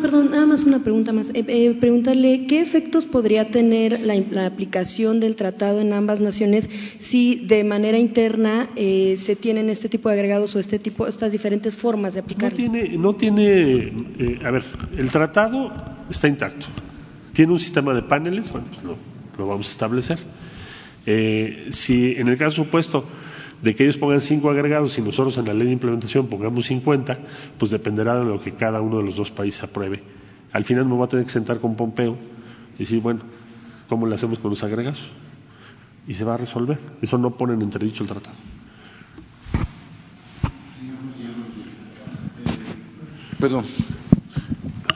Perdón, 0.04 0.32
nada 0.32 0.44
más 0.44 0.64
una 0.64 0.80
pregunta 0.80 1.14
más. 1.14 1.30
Eh, 1.30 1.46
eh, 1.48 1.74
preguntarle 1.80 2.46
qué 2.46 2.60
efectos 2.60 3.06
podría 3.06 3.50
tener 3.50 4.00
la, 4.00 4.44
aplicación 4.44 5.18
del 5.18 5.34
tratado 5.34 5.80
en 5.80 5.94
ambas 5.94 6.20
naciones 6.20 6.68
si 6.98 7.36
de 7.36 7.64
manera 7.64 7.96
interna 7.96 8.68
eh, 8.76 9.14
se 9.16 9.34
tienen 9.34 9.70
este 9.70 9.88
tipo 9.88 10.10
de 10.10 10.16
agregados 10.16 10.54
o 10.56 10.58
este 10.58 10.78
tipo, 10.78 11.06
estas 11.06 11.32
diferentes 11.32 11.78
formas 11.78 12.12
de 12.12 12.20
aplicar. 12.20 12.52
No 12.52 12.56
tiene, 12.58 12.98
no 12.98 13.14
tiene 13.14 13.94
a 14.44 14.50
ver, 14.50 14.64
el 14.94 15.10
tratado 15.10 15.72
está 16.10 16.28
intacto. 16.28 16.66
Tiene 17.32 17.52
un 17.52 17.58
sistema 17.58 17.94
de 17.94 18.02
paneles, 18.02 18.52
bueno, 18.52 18.66
pues 18.70 18.84
lo, 18.84 18.98
lo 19.38 19.46
vamos 19.46 19.68
a 19.68 19.70
establecer. 19.70 20.18
si 21.70 22.14
en 22.16 22.28
el 22.28 22.36
caso 22.36 22.56
supuesto 22.56 23.06
de 23.64 23.74
que 23.74 23.84
ellos 23.84 23.96
pongan 23.96 24.20
cinco 24.20 24.50
agregados 24.50 24.98
y 24.98 25.00
nosotros 25.00 25.38
en 25.38 25.46
la 25.46 25.54
ley 25.54 25.66
de 25.66 25.72
implementación 25.72 26.26
pongamos 26.26 26.66
50, 26.66 27.18
pues 27.58 27.70
dependerá 27.70 28.14
de 28.18 28.24
lo 28.26 28.38
que 28.38 28.52
cada 28.52 28.82
uno 28.82 28.98
de 28.98 29.04
los 29.04 29.16
dos 29.16 29.30
países 29.30 29.62
apruebe. 29.62 30.02
Al 30.52 30.66
final 30.66 30.84
me 30.84 30.94
voy 30.94 31.06
a 31.06 31.08
tener 31.08 31.24
que 31.24 31.32
sentar 31.32 31.60
con 31.60 31.74
Pompeo 31.74 32.14
y 32.74 32.80
decir, 32.80 33.00
bueno, 33.00 33.20
¿cómo 33.88 34.06
le 34.06 34.16
hacemos 34.16 34.38
con 34.38 34.50
los 34.50 34.62
agregados? 34.62 35.00
Y 36.06 36.12
se 36.12 36.24
va 36.24 36.34
a 36.34 36.36
resolver. 36.36 36.78
Eso 37.00 37.16
no 37.16 37.38
pone 37.38 37.54
en 37.54 37.62
entredicho 37.62 38.02
el 38.02 38.10
tratado. 38.10 38.36
Perdón. 43.40 43.64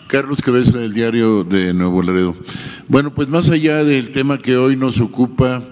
Carlos 0.08 0.42
Cabeza 0.42 0.76
del 0.76 0.92
diario 0.92 1.42
de 1.42 1.72
Nuevo 1.72 2.02
Laredo. 2.02 2.36
Bueno, 2.86 3.14
pues 3.14 3.28
más 3.28 3.48
allá 3.48 3.82
del 3.82 4.12
tema 4.12 4.36
que 4.36 4.58
hoy 4.58 4.76
nos 4.76 5.00
ocupa, 5.00 5.62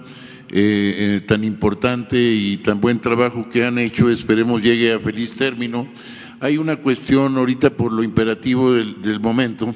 eh, 0.49 1.17
eh, 1.17 1.21
tan 1.27 1.43
importante 1.43 2.17
y 2.17 2.57
tan 2.57 2.79
buen 2.79 3.01
trabajo 3.01 3.49
que 3.49 3.65
han 3.65 3.77
hecho, 3.77 4.09
esperemos 4.09 4.63
llegue 4.63 4.93
a 4.93 4.99
feliz 4.99 5.35
término. 5.35 5.91
Hay 6.39 6.57
una 6.57 6.77
cuestión 6.77 7.37
ahorita 7.37 7.71
por 7.71 7.91
lo 7.91 8.01
imperativo 8.01 8.73
del, 8.73 9.19
momento. 9.19 9.75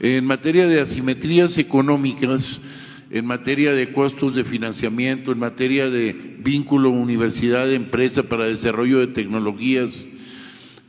En 0.00 0.26
materia 0.26 0.66
de 0.66 0.80
asimetrías 0.80 1.56
económicas, 1.56 2.60
en 3.10 3.24
materia 3.24 3.72
de 3.72 3.90
costos 3.90 4.34
de 4.34 4.44
financiamiento, 4.44 5.32
en 5.32 5.38
materia 5.38 5.88
de 5.88 6.12
vínculo 6.40 6.90
universidad-empresa 6.90 8.24
para 8.24 8.44
desarrollo 8.44 8.98
de 8.98 9.06
tecnologías 9.06 10.06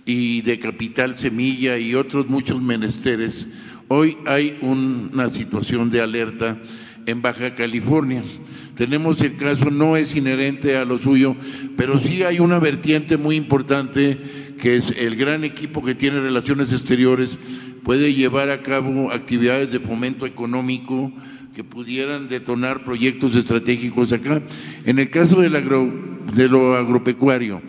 y 0.06 0.42
de 0.42 0.60
capital 0.60 1.16
semilla 1.16 1.78
y 1.78 1.96
otros 1.96 2.28
muchos 2.28 2.62
menesteres, 2.62 3.48
hoy 3.88 4.18
hay 4.26 4.58
una 4.62 5.30
situación 5.30 5.90
de 5.90 6.02
alerta 6.02 6.60
en 7.06 7.22
Baja 7.22 7.56
California. 7.56 8.24
Tenemos 8.76 9.22
el 9.22 9.36
caso, 9.38 9.70
no 9.70 9.98
es 9.98 10.16
inherente 10.16 10.78
a 10.78 10.86
lo 10.86 10.98
suyo, 10.98 11.36
pero 11.78 12.00
sí 12.00 12.24
hay 12.24 12.40
una 12.40 12.60
vertiente 12.60 13.18
muy 13.18 13.36
importante 13.36 14.18
que 14.60 14.76
es 14.76 14.92
el 14.98 15.16
gran 15.16 15.44
equipo 15.44 15.84
que 15.84 15.96
tiene 15.96 16.20
relaciones 16.20 16.72
exteriores 16.72 17.38
puede 17.84 18.14
llevar 18.14 18.50
a 18.50 18.62
cabo 18.62 19.12
actividades 19.12 19.72
de 19.72 19.80
fomento 19.80 20.26
económico 20.26 21.12
que 21.54 21.64
pudieran 21.64 22.30
detonar 22.30 22.84
proyectos 22.84 23.36
estratégicos 23.36 24.12
acá. 24.12 24.42
En 24.86 25.00
el 25.00 25.10
caso 25.10 25.42
del 25.42 25.54
de 26.34 26.50
lo 26.50 26.76
agropecuario, 26.76 27.62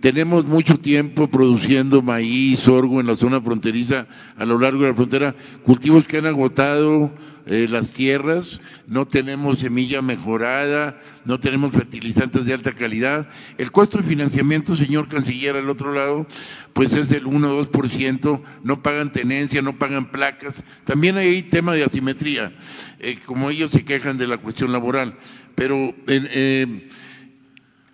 tenemos 0.00 0.46
mucho 0.46 0.78
tiempo 0.78 1.28
produciendo 1.28 2.02
maíz, 2.02 2.60
sorgo 2.60 3.00
en 3.00 3.06
la 3.06 3.16
zona 3.16 3.40
fronteriza, 3.40 4.06
a 4.36 4.44
lo 4.46 4.58
largo 4.58 4.82
de 4.82 4.88
la 4.88 4.94
frontera, 4.94 5.34
cultivos 5.64 6.06
que 6.06 6.18
han 6.18 6.26
agotado 6.26 7.10
eh, 7.48 7.66
las 7.68 7.92
tierras, 7.94 8.60
no 8.86 9.06
tenemos 9.06 9.60
semilla 9.60 10.02
mejorada, 10.02 11.00
no 11.24 11.40
tenemos 11.40 11.72
fertilizantes 11.72 12.44
de 12.44 12.52
alta 12.52 12.72
calidad. 12.72 13.28
El 13.56 13.72
costo 13.72 13.98
de 13.98 14.04
financiamiento, 14.04 14.76
señor 14.76 15.08
canciller, 15.08 15.56
al 15.56 15.70
otro 15.70 15.92
lado, 15.92 16.26
pues 16.74 16.92
es 16.92 17.08
del 17.08 17.26
1 17.26 17.56
o 17.56 17.66
2%, 17.66 18.42
no 18.62 18.82
pagan 18.82 19.12
tenencia, 19.12 19.62
no 19.62 19.78
pagan 19.78 20.10
placas. 20.10 20.62
También 20.84 21.16
hay 21.16 21.42
tema 21.42 21.74
de 21.74 21.84
asimetría, 21.84 22.52
eh, 22.98 23.18
como 23.24 23.48
ellos 23.48 23.70
se 23.70 23.84
quejan 23.84 24.18
de 24.18 24.26
la 24.26 24.36
cuestión 24.36 24.70
laboral. 24.70 25.16
Pero 25.54 25.94
eh, 26.06 26.88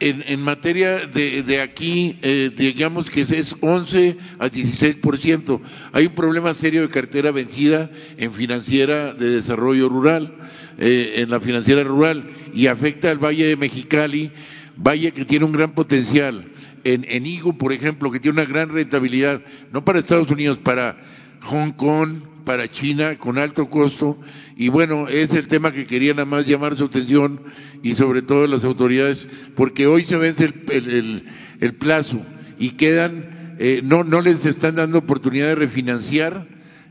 en, 0.00 0.40
materia 0.40 1.06
de, 1.06 1.60
aquí, 1.60 2.18
eh, 2.22 2.50
digamos 2.54 3.10
que 3.10 3.22
es 3.22 3.56
11 3.60 4.16
a 4.38 4.48
16%. 4.48 5.60
Hay 5.92 6.06
un 6.06 6.14
problema 6.14 6.52
serio 6.52 6.82
de 6.82 6.88
cartera 6.88 7.30
vencida 7.30 7.90
en 8.16 8.32
financiera 8.32 9.14
de 9.14 9.30
desarrollo 9.30 9.88
rural, 9.88 10.34
eh, 10.78 11.14
en 11.18 11.30
la 11.30 11.40
financiera 11.40 11.84
rural, 11.84 12.30
y 12.52 12.66
afecta 12.66 13.10
al 13.10 13.18
Valle 13.18 13.46
de 13.46 13.56
Mexicali, 13.56 14.32
valle 14.76 15.12
que 15.12 15.24
tiene 15.24 15.44
un 15.44 15.52
gran 15.52 15.72
potencial. 15.72 16.50
En, 16.82 17.06
en 17.08 17.24
Igo, 17.24 17.56
por 17.56 17.72
ejemplo, 17.72 18.10
que 18.10 18.20
tiene 18.20 18.40
una 18.40 18.50
gran 18.50 18.68
rentabilidad, 18.70 19.42
no 19.72 19.84
para 19.84 20.00
Estados 20.00 20.30
Unidos, 20.30 20.58
para 20.58 20.98
Hong 21.42 21.70
Kong, 21.70 22.33
para 22.44 22.68
China 22.68 23.16
con 23.16 23.38
alto 23.38 23.68
costo 23.68 24.18
y 24.56 24.68
bueno, 24.68 25.08
es 25.08 25.32
el 25.32 25.48
tema 25.48 25.72
que 25.72 25.86
quería 25.86 26.12
nada 26.12 26.26
más 26.26 26.46
llamar 26.46 26.76
su 26.76 26.84
atención 26.84 27.40
y 27.82 27.94
sobre 27.94 28.22
todo 28.22 28.46
las 28.46 28.64
autoridades 28.64 29.26
porque 29.56 29.86
hoy 29.86 30.04
se 30.04 30.16
vence 30.16 30.44
el, 30.44 31.24
el, 31.60 31.74
plazo 31.74 32.20
y 32.58 32.70
quedan, 32.70 33.56
eh, 33.58 33.80
no, 33.82 34.04
no 34.04 34.20
les 34.20 34.46
están 34.46 34.76
dando 34.76 34.98
oportunidad 34.98 35.48
de 35.48 35.54
refinanciar 35.56 36.46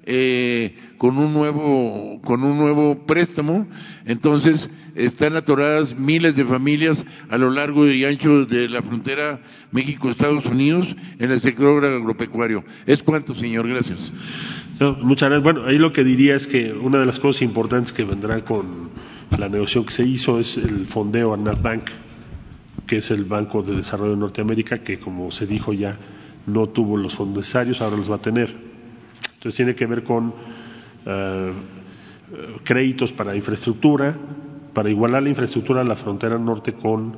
eh, 0.06 0.76
con 0.98 1.18
un 1.18 1.34
nuevo 1.34 2.20
con 2.24 2.44
un 2.44 2.58
nuevo 2.58 3.06
préstamo 3.06 3.68
entonces 4.06 4.70
están 4.96 5.36
atoradas 5.36 5.98
miles 5.98 6.36
de 6.36 6.44
familias 6.46 7.06
a 7.30 7.38
lo 7.38 7.50
largo 7.50 7.88
y 7.88 8.04
ancho 8.06 8.46
de 8.46 8.70
la 8.70 8.82
frontera 8.82 9.40
México-Estados 9.72 10.46
Unidos 10.46 10.96
en 11.20 11.32
el 11.32 11.40
sector 11.40 11.84
agropecuario. 11.84 12.64
¿Es 12.86 13.02
cuánto, 13.02 13.34
señor? 13.34 13.68
Gracias 13.68 14.12
muchas 14.92 15.30
gracias. 15.30 15.44
Bueno, 15.44 15.66
ahí 15.66 15.78
lo 15.78 15.94
que 15.94 16.04
diría 16.04 16.36
es 16.36 16.48
que 16.48 16.74
una 16.74 17.00
de 17.00 17.06
las 17.06 17.20
cosas 17.20 17.42
importantes 17.42 17.94
que 17.94 18.04
vendrá 18.04 18.44
con 18.44 18.90
la 19.38 19.50
negociación 19.50 19.86
que 19.86 19.92
se 19.92 20.04
hizo 20.04 20.40
es 20.40 20.58
el 20.58 20.86
fondeo 20.86 21.34
a 21.34 21.38
NatBank, 21.38 21.84
que 22.86 22.98
es 22.98 23.12
el 23.12 23.24
Banco 23.26 23.64
de 23.64 23.76
Desarrollo 23.76 24.12
de 24.12 24.18
Norteamérica, 24.18 24.80
que 24.80 25.00
como 25.00 25.32
se 25.32 25.48
dijo 25.48 25.74
ya 25.74 25.98
no 26.46 26.68
tuvo 26.68 26.98
los 26.98 27.16
fondos 27.16 27.38
necesarios, 27.38 27.82
ahora 27.82 27.98
los 27.98 28.12
va 28.12 28.16
a 28.16 28.22
tener. 28.22 28.50
Entonces 28.50 29.56
tiene 29.56 29.76
que 29.76 29.86
ver 29.86 30.04
con 30.04 30.34
eh, 31.06 31.54
créditos 32.64 33.14
para 33.14 33.36
infraestructura, 33.36 34.16
para 34.74 34.90
igualar 34.90 35.24
la 35.24 35.30
infraestructura 35.30 35.82
de 35.84 35.90
la 35.90 35.96
frontera 35.96 36.38
norte 36.38 36.74
con 36.74 37.16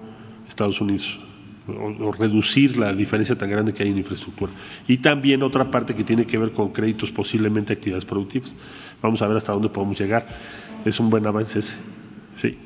Estados 0.48 0.80
Unidos 0.80 1.25
o, 1.68 2.12
reducir 2.12 2.78
la 2.78 2.94
diferencia 2.94 3.36
tan 3.38 3.50
grande 3.50 3.74
que 3.74 3.84
hay 3.84 3.90
en 3.90 3.98
infraestructura. 3.98 4.52
Y 4.88 4.98
también 4.98 5.44
otra 5.44 5.72
parte 5.72 5.96
que 5.96 6.04
tiene 6.04 6.26
que 6.26 6.38
ver 6.38 6.52
con 6.52 6.72
créditos, 6.72 7.12
posiblemente 7.12 7.74
actividades 7.74 8.06
productivas. 8.06 8.56
Vamos 9.02 9.22
a 9.22 9.28
ver 9.28 9.38
hasta 9.38 9.54
dónde 9.54 9.70
podemos 9.70 10.00
llegar. 10.00 10.28
Es 10.86 11.00
un 11.00 11.10
buen 11.10 11.26
avance 11.26 11.60
ese. 11.60 11.74
Sí, 12.42 12.58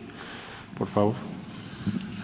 por 0.77 0.87
favor. 0.87 1.38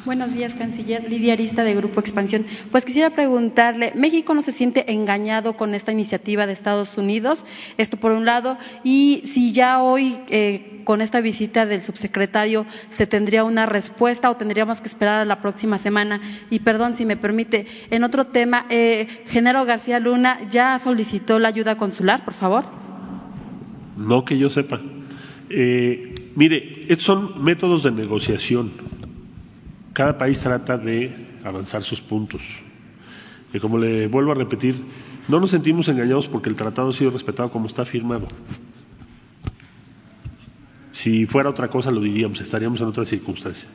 Buenos 0.05 0.35
días, 0.35 0.53
canciller. 0.53 1.09
Lidia 1.09 1.33
Arista 1.33 1.63
de 1.63 1.73
Grupo 1.73 1.99
Expansión. 1.99 2.45
Pues 2.69 2.85
quisiera 2.85 3.09
preguntarle, 3.09 3.91
¿México 3.95 4.35
no 4.35 4.43
se 4.43 4.51
siente 4.51 4.93
engañado 4.93 5.57
con 5.57 5.73
esta 5.73 5.91
iniciativa 5.91 6.45
de 6.45 6.53
Estados 6.53 6.99
Unidos? 6.99 7.43
Esto 7.79 7.97
por 7.97 8.11
un 8.11 8.23
lado. 8.23 8.59
Y 8.83 9.23
si 9.25 9.51
ya 9.51 9.81
hoy, 9.81 10.15
eh, 10.29 10.81
con 10.83 11.01
esta 11.01 11.21
visita 11.21 11.65
del 11.65 11.81
subsecretario, 11.81 12.67
se 12.91 13.07
tendría 13.07 13.43
una 13.43 13.65
respuesta 13.65 14.29
o 14.29 14.37
tendríamos 14.37 14.79
que 14.79 14.87
esperar 14.87 15.21
a 15.21 15.25
la 15.25 15.41
próxima 15.41 15.79
semana. 15.79 16.21
Y 16.51 16.59
perdón, 16.59 16.95
si 16.95 17.03
me 17.07 17.17
permite, 17.17 17.65
en 17.89 18.03
otro 18.03 18.27
tema, 18.27 18.67
eh, 18.69 19.07
Genaro 19.25 19.65
García 19.65 19.99
Luna 19.99 20.37
ya 20.51 20.77
solicitó 20.77 21.39
la 21.39 21.47
ayuda 21.47 21.77
consular, 21.77 22.23
por 22.23 22.35
favor. 22.35 22.65
No 23.97 24.23
que 24.23 24.37
yo 24.37 24.51
sepa. 24.51 24.79
Eh, 25.49 26.13
mire, 26.35 26.81
estos 26.89 27.05
son 27.05 27.43
métodos 27.43 27.81
de 27.81 27.91
negociación 27.91 28.71
cada 29.95 30.17
país 30.17 30.41
trata 30.41 30.77
de 30.77 31.15
avanzar 31.45 31.81
sus 31.81 32.01
puntos. 32.01 32.41
Y 33.53 33.59
como 33.61 33.77
le 33.77 34.07
vuelvo 34.07 34.33
a 34.33 34.35
repetir, 34.35 34.75
no 35.29 35.39
nos 35.39 35.51
sentimos 35.51 35.87
engañados 35.87 36.27
porque 36.27 36.49
el 36.49 36.57
tratado 36.57 36.89
ha 36.89 36.93
sido 36.93 37.11
respetado 37.11 37.49
como 37.49 37.67
está 37.67 37.85
firmado. 37.85 38.27
Si 40.91 41.25
fuera 41.25 41.49
otra 41.49 41.69
cosa 41.69 41.91
lo 41.91 42.01
diríamos, 42.01 42.41
estaríamos 42.41 42.81
en 42.81 42.87
otra 42.87 43.05
circunstancia. 43.05 43.69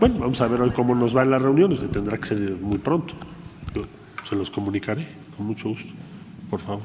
Bueno, 0.00 0.16
vamos 0.18 0.40
a 0.40 0.48
ver 0.48 0.62
hoy 0.62 0.70
cómo 0.70 0.94
nos 0.94 1.14
va 1.14 1.24
en 1.24 1.30
las 1.32 1.42
reuniones, 1.42 1.80
tendrá 1.92 2.16
que 2.16 2.28
ser 2.28 2.38
muy 2.38 2.78
pronto. 2.78 3.14
se 4.26 4.36
los 4.36 4.50
comunicaré 4.50 5.06
con 5.36 5.46
mucho 5.46 5.68
gusto, 5.68 5.92
por 6.48 6.60
favor. 6.60 6.82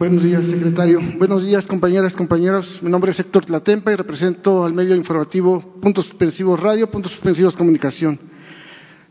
Buenos 0.00 0.22
días, 0.24 0.46
secretario. 0.46 0.98
Buenos 1.18 1.44
días, 1.44 1.66
compañeras, 1.66 2.16
compañeros. 2.16 2.82
Mi 2.82 2.90
nombre 2.90 3.10
es 3.10 3.20
Héctor 3.20 3.44
Tlatempa 3.44 3.92
y 3.92 3.96
represento 3.96 4.64
al 4.64 4.72
medio 4.72 4.96
informativo 4.96 5.60
Puntos 5.78 6.06
Suspensivos 6.06 6.58
Radio, 6.58 6.90
Puntos 6.90 7.12
Suspensivos 7.12 7.54
Comunicación. 7.54 8.18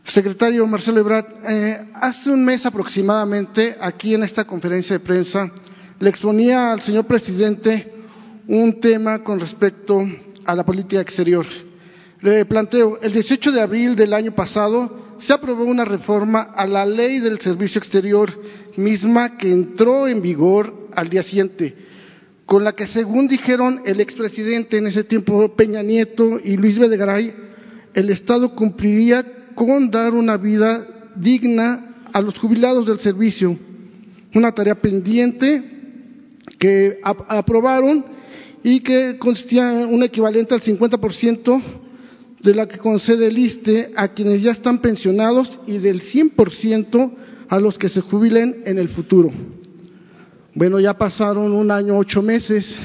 Secretario 0.02 0.66
Marcelo 0.66 0.98
Ebrard, 0.98 1.26
eh, 1.48 1.92
hace 1.94 2.30
un 2.30 2.44
mes 2.44 2.66
aproximadamente, 2.66 3.76
aquí 3.80 4.14
en 4.14 4.24
esta 4.24 4.44
conferencia 4.44 4.98
de 4.98 5.04
prensa, 5.04 5.52
le 6.00 6.10
exponía 6.10 6.72
al 6.72 6.80
señor 6.80 7.04
presidente 7.06 7.94
un 8.48 8.80
tema 8.80 9.22
con 9.22 9.38
respecto 9.38 10.00
a 10.44 10.56
la 10.56 10.64
política 10.64 11.00
exterior. 11.00 11.46
Le 12.20 12.44
planteo, 12.46 12.98
el 13.00 13.12
18 13.12 13.52
de 13.52 13.60
abril 13.60 13.94
del 13.94 14.12
año 14.12 14.34
pasado 14.34 15.14
se 15.18 15.34
aprobó 15.34 15.62
una 15.62 15.84
reforma 15.84 16.40
a 16.40 16.66
la 16.66 16.84
ley 16.84 17.20
del 17.20 17.38
servicio 17.38 17.78
exterior 17.78 18.42
misma 18.76 19.36
que 19.36 19.52
entró 19.52 20.08
en 20.08 20.20
vigor 20.20 20.79
al 20.94 21.08
día 21.08 21.22
siguiente, 21.22 21.74
con 22.46 22.64
la 22.64 22.74
que, 22.74 22.86
según 22.86 23.28
dijeron 23.28 23.82
el 23.86 24.00
expresidente 24.00 24.76
en 24.76 24.86
ese 24.86 25.04
tiempo 25.04 25.54
Peña 25.54 25.82
Nieto 25.82 26.40
y 26.42 26.56
Luis 26.56 26.78
Videgaray, 26.78 27.34
el 27.94 28.10
Estado 28.10 28.54
cumpliría 28.54 29.24
con 29.54 29.90
dar 29.90 30.14
una 30.14 30.36
vida 30.36 30.86
digna 31.16 32.02
a 32.12 32.20
los 32.20 32.38
jubilados 32.38 32.86
del 32.86 33.00
servicio, 33.00 33.58
una 34.34 34.52
tarea 34.52 34.74
pendiente 34.74 35.62
que 36.58 37.00
aprobaron 37.02 38.04
y 38.62 38.80
que 38.80 39.18
consistía 39.18 39.82
en 39.82 39.94
un 39.94 40.02
equivalente 40.02 40.54
al 40.54 40.60
50% 40.60 41.62
de 42.42 42.54
la 42.54 42.66
que 42.68 42.78
concede 42.78 43.26
el 43.26 43.38
ISTE 43.38 43.92
a 43.96 44.08
quienes 44.08 44.42
ya 44.42 44.50
están 44.50 44.80
pensionados 44.80 45.60
y 45.66 45.78
del 45.78 46.00
100% 46.00 47.12
a 47.48 47.60
los 47.60 47.78
que 47.78 47.88
se 47.88 48.00
jubilen 48.00 48.62
en 48.66 48.78
el 48.78 48.88
futuro. 48.88 49.30
Bueno, 50.54 50.80
ya 50.80 50.98
pasaron 50.98 51.52
un 51.52 51.70
año, 51.70 51.96
ocho 51.96 52.22
meses 52.22 52.78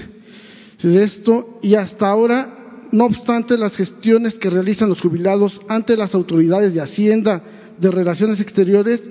de 0.82 1.04
esto 1.04 1.60
y 1.64 1.76
hasta 1.76 2.08
ahora, 2.10 2.88
no 2.92 3.06
obstante 3.06 3.58
las 3.58 3.76
gestiones 3.76 4.38
que 4.38 4.50
realizan 4.50 4.90
los 4.90 5.02
jubilados 5.02 5.62
ante 5.68 5.98
las 5.98 6.14
autoridades 6.14 6.74
de 6.74 6.82
Hacienda, 6.82 7.44
de 7.80 7.92
Relaciones 7.92 8.40
Exteriores, 8.40 9.04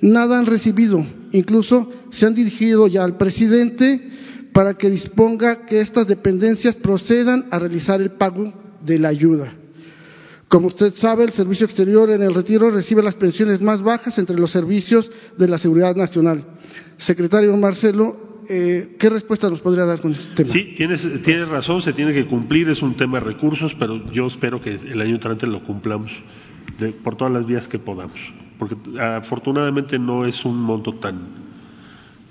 nada 0.00 0.38
han 0.38 0.46
recibido. 0.46 1.04
Incluso 1.32 1.90
se 2.10 2.26
han 2.26 2.34
dirigido 2.34 2.86
ya 2.86 3.04
al 3.04 3.16
presidente 3.16 4.10
para 4.52 4.74
que 4.74 4.90
disponga 4.90 5.64
que 5.66 5.80
estas 5.80 6.06
dependencias 6.06 6.76
procedan 6.76 7.46
a 7.50 7.58
realizar 7.58 8.00
el 8.00 8.10
pago 8.10 8.52
de 8.84 8.98
la 8.98 9.08
ayuda. 9.08 9.52
Como 10.54 10.68
usted 10.68 10.94
sabe, 10.94 11.24
el 11.24 11.32
Servicio 11.32 11.66
Exterior 11.66 12.08
en 12.10 12.22
el 12.22 12.32
retiro 12.32 12.70
recibe 12.70 13.02
las 13.02 13.16
pensiones 13.16 13.60
más 13.60 13.82
bajas 13.82 14.20
entre 14.20 14.38
los 14.38 14.52
servicios 14.52 15.10
de 15.36 15.48
la 15.48 15.58
Seguridad 15.58 15.96
Nacional. 15.96 16.44
Secretario 16.96 17.56
Marcelo, 17.56 18.44
eh, 18.48 18.94
¿qué 18.96 19.10
respuesta 19.10 19.50
nos 19.50 19.62
podría 19.62 19.84
dar 19.84 20.00
con 20.00 20.12
este 20.12 20.32
tema? 20.32 20.50
Sí, 20.50 20.74
tienes, 20.76 21.48
razón, 21.48 21.82
se 21.82 21.92
tiene 21.92 22.12
que 22.12 22.28
cumplir, 22.28 22.68
es 22.68 22.82
un 22.82 22.94
tema 22.94 23.18
de 23.18 23.24
recursos, 23.24 23.74
pero 23.74 24.06
yo 24.12 24.28
espero 24.28 24.60
que 24.60 24.76
el 24.76 25.00
año 25.00 25.16
entrante 25.16 25.48
lo 25.48 25.60
cumplamos 25.60 26.12
por 27.02 27.16
todas 27.16 27.34
las 27.34 27.46
vías 27.46 27.66
que 27.66 27.80
podamos, 27.80 28.20
porque 28.56 28.76
afortunadamente 29.00 29.98
no 29.98 30.24
es 30.24 30.44
un 30.44 30.60
monto 30.60 30.94
tan 30.94 31.18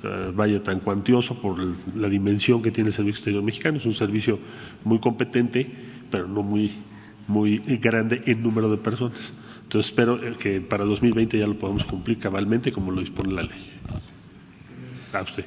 eh, 0.02 0.32
vaya 0.34 0.64
tan 0.64 0.80
cuantioso 0.80 1.42
por 1.42 1.58
la 1.94 2.08
dimensión 2.08 2.62
que 2.62 2.72
tiene 2.72 2.88
el 2.88 2.94
Servicio 2.94 3.18
Exterior 3.18 3.44
Mexicano. 3.44 3.80
Es 3.80 3.86
un 3.86 3.94
servicio 3.94 4.40
muy 4.86 5.00
competente, 5.00 5.70
pero 6.10 6.26
no 6.26 6.42
muy, 6.42 6.72
muy 7.28 7.58
grande 7.58 8.24
en 8.26 8.42
número 8.42 8.70
de 8.70 8.78
personas. 8.78 9.34
Entonces 9.64 9.92
espero 9.92 10.20
que 10.38 10.62
para 10.62 10.86
2020 10.86 11.40
ya 11.40 11.48
lo 11.48 11.58
podamos 11.58 11.84
cumplir 11.86 12.20
cabalmente 12.20 12.72
como 12.72 12.92
lo 12.92 13.00
dispone 13.00 13.34
la 13.34 13.44
ley. 13.44 13.72
A 15.14 15.22
usted. 15.22 15.46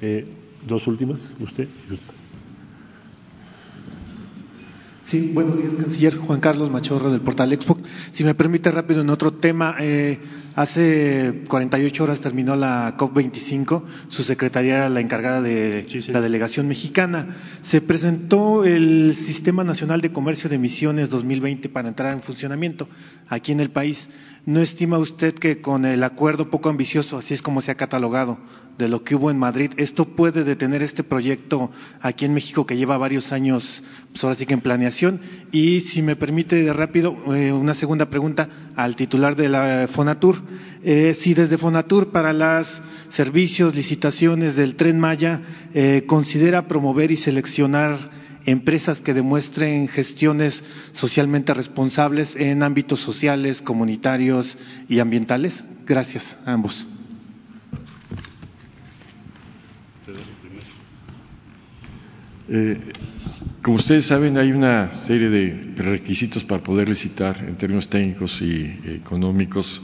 Eh, 0.00 0.26
dos 0.66 0.86
últimas, 0.86 1.34
usted. 1.40 1.68
Sí, 5.04 5.30
buenos 5.34 5.58
días, 5.58 5.74
canciller 5.74 6.16
Juan 6.16 6.40
Carlos 6.40 6.70
Machorra 6.70 7.10
del 7.10 7.20
portal 7.20 7.52
Expo. 7.52 7.78
Si 8.10 8.24
me 8.24 8.34
permite 8.34 8.70
rápido 8.70 9.02
en 9.02 9.10
otro 9.10 9.32
tema, 9.32 9.76
eh, 9.78 10.18
hace 10.54 11.42
48 11.48 12.04
horas 12.04 12.20
terminó 12.20 12.56
la 12.56 12.96
COP25, 12.96 13.82
su 14.08 14.22
secretaría 14.22 14.76
era 14.76 14.88
la 14.88 15.00
encargada 15.00 15.42
de 15.42 15.86
la 16.08 16.20
delegación 16.20 16.68
mexicana. 16.68 17.36
Se 17.62 17.80
presentó 17.80 18.64
el 18.64 19.14
Sistema 19.14 19.64
Nacional 19.64 20.00
de 20.00 20.12
Comercio 20.12 20.48
de 20.48 20.56
Emisiones 20.56 21.10
2020 21.10 21.68
para 21.68 21.88
entrar 21.88 22.12
en 22.12 22.22
funcionamiento 22.22 22.88
aquí 23.28 23.52
en 23.52 23.60
el 23.60 23.70
país. 23.70 24.08
¿No 24.46 24.60
estima 24.60 24.98
usted 24.98 25.32
que 25.32 25.62
con 25.62 25.86
el 25.86 26.04
acuerdo 26.04 26.50
poco 26.50 26.68
ambicioso, 26.68 27.16
así 27.16 27.32
es 27.32 27.40
como 27.40 27.62
se 27.62 27.70
ha 27.70 27.76
catalogado, 27.76 28.36
de 28.76 28.88
lo 28.88 29.02
que 29.02 29.14
hubo 29.14 29.30
en 29.30 29.38
Madrid, 29.38 29.70
esto 29.78 30.04
puede 30.04 30.44
detener 30.44 30.82
este 30.82 31.02
proyecto 31.02 31.70
aquí 32.02 32.26
en 32.26 32.34
México 32.34 32.66
que 32.66 32.76
lleva 32.76 32.98
varios 32.98 33.32
años, 33.32 33.82
pues 34.12 34.22
ahora 34.22 34.34
sí 34.34 34.44
que 34.44 34.52
en 34.52 34.60
planeación? 34.60 35.20
Y 35.50 35.80
si 35.80 36.02
me 36.02 36.14
permite 36.14 36.62
de 36.62 36.72
rápido, 36.74 37.16
eh, 37.34 37.52
una 37.52 37.72
segunda 37.72 38.10
pregunta 38.10 38.50
al 38.76 38.96
titular 38.96 39.34
de 39.34 39.48
la 39.48 39.88
Fonatur. 39.90 40.42
Eh, 40.82 41.14
si 41.14 41.34
desde 41.34 41.58
Fonatur 41.58 42.10
para 42.10 42.32
los 42.32 42.82
servicios, 43.08 43.74
licitaciones 43.74 44.56
del 44.56 44.74
tren 44.74 44.98
Maya, 44.98 45.42
eh, 45.72 46.04
considera 46.06 46.68
promover 46.68 47.10
y 47.10 47.16
seleccionar 47.16 47.96
empresas 48.46 49.00
que 49.00 49.14
demuestren 49.14 49.88
gestiones 49.88 50.62
socialmente 50.92 51.54
responsables 51.54 52.36
en 52.36 52.62
ámbitos 52.62 53.00
sociales, 53.00 53.62
comunitarios 53.62 54.58
y 54.88 54.98
ambientales? 54.98 55.64
Gracias 55.86 56.38
a 56.44 56.52
ambos. 56.52 56.86
Eh, 62.48 62.78
como 63.62 63.76
ustedes 63.76 64.04
saben, 64.04 64.36
hay 64.36 64.52
una 64.52 64.92
serie 64.92 65.30
de 65.30 65.72
requisitos 65.76 66.44
para 66.44 66.62
poder 66.62 66.88
licitar 66.88 67.38
en 67.38 67.56
términos 67.56 67.88
técnicos 67.88 68.42
y 68.42 68.78
económicos 68.84 69.80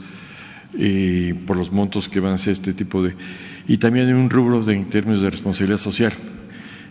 eh, 0.77 1.35
por 1.45 1.57
los 1.57 1.71
montos 1.71 2.09
que 2.09 2.19
van 2.19 2.33
a 2.33 2.37
ser 2.37 2.53
este 2.53 2.73
tipo 2.73 3.03
de... 3.03 3.15
Y 3.67 3.77
también 3.77 4.07
hay 4.07 4.13
un 4.13 4.29
rubro 4.29 4.63
de, 4.63 4.73
en 4.73 4.89
términos 4.89 5.21
de 5.21 5.29
responsabilidad 5.29 5.77
social 5.77 6.13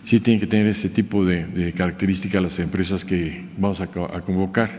sí 0.03 0.19
tienen 0.19 0.39
que 0.39 0.47
tener 0.47 0.67
ese 0.67 0.89
tipo 0.89 1.25
de, 1.25 1.73
características 1.75 2.41
las 2.41 2.59
empresas 2.59 3.05
que 3.05 3.45
vamos 3.57 3.81
a, 3.81 3.87
convocar. 3.87 4.69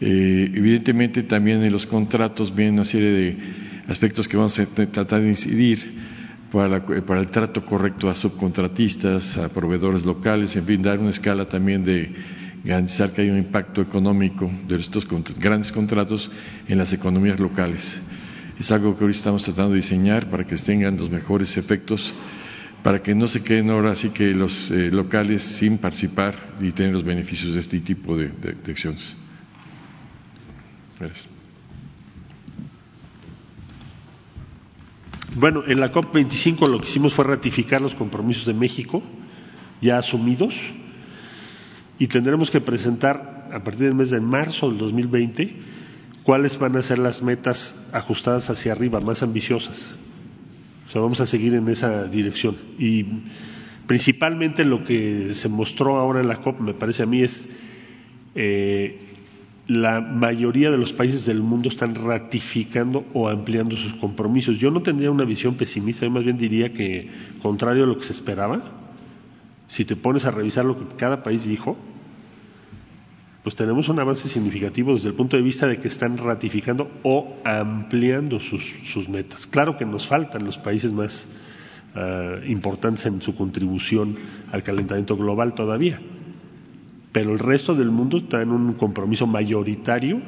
Eh, 0.00 0.52
evidentemente 0.54 1.22
también 1.22 1.62
en 1.64 1.72
los 1.72 1.86
contratos 1.86 2.54
viene 2.54 2.72
una 2.72 2.84
serie 2.84 3.10
de 3.10 3.38
aspectos 3.88 4.28
que 4.28 4.36
vamos 4.36 4.58
a 4.58 4.66
tratar 4.66 5.20
de 5.20 5.28
incidir 5.28 5.98
para, 6.52 6.84
para, 6.84 7.20
el 7.20 7.28
trato 7.28 7.64
correcto 7.64 8.08
a 8.08 8.14
subcontratistas, 8.14 9.36
a 9.36 9.48
proveedores 9.48 10.04
locales, 10.04 10.56
en 10.56 10.64
fin, 10.64 10.82
dar 10.82 10.98
una 10.98 11.10
escala 11.10 11.48
también 11.48 11.84
de 11.84 12.14
garantizar 12.64 13.12
que 13.12 13.22
hay 13.22 13.30
un 13.30 13.38
impacto 13.38 13.80
económico 13.80 14.50
de 14.66 14.76
estos 14.76 15.06
grandes 15.38 15.72
contratos 15.72 16.30
en 16.68 16.78
las 16.78 16.92
economías 16.92 17.38
locales. 17.38 18.00
Es 18.58 18.72
algo 18.72 18.98
que 18.98 19.04
hoy 19.04 19.12
estamos 19.12 19.44
tratando 19.44 19.70
de 19.70 19.76
diseñar 19.76 20.28
para 20.30 20.44
que 20.44 20.56
tengan 20.56 20.96
los 20.96 21.10
mejores 21.10 21.56
efectos 21.56 22.12
para 22.82 23.02
que 23.02 23.14
no 23.14 23.28
se 23.28 23.42
queden 23.42 23.70
ahora 23.70 23.92
así 23.92 24.10
que 24.10 24.34
los 24.34 24.70
eh, 24.70 24.90
locales 24.90 25.42
sin 25.42 25.78
participar 25.78 26.34
y 26.60 26.72
tener 26.72 26.92
los 26.92 27.04
beneficios 27.04 27.54
de 27.54 27.60
este 27.60 27.80
tipo 27.80 28.16
de, 28.16 28.30
acciones. 28.68 29.16
Bueno, 35.36 35.62
en 35.66 35.78
la 35.80 35.92
COP25 35.92 36.68
lo 36.68 36.80
que 36.80 36.88
hicimos 36.88 37.14
fue 37.14 37.24
ratificar 37.24 37.80
los 37.80 37.94
compromisos 37.94 38.46
de 38.46 38.54
México 38.54 39.02
ya 39.80 39.98
asumidos 39.98 40.56
y 41.98 42.08
tendremos 42.08 42.50
que 42.50 42.60
presentar 42.60 43.48
a 43.52 43.62
partir 43.62 43.86
del 43.86 43.94
mes 43.94 44.10
de 44.10 44.20
marzo 44.20 44.68
del 44.68 44.78
2020 44.78 45.54
cuáles 46.28 46.58
van 46.58 46.76
a 46.76 46.82
ser 46.82 46.98
las 46.98 47.22
metas 47.22 47.88
ajustadas 47.90 48.50
hacia 48.50 48.72
arriba, 48.72 49.00
más 49.00 49.22
ambiciosas. 49.22 49.88
O 50.86 50.90
sea, 50.90 51.00
vamos 51.00 51.22
a 51.22 51.26
seguir 51.26 51.54
en 51.54 51.66
esa 51.68 52.04
dirección. 52.04 52.54
Y 52.78 53.06
principalmente 53.86 54.66
lo 54.66 54.84
que 54.84 55.30
se 55.32 55.48
mostró 55.48 55.96
ahora 55.96 56.20
en 56.20 56.28
la 56.28 56.36
COP, 56.36 56.60
me 56.60 56.74
parece 56.74 57.04
a 57.04 57.06
mí, 57.06 57.22
es 57.22 57.48
eh, 58.34 59.00
la 59.68 60.02
mayoría 60.02 60.70
de 60.70 60.76
los 60.76 60.92
países 60.92 61.24
del 61.24 61.40
mundo 61.40 61.70
están 61.70 61.94
ratificando 61.94 63.06
o 63.14 63.30
ampliando 63.30 63.78
sus 63.78 63.94
compromisos. 63.94 64.58
Yo 64.58 64.70
no 64.70 64.82
tendría 64.82 65.10
una 65.10 65.24
visión 65.24 65.54
pesimista, 65.54 66.04
yo 66.04 66.10
más 66.10 66.24
bien 66.24 66.36
diría 66.36 66.74
que, 66.74 67.10
contrario 67.40 67.84
a 67.84 67.86
lo 67.86 67.96
que 67.96 68.04
se 68.04 68.12
esperaba, 68.12 68.60
si 69.66 69.86
te 69.86 69.96
pones 69.96 70.26
a 70.26 70.30
revisar 70.30 70.66
lo 70.66 70.78
que 70.78 70.94
cada 70.96 71.22
país 71.22 71.46
dijo, 71.46 71.78
pues 73.42 73.54
tenemos 73.54 73.88
un 73.88 73.98
avance 74.00 74.28
significativo 74.28 74.94
desde 74.94 75.08
el 75.08 75.14
punto 75.14 75.36
de 75.36 75.42
vista 75.42 75.66
de 75.66 75.78
que 75.78 75.88
están 75.88 76.18
ratificando 76.18 76.90
o 77.02 77.36
ampliando 77.44 78.40
sus, 78.40 79.08
metas. 79.08 79.46
Claro 79.46 79.76
que 79.76 79.84
nos 79.84 80.06
faltan 80.06 80.44
los 80.44 80.58
países 80.58 80.92
más 80.92 81.26
ah, 81.94 82.36
importantes 82.46 83.06
en 83.06 83.22
su 83.22 83.34
contribución 83.34 84.18
al 84.50 84.62
calentamiento 84.62 85.16
global 85.16 85.54
todavía, 85.54 86.00
pero 87.12 87.32
el 87.32 87.38
resto 87.38 87.74
del 87.74 87.90
mundo 87.90 88.18
está 88.18 88.42
en 88.42 88.50
un 88.50 88.74
compromiso 88.74 89.26
mayoritario 89.26 90.20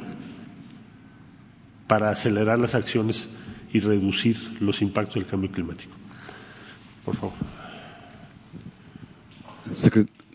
para 1.87 2.11
acelerar 2.11 2.59
las 2.59 2.77
acciones 2.77 3.29
y 3.73 3.81
reducir 3.81 4.37
los 4.61 4.81
impactos 4.83 5.17
del 5.17 5.27
cambio 5.27 5.51
climático. 5.51 5.93
Por 7.05 7.17
favor. 7.17 7.60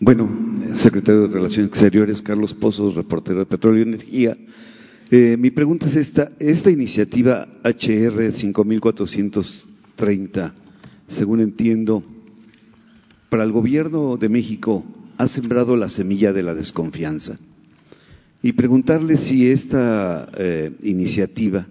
Bueno, 0.00 0.30
secretario 0.74 1.22
de 1.22 1.28
Relaciones 1.28 1.68
Exteriores, 1.68 2.20
Carlos 2.22 2.54
Pozos, 2.54 2.94
reportero 2.94 3.40
de 3.40 3.46
Petróleo 3.46 3.80
y 3.80 3.88
Energía. 3.88 4.38
Eh, 5.10 5.36
mi 5.38 5.50
pregunta 5.50 5.84
es 5.86 5.96
esta, 5.96 6.32
esta 6.38 6.70
iniciativa 6.70 7.46
HR 7.62 8.32
5430, 8.32 10.54
según 11.06 11.40
entiendo, 11.40 12.02
para 13.28 13.44
el 13.44 13.52
gobierno 13.52 14.16
de 14.16 14.30
México 14.30 14.86
ha 15.18 15.28
sembrado 15.28 15.76
la 15.76 15.90
semilla 15.90 16.32
de 16.32 16.42
la 16.42 16.54
desconfianza. 16.54 17.36
Y 18.42 18.52
preguntarle 18.52 19.18
si 19.18 19.50
esta 19.50 20.30
eh, 20.38 20.72
iniciativa 20.82 21.66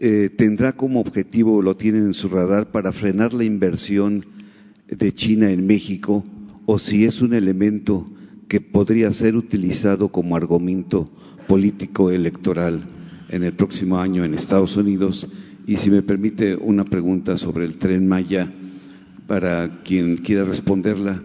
eh, 0.00 0.30
tendrá 0.34 0.72
como 0.72 1.00
objetivo, 1.00 1.60
lo 1.60 1.76
tienen 1.76 2.06
en 2.06 2.14
su 2.14 2.30
radar, 2.30 2.70
para 2.70 2.92
frenar 2.92 3.34
la 3.34 3.44
inversión 3.44 4.24
de 4.90 5.12
China 5.12 5.50
en 5.50 5.66
México 5.66 6.24
o 6.66 6.78
si 6.78 7.04
es 7.04 7.22
un 7.22 7.34
elemento 7.34 8.04
que 8.48 8.60
podría 8.60 9.12
ser 9.12 9.36
utilizado 9.36 10.10
como 10.10 10.36
argumento 10.36 11.08
político 11.46 12.10
electoral 12.10 12.84
en 13.28 13.44
el 13.44 13.52
próximo 13.52 13.98
año 13.98 14.24
en 14.24 14.34
Estados 14.34 14.76
Unidos. 14.76 15.28
Y 15.66 15.76
si 15.76 15.90
me 15.90 16.02
permite 16.02 16.56
una 16.56 16.84
pregunta 16.84 17.36
sobre 17.36 17.64
el 17.64 17.78
tren 17.78 18.08
Maya, 18.08 18.52
para 19.28 19.82
quien 19.84 20.16
quiera 20.16 20.44
responderla, 20.44 21.22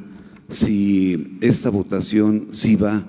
si 0.49 1.37
esta 1.41 1.71
votación, 1.71 2.49
si 2.51 2.75
va, 2.75 3.07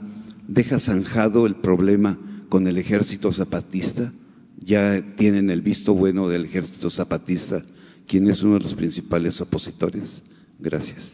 deja 0.48 0.80
zanjado 0.80 1.44
el 1.44 1.56
problema 1.56 2.18
con 2.48 2.66
el 2.66 2.78
ejército 2.78 3.32
zapatista, 3.32 4.14
ya 4.58 5.14
tienen 5.16 5.50
el 5.50 5.60
visto 5.60 5.94
bueno 5.94 6.28
del 6.28 6.46
ejército 6.46 6.88
zapatista, 6.88 7.62
quien 8.06 8.28
es 8.28 8.42
uno 8.42 8.54
de 8.54 8.60
los 8.60 8.74
principales 8.74 9.40
opositores. 9.42 10.22
Gracias. 10.58 11.12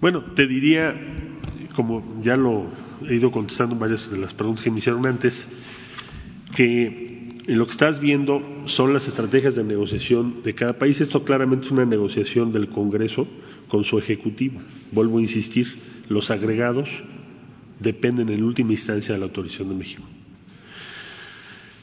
Bueno, 0.00 0.22
te 0.34 0.46
diría, 0.46 0.94
como 1.74 2.20
ya 2.22 2.36
lo 2.36 2.66
he 3.08 3.14
ido 3.14 3.30
contestando 3.30 3.74
en 3.74 3.80
varias 3.80 4.10
de 4.10 4.18
las 4.18 4.34
preguntas 4.34 4.64
que 4.64 4.70
me 4.70 4.78
hicieron 4.78 5.06
antes, 5.06 5.46
que 6.54 7.38
lo 7.46 7.64
que 7.64 7.70
estás 7.70 8.00
viendo 8.00 8.42
son 8.66 8.92
las 8.92 9.08
estrategias 9.08 9.54
de 9.54 9.64
negociación 9.64 10.42
de 10.42 10.54
cada 10.54 10.78
país. 10.78 11.00
Esto 11.00 11.24
claramente 11.24 11.66
es 11.66 11.72
una 11.72 11.84
negociación 11.84 12.52
del 12.52 12.68
Congreso 12.68 13.26
con 13.68 13.84
su 13.84 13.98
Ejecutivo. 13.98 14.60
Vuelvo 14.92 15.18
a 15.18 15.22
insistir, 15.22 15.66
los 16.08 16.30
agregados 16.30 17.02
dependen 17.80 18.28
en 18.28 18.44
última 18.44 18.72
instancia 18.72 19.14
de 19.14 19.20
la 19.20 19.26
autorización 19.26 19.70
de 19.70 19.74
México. 19.74 20.02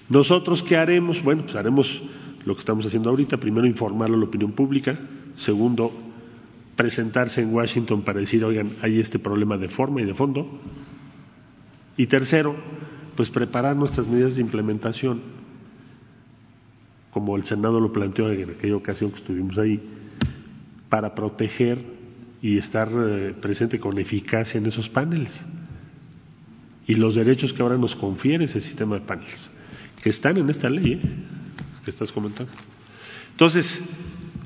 Nosotros, 0.07 0.64
¿qué 0.64 0.78
haremos? 0.78 1.22
Bueno, 1.22 1.44
pues 1.44 1.56
haremos 1.56 2.02
lo 2.45 2.56
que 2.56 2.60
estamos 2.61 2.86
haciendo 2.86 3.10
ahorita. 3.10 3.38
Primero, 3.38 3.68
informarlo 3.68 4.16
a 4.16 4.20
la 4.20 4.26
opinión 4.26 4.53
pública. 4.53 4.98
Segundo, 5.36 5.91
presentarse 6.80 7.42
en 7.42 7.54
Washington 7.54 8.04
para 8.04 8.22
decir, 8.22 8.46
oigan, 8.46 8.72
hay 8.82 9.02
este 9.02 9.20
problema 9.20 9.58
de 9.58 9.68
forma 9.68 10.02
y 10.02 10.06
de 10.06 10.14
fondo. 10.14 10.48
Y 11.98 12.08
tercero, 12.08 12.56
pues 13.18 13.30
preparar 13.30 13.76
nuestras 13.76 14.08
medidas 14.08 14.36
de 14.36 14.42
implementación 14.44 15.20
como 17.12 17.36
el 17.36 17.44
Senado 17.44 17.82
lo 17.82 17.92
planteó 17.92 18.32
en 18.32 18.52
aquella 18.52 18.78
ocasión 18.78 19.12
que 19.12 19.18
estuvimos 19.18 19.58
ahí, 19.58 19.82
para 20.88 21.16
proteger 21.16 21.80
y 22.42 22.58
estar 22.58 22.90
eh, 22.94 23.36
presente 23.42 23.78
con 23.78 24.00
eficacia 24.00 24.58
en 24.58 24.66
esos 24.66 24.88
paneles. 24.88 25.38
Y 26.88 26.96
los 26.96 27.16
derechos 27.16 27.52
que 27.52 27.62
ahora 27.62 27.78
nos 27.78 27.94
confiere 27.98 28.46
ese 28.46 28.62
sistema 28.62 28.96
de 28.96 29.02
paneles, 29.02 29.50
que 30.02 30.08
están 30.08 30.38
en 30.38 30.50
esta 30.50 30.70
ley 30.70 30.94
¿eh? 30.94 31.02
que 31.84 31.90
estás 31.90 32.14
comentando. 32.14 32.54
Entonces, 33.32 33.90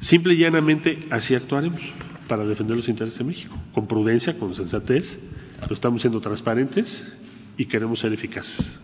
simple 0.02 0.34
y 0.34 0.38
llanamente 0.38 1.06
así 1.12 1.36
actuaremos 1.36 1.94
para 2.34 2.46
defender 2.46 2.76
los 2.76 2.90
intereses 2.90 3.20
de 3.20 3.26
México, 3.26 3.56
con 3.76 3.86
prudencia, 3.86 4.36
con 4.40 4.56
sensatez, 4.56 5.20
pero 5.60 5.76
estamos 5.76 6.02
siendo 6.02 6.20
transparentes 6.20 7.14
y 7.58 7.66
queremos 7.66 8.00
ser 8.00 8.12
eficaces. 8.12 8.80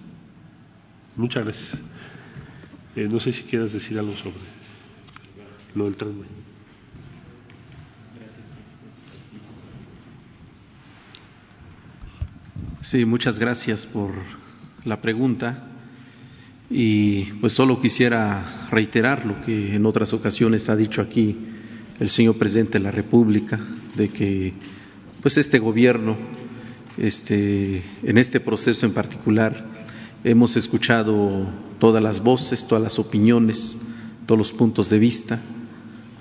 Muchas 1.15 1.45
gracias. 1.45 1.81
Eh, 2.95 3.07
no 3.09 3.19
sé 3.19 3.31
si 3.31 3.41
quieras 3.41 3.73
decir 3.73 3.97
algo 3.97 4.15
sobre 4.15 4.35
lo 5.73 5.85
del 5.85 5.95
tren. 5.95 6.13
Sí, 12.81 13.03
muchas 13.03 13.39
gracias 13.39 13.87
por 13.87 14.11
la 14.85 15.01
pregunta. 15.01 15.63
Y 16.69 17.23
pues 17.41 17.53
solo 17.53 17.81
quisiera 17.81 18.45
reiterar 18.69 19.25
lo 19.25 19.41
que 19.41 19.75
en 19.75 19.87
otras 19.87 20.13
ocasiones 20.13 20.69
ha 20.69 20.75
dicho 20.75 21.01
aquí 21.01 21.55
el 21.99 22.09
señor 22.09 22.37
presidente 22.37 22.77
de 22.79 22.83
la 22.83 22.91
República, 22.91 23.59
de 23.95 24.09
que 24.09 24.53
pues 25.21 25.37
este 25.37 25.59
gobierno, 25.59 26.17
este, 26.97 27.83
en 28.03 28.17
este 28.17 28.39
proceso 28.39 28.85
en 28.85 28.93
particular, 28.93 29.65
hemos 30.23 30.55
escuchado 30.57 31.49
todas 31.79 32.01
las 32.01 32.21
voces, 32.21 32.67
todas 32.67 32.83
las 32.83 32.99
opiniones, 32.99 33.81
todos 34.25 34.37
los 34.37 34.51
puntos 34.51 34.89
de 34.89 34.99
vista. 34.99 35.39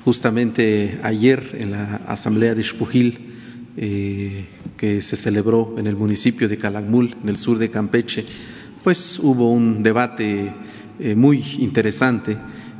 Justamente 0.04 0.98
ayer 1.02 1.56
en 1.58 1.72
la 1.72 1.96
asamblea 2.06 2.54
de 2.54 2.62
Xpujil, 2.62 3.34
eh, 3.76 4.46
que 4.76 5.02
se 5.02 5.16
celebró 5.16 5.76
en 5.78 5.86
el 5.86 5.94
municipio 5.94 6.48
de 6.48 6.58
Calakmul, 6.58 7.16
en 7.22 7.28
el 7.28 7.36
sur 7.36 7.58
de 7.58 7.70
Campeche, 7.70 8.24
pues 8.82 9.18
hubo 9.18 9.52
un 9.52 9.82
debate 9.82 10.52
eh, 10.98 11.14
muy 11.14 11.44
interesante, 11.58 12.36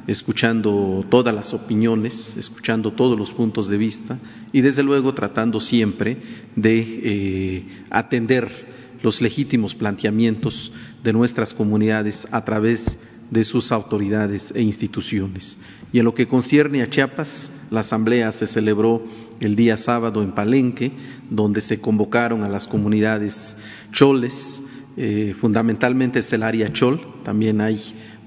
escuchando 0.09 1.05
todas 1.09 1.35
las 1.35 1.53
opiniones, 1.55 2.37
escuchando 2.39 2.93
todos 2.93 3.17
los 3.17 3.33
puntos 3.33 3.69
de 3.69 3.77
vista 3.77 4.19
y 4.53 4.63
desde 4.63 4.83
luego 4.83 5.15
tratando 5.15 5.61
siempre 5.61 6.17
de 6.57 6.79
eh, 6.81 7.65
atender 7.91 8.67
los 9.03 9.21
legítimos 9.21 9.75
planteamientos 9.75 10.73
de 11.05 11.13
nuestras 11.13 11.53
comunidades 11.53 12.27
a 12.33 12.45
través 12.45 12.99
de 13.31 13.45
sus 13.45 13.71
autoridades 13.71 14.53
e 14.57 14.63
instituciones. 14.63 15.59
Y 15.93 15.99
en 15.99 16.07
lo 16.07 16.15
que 16.15 16.27
concierne 16.27 16.83
a 16.83 16.89
Chiapas, 16.89 17.53
la 17.71 17.81
asamblea 17.81 18.33
se 18.33 18.47
celebró 18.47 19.07
el 19.41 19.57
día 19.57 19.77
sábado 19.77 20.23
en 20.23 20.33
Palenque, 20.33 20.93
donde 21.29 21.61
se 21.61 21.83
convocaron 21.83 22.43
a 22.45 22.49
las 22.49 22.67
comunidades 22.67 23.59
choles, 23.93 24.65
eh, 24.97 25.35
fundamentalmente 25.39 26.21
es 26.21 26.33
el 26.33 26.43
área 26.43 26.73
chol, 26.73 27.01
también 27.23 27.61
hay 27.61 27.79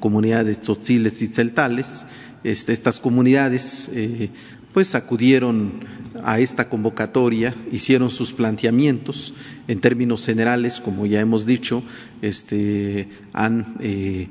comunidades 0.02 0.60
tzotziles 0.60 1.22
y 1.22 1.28
celtales. 1.28 2.06
Este, 2.44 2.74
estas 2.74 3.00
comunidades 3.00 3.90
eh, 3.94 4.30
pues 4.74 4.96
acudieron 4.96 5.86
a 6.24 6.40
esta 6.40 6.68
convocatoria, 6.68 7.54
hicieron 7.72 8.10
sus 8.10 8.34
planteamientos 8.34 9.34
en 9.68 9.80
términos 9.80 10.26
generales, 10.26 10.82
como 10.82 11.06
ya 11.06 11.22
hemos 11.22 11.46
dicho, 11.46 11.84
este, 12.22 13.08
han 13.32 13.78
eh, 13.80 14.28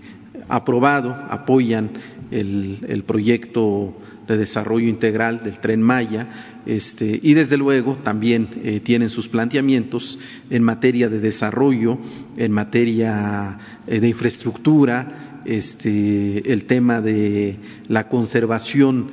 aprobado, 0.48 1.14
apoyan 1.28 1.90
el, 2.30 3.04
proyecto 3.06 3.94
de 4.26 4.36
desarrollo 4.36 4.88
integral 4.88 5.42
del 5.42 5.58
tren 5.58 5.82
Maya 5.82 6.28
este, 6.66 7.18
y 7.22 7.34
desde 7.34 7.56
luego 7.56 7.96
también 7.96 8.48
eh, 8.62 8.80
tienen 8.80 9.08
sus 9.08 9.28
planteamientos 9.28 10.18
en 10.50 10.62
materia 10.62 11.08
de 11.08 11.20
desarrollo, 11.20 11.98
en 12.36 12.52
materia 12.52 13.58
eh, 13.86 14.00
de 14.00 14.08
infraestructura, 14.08 15.40
este, 15.44 16.52
el 16.52 16.64
tema 16.64 17.00
de 17.00 17.56
la 17.88 18.08
conservación 18.08 19.10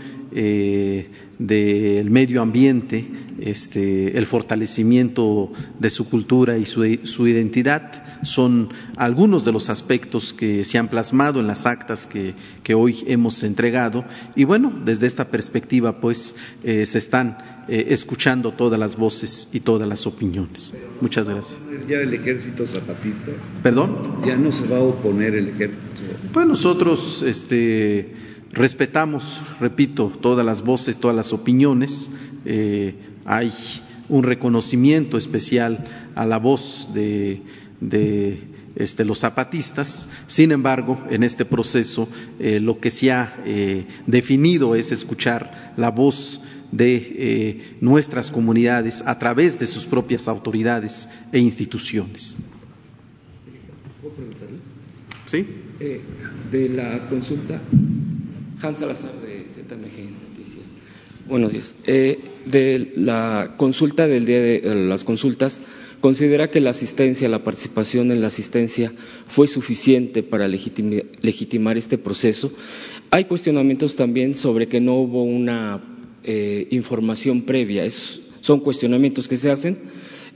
del 1.39 2.09
medio 2.09 2.41
ambiente, 2.41 3.07
este, 3.39 4.18
el 4.18 4.26
fortalecimiento 4.26 5.51
de 5.80 5.89
su 5.89 6.09
cultura 6.09 6.57
y 6.57 6.65
su, 6.65 7.27
identidad, 7.27 8.03
son 8.23 8.69
algunos 8.95 9.45
de 9.45 9.51
los 9.51 9.69
aspectos 9.69 10.34
que 10.34 10.65
se 10.65 10.77
han 10.80 10.88
plasmado 10.88 11.39
en 11.39 11.47
las 11.47 11.65
actas 11.65 12.07
que, 12.07 12.34
hoy 12.73 12.97
hemos 13.07 13.43
entregado. 13.43 14.03
Y 14.35 14.43
bueno, 14.43 14.73
desde 14.84 15.07
esta 15.07 15.30
perspectiva, 15.30 15.99
pues, 16.01 16.35
eh, 16.64 16.85
se 16.85 16.97
están 16.97 17.38
eh, 17.68 17.88
escuchando 17.89 18.53
todas 18.53 18.80
las 18.80 18.95
voces 18.95 19.49
y 19.53 19.59
todas 19.59 19.88
las 19.88 20.07
opiniones. 20.07 20.73
Muchas 21.01 21.30
gracias. 21.30 21.59
¿Ya 21.88 21.97
el 21.97 22.14
ejército 22.14 22.65
zapatista? 22.65 23.31
¿Perdón? 23.61 24.22
¿Ya 24.26 24.35
no 24.38 24.51
se 24.51 24.65
va 24.65 24.77
a 24.77 24.81
oponer 24.81 25.35
el 25.35 25.49
ejército? 25.49 25.81
Pues 26.34 26.47
nosotros, 26.47 27.22
este 27.22 28.14
Respetamos, 28.52 29.41
repito, 29.60 30.11
todas 30.22 30.45
las 30.45 30.64
voces, 30.64 30.98
todas 30.98 31.15
las 31.15 31.34
opiniones. 31.34 32.10
Eh, 32.45 32.95
hay 33.26 33.52
un 34.10 34.24
reconocimiento 34.24 35.18
especial 35.18 35.86
a 36.15 36.26
la 36.26 36.38
voz 36.38 36.90
de, 36.94 37.41
este, 38.76 39.06
los 39.06 39.19
zapatistas. 39.19 40.10
Sin 40.28 40.52
embargo, 40.52 40.99
en 41.10 41.24
este 41.24 41.44
proceso 41.45 42.07
eh, 42.40 42.60
lo 42.60 42.80
que 42.80 42.90
se 42.90 43.11
ha 43.11 43.36
eh, 43.45 43.86
definido 44.06 44.76
es 44.76 44.91
escuchar 44.91 45.74
la 45.76 45.91
voz 45.91 46.41
de 46.72 47.78
nuestras 47.80 48.30
comunidades 48.30 49.02
a 49.07 49.18
través 49.19 49.57
de 49.57 49.68
sus 49.68 49.86
propias 49.86 50.28
autoridades 50.28 51.10
e 51.32 51.40
instituciones. 51.40 52.36
¿Puedo 54.02 54.15
preguntarle? 54.15 54.57
Sí. 55.28 55.45
de 56.52 56.69
la 56.69 57.07
consulta 57.10 57.61
Hans 58.61 58.79
Salazar 58.79 59.11
de 59.21 59.45
ZMG 59.45 60.11
Noticias. 60.29 60.65
Buenos 61.27 61.51
días. 61.53 61.75
Eh, 61.85 62.19
de 62.45 62.91
la 62.95 63.53
consulta 63.57 64.07
del 64.07 64.25
día 64.25 64.39
de 64.41 64.55
eh, 64.57 64.75
las 64.75 65.03
consultas, 65.03 65.61
¿considera 65.99 66.49
que 66.49 66.61
la 66.61 66.69
asistencia, 66.71 67.27
la 67.29 67.43
participación 67.43 68.11
en 68.11 68.21
la 68.21 68.27
asistencia 68.27 68.91
fue 69.27 69.47
suficiente 69.47 70.23
para 70.23 70.47
legitimar 70.47 71.77
este 71.77 71.97
proceso? 71.97 72.51
Hay 73.11 73.25
cuestionamientos 73.25 73.95
también 73.95 74.34
sobre 74.34 74.67
que 74.67 74.79
no 74.79 74.95
hubo 74.95 75.23
una 75.23 75.84
eh, 76.23 76.67
información 76.71 77.43
previa. 77.43 77.84
son 78.41 78.59
cuestionamientos 78.61 79.27
que 79.27 79.35
se 79.35 79.51
hacen 79.51 79.77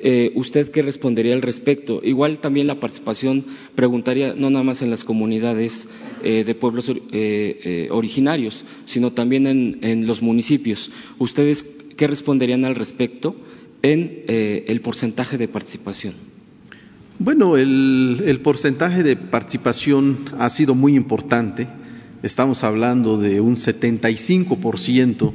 eh, 0.04 0.32
¿Usted 0.36 0.72
qué 0.72 0.82
respondería 0.82 1.34
al 1.34 1.42
respecto? 1.42 2.02
Igual 2.04 2.40
también 2.40 2.68
la 2.68 2.80
participación, 2.80 3.46
preguntaría, 3.76 4.34
no 4.36 4.50
nada 4.50 4.64
más 4.64 4.82
en 4.82 4.90
las 4.90 5.04
comunidades 5.04 5.88
eh, 6.24 6.44
de 6.44 6.56
pueblos 6.56 6.92
eh, 7.12 7.88
originarios, 7.92 8.66
sino 8.86 9.12
también 9.12 9.46
en, 9.46 10.08
los 10.08 10.22
municipios. 10.22 10.90
¿Ustedes 11.20 11.64
qué 11.96 12.08
responderían 12.08 12.66
al 12.66 12.76
respecto 12.76 13.36
en 13.84 14.24
el 14.28 14.82
porcentaje 14.82 15.38
de 15.38 15.48
participación? 15.48 16.14
Bueno, 17.20 17.58
el, 17.58 18.24
el 18.26 18.40
porcentaje 18.40 19.04
de 19.04 19.16
participación 19.16 20.32
ha 20.40 20.50
sido 20.50 20.74
muy 20.74 20.96
importante. 20.96 21.68
Estamos 22.24 22.64
hablando 22.64 23.18
de 23.18 23.40
un 23.40 23.56
75% 23.56 25.34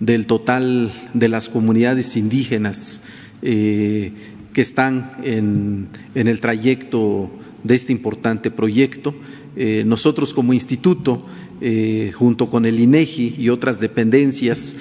del 0.00 0.26
total 0.26 0.92
de 1.14 1.28
las 1.28 1.48
comunidades 1.48 2.16
indígenas 2.16 3.02
eh, 3.44 4.12
que 4.54 4.60
están 4.60 5.12
en, 5.24 5.88
el 6.14 6.40
trayecto 6.40 7.30
de 7.62 7.74
este 7.74 7.92
importante 7.92 8.50
proyecto. 8.50 9.14
Eh, 9.56 9.82
nosotros 9.84 10.32
como 10.32 10.54
instituto, 10.54 11.26
eh, 11.60 12.10
junto 12.14 12.48
con 12.48 12.64
el 12.64 12.80
INEGI 12.80 13.34
y 13.38 13.50
otras 13.50 13.80
dependencias, 13.80 14.76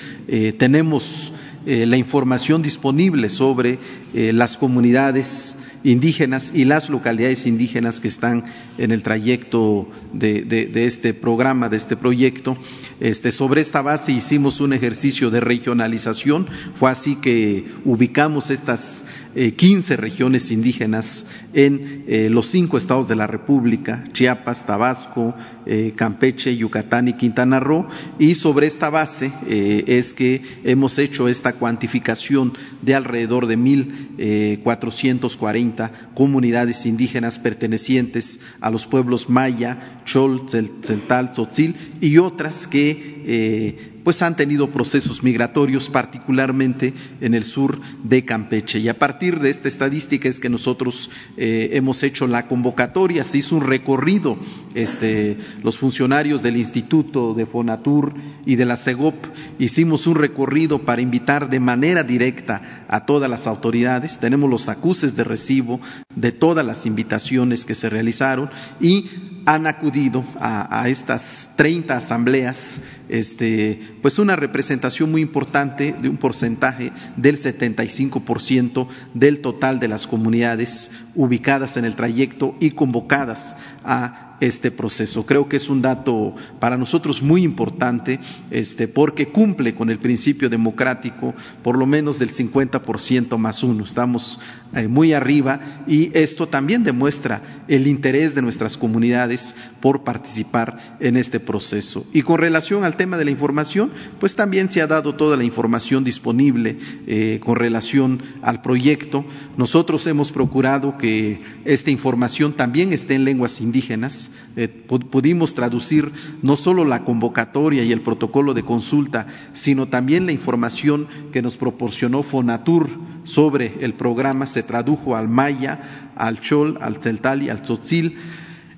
tenemos 0.57 1.34
la 1.65 1.98
información 1.98 2.61
disponible 2.61 3.30
sobre 3.30 3.80
las 4.14 4.57
comunidades 4.57 5.64
indígenas 5.84 6.52
y 6.53 6.65
las 6.65 6.90
localidades 6.90 7.45
indígenas 7.45 7.99
que 7.99 8.07
están 8.07 8.45
en 8.77 8.91
el 8.91 9.03
trayecto 9.03 9.88
de, 10.14 10.72
este 10.85 11.14
programa, 11.14 11.69
de 11.69 11.77
este 11.77 11.95
proyecto. 11.98 12.57
Este, 12.99 13.31
sobre 13.31 13.61
esta 13.61 13.81
base 13.81 14.11
hicimos 14.11 14.61
un 14.61 14.73
ejercicio 14.73 15.30
de 15.30 15.41
regionalización, 15.41 16.48
fue 16.76 16.90
así 16.90 17.15
que 17.18 17.65
ubicamos 17.85 18.49
estas 18.49 19.06
eh, 19.35 19.53
15 19.53 19.98
regiones 19.98 20.52
indígenas 20.52 21.27
en 21.53 22.06
eh, 22.07 22.30
los 22.30 22.48
cinco 22.48 22.77
estados 22.77 23.07
de 23.07 23.15
la 23.15 23.27
República, 23.27 24.06
Chiapas, 24.14 24.65
Tabasco, 24.65 25.35
eh, 25.65 25.94
Campeche, 25.95 26.56
Yucatán 26.56 27.07
y 27.07 27.14
Quintana 27.14 27.60
Roo, 27.60 27.88
y 28.19 28.35
sobre 28.35 28.68
esta 28.68 28.90
base 28.90 29.31
eh, 29.48 29.84
es 29.88 30.14
que 30.14 30.41
hemos 30.64 30.98
hecho 30.98 31.27
esta 31.27 31.52
cuantificación 31.53 32.51
de 32.81 32.95
alrededor 32.95 33.47
de 33.47 33.57
1.440 33.57 35.91
comunidades 36.13 36.85
indígenas 36.85 37.39
pertenecientes 37.39 38.41
a 38.61 38.69
los 38.69 38.85
pueblos 38.85 39.30
maya, 39.30 40.01
chol, 40.05 40.49
celtal, 40.49 41.31
tzotzil 41.31 41.75
y 42.01 42.17
otras 42.17 42.67
que 42.67 43.23
eh, 43.25 43.93
pues 44.03 44.21
han 44.21 44.35
tenido 44.35 44.69
procesos 44.69 45.23
migratorios, 45.23 45.89
particularmente 45.89 46.93
en 47.21 47.34
el 47.34 47.43
sur 47.43 47.80
de 48.03 48.25
Campeche. 48.25 48.80
Y 48.80 48.89
a 48.89 48.99
partir 48.99 49.39
de 49.39 49.49
esta 49.49 49.67
estadística 49.67 50.30
es 50.30 50.39
que 50.39 50.49
nosotros 50.49 51.09
eh, 51.38 51.69
hemos 51.73 52.03
hecho 52.03 52.27
la 52.27 52.47
convocatoria, 52.47 53.23
se 53.23 53.39
hizo 53.39 53.55
un 53.55 53.65
recorrido, 53.65 54.38
este, 54.75 55.38
los 55.63 55.77
funcionarios 55.77 56.43
del 56.43 56.57
Instituto 56.57 57.34
de 57.34 57.45
Fonatur 57.45 58.13
y 58.45 58.55
de 58.55 58.65
la 58.65 58.75
CEGOP 58.75 59.15
hicimos 59.59 60.07
un 60.07 60.15
recorrido 60.15 60.80
para 60.80 61.01
invitar 61.01 61.49
de 61.49 61.59
manera 61.59 62.03
directa 62.03 62.85
a 62.88 63.05
todas 63.05 63.30
las 63.30 63.47
autoridades, 63.47 64.19
tenemos 64.19 64.49
los 64.49 64.69
acuses 64.69 65.15
de 65.15 65.23
recibo 65.23 65.80
de 66.15 66.31
todas 66.31 66.65
las 66.65 66.85
invitaciones 66.85 67.65
que 67.65 67.75
se 67.75 67.89
realizaron 67.89 68.49
y 68.80 69.05
han 69.45 69.68
acudido 69.68 70.24
a, 70.40 70.88
estas 70.88 71.53
30 71.57 71.98
asambleas, 71.98 72.82
este, 73.10 73.80
pues 74.02 74.20
una 74.20 74.36
representación 74.36 75.11
muy 75.11 75.22
importante 75.22 75.94
de 75.94 76.10
un 76.10 76.18
porcentaje 76.18 76.91
del 77.18 77.36
75% 77.36 78.88
del 79.14 79.41
total 79.41 79.80
de 79.80 79.88
las 79.88 80.07
comunidades 80.07 80.91
ubicadas 81.15 81.78
en 81.78 81.86
el 81.86 81.95
trayecto 81.95 82.56
y 82.60 82.72
convocadas 82.72 83.56
a 83.84 84.23
este 84.44 84.72
proceso. 84.72 85.26
Creo 85.26 85.48
que 85.48 85.57
es 85.57 85.70
un 85.70 85.82
dato 85.82 86.36
para 86.60 86.78
nosotros 86.78 87.22
muy 87.22 87.44
importante, 87.44 88.20
este, 88.52 88.88
porque 88.88 89.30
cumple 89.30 89.74
con 89.74 89.90
el 89.90 89.99
principio 89.99 90.49
democrático, 90.49 91.34
por 91.64 91.78
lo 91.78 91.86
menos 91.86 92.20
del 92.20 92.30
50% 92.30 93.38
más 93.38 93.64
uno. 93.64 93.86
Estamos 93.86 94.40
eh, 94.76 94.88
muy 94.88 95.14
arriba 95.14 95.61
y 95.88 96.11
esto 96.14 96.48
también 96.48 96.84
demuestra 96.84 97.41
el 97.68 97.88
interés 97.88 98.36
de 98.36 98.41
nuestras 98.41 98.78
comunidades 98.78 99.56
por 99.80 100.03
participar 100.03 100.98
en 100.99 101.15
este 101.15 101.40
proceso. 101.40 102.06
Y 102.11 102.24
con 102.24 102.40
relación 102.40 102.84
al 102.84 102.98
tema 102.98 103.18
de 103.18 103.26
la 103.26 103.32
información, 103.32 103.91
pues 104.20 104.36
también 104.36 104.70
se 104.70 104.82
ha 104.82 104.88
dado 104.88 105.15
toda 105.15 105.38
la 105.38 105.45
información 105.45 106.03
disponible 106.03 106.78
eh, 107.07 107.40
con 107.44 107.56
relación 107.56 108.22
al 108.41 108.61
proyecto. 108.61 109.26
Nosotros 109.56 110.06
hemos 110.07 110.32
procurado 110.32 110.98
que 110.98 111.41
esta 111.64 111.91
información 111.91 112.53
también 112.53 112.91
esté 112.91 113.15
en 113.15 113.24
lenguas 113.24 113.61
indígenas 113.61 114.32
eh, 114.55 114.68
pudimos 114.68 115.53
traducir 115.53 116.11
no 116.41 116.55
solo 116.55 116.85
la 116.85 117.03
convocatoria 117.03 117.84
y 117.84 117.91
el 117.91 118.01
protocolo 118.01 118.53
de 118.53 118.64
consulta, 118.64 119.27
sino 119.53 119.88
también 119.88 120.26
la 120.26 120.31
información 120.31 121.07
que 121.31 121.41
nos 121.41 121.57
proporcionó 121.57 122.23
Fonatur 122.23 122.89
sobre 123.23 123.73
el 123.81 123.93
programa, 123.93 124.45
se 124.45 124.64
tradujo 124.64 125.15
al 125.15 125.30
maya, 125.30 126.11
al 126.15 126.39
chol, 126.39 126.77
al 126.81 126.97
celtal 126.97 127.41
y 127.41 127.49
al 127.49 127.61
tzotzil 127.61 128.18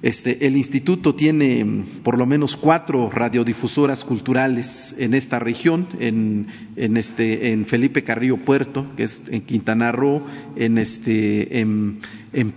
este, 0.06 0.46
el 0.46 0.56
instituto 0.56 1.16
tiene 1.16 1.66
mm, 1.66 1.84
por 2.04 2.20
lo 2.20 2.28
menos 2.28 2.56
cuatro 2.56 3.10
radiodifusoras 3.10 4.06
culturales 4.06 4.96
en 5.00 5.16
esta 5.16 5.40
región, 5.40 5.88
en, 6.00 6.48
este, 6.76 7.52
en 7.52 7.66
Felipe 7.66 8.04
Carrillo 8.04 8.38
Puerto, 8.38 8.86
que 8.96 9.02
es 9.02 9.24
en 9.32 9.42
Quintana 9.42 9.92
Roo, 9.92 10.24
en, 10.58 10.78
este, 10.78 11.60
en, 11.60 12.02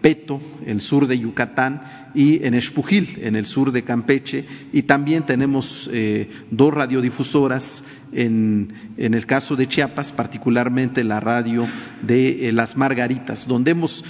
Peto, 0.03 0.43
el 0.67 0.83
sur 0.83 1.07
de 1.07 1.19
Yucatán, 1.19 2.11
y 2.15 2.45
en 2.45 2.53
Espujil, 2.53 3.17
en 3.23 3.35
el 3.35 3.47
sur 3.47 3.73
de 3.73 3.83
Campeche. 3.83 4.45
Y 4.75 4.83
también 4.83 5.25
tenemos 5.25 5.89
eh, 5.91 6.29
dos 6.51 6.75
radiodifusoras 6.75 7.87
en, 8.13 8.75
en, 8.99 9.15
el 9.15 9.25
caso 9.25 9.57
de 9.57 9.67
Chiapas, 9.69 10.13
particularmente 10.13 11.03
la 11.03 11.19
radio 11.19 11.67
de 12.03 12.51
eh, 12.51 12.53
Las 12.53 12.77
Margaritas, 12.77 13.49
donde 13.49 13.71
hemos 13.71 14.05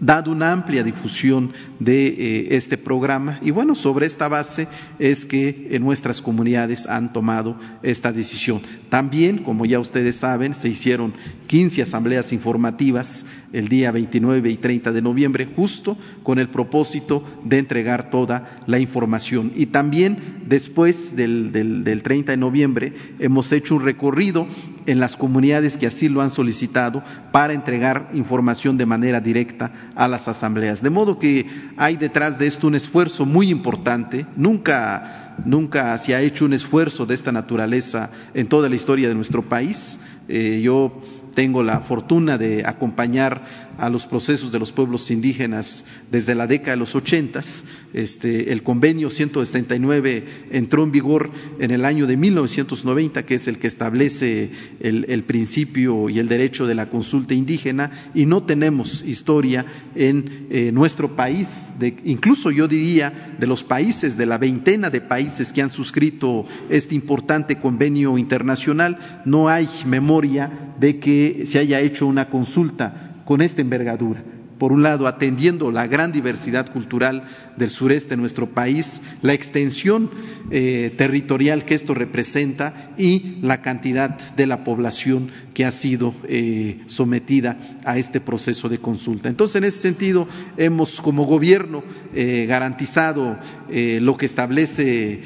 dado 0.00 0.32
una 0.32 0.52
amplia 0.52 0.82
difusión 0.82 1.52
de 1.78 2.06
eh, 2.06 2.48
este 2.50 2.76
programa 2.76 3.38
y 3.42 3.50
bueno, 3.50 3.74
sobre 3.74 4.06
esta 4.06 4.28
base 4.28 4.68
es 4.98 5.24
que 5.24 5.68
en 5.70 5.82
nuestras 5.82 6.20
comunidades 6.20 6.86
han 6.86 7.12
tomado 7.12 7.58
esta 7.82 8.12
decisión. 8.12 8.60
También, 8.88 9.38
como 9.38 9.66
ya 9.66 9.80
ustedes 9.80 10.16
saben, 10.16 10.54
se 10.54 10.68
hicieron 10.68 11.14
15 11.46 11.82
asambleas 11.82 12.32
informativas 12.32 13.26
el 13.52 13.68
día 13.68 13.92
29 13.92 14.50
y 14.50 14.56
30 14.56 14.92
de 14.92 15.02
noviembre, 15.02 15.48
justo 15.56 15.96
con 16.22 16.38
el 16.38 16.48
propósito 16.48 17.24
de 17.44 17.58
entregar 17.58 18.10
toda 18.10 18.62
la 18.66 18.78
información. 18.78 19.52
Y 19.54 19.66
también 19.66 20.42
después 20.46 21.16
del, 21.16 21.52
del, 21.52 21.84
del 21.84 22.02
30 22.02 22.32
de 22.32 22.38
noviembre 22.38 22.92
hemos 23.18 23.52
hecho 23.52 23.76
un 23.76 23.84
recorrido 23.84 24.46
en 24.86 25.00
las 25.00 25.16
comunidades 25.16 25.76
que 25.76 25.86
así 25.86 26.08
lo 26.08 26.20
han 26.20 26.30
solicitado 26.30 27.02
para 27.32 27.52
entregar 27.52 28.10
información 28.14 28.76
de 28.76 28.86
manera 28.86 29.20
directa 29.20 29.72
a 29.94 30.08
las 30.08 30.28
asambleas. 30.28 30.82
De 30.82 30.90
modo 30.90 31.18
que 31.18 31.46
hay 31.76 31.96
detrás 31.96 32.38
de 32.38 32.46
esto 32.46 32.66
un 32.66 32.74
esfuerzo 32.74 33.26
muy 33.26 33.50
importante. 33.50 34.26
Nunca, 34.36 35.34
nunca 35.44 35.96
se 35.98 36.14
ha 36.14 36.20
hecho 36.20 36.44
un 36.44 36.52
esfuerzo 36.52 37.06
de 37.06 37.14
esta 37.14 37.32
naturaleza 37.32 38.10
en 38.34 38.48
toda 38.48 38.68
la 38.68 38.76
historia 38.76 39.08
de 39.08 39.14
nuestro 39.14 39.42
país. 39.42 40.00
Eh, 40.28 40.60
yo 40.62 41.02
tengo 41.34 41.62
la 41.62 41.80
fortuna 41.80 42.38
de 42.38 42.64
acompañar 42.64 43.42
a 43.78 43.90
los 43.90 44.06
procesos 44.06 44.52
de 44.52 44.58
los 44.58 44.72
pueblos 44.72 45.10
indígenas 45.10 45.86
desde 46.10 46.34
la 46.34 46.46
década 46.46 46.72
de 46.72 46.76
los 46.78 46.94
ochentas. 46.94 47.64
Este, 47.92 48.52
el 48.52 48.62
convenio 48.62 49.10
169 49.10 50.24
entró 50.50 50.84
en 50.84 50.92
vigor 50.92 51.30
en 51.58 51.70
el 51.70 51.84
año 51.84 52.06
de 52.06 52.16
1990, 52.16 53.24
que 53.24 53.34
es 53.34 53.48
el 53.48 53.58
que 53.58 53.66
establece 53.66 54.50
el, 54.80 55.24
principio 55.24 56.08
y 56.08 56.18
el 56.18 56.28
derecho 56.28 56.66
de 56.66 56.74
la 56.74 56.90
consulta 56.90 57.34
indígena, 57.34 57.90
y 58.14 58.26
no 58.26 58.42
tenemos 58.42 59.02
historia 59.04 59.64
en 59.94 60.46
eh, 60.50 60.70
nuestro 60.72 61.16
país, 61.16 61.48
de, 61.78 61.96
incluso 62.04 62.50
yo 62.50 62.68
diría 62.68 63.34
de 63.38 63.46
los 63.46 63.62
países, 63.62 64.16
de 64.16 64.26
la 64.26 64.38
veintena 64.38 64.90
de 64.90 65.00
países 65.00 65.52
que 65.52 65.62
han 65.62 65.70
suscrito 65.70 66.46
este 66.68 66.94
importante 66.94 67.58
convenio 67.58 68.18
internacional, 68.18 68.98
no 69.24 69.48
hay 69.48 69.68
memoria 69.86 70.74
de 70.78 70.98
que 70.98 71.44
se 71.46 71.58
haya 71.58 71.80
hecho 71.80 72.06
una 72.06 72.28
consulta 72.28 73.03
con 73.24 73.42
esta 73.42 73.60
envergadura. 73.60 74.22
Por 74.58 74.70
un 74.72 74.82
lado, 74.82 75.08
atendiendo 75.08 75.72
la 75.72 75.88
gran 75.88 76.12
diversidad 76.12 76.72
cultural 76.72 77.24
del 77.56 77.70
sureste 77.70 78.10
de 78.10 78.16
nuestro 78.18 78.50
país, 78.50 79.02
la 79.20 79.34
extensión 79.34 80.10
eh, 80.50 80.94
territorial 80.96 81.64
que 81.64 81.74
esto 81.74 81.92
representa 81.92 82.92
y 82.96 83.38
la 83.42 83.62
cantidad 83.62 84.16
de 84.36 84.46
la 84.46 84.62
población 84.62 85.30
que 85.54 85.64
ha 85.64 85.70
sido 85.72 86.14
eh, 86.28 86.82
sometida 86.86 87.73
a 87.84 87.98
este 87.98 88.20
proceso 88.20 88.68
de 88.68 88.78
consulta. 88.78 89.28
Entonces, 89.28 89.56
en 89.56 89.64
ese 89.64 89.78
sentido, 89.78 90.28
hemos 90.56 91.00
como 91.00 91.24
gobierno 91.24 91.82
eh, 92.14 92.46
garantizado 92.48 93.38
lo 93.68 94.16
que 94.16 94.26
establece 94.26 95.20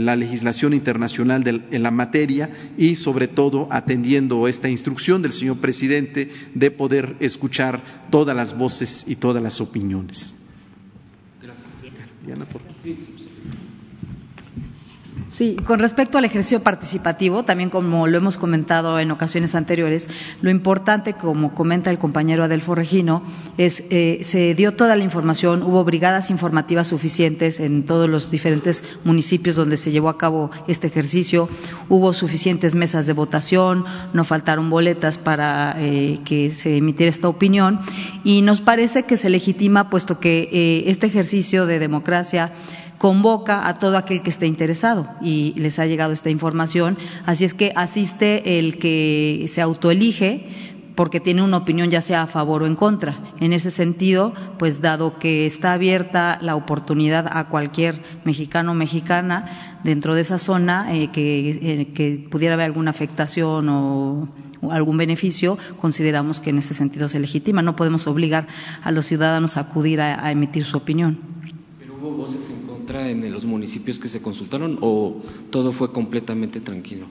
la 0.00 0.16
legislación 0.16 0.74
internacional 0.74 1.64
en 1.70 1.82
la 1.82 1.90
materia 1.90 2.50
y, 2.76 2.96
sobre 2.96 3.28
todo, 3.28 3.68
atendiendo 3.70 4.48
esta 4.48 4.68
instrucción 4.68 5.22
del 5.22 5.32
señor 5.32 5.58
presidente 5.58 6.28
de 6.54 6.70
poder 6.70 7.16
escuchar 7.20 7.82
todas 8.10 8.34
las 8.34 8.56
voces 8.56 9.04
y 9.06 9.16
todas 9.16 9.42
las 9.42 9.60
opiniones. 9.60 10.34
Gracias. 11.40 11.68
Diana, 12.24 12.44
por... 12.44 12.62
sí, 12.82 12.96
sí. 12.96 13.14
Sí, 13.16 13.31
con 15.64 15.78
respecto 15.78 16.18
al 16.18 16.24
ejercicio 16.24 16.62
participativo, 16.62 17.42
también 17.42 17.70
como 17.70 18.06
lo 18.06 18.18
hemos 18.18 18.36
comentado 18.36 19.00
en 19.00 19.10
ocasiones 19.10 19.54
anteriores, 19.54 20.08
lo 20.40 20.50
importante, 20.50 21.14
como 21.14 21.54
comenta 21.54 21.90
el 21.90 21.98
compañero 21.98 22.44
Adelfo 22.44 22.74
Regino, 22.74 23.22
es 23.56 23.84
eh, 23.90 24.20
se 24.22 24.54
dio 24.54 24.74
toda 24.74 24.94
la 24.94 25.04
información, 25.04 25.62
hubo 25.62 25.84
brigadas 25.84 26.30
informativas 26.30 26.88
suficientes 26.88 27.60
en 27.60 27.84
todos 27.86 28.10
los 28.10 28.30
diferentes 28.30 28.84
municipios 29.04 29.56
donde 29.56 29.76
se 29.76 29.90
llevó 29.90 30.10
a 30.10 30.18
cabo 30.18 30.50
este 30.68 30.88
ejercicio, 30.88 31.48
hubo 31.88 32.12
suficientes 32.12 32.74
mesas 32.74 33.06
de 33.06 33.14
votación, 33.14 33.84
no 34.12 34.24
faltaron 34.24 34.68
boletas 34.68 35.18
para 35.18 35.74
eh, 35.78 36.20
que 36.24 36.50
se 36.50 36.76
emitiera 36.76 37.10
esta 37.10 37.28
opinión 37.28 37.80
y 38.22 38.42
nos 38.42 38.60
parece 38.60 39.04
que 39.04 39.16
se 39.16 39.30
legitima, 39.30 39.88
puesto 39.88 40.20
que 40.20 40.48
eh, 40.52 40.84
este 40.86 41.06
ejercicio 41.06 41.66
de 41.66 41.78
democracia 41.78 42.52
convoca 43.02 43.66
a 43.66 43.74
todo 43.74 43.96
aquel 43.98 44.22
que 44.22 44.30
esté 44.30 44.46
interesado 44.46 45.08
y 45.20 45.54
les 45.56 45.80
ha 45.80 45.86
llegado 45.86 46.12
esta 46.12 46.30
información. 46.30 46.96
Así 47.26 47.44
es 47.44 47.52
que 47.52 47.72
asiste 47.74 48.60
el 48.60 48.78
que 48.78 49.46
se 49.48 49.60
autoelige 49.60 50.46
porque 50.94 51.18
tiene 51.18 51.42
una 51.42 51.56
opinión 51.56 51.90
ya 51.90 52.00
sea 52.00 52.22
a 52.22 52.26
favor 52.28 52.62
o 52.62 52.66
en 52.68 52.76
contra. 52.76 53.18
En 53.40 53.52
ese 53.52 53.72
sentido, 53.72 54.34
pues 54.56 54.80
dado 54.80 55.18
que 55.18 55.46
está 55.46 55.72
abierta 55.72 56.38
la 56.40 56.54
oportunidad 56.54 57.26
a 57.28 57.48
cualquier 57.48 58.00
mexicano 58.24 58.70
o 58.70 58.74
mexicana 58.76 59.80
dentro 59.82 60.14
de 60.14 60.20
esa 60.20 60.38
zona 60.38 60.94
eh, 60.94 61.10
eh, 61.12 61.88
que, 61.92 62.28
pudiera 62.30 62.54
haber 62.54 62.66
alguna 62.66 62.92
afectación 62.92 63.68
o, 63.68 64.28
algún 64.70 64.96
beneficio, 64.96 65.58
consideramos 65.80 66.38
que 66.38 66.50
en 66.50 66.58
ese 66.58 66.72
sentido 66.72 67.08
se 67.08 67.18
legitima. 67.18 67.62
No 67.62 67.74
podemos 67.74 68.06
obligar 68.06 68.46
a 68.80 68.92
los 68.92 69.06
ciudadanos 69.06 69.56
a 69.56 69.62
acudir 69.62 70.00
a, 70.00 70.24
a 70.24 70.30
emitir 70.30 70.62
su 70.62 70.76
opinión. 70.76 71.18
Pero 71.80 71.96
hubo 71.96 72.12
voces 72.12 72.48
en 72.50 72.61
en 72.94 73.32
los 73.32 73.46
municipios 73.46 73.98
que 73.98 74.08
se 74.08 74.22
consultaron 74.22 74.78
o 74.80 75.22
todo 75.50 75.72
fue 75.72 75.92
completamente 75.92 76.60
tranquilo? 76.60 77.06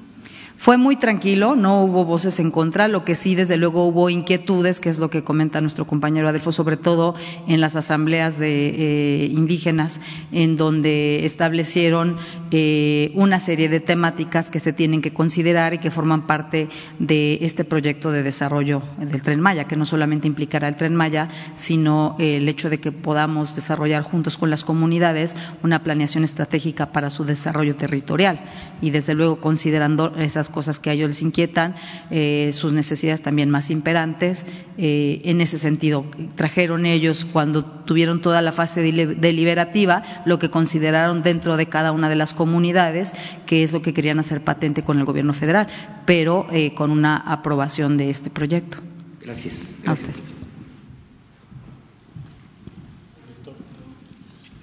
Fue 0.61 0.77
muy 0.77 0.95
tranquilo, 0.95 1.55
no 1.55 1.81
hubo 1.81 2.05
voces 2.05 2.39
en 2.39 2.51
contra, 2.51 2.87
lo 2.87 3.03
que 3.03 3.15
sí, 3.15 3.33
desde 3.33 3.57
luego, 3.57 3.87
hubo 3.87 4.11
inquietudes, 4.11 4.79
que 4.79 4.89
es 4.89 4.99
lo 4.99 5.09
que 5.09 5.23
comenta 5.23 5.59
nuestro 5.59 5.87
compañero 5.87 6.29
Adelfo, 6.29 6.51
sobre 6.51 6.77
todo 6.77 7.15
en 7.47 7.61
las 7.61 7.75
asambleas 7.75 8.37
de 8.37 8.67
eh, 8.67 9.25
indígenas, 9.25 10.01
en 10.31 10.57
donde 10.57 11.25
establecieron 11.25 12.17
eh, 12.51 13.11
una 13.15 13.39
serie 13.39 13.69
de 13.69 13.79
temáticas 13.79 14.51
que 14.51 14.59
se 14.59 14.71
tienen 14.71 15.01
que 15.01 15.15
considerar 15.15 15.73
y 15.73 15.79
que 15.79 15.89
forman 15.89 16.27
parte 16.27 16.69
de 16.99 17.39
este 17.41 17.63
proyecto 17.63 18.11
de 18.11 18.21
desarrollo 18.21 18.83
del 18.99 19.23
Tren 19.23 19.41
Maya, 19.41 19.63
que 19.63 19.75
no 19.75 19.85
solamente 19.85 20.27
implicará 20.27 20.67
el 20.67 20.75
Tren 20.75 20.95
Maya, 20.95 21.29
sino 21.55 22.15
eh, 22.19 22.37
el 22.37 22.47
hecho 22.47 22.69
de 22.69 22.79
que 22.79 22.91
podamos 22.91 23.55
desarrollar 23.55 24.03
juntos 24.03 24.37
con 24.37 24.51
las 24.51 24.63
comunidades 24.63 25.35
una 25.63 25.81
planeación 25.81 26.23
estratégica 26.23 26.91
para 26.91 27.09
su 27.09 27.25
desarrollo 27.25 27.75
territorial 27.75 28.41
y, 28.81 28.89
desde 28.89 29.13
luego, 29.13 29.39
considerando 29.39 30.13
esas 30.17 30.49
cosas 30.49 30.79
que 30.79 30.89
a 30.89 30.93
ellos 30.93 31.09
les 31.09 31.21
inquietan, 31.21 31.75
eh, 32.09 32.49
sus 32.53 32.73
necesidades 32.73 33.21
también 33.21 33.49
más 33.49 33.69
imperantes. 33.69 34.45
Eh, 34.77 35.21
en 35.25 35.41
ese 35.41 35.57
sentido, 35.57 36.05
trajeron 36.35 36.85
ellos, 36.85 37.25
cuando 37.25 37.63
tuvieron 37.63 38.21
toda 38.21 38.41
la 38.41 38.51
fase 38.51 38.81
deliberativa, 38.81 40.23
lo 40.25 40.39
que 40.39 40.49
consideraron 40.49 41.21
dentro 41.21 41.57
de 41.57 41.67
cada 41.67 41.91
una 41.91 42.09
de 42.09 42.15
las 42.15 42.33
comunidades, 42.33 43.13
que 43.45 43.63
es 43.63 43.73
lo 43.73 43.81
que 43.81 43.93
querían 43.93 44.19
hacer 44.19 44.43
patente 44.43 44.83
con 44.83 44.99
el 44.99 45.05
gobierno 45.05 45.33
federal, 45.33 45.67
pero 46.05 46.47
eh, 46.51 46.73
con 46.73 46.91
una 46.91 47.17
aprobación 47.17 47.97
de 47.97 48.09
este 48.09 48.29
proyecto. 48.29 48.77
Gracias. 49.21 49.77
Gracias. 49.83 50.19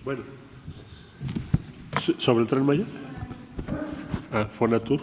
Bueno, 0.05 0.23
sobre 2.19 2.43
el 2.43 2.49
tren 2.49 2.65
Maya. 2.65 2.85
Ah, 4.33 4.47
Fonatur. 4.59 5.01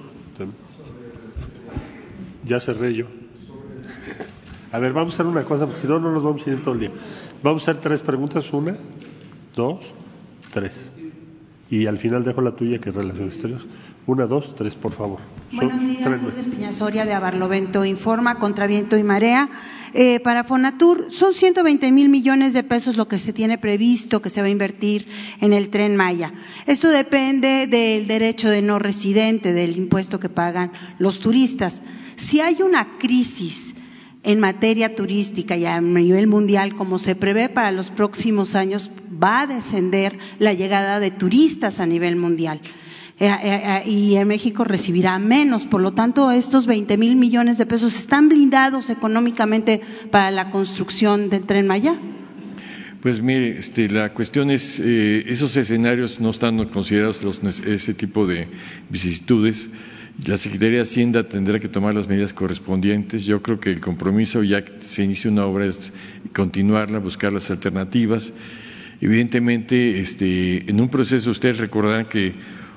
Ya 2.45 2.59
cerré 2.59 2.93
yo. 2.93 3.07
A 4.71 4.79
ver, 4.79 4.93
vamos 4.93 5.13
a 5.13 5.15
hacer 5.15 5.25
una 5.25 5.43
cosa, 5.43 5.65
porque 5.65 5.81
si 5.81 5.87
no, 5.87 5.99
no 5.99 6.11
nos 6.11 6.23
vamos 6.23 6.45
a 6.45 6.49
ir 6.49 6.61
todo 6.61 6.73
el 6.73 6.79
día. 6.81 6.91
Vamos 7.41 7.67
a 7.67 7.71
hacer 7.71 7.81
tres 7.81 8.01
preguntas. 8.01 8.51
Una, 8.53 8.75
dos, 9.55 9.93
tres. 10.53 10.89
Y 11.69 11.87
al 11.87 11.97
final 11.97 12.23
dejo 12.23 12.41
la 12.41 12.51
tuya, 12.55 12.79
que 12.79 12.89
es 12.89 12.95
Relaciones 12.95 13.33
Exteriores. 13.33 13.65
Una, 14.05 14.27
dos, 14.27 14.53
tres, 14.53 14.75
por 14.75 14.91
favor. 14.91 15.19
Buenos 15.55 15.87
días, 15.87 16.21
Lourdes 16.21 16.47
Piñasoria 16.47 17.05
de 17.05 17.13
Abarlovento 17.13 17.85
Informa, 17.85 18.39
contra 18.39 18.67
viento 18.67 18.97
y 18.97 19.03
marea. 19.03 19.49
Eh, 19.93 20.19
para 20.19 20.43
Fonatur 20.43 21.07
son 21.11 21.33
120 21.33 21.93
mil 21.93 22.09
millones 22.09 22.51
de 22.51 22.63
pesos 22.63 22.97
lo 22.97 23.07
que 23.07 23.19
se 23.19 23.31
tiene 23.31 23.57
previsto 23.57 24.21
que 24.21 24.29
se 24.29 24.41
va 24.41 24.47
a 24.47 24.49
invertir 24.49 25.07
en 25.39 25.53
el 25.53 25.69
tren 25.69 25.95
Maya. 25.95 26.33
Esto 26.65 26.89
depende 26.89 27.67
del 27.67 28.05
derecho 28.05 28.49
de 28.49 28.61
no 28.61 28.79
residente, 28.79 29.53
del 29.53 29.77
impuesto 29.77 30.19
que 30.19 30.27
pagan 30.27 30.73
los 30.99 31.21
turistas. 31.21 31.81
Si 32.17 32.41
hay 32.41 32.61
una 32.61 32.97
crisis 32.97 33.75
en 34.23 34.41
materia 34.41 34.93
turística 34.93 35.55
y 35.55 35.65
a 35.65 35.79
nivel 35.79 36.27
mundial, 36.27 36.75
como 36.75 36.99
se 36.99 37.15
prevé 37.15 37.47
para 37.47 37.71
los 37.71 37.91
próximos 37.91 38.55
años, 38.55 38.91
va 39.23 39.41
a 39.41 39.47
descender 39.47 40.19
la 40.37 40.51
llegada 40.51 40.99
de 40.99 41.11
turistas 41.11 41.79
a 41.79 41.85
nivel 41.85 42.17
mundial. 42.17 42.59
Eh, 43.17 43.27
eh, 43.27 43.61
eh, 43.85 43.89
y 43.89 44.15
en 44.15 44.27
México 44.27 44.65
recibirá 44.65 45.17
menos. 45.19 45.65
Por 45.65 45.79
lo 45.79 45.93
tanto, 45.93 46.31
estos 46.31 46.67
20 46.67 46.97
mil 46.97 47.15
millones 47.15 47.57
de 47.57 47.65
pesos 47.65 47.95
están 47.95 48.27
blindados 48.27 48.89
económicamente 48.89 49.79
para 50.11 50.31
la 50.31 50.49
construcción 50.49 51.29
del 51.29 51.45
tren 51.45 51.65
Maya. 51.65 51.95
Pues 52.99 53.21
mire, 53.21 53.57
este, 53.57 53.87
la 53.87 54.13
cuestión 54.13 54.51
es, 54.51 54.79
esos 54.79 55.55
escenarios 55.55 56.19
no 56.19 56.31
están 56.31 56.65
considerados 56.65 57.23
los, 57.23 57.41
ese 57.61 57.93
tipo 57.93 58.25
de 58.25 58.49
vicisitudes. 58.89 59.69
La 60.27 60.37
Secretaría 60.37 60.77
de 60.77 60.81
Hacienda 60.81 61.23
tendrá 61.23 61.59
que 61.59 61.69
tomar 61.69 61.93
las 61.93 62.09
medidas 62.09 62.33
correspondientes. 62.33 63.23
Yo 63.23 63.41
creo 63.41 63.59
que 63.59 63.69
el 63.69 63.79
compromiso, 63.79 64.43
ya 64.43 64.65
que 64.65 64.73
se 64.81 65.03
inicia 65.03 65.29
una 65.29 65.45
obra, 65.45 65.67
es 65.67 65.93
continuarla, 66.33 66.99
buscar 66.99 67.31
las 67.31 67.51
alternativas. 67.51 68.33
Evidentemente, 68.99 69.99
este, 69.99 70.69
en 70.69 70.81
un 70.81 70.89
proceso, 70.89 71.29
ustedes 71.31 71.59
recordarán 71.59 72.07
que 72.07 72.33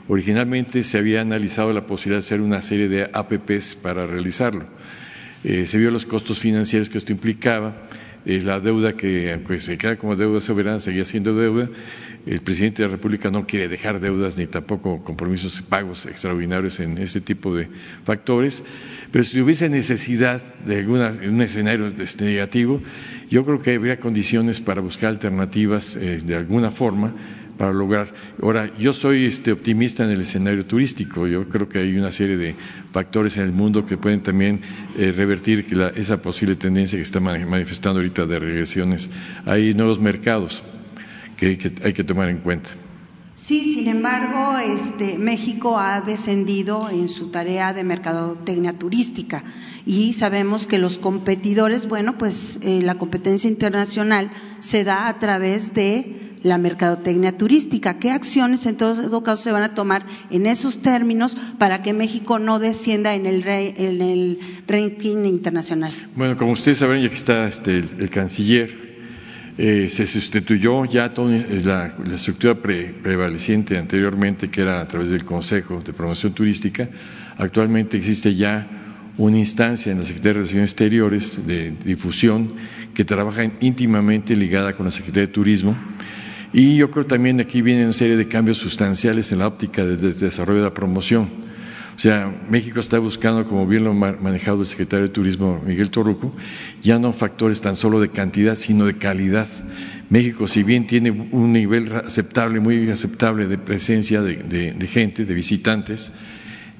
Originalmente 0.08 0.82
se 0.82 0.98
había 0.98 1.20
analizado 1.20 1.72
la 1.72 1.86
posibilidad 1.86 2.20
de 2.22 2.26
hacer 2.26 2.40
una 2.40 2.62
serie 2.62 2.88
de 2.88 3.10
APPs 3.12 3.76
para 3.76 4.06
realizarlo. 4.06 4.64
Eh, 5.44 5.66
se 5.66 5.78
vio 5.78 5.90
los 5.90 6.06
costos 6.06 6.40
financieros 6.40 6.88
que 6.88 6.98
esto 6.98 7.12
implicaba, 7.12 7.88
eh, 8.24 8.42
la 8.42 8.58
deuda 8.58 8.94
que, 8.94 9.32
aunque 9.32 9.60
se 9.60 9.78
queda 9.78 9.96
como 9.96 10.16
deuda 10.16 10.40
soberana, 10.40 10.80
seguía 10.80 11.04
siendo 11.04 11.34
deuda. 11.34 11.68
El 12.26 12.40
presidente 12.40 12.82
de 12.82 12.88
la 12.88 12.92
República 12.92 13.30
no 13.30 13.46
quiere 13.46 13.68
dejar 13.68 14.00
deudas 14.00 14.36
ni 14.36 14.46
tampoco 14.46 15.04
compromisos 15.04 15.56
de 15.56 15.62
pagos 15.62 16.04
extraordinarios 16.06 16.80
en 16.80 16.98
este 16.98 17.20
tipo 17.20 17.54
de 17.54 17.68
factores. 18.04 18.62
Pero 19.12 19.24
si 19.24 19.40
hubiese 19.40 19.68
necesidad 19.68 20.42
de 20.64 20.78
alguna, 20.78 21.12
un 21.26 21.40
escenario 21.40 21.86
este, 21.86 22.24
negativo, 22.24 22.82
yo 23.30 23.44
creo 23.44 23.62
que 23.62 23.74
habría 23.76 24.00
condiciones 24.00 24.60
para 24.60 24.80
buscar 24.80 25.10
alternativas 25.10 25.96
eh, 25.96 26.18
de 26.24 26.34
alguna 26.34 26.70
forma 26.70 27.14
para 27.58 27.72
lograr. 27.72 28.14
Ahora, 28.40 28.72
yo 28.78 28.92
soy 28.92 29.26
este, 29.26 29.52
optimista 29.52 30.04
en 30.04 30.10
el 30.10 30.20
escenario 30.20 30.64
turístico. 30.64 31.26
Yo 31.26 31.48
creo 31.48 31.68
que 31.68 31.80
hay 31.80 31.96
una 31.96 32.12
serie 32.12 32.36
de 32.36 32.54
factores 32.92 33.36
en 33.36 33.42
el 33.42 33.52
mundo 33.52 33.84
que 33.84 33.98
pueden 33.98 34.22
también 34.22 34.60
eh, 34.96 35.12
revertir 35.12 35.66
esa 35.96 36.22
posible 36.22 36.56
tendencia 36.56 36.96
que 36.96 37.02
está 37.02 37.20
manifestando 37.20 37.98
ahorita 37.98 38.24
de 38.26 38.38
regresiones. 38.38 39.10
Hay 39.44 39.74
nuevos 39.74 40.00
mercados 40.00 40.62
que, 41.36 41.58
hay 41.84 41.92
que 41.92 42.04
tomar 42.04 42.28
en 42.28 42.38
cuenta. 42.38 42.70
Sí, 43.36 43.72
sin 43.72 43.86
embargo, 43.86 44.58
este, 44.58 45.16
México 45.16 45.78
ha 45.78 46.00
descendido 46.00 46.90
en 46.90 47.08
su 47.08 47.28
tarea 47.28 47.72
de 47.72 47.84
mercadotecnia 47.84 48.76
turística 48.76 49.44
y 49.86 50.12
sabemos 50.12 50.66
que 50.66 50.76
los 50.76 50.98
competidores, 50.98 51.88
bueno, 51.88 52.18
pues 52.18 52.58
eh, 52.62 52.82
la 52.82 52.96
competencia 52.96 53.48
internacional 53.48 54.32
se 54.58 54.82
da 54.82 55.08
a 55.08 55.18
través 55.20 55.72
de 55.72 56.27
la 56.42 56.58
mercadotecnia 56.58 57.36
turística. 57.36 57.98
¿Qué 57.98 58.10
acciones 58.10 58.66
en 58.66 58.76
todo 58.76 59.22
caso 59.22 59.42
se 59.42 59.52
van 59.52 59.62
a 59.62 59.74
tomar 59.74 60.04
en 60.30 60.46
esos 60.46 60.82
términos 60.82 61.36
para 61.58 61.82
que 61.82 61.92
México 61.92 62.38
no 62.38 62.58
descienda 62.58 63.14
en 63.14 63.26
el, 63.26 63.46
en 63.46 64.02
el 64.02 64.38
ranking 64.66 65.24
internacional? 65.24 65.92
Bueno, 66.14 66.36
como 66.36 66.52
ustedes 66.52 66.78
saben, 66.78 67.02
ya 67.02 67.08
que 67.08 67.14
está 67.14 67.48
este, 67.48 67.78
el, 67.78 68.10
canciller, 68.10 68.88
eh, 69.58 69.88
se 69.88 70.06
sustituyó 70.06 70.84
ya 70.84 71.12
toda 71.12 71.30
la, 71.64 71.94
estructura 72.14 72.54
prevaleciente 72.54 73.76
anteriormente, 73.76 74.50
que 74.50 74.62
era 74.62 74.80
a 74.80 74.86
través 74.86 75.10
del 75.10 75.24
Consejo 75.24 75.80
de 75.80 75.92
Promoción 75.92 76.32
Turística. 76.32 76.88
Actualmente 77.36 77.96
existe 77.96 78.34
ya 78.34 78.68
una 79.16 79.36
instancia 79.36 79.90
en 79.90 79.98
la 79.98 80.04
Secretaría 80.04 80.34
de 80.34 80.38
Relaciones 80.38 80.70
Exteriores 80.70 81.46
de 81.46 81.72
difusión 81.84 82.54
que 82.94 83.04
trabaja 83.04 83.50
íntimamente 83.60 84.36
ligada 84.36 84.74
con 84.74 84.86
la 84.86 84.92
Secretaría 84.92 85.26
de 85.26 85.32
Turismo 85.32 85.76
y 86.52 86.76
yo 86.76 86.90
creo 86.90 87.04
también 87.06 87.40
aquí 87.40 87.62
viene 87.62 87.84
una 87.84 87.92
serie 87.92 88.16
de 88.16 88.28
cambios 88.28 88.58
sustanciales 88.58 89.32
en 89.32 89.40
la 89.40 89.46
óptica 89.46 89.84
del 89.84 90.18
desarrollo 90.18 90.60
de 90.60 90.64
la 90.64 90.74
promoción. 90.74 91.48
O 91.96 92.00
sea, 92.00 92.32
México 92.48 92.78
está 92.78 93.00
buscando, 93.00 93.44
como 93.44 93.66
bien 93.66 93.82
lo 93.82 93.90
ha 93.90 93.94
manejado 93.94 94.60
el 94.60 94.66
secretario 94.66 95.08
de 95.08 95.12
Turismo 95.12 95.60
Miguel 95.66 95.90
Torruco, 95.90 96.32
ya 96.80 96.98
no 97.00 97.12
factores 97.12 97.60
tan 97.60 97.74
solo 97.74 98.00
de 98.00 98.10
cantidad, 98.10 98.54
sino 98.54 98.84
de 98.84 98.96
calidad. 98.96 99.48
México, 100.08 100.46
si 100.46 100.62
bien 100.62 100.86
tiene 100.86 101.10
un 101.10 101.52
nivel 101.52 101.92
aceptable, 101.92 102.60
muy 102.60 102.88
aceptable 102.88 103.48
de 103.48 103.58
presencia 103.58 104.22
de 104.22 104.88
gente, 104.88 105.24
de 105.24 105.34
visitantes, 105.34 106.12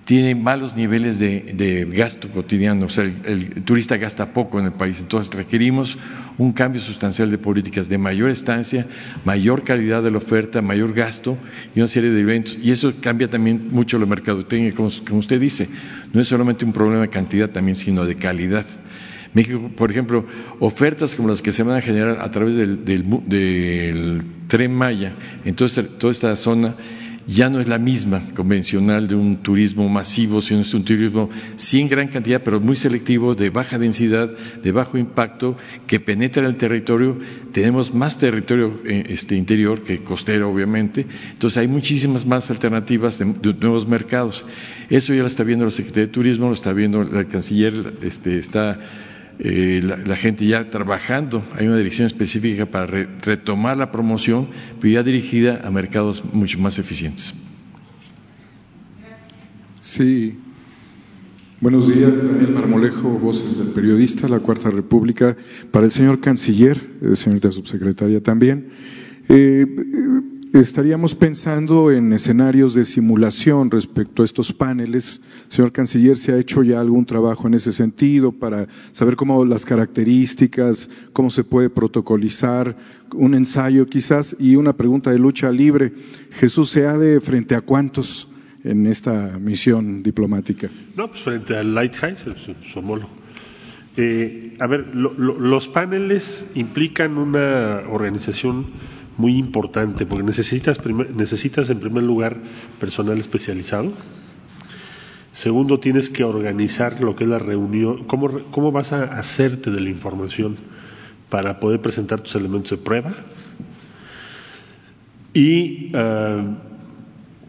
tiene 0.09 0.35
malos 0.35 0.75
niveles 0.75 1.19
de, 1.19 1.87
gasto 1.93 2.31
cotidiano, 2.31 2.87
o 2.87 2.89
sea, 2.89 3.05
el, 3.05 3.63
turista 3.63 3.99
gasta 3.99 4.33
poco 4.33 4.59
en 4.59 4.65
el 4.65 4.73
país, 4.73 5.01
entonces 5.01 5.35
requerimos 5.35 5.99
un 6.39 6.55
cambio 6.55 6.81
sustancial 6.81 7.31
de 7.31 7.37
políticas 7.37 7.91
de 7.91 7.99
mayor 7.99 8.31
estancia, 8.31 8.87
mayor 9.27 9.65
calidad 9.65 10.03
de 10.03 10.11
la 10.11 10.17
oferta, 10.17 10.63
mayor 10.63 10.95
gasto 10.95 11.37
y 11.75 11.81
una 11.81 11.89
serie 11.89 12.09
de 12.09 12.23
eventos, 12.23 12.57
y 12.57 12.71
eso 12.71 12.95
cambia 13.03 13.29
también 13.29 13.69
mucho 13.71 13.99
la 13.99 14.07
mercadotecnia, 14.07 14.73
como, 14.73 14.89
como 15.07 15.21
usted 15.21 15.39
dice, 15.39 15.69
no 16.15 16.23
es 16.23 16.29
solamente 16.29 16.65
un 16.65 16.73
problema 16.73 17.03
de 17.03 17.11
cantidad 17.11 17.51
también, 17.51 17.75
sino 17.75 18.07
de 18.07 18.15
calidad. 18.15 18.65
México, 19.35 19.71
por 19.77 19.91
ejemplo, 19.91 20.25
ofertas 20.59 21.15
como 21.15 21.29
las 21.29 21.43
que 21.43 21.53
se 21.53 21.65
van 21.65 21.77
a 21.77 21.83
generar 21.83 22.23
a 22.23 22.31
través 22.31 22.57
del, 22.57 22.83
del 22.83 24.23
tren 24.47 24.73
Maya 24.73 25.13
en 25.45 25.55
toda 25.55 26.11
esta 26.11 26.35
zona 26.35 26.77
ya 27.29 27.51
no 27.51 27.61
es 27.61 27.69
la 27.69 27.79
misma 27.79 28.23
convencional 28.35 29.07
de 29.07 29.15
un 29.15 29.43
turismo 29.43 29.87
masivo, 29.91 30.41
sino 30.41 30.61
es 30.61 30.73
un 30.73 30.85
turismo 30.85 31.29
sí 31.57 31.79
en 31.79 31.89
gran 31.89 32.09
cantidad, 32.09 32.43
pero 32.43 32.59
muy 32.59 32.75
selectivo, 32.75 33.35
de 33.35 33.51
baja 33.51 33.79
densidad, 33.79 34.35
de 34.63 34.73
bajo 34.73 34.97
impacto, 34.97 35.57
que 35.87 36.01
penetra 36.01 36.47
el 36.47 36.57
territorio. 36.57 37.19
Tenemos 37.53 37.93
más 37.93 38.17
territorio 38.17 38.81
eh, 38.87 39.05
este, 39.11 39.37
interior 39.37 39.83
que 39.83 40.03
costero, 40.03 40.51
obviamente. 40.51 41.07
Entonces 41.33 41.59
hay 41.59 41.69
muchísimas 41.69 42.25
más 42.25 42.51
alternativas 42.51 43.19
de, 43.19 43.27
nuevos 43.61 43.87
mercados. 43.87 44.47
Eso 44.89 45.13
ya 45.13 45.21
lo 45.21 45.29
está 45.29 45.45
viendo 45.45 45.67
la 45.67 45.71
Secretaría 45.71 46.07
de 46.07 46.13
Turismo, 46.13 46.49
lo 46.49 46.55
está 46.55 46.73
viendo 46.73 47.03
el 47.03 47.27
canciller, 47.29 47.93
este, 48.03 48.39
está 48.39 48.81
eh, 49.39 49.81
la, 49.83 50.17
gente 50.17 50.47
ya 50.47 50.69
trabajando, 50.69 51.43
hay 51.57 51.67
una 51.67 51.77
dirección 51.77 52.07
específica 52.07 52.67
para 52.67 52.87
retomar 52.87 53.77
la 53.77 53.93
promoción, 53.93 54.49
pero 54.81 54.95
ya 54.95 55.03
dirigida 55.03 55.61
a 55.65 55.71
mercados 55.71 56.25
mucho 56.33 56.59
más 56.59 56.79
eficientes. 56.79 57.35
Sí, 59.81 60.37
Buenos 61.61 61.93
días, 61.93 62.25
Daniel 62.25 62.53
Marmolejo, 62.53 63.09
Voces 63.19 63.59
del 63.59 63.69
Periodista, 63.69 64.29
La 64.29 64.39
Cuarta 64.39 64.71
República. 64.71 65.37
Para 65.73 65.87
el 65.87 65.91
señor 65.91 66.21
Canciller, 66.21 66.81
eh, 67.03 67.17
señorita 67.17 67.51
subsecretaria 67.51 68.23
también, 68.23 68.69
eh, 69.29 69.67
estaríamos 70.61 71.15
pensando 71.15 71.91
en 71.91 72.13
escenarios 72.13 72.75
de 72.75 72.85
simulación 72.85 73.71
respecto 73.71 74.23
a 74.23 74.25
estos 74.25 74.53
paneles. 74.53 75.21
Señor 75.49 75.73
Canciller, 75.73 76.17
¿se 76.17 76.33
ha 76.33 76.39
hecho 76.39 76.63
ya 76.63 76.81
algún 76.81 77.07
trabajo 77.07 77.47
en 77.47 77.55
ese 77.55 77.73
sentido 77.73 78.33
para 78.33 78.67
saber 78.93 79.15
cómo 79.15 79.45
las 79.45 79.65
características, 79.65 80.91
cómo 81.13 81.31
se 81.31 81.45
puede 81.45 81.71
protocolizar, 81.71 82.77
un 83.15 83.35
ensayo 83.35 83.87
quizás 83.87 84.37
y 84.39 84.57
una 84.57 84.73
pregunta 84.73 85.11
de 85.11 85.19
lucha 85.19 85.51
libre? 85.51 85.93
Jesús, 86.31 86.71
¿se 86.71 86.87
ha 86.87 86.97
de 86.99 87.21
frente 87.21 87.55
a 87.55 87.61
cuántos? 87.61 88.29
en 88.65 88.87
esta 88.87 89.39
misión 89.39 90.03
diplomática? 90.03 90.69
No, 90.97 91.09
pues 91.09 91.23
frente 91.23 91.57
al 91.57 91.75
Lighthouse, 91.75 92.27
su, 92.63 92.79
homólogo. 92.79 93.09
Eh, 93.97 94.57
a 94.59 94.67
ver, 94.67 94.95
los 94.95 95.69
paneles 95.69 96.51
implican 96.55 97.19
una 97.19 97.85
organización 97.89 98.67
muy 99.19 99.37
importante 99.37 100.07
porque 100.07 100.25
necesitas, 100.25 100.81
necesitas 101.15 101.69
en 101.69 101.81
primer 101.81 102.05
lugar 102.05 102.39
personal 102.81 103.19
especializado. 103.19 103.93
Segundo, 105.33 105.79
tienes 105.79 106.09
que 106.09 106.25
organizar 106.25 107.03
lo 107.03 107.15
que 107.15 107.25
es 107.25 107.31
la 107.31 107.39
reunión, 107.39 108.05
cómo, 108.05 108.41
cómo 108.51 108.73
vas 108.73 108.95
a 108.95 109.05
hacerte 109.05 109.71
de 109.71 109.81
la 109.81 109.91
información 109.91 110.57
para 111.29 111.61
poder 111.61 111.83
presentar 111.83 112.21
tus 112.21 112.35
elementos 112.35 112.71
de 112.71 112.79
prueba. 112.79 113.15
Y 115.35 115.93
ah, 115.95 116.43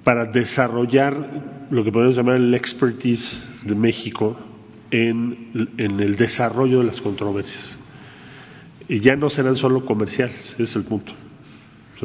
para 0.04 0.26
desarrollar 0.26 1.68
lo 1.70 1.84
que 1.84 1.91
podemos 1.91 2.16
llamar 2.16 2.38
el 2.38 2.54
expertise 2.54 3.41
de 3.64 3.76
México 3.76 4.38
en, 4.91 5.52
el 5.78 6.16
desarrollo 6.16 6.80
de 6.80 6.86
las 6.86 7.02
controversias. 7.02 7.78
Y 8.88 9.00
ya 9.02 9.16
no 9.16 9.30
serán 9.30 9.56
solo 9.56 9.86
comerciales, 9.86 10.54
ese 10.54 10.64
es 10.64 10.76
el 10.76 10.84
punto. 10.84 11.14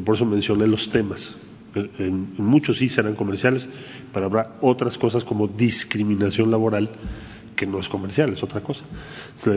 Por 0.03 0.17
eso 0.17 0.25
mencioné 0.25 0.67
los 0.67 0.91
temas. 0.91 1.37
Muchos 2.39 2.79
sí 2.79 2.89
serán 2.89 3.15
comerciales, 3.15 3.69
pero 4.13 4.27
habrá 4.27 4.53
otras 4.61 4.97
cosas 4.97 5.25
como 5.25 5.49
discriminación 5.49 6.51
laboral, 6.51 6.91
que 7.57 7.67
no 7.67 7.79
es 7.79 7.89
comercial, 7.89 8.33
es 8.33 8.43
otra 8.43 8.61
cosa. 8.61 8.85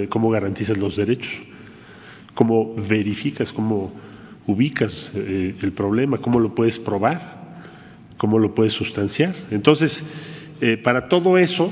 Cómo 0.09 0.30
garantizas 0.30 0.77
los 0.77 0.95
derechos, 0.95 1.31
cómo 2.34 2.73
verificas, 2.76 3.53
cómo 3.53 3.93
ubicas 4.47 5.11
eh, 5.14 5.55
el 5.61 5.72
problema, 5.73 6.18
cómo 6.18 6.39
lo 6.39 6.55
puedes 6.55 6.80
probar 6.80 7.38
cómo 8.18 8.39
lo 8.39 8.53
puedes 8.53 8.73
sustanciar. 8.73 9.34
Entonces, 9.51 10.03
eh, 10.59 10.77
para 10.77 11.07
todo 11.07 11.38
eso 11.38 11.72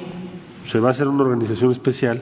se 0.65 0.79
va 0.79 0.89
a 0.89 0.91
hacer 0.91 1.07
una 1.07 1.23
organización 1.23 1.71
especial 1.71 2.21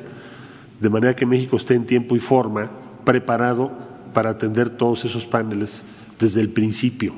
de 0.79 0.89
manera 0.89 1.15
que 1.15 1.25
México 1.25 1.57
esté 1.57 1.75
en 1.75 1.85
tiempo 1.85 2.15
y 2.15 2.19
forma 2.19 2.71
preparado 3.05 3.71
para 4.13 4.31
atender 4.31 4.69
todos 4.69 5.05
esos 5.05 5.25
paneles 5.25 5.85
desde 6.23 6.41
el 6.41 6.49
principio. 6.49 7.13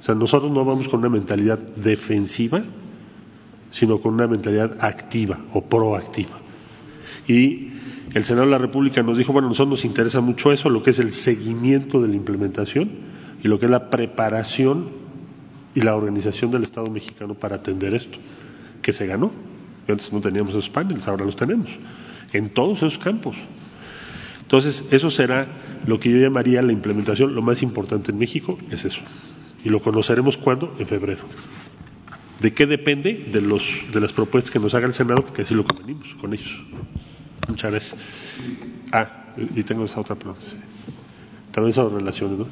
O 0.00 0.02
sea, 0.02 0.14
nosotros 0.14 0.50
no 0.50 0.64
vamos 0.64 0.88
con 0.88 1.00
una 1.00 1.08
mentalidad 1.08 1.58
defensiva, 1.58 2.64
sino 3.70 3.98
con 3.98 4.14
una 4.14 4.26
mentalidad 4.26 4.76
activa 4.80 5.38
o 5.52 5.62
proactiva. 5.62 6.38
Y 7.28 7.68
el 8.14 8.24
Senado 8.24 8.46
de 8.46 8.52
la 8.52 8.58
República 8.58 9.02
nos 9.02 9.18
dijo, 9.18 9.32
bueno, 9.32 9.48
a 9.48 9.50
nosotros 9.50 9.70
nos 9.70 9.84
interesa 9.84 10.20
mucho 10.20 10.52
eso, 10.52 10.70
lo 10.70 10.82
que 10.82 10.90
es 10.90 10.98
el 10.98 11.12
seguimiento 11.12 12.00
de 12.00 12.08
la 12.08 12.16
implementación 12.16 12.90
y 13.42 13.48
lo 13.48 13.58
que 13.58 13.66
es 13.66 13.70
la 13.70 13.90
preparación 13.90 14.88
y 15.74 15.80
la 15.80 15.94
organización 15.96 16.50
del 16.50 16.62
Estado 16.62 16.90
mexicano 16.90 17.34
para 17.34 17.56
atender 17.56 17.94
esto, 17.94 18.18
que 18.82 18.92
se 18.92 19.06
ganó. 19.06 19.32
Antes 19.88 20.12
no 20.12 20.20
teníamos 20.20 20.50
esos 20.50 20.70
paneles, 20.70 21.06
ahora 21.08 21.24
los 21.24 21.36
tenemos, 21.36 21.70
en 22.32 22.48
todos 22.48 22.78
esos 22.78 22.96
campos. 22.98 23.36
Entonces, 24.44 24.86
eso 24.92 25.10
será 25.10 25.46
lo 25.86 25.98
que 25.98 26.10
yo 26.10 26.18
llamaría 26.18 26.62
la 26.62 26.72
implementación, 26.72 27.34
lo 27.34 27.42
más 27.42 27.62
importante 27.62 28.12
en 28.12 28.18
México 28.18 28.58
es 28.70 28.84
eso. 28.84 29.00
Y 29.64 29.70
lo 29.70 29.80
conoceremos 29.80 30.36
cuándo? 30.36 30.74
En 30.78 30.86
febrero. 30.86 31.22
¿De 32.40 32.52
qué 32.52 32.66
depende? 32.66 33.28
De, 33.32 33.40
los, 33.40 33.64
de 33.92 34.00
las 34.00 34.12
propuestas 34.12 34.50
que 34.50 34.58
nos 34.58 34.74
haga 34.74 34.86
el 34.86 34.92
Senado, 34.92 35.24
porque 35.24 35.42
así 35.42 35.54
lo 35.54 35.64
convenimos 35.64 36.14
con 36.20 36.32
ellos. 36.34 36.62
Muchas 37.48 37.70
gracias. 37.70 38.00
Ah, 38.92 39.24
y 39.54 39.62
tengo 39.62 39.84
esa 39.86 40.00
otra 40.00 40.14
pregunta. 40.14 40.42
También 41.50 41.72
son 41.72 41.94
relaciones, 41.94 42.38
¿no? 42.38 42.46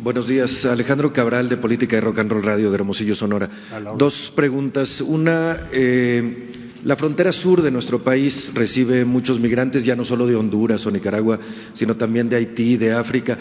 Buenos 0.00 0.28
días, 0.28 0.64
Alejandro 0.64 1.12
Cabral 1.12 1.48
de 1.48 1.56
Política 1.56 1.96
de 1.96 2.02
Rock 2.02 2.20
and 2.20 2.30
Roll 2.30 2.44
Radio 2.44 2.70
de 2.70 2.74
Hermosillo, 2.76 3.16
Sonora. 3.16 3.50
Dos 3.96 4.32
preguntas. 4.34 5.00
Una, 5.00 5.56
eh, 5.72 6.67
la 6.84 6.96
frontera 6.96 7.32
sur 7.32 7.62
de 7.62 7.70
nuestro 7.70 8.02
país 8.02 8.52
recibe 8.54 9.04
muchos 9.04 9.40
migrantes, 9.40 9.84
ya 9.84 9.96
no 9.96 10.04
solo 10.04 10.26
de 10.26 10.36
Honduras 10.36 10.86
o 10.86 10.90
Nicaragua, 10.90 11.38
sino 11.74 11.96
también 11.96 12.28
de 12.28 12.36
Haití, 12.36 12.76
de 12.76 12.92
África. 12.92 13.38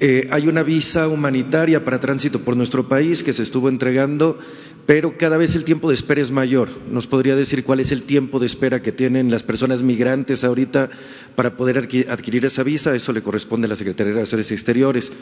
Eh, 0.00 0.26
hay 0.32 0.48
una 0.48 0.64
visa 0.64 1.06
humanitaria 1.06 1.84
para 1.84 2.00
tránsito 2.00 2.40
por 2.40 2.56
nuestro 2.56 2.88
país 2.88 3.22
que 3.22 3.32
se 3.32 3.42
estuvo 3.42 3.68
entregando, 3.68 4.36
pero 4.84 5.16
cada 5.16 5.36
vez 5.36 5.54
el 5.54 5.62
tiempo 5.62 5.88
de 5.88 5.94
espera 5.94 6.20
es 6.20 6.32
mayor. 6.32 6.68
¿Nos 6.90 7.06
podría 7.06 7.36
decir 7.36 7.62
cuál 7.62 7.78
es 7.78 7.92
el 7.92 8.02
tiempo 8.02 8.40
de 8.40 8.46
espera 8.46 8.82
que 8.82 8.90
tienen 8.90 9.30
las 9.30 9.44
personas 9.44 9.82
migrantes 9.82 10.42
ahorita 10.42 10.90
para 11.36 11.56
poder 11.56 11.78
adquirir 11.78 12.44
esa 12.44 12.64
visa? 12.64 12.96
Eso 12.96 13.12
le 13.12 13.22
corresponde 13.22 13.66
a 13.66 13.68
la 13.68 13.76
Secretaría 13.76 14.12
de 14.12 14.16
Relaciones 14.16 14.50
Exteriores. 14.50 15.12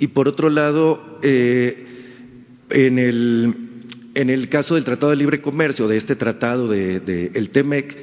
Y 0.00 0.08
por 0.08 0.26
otro 0.26 0.50
lado, 0.50 1.20
eh, 1.22 1.86
en, 2.70 2.98
el, 2.98 3.63
en, 4.14 4.30
el, 4.30 4.48
caso 4.48 4.74
del 4.74 4.84
Tratado 4.84 5.10
de 5.10 5.16
Libre 5.16 5.40
Comercio, 5.40 5.88
de 5.88 5.96
este 5.96 6.16
tratado 6.16 6.68
del 6.68 7.04
de, 7.04 7.30
el 7.34 7.50
TEMEC, 7.50 7.96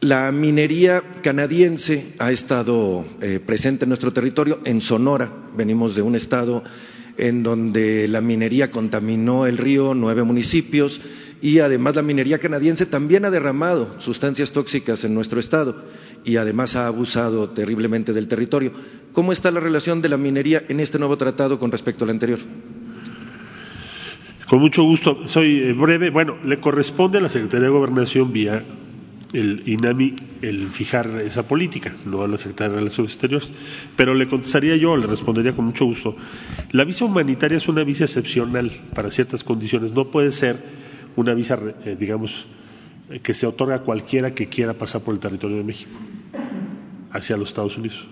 la 0.00 0.30
minería 0.30 1.02
canadiense 1.22 2.14
ha 2.18 2.30
estado 2.30 3.04
eh, 3.20 3.40
presente 3.44 3.84
en 3.84 3.88
nuestro 3.88 4.12
territorio, 4.12 4.60
en 4.64 4.80
Sonora. 4.80 5.32
Venimos 5.56 5.94
de 5.94 6.02
un 6.02 6.14
estado 6.14 6.62
en 7.16 7.42
donde 7.42 8.06
la 8.06 8.20
minería 8.20 8.70
contaminó 8.70 9.46
el 9.46 9.58
río, 9.58 9.94
nueve 9.94 10.22
municipios, 10.22 11.00
y 11.40 11.58
además 11.58 11.96
la 11.96 12.02
minería 12.02 12.38
canadiense 12.38 12.86
también 12.86 13.24
ha 13.24 13.30
derramado 13.30 14.00
sustancias 14.00 14.52
tóxicas 14.52 15.04
en 15.04 15.14
nuestro 15.14 15.38
estado 15.40 15.84
y 16.24 16.36
además 16.36 16.76
ha 16.76 16.86
abusado 16.86 17.50
terriblemente 17.50 18.12
del 18.12 18.28
territorio. 18.28 18.72
¿Cómo 19.12 19.32
está 19.32 19.50
la 19.50 19.60
relación 19.60 20.02
de 20.02 20.08
la 20.08 20.16
minería 20.16 20.64
en 20.68 20.80
este 20.80 20.98
nuevo 20.98 21.16
tratado 21.16 21.58
con 21.58 21.70
respecto 21.70 22.04
al 22.04 22.10
anterior? 22.10 22.38
Con 24.48 24.60
mucho 24.60 24.82
gusto. 24.82 25.28
Soy 25.28 25.58
eh, 25.58 25.72
breve. 25.74 26.08
Bueno, 26.08 26.38
le 26.42 26.58
corresponde 26.58 27.18
a 27.18 27.20
la 27.20 27.28
Secretaría 27.28 27.66
de 27.66 27.70
Gobernación 27.70 28.32
vía 28.32 28.64
el 29.34 29.62
INAMI 29.66 30.16
el 30.40 30.70
fijar 30.70 31.06
esa 31.20 31.46
política, 31.46 31.94
no 32.06 32.22
a 32.22 32.28
la 32.28 32.38
Secretaría 32.38 32.70
de 32.70 32.78
Relaciones 32.78 33.12
Exteriores. 33.12 33.52
Pero 33.94 34.14
le 34.14 34.26
contestaría 34.26 34.74
yo, 34.76 34.96
le 34.96 35.06
respondería 35.06 35.52
con 35.52 35.66
mucho 35.66 35.84
gusto. 35.84 36.16
La 36.70 36.84
visa 36.84 37.04
humanitaria 37.04 37.58
es 37.58 37.68
una 37.68 37.84
visa 37.84 38.04
excepcional 38.04 38.72
para 38.94 39.10
ciertas 39.10 39.44
condiciones. 39.44 39.92
No 39.92 40.10
puede 40.10 40.32
ser 40.32 40.56
una 41.16 41.34
visa, 41.34 41.58
eh, 41.84 41.96
digamos, 42.00 42.46
que 43.22 43.34
se 43.34 43.46
otorga 43.46 43.76
a 43.76 43.80
cualquiera 43.80 44.34
que 44.34 44.48
quiera 44.48 44.72
pasar 44.72 45.02
por 45.02 45.12
el 45.12 45.20
territorio 45.20 45.58
de 45.58 45.64
México 45.64 45.98
hacia 47.10 47.36
los 47.36 47.48
Estados 47.48 47.76
Unidos. 47.76 48.06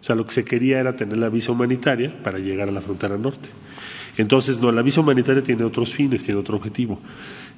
O 0.00 0.04
sea, 0.04 0.14
lo 0.14 0.26
que 0.26 0.32
se 0.32 0.44
quería 0.44 0.78
era 0.78 0.94
tener 0.94 1.18
la 1.18 1.28
visa 1.28 1.50
humanitaria 1.50 2.22
para 2.22 2.38
llegar 2.38 2.68
a 2.68 2.72
la 2.72 2.80
frontera 2.80 3.18
norte. 3.18 3.48
Entonces, 4.16 4.60
no, 4.60 4.72
la 4.72 4.82
visa 4.82 5.00
humanitaria 5.00 5.42
tiene 5.42 5.64
otros 5.64 5.94
fines, 5.94 6.24
tiene 6.24 6.40
otro 6.40 6.56
objetivo. 6.56 7.00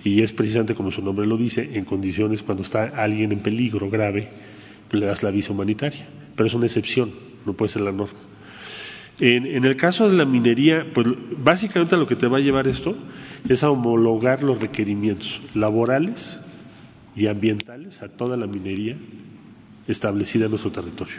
Y 0.05 0.23
es 0.23 0.33
precisamente 0.33 0.75
como 0.75 0.93
su 0.93 1.03
nombre 1.03 1.27
lo 1.27 1.37
dice, 1.37 1.77
en 1.77 1.85
condiciones 1.85 2.43
cuando 2.43 2.63
está 2.63 2.85
alguien 2.85 3.33
en 3.33 3.41
peligro 3.41 3.91
grave, 3.91 4.29
le 4.93 5.07
das 5.07 5.23
la 5.23 5.31
visa 5.31 5.53
humanitaria. 5.53 6.07
Pero 6.37 6.47
es 6.47 6.55
una 6.55 6.67
excepción, 6.67 7.13
no 7.47 7.55
puede 7.55 7.71
ser 7.71 7.83
la 7.83 7.93
norma. 7.93 8.19
En, 9.21 9.65
el 9.65 9.77
caso 9.77 10.09
de 10.09 10.17
la 10.17 10.25
minería, 10.25 10.87
pues 10.93 11.07
básicamente 11.39 11.97
lo 11.97 12.09
que 12.09 12.17
te 12.17 12.27
va 12.27 12.39
a 12.39 12.41
llevar 12.41 12.67
esto 12.67 12.97
es 13.49 13.63
a 13.63 13.71
homologar 13.71 14.43
los 14.43 14.61
requerimientos 14.61 15.41
laborales 15.55 16.41
y 17.15 17.29
ambientales 17.29 18.03
a 18.03 18.09
toda 18.09 18.37
la 18.37 18.49
minería 18.49 18.97
establecida 19.87 20.47
en 20.47 20.51
nuestro 20.51 20.73
territorio. 20.73 21.17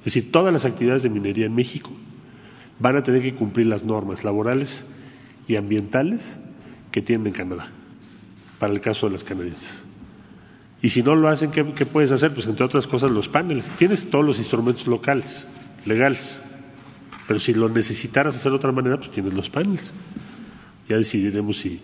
Es 0.00 0.14
decir, 0.14 0.30
todas 0.30 0.52
las 0.52 0.66
actividades 0.66 1.02
de 1.02 1.08
minería 1.08 1.46
en 1.46 1.54
México 1.54 1.90
van 2.78 2.96
a 2.96 3.02
tener 3.02 3.22
que 3.22 3.34
cumplir 3.34 3.66
las 3.66 3.84
normas 3.84 4.24
laborales 4.24 4.84
y 5.48 5.56
ambientales 5.56 6.36
que 6.90 7.02
tienen 7.02 7.28
en 7.28 7.32
Canadá, 7.32 7.68
para 8.58 8.72
el 8.72 8.80
caso 8.80 9.06
de 9.06 9.12
las 9.12 9.24
canadienses. 9.24 9.82
Y 10.82 10.90
si 10.90 11.02
no 11.02 11.14
lo 11.14 11.28
hacen, 11.28 11.50
¿qué, 11.50 11.86
puedes 11.86 12.12
hacer? 12.12 12.32
Pues 12.34 12.46
entre 12.46 12.64
otras 12.64 12.86
cosas 12.86 13.10
los 13.10 13.28
paneles. 13.28 13.70
Tienes 13.70 14.10
todos 14.10 14.24
los 14.24 14.38
instrumentos 14.38 14.86
locales, 14.86 15.46
legales, 15.84 16.38
pero 17.26 17.40
si 17.40 17.54
lo 17.54 17.68
necesitaras 17.68 18.36
hacer 18.36 18.52
de 18.52 18.56
otra 18.56 18.72
manera, 18.72 18.98
pues 18.98 19.10
tienes 19.10 19.34
los 19.34 19.50
paneles. 19.50 19.90
Ya 20.88 20.96
decidiremos 20.96 21.58
si 21.58 21.80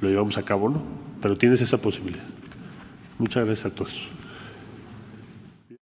lo 0.00 0.08
llevamos 0.08 0.36
a 0.38 0.42
cabo 0.42 0.66
o 0.66 0.70
no, 0.70 0.82
pero 1.22 1.38
tienes 1.38 1.62
esa 1.62 1.80
posibilidad. 1.80 2.24
Muchas 3.18 3.46
gracias 3.46 3.72
a 3.72 3.74
todos. 3.74 4.08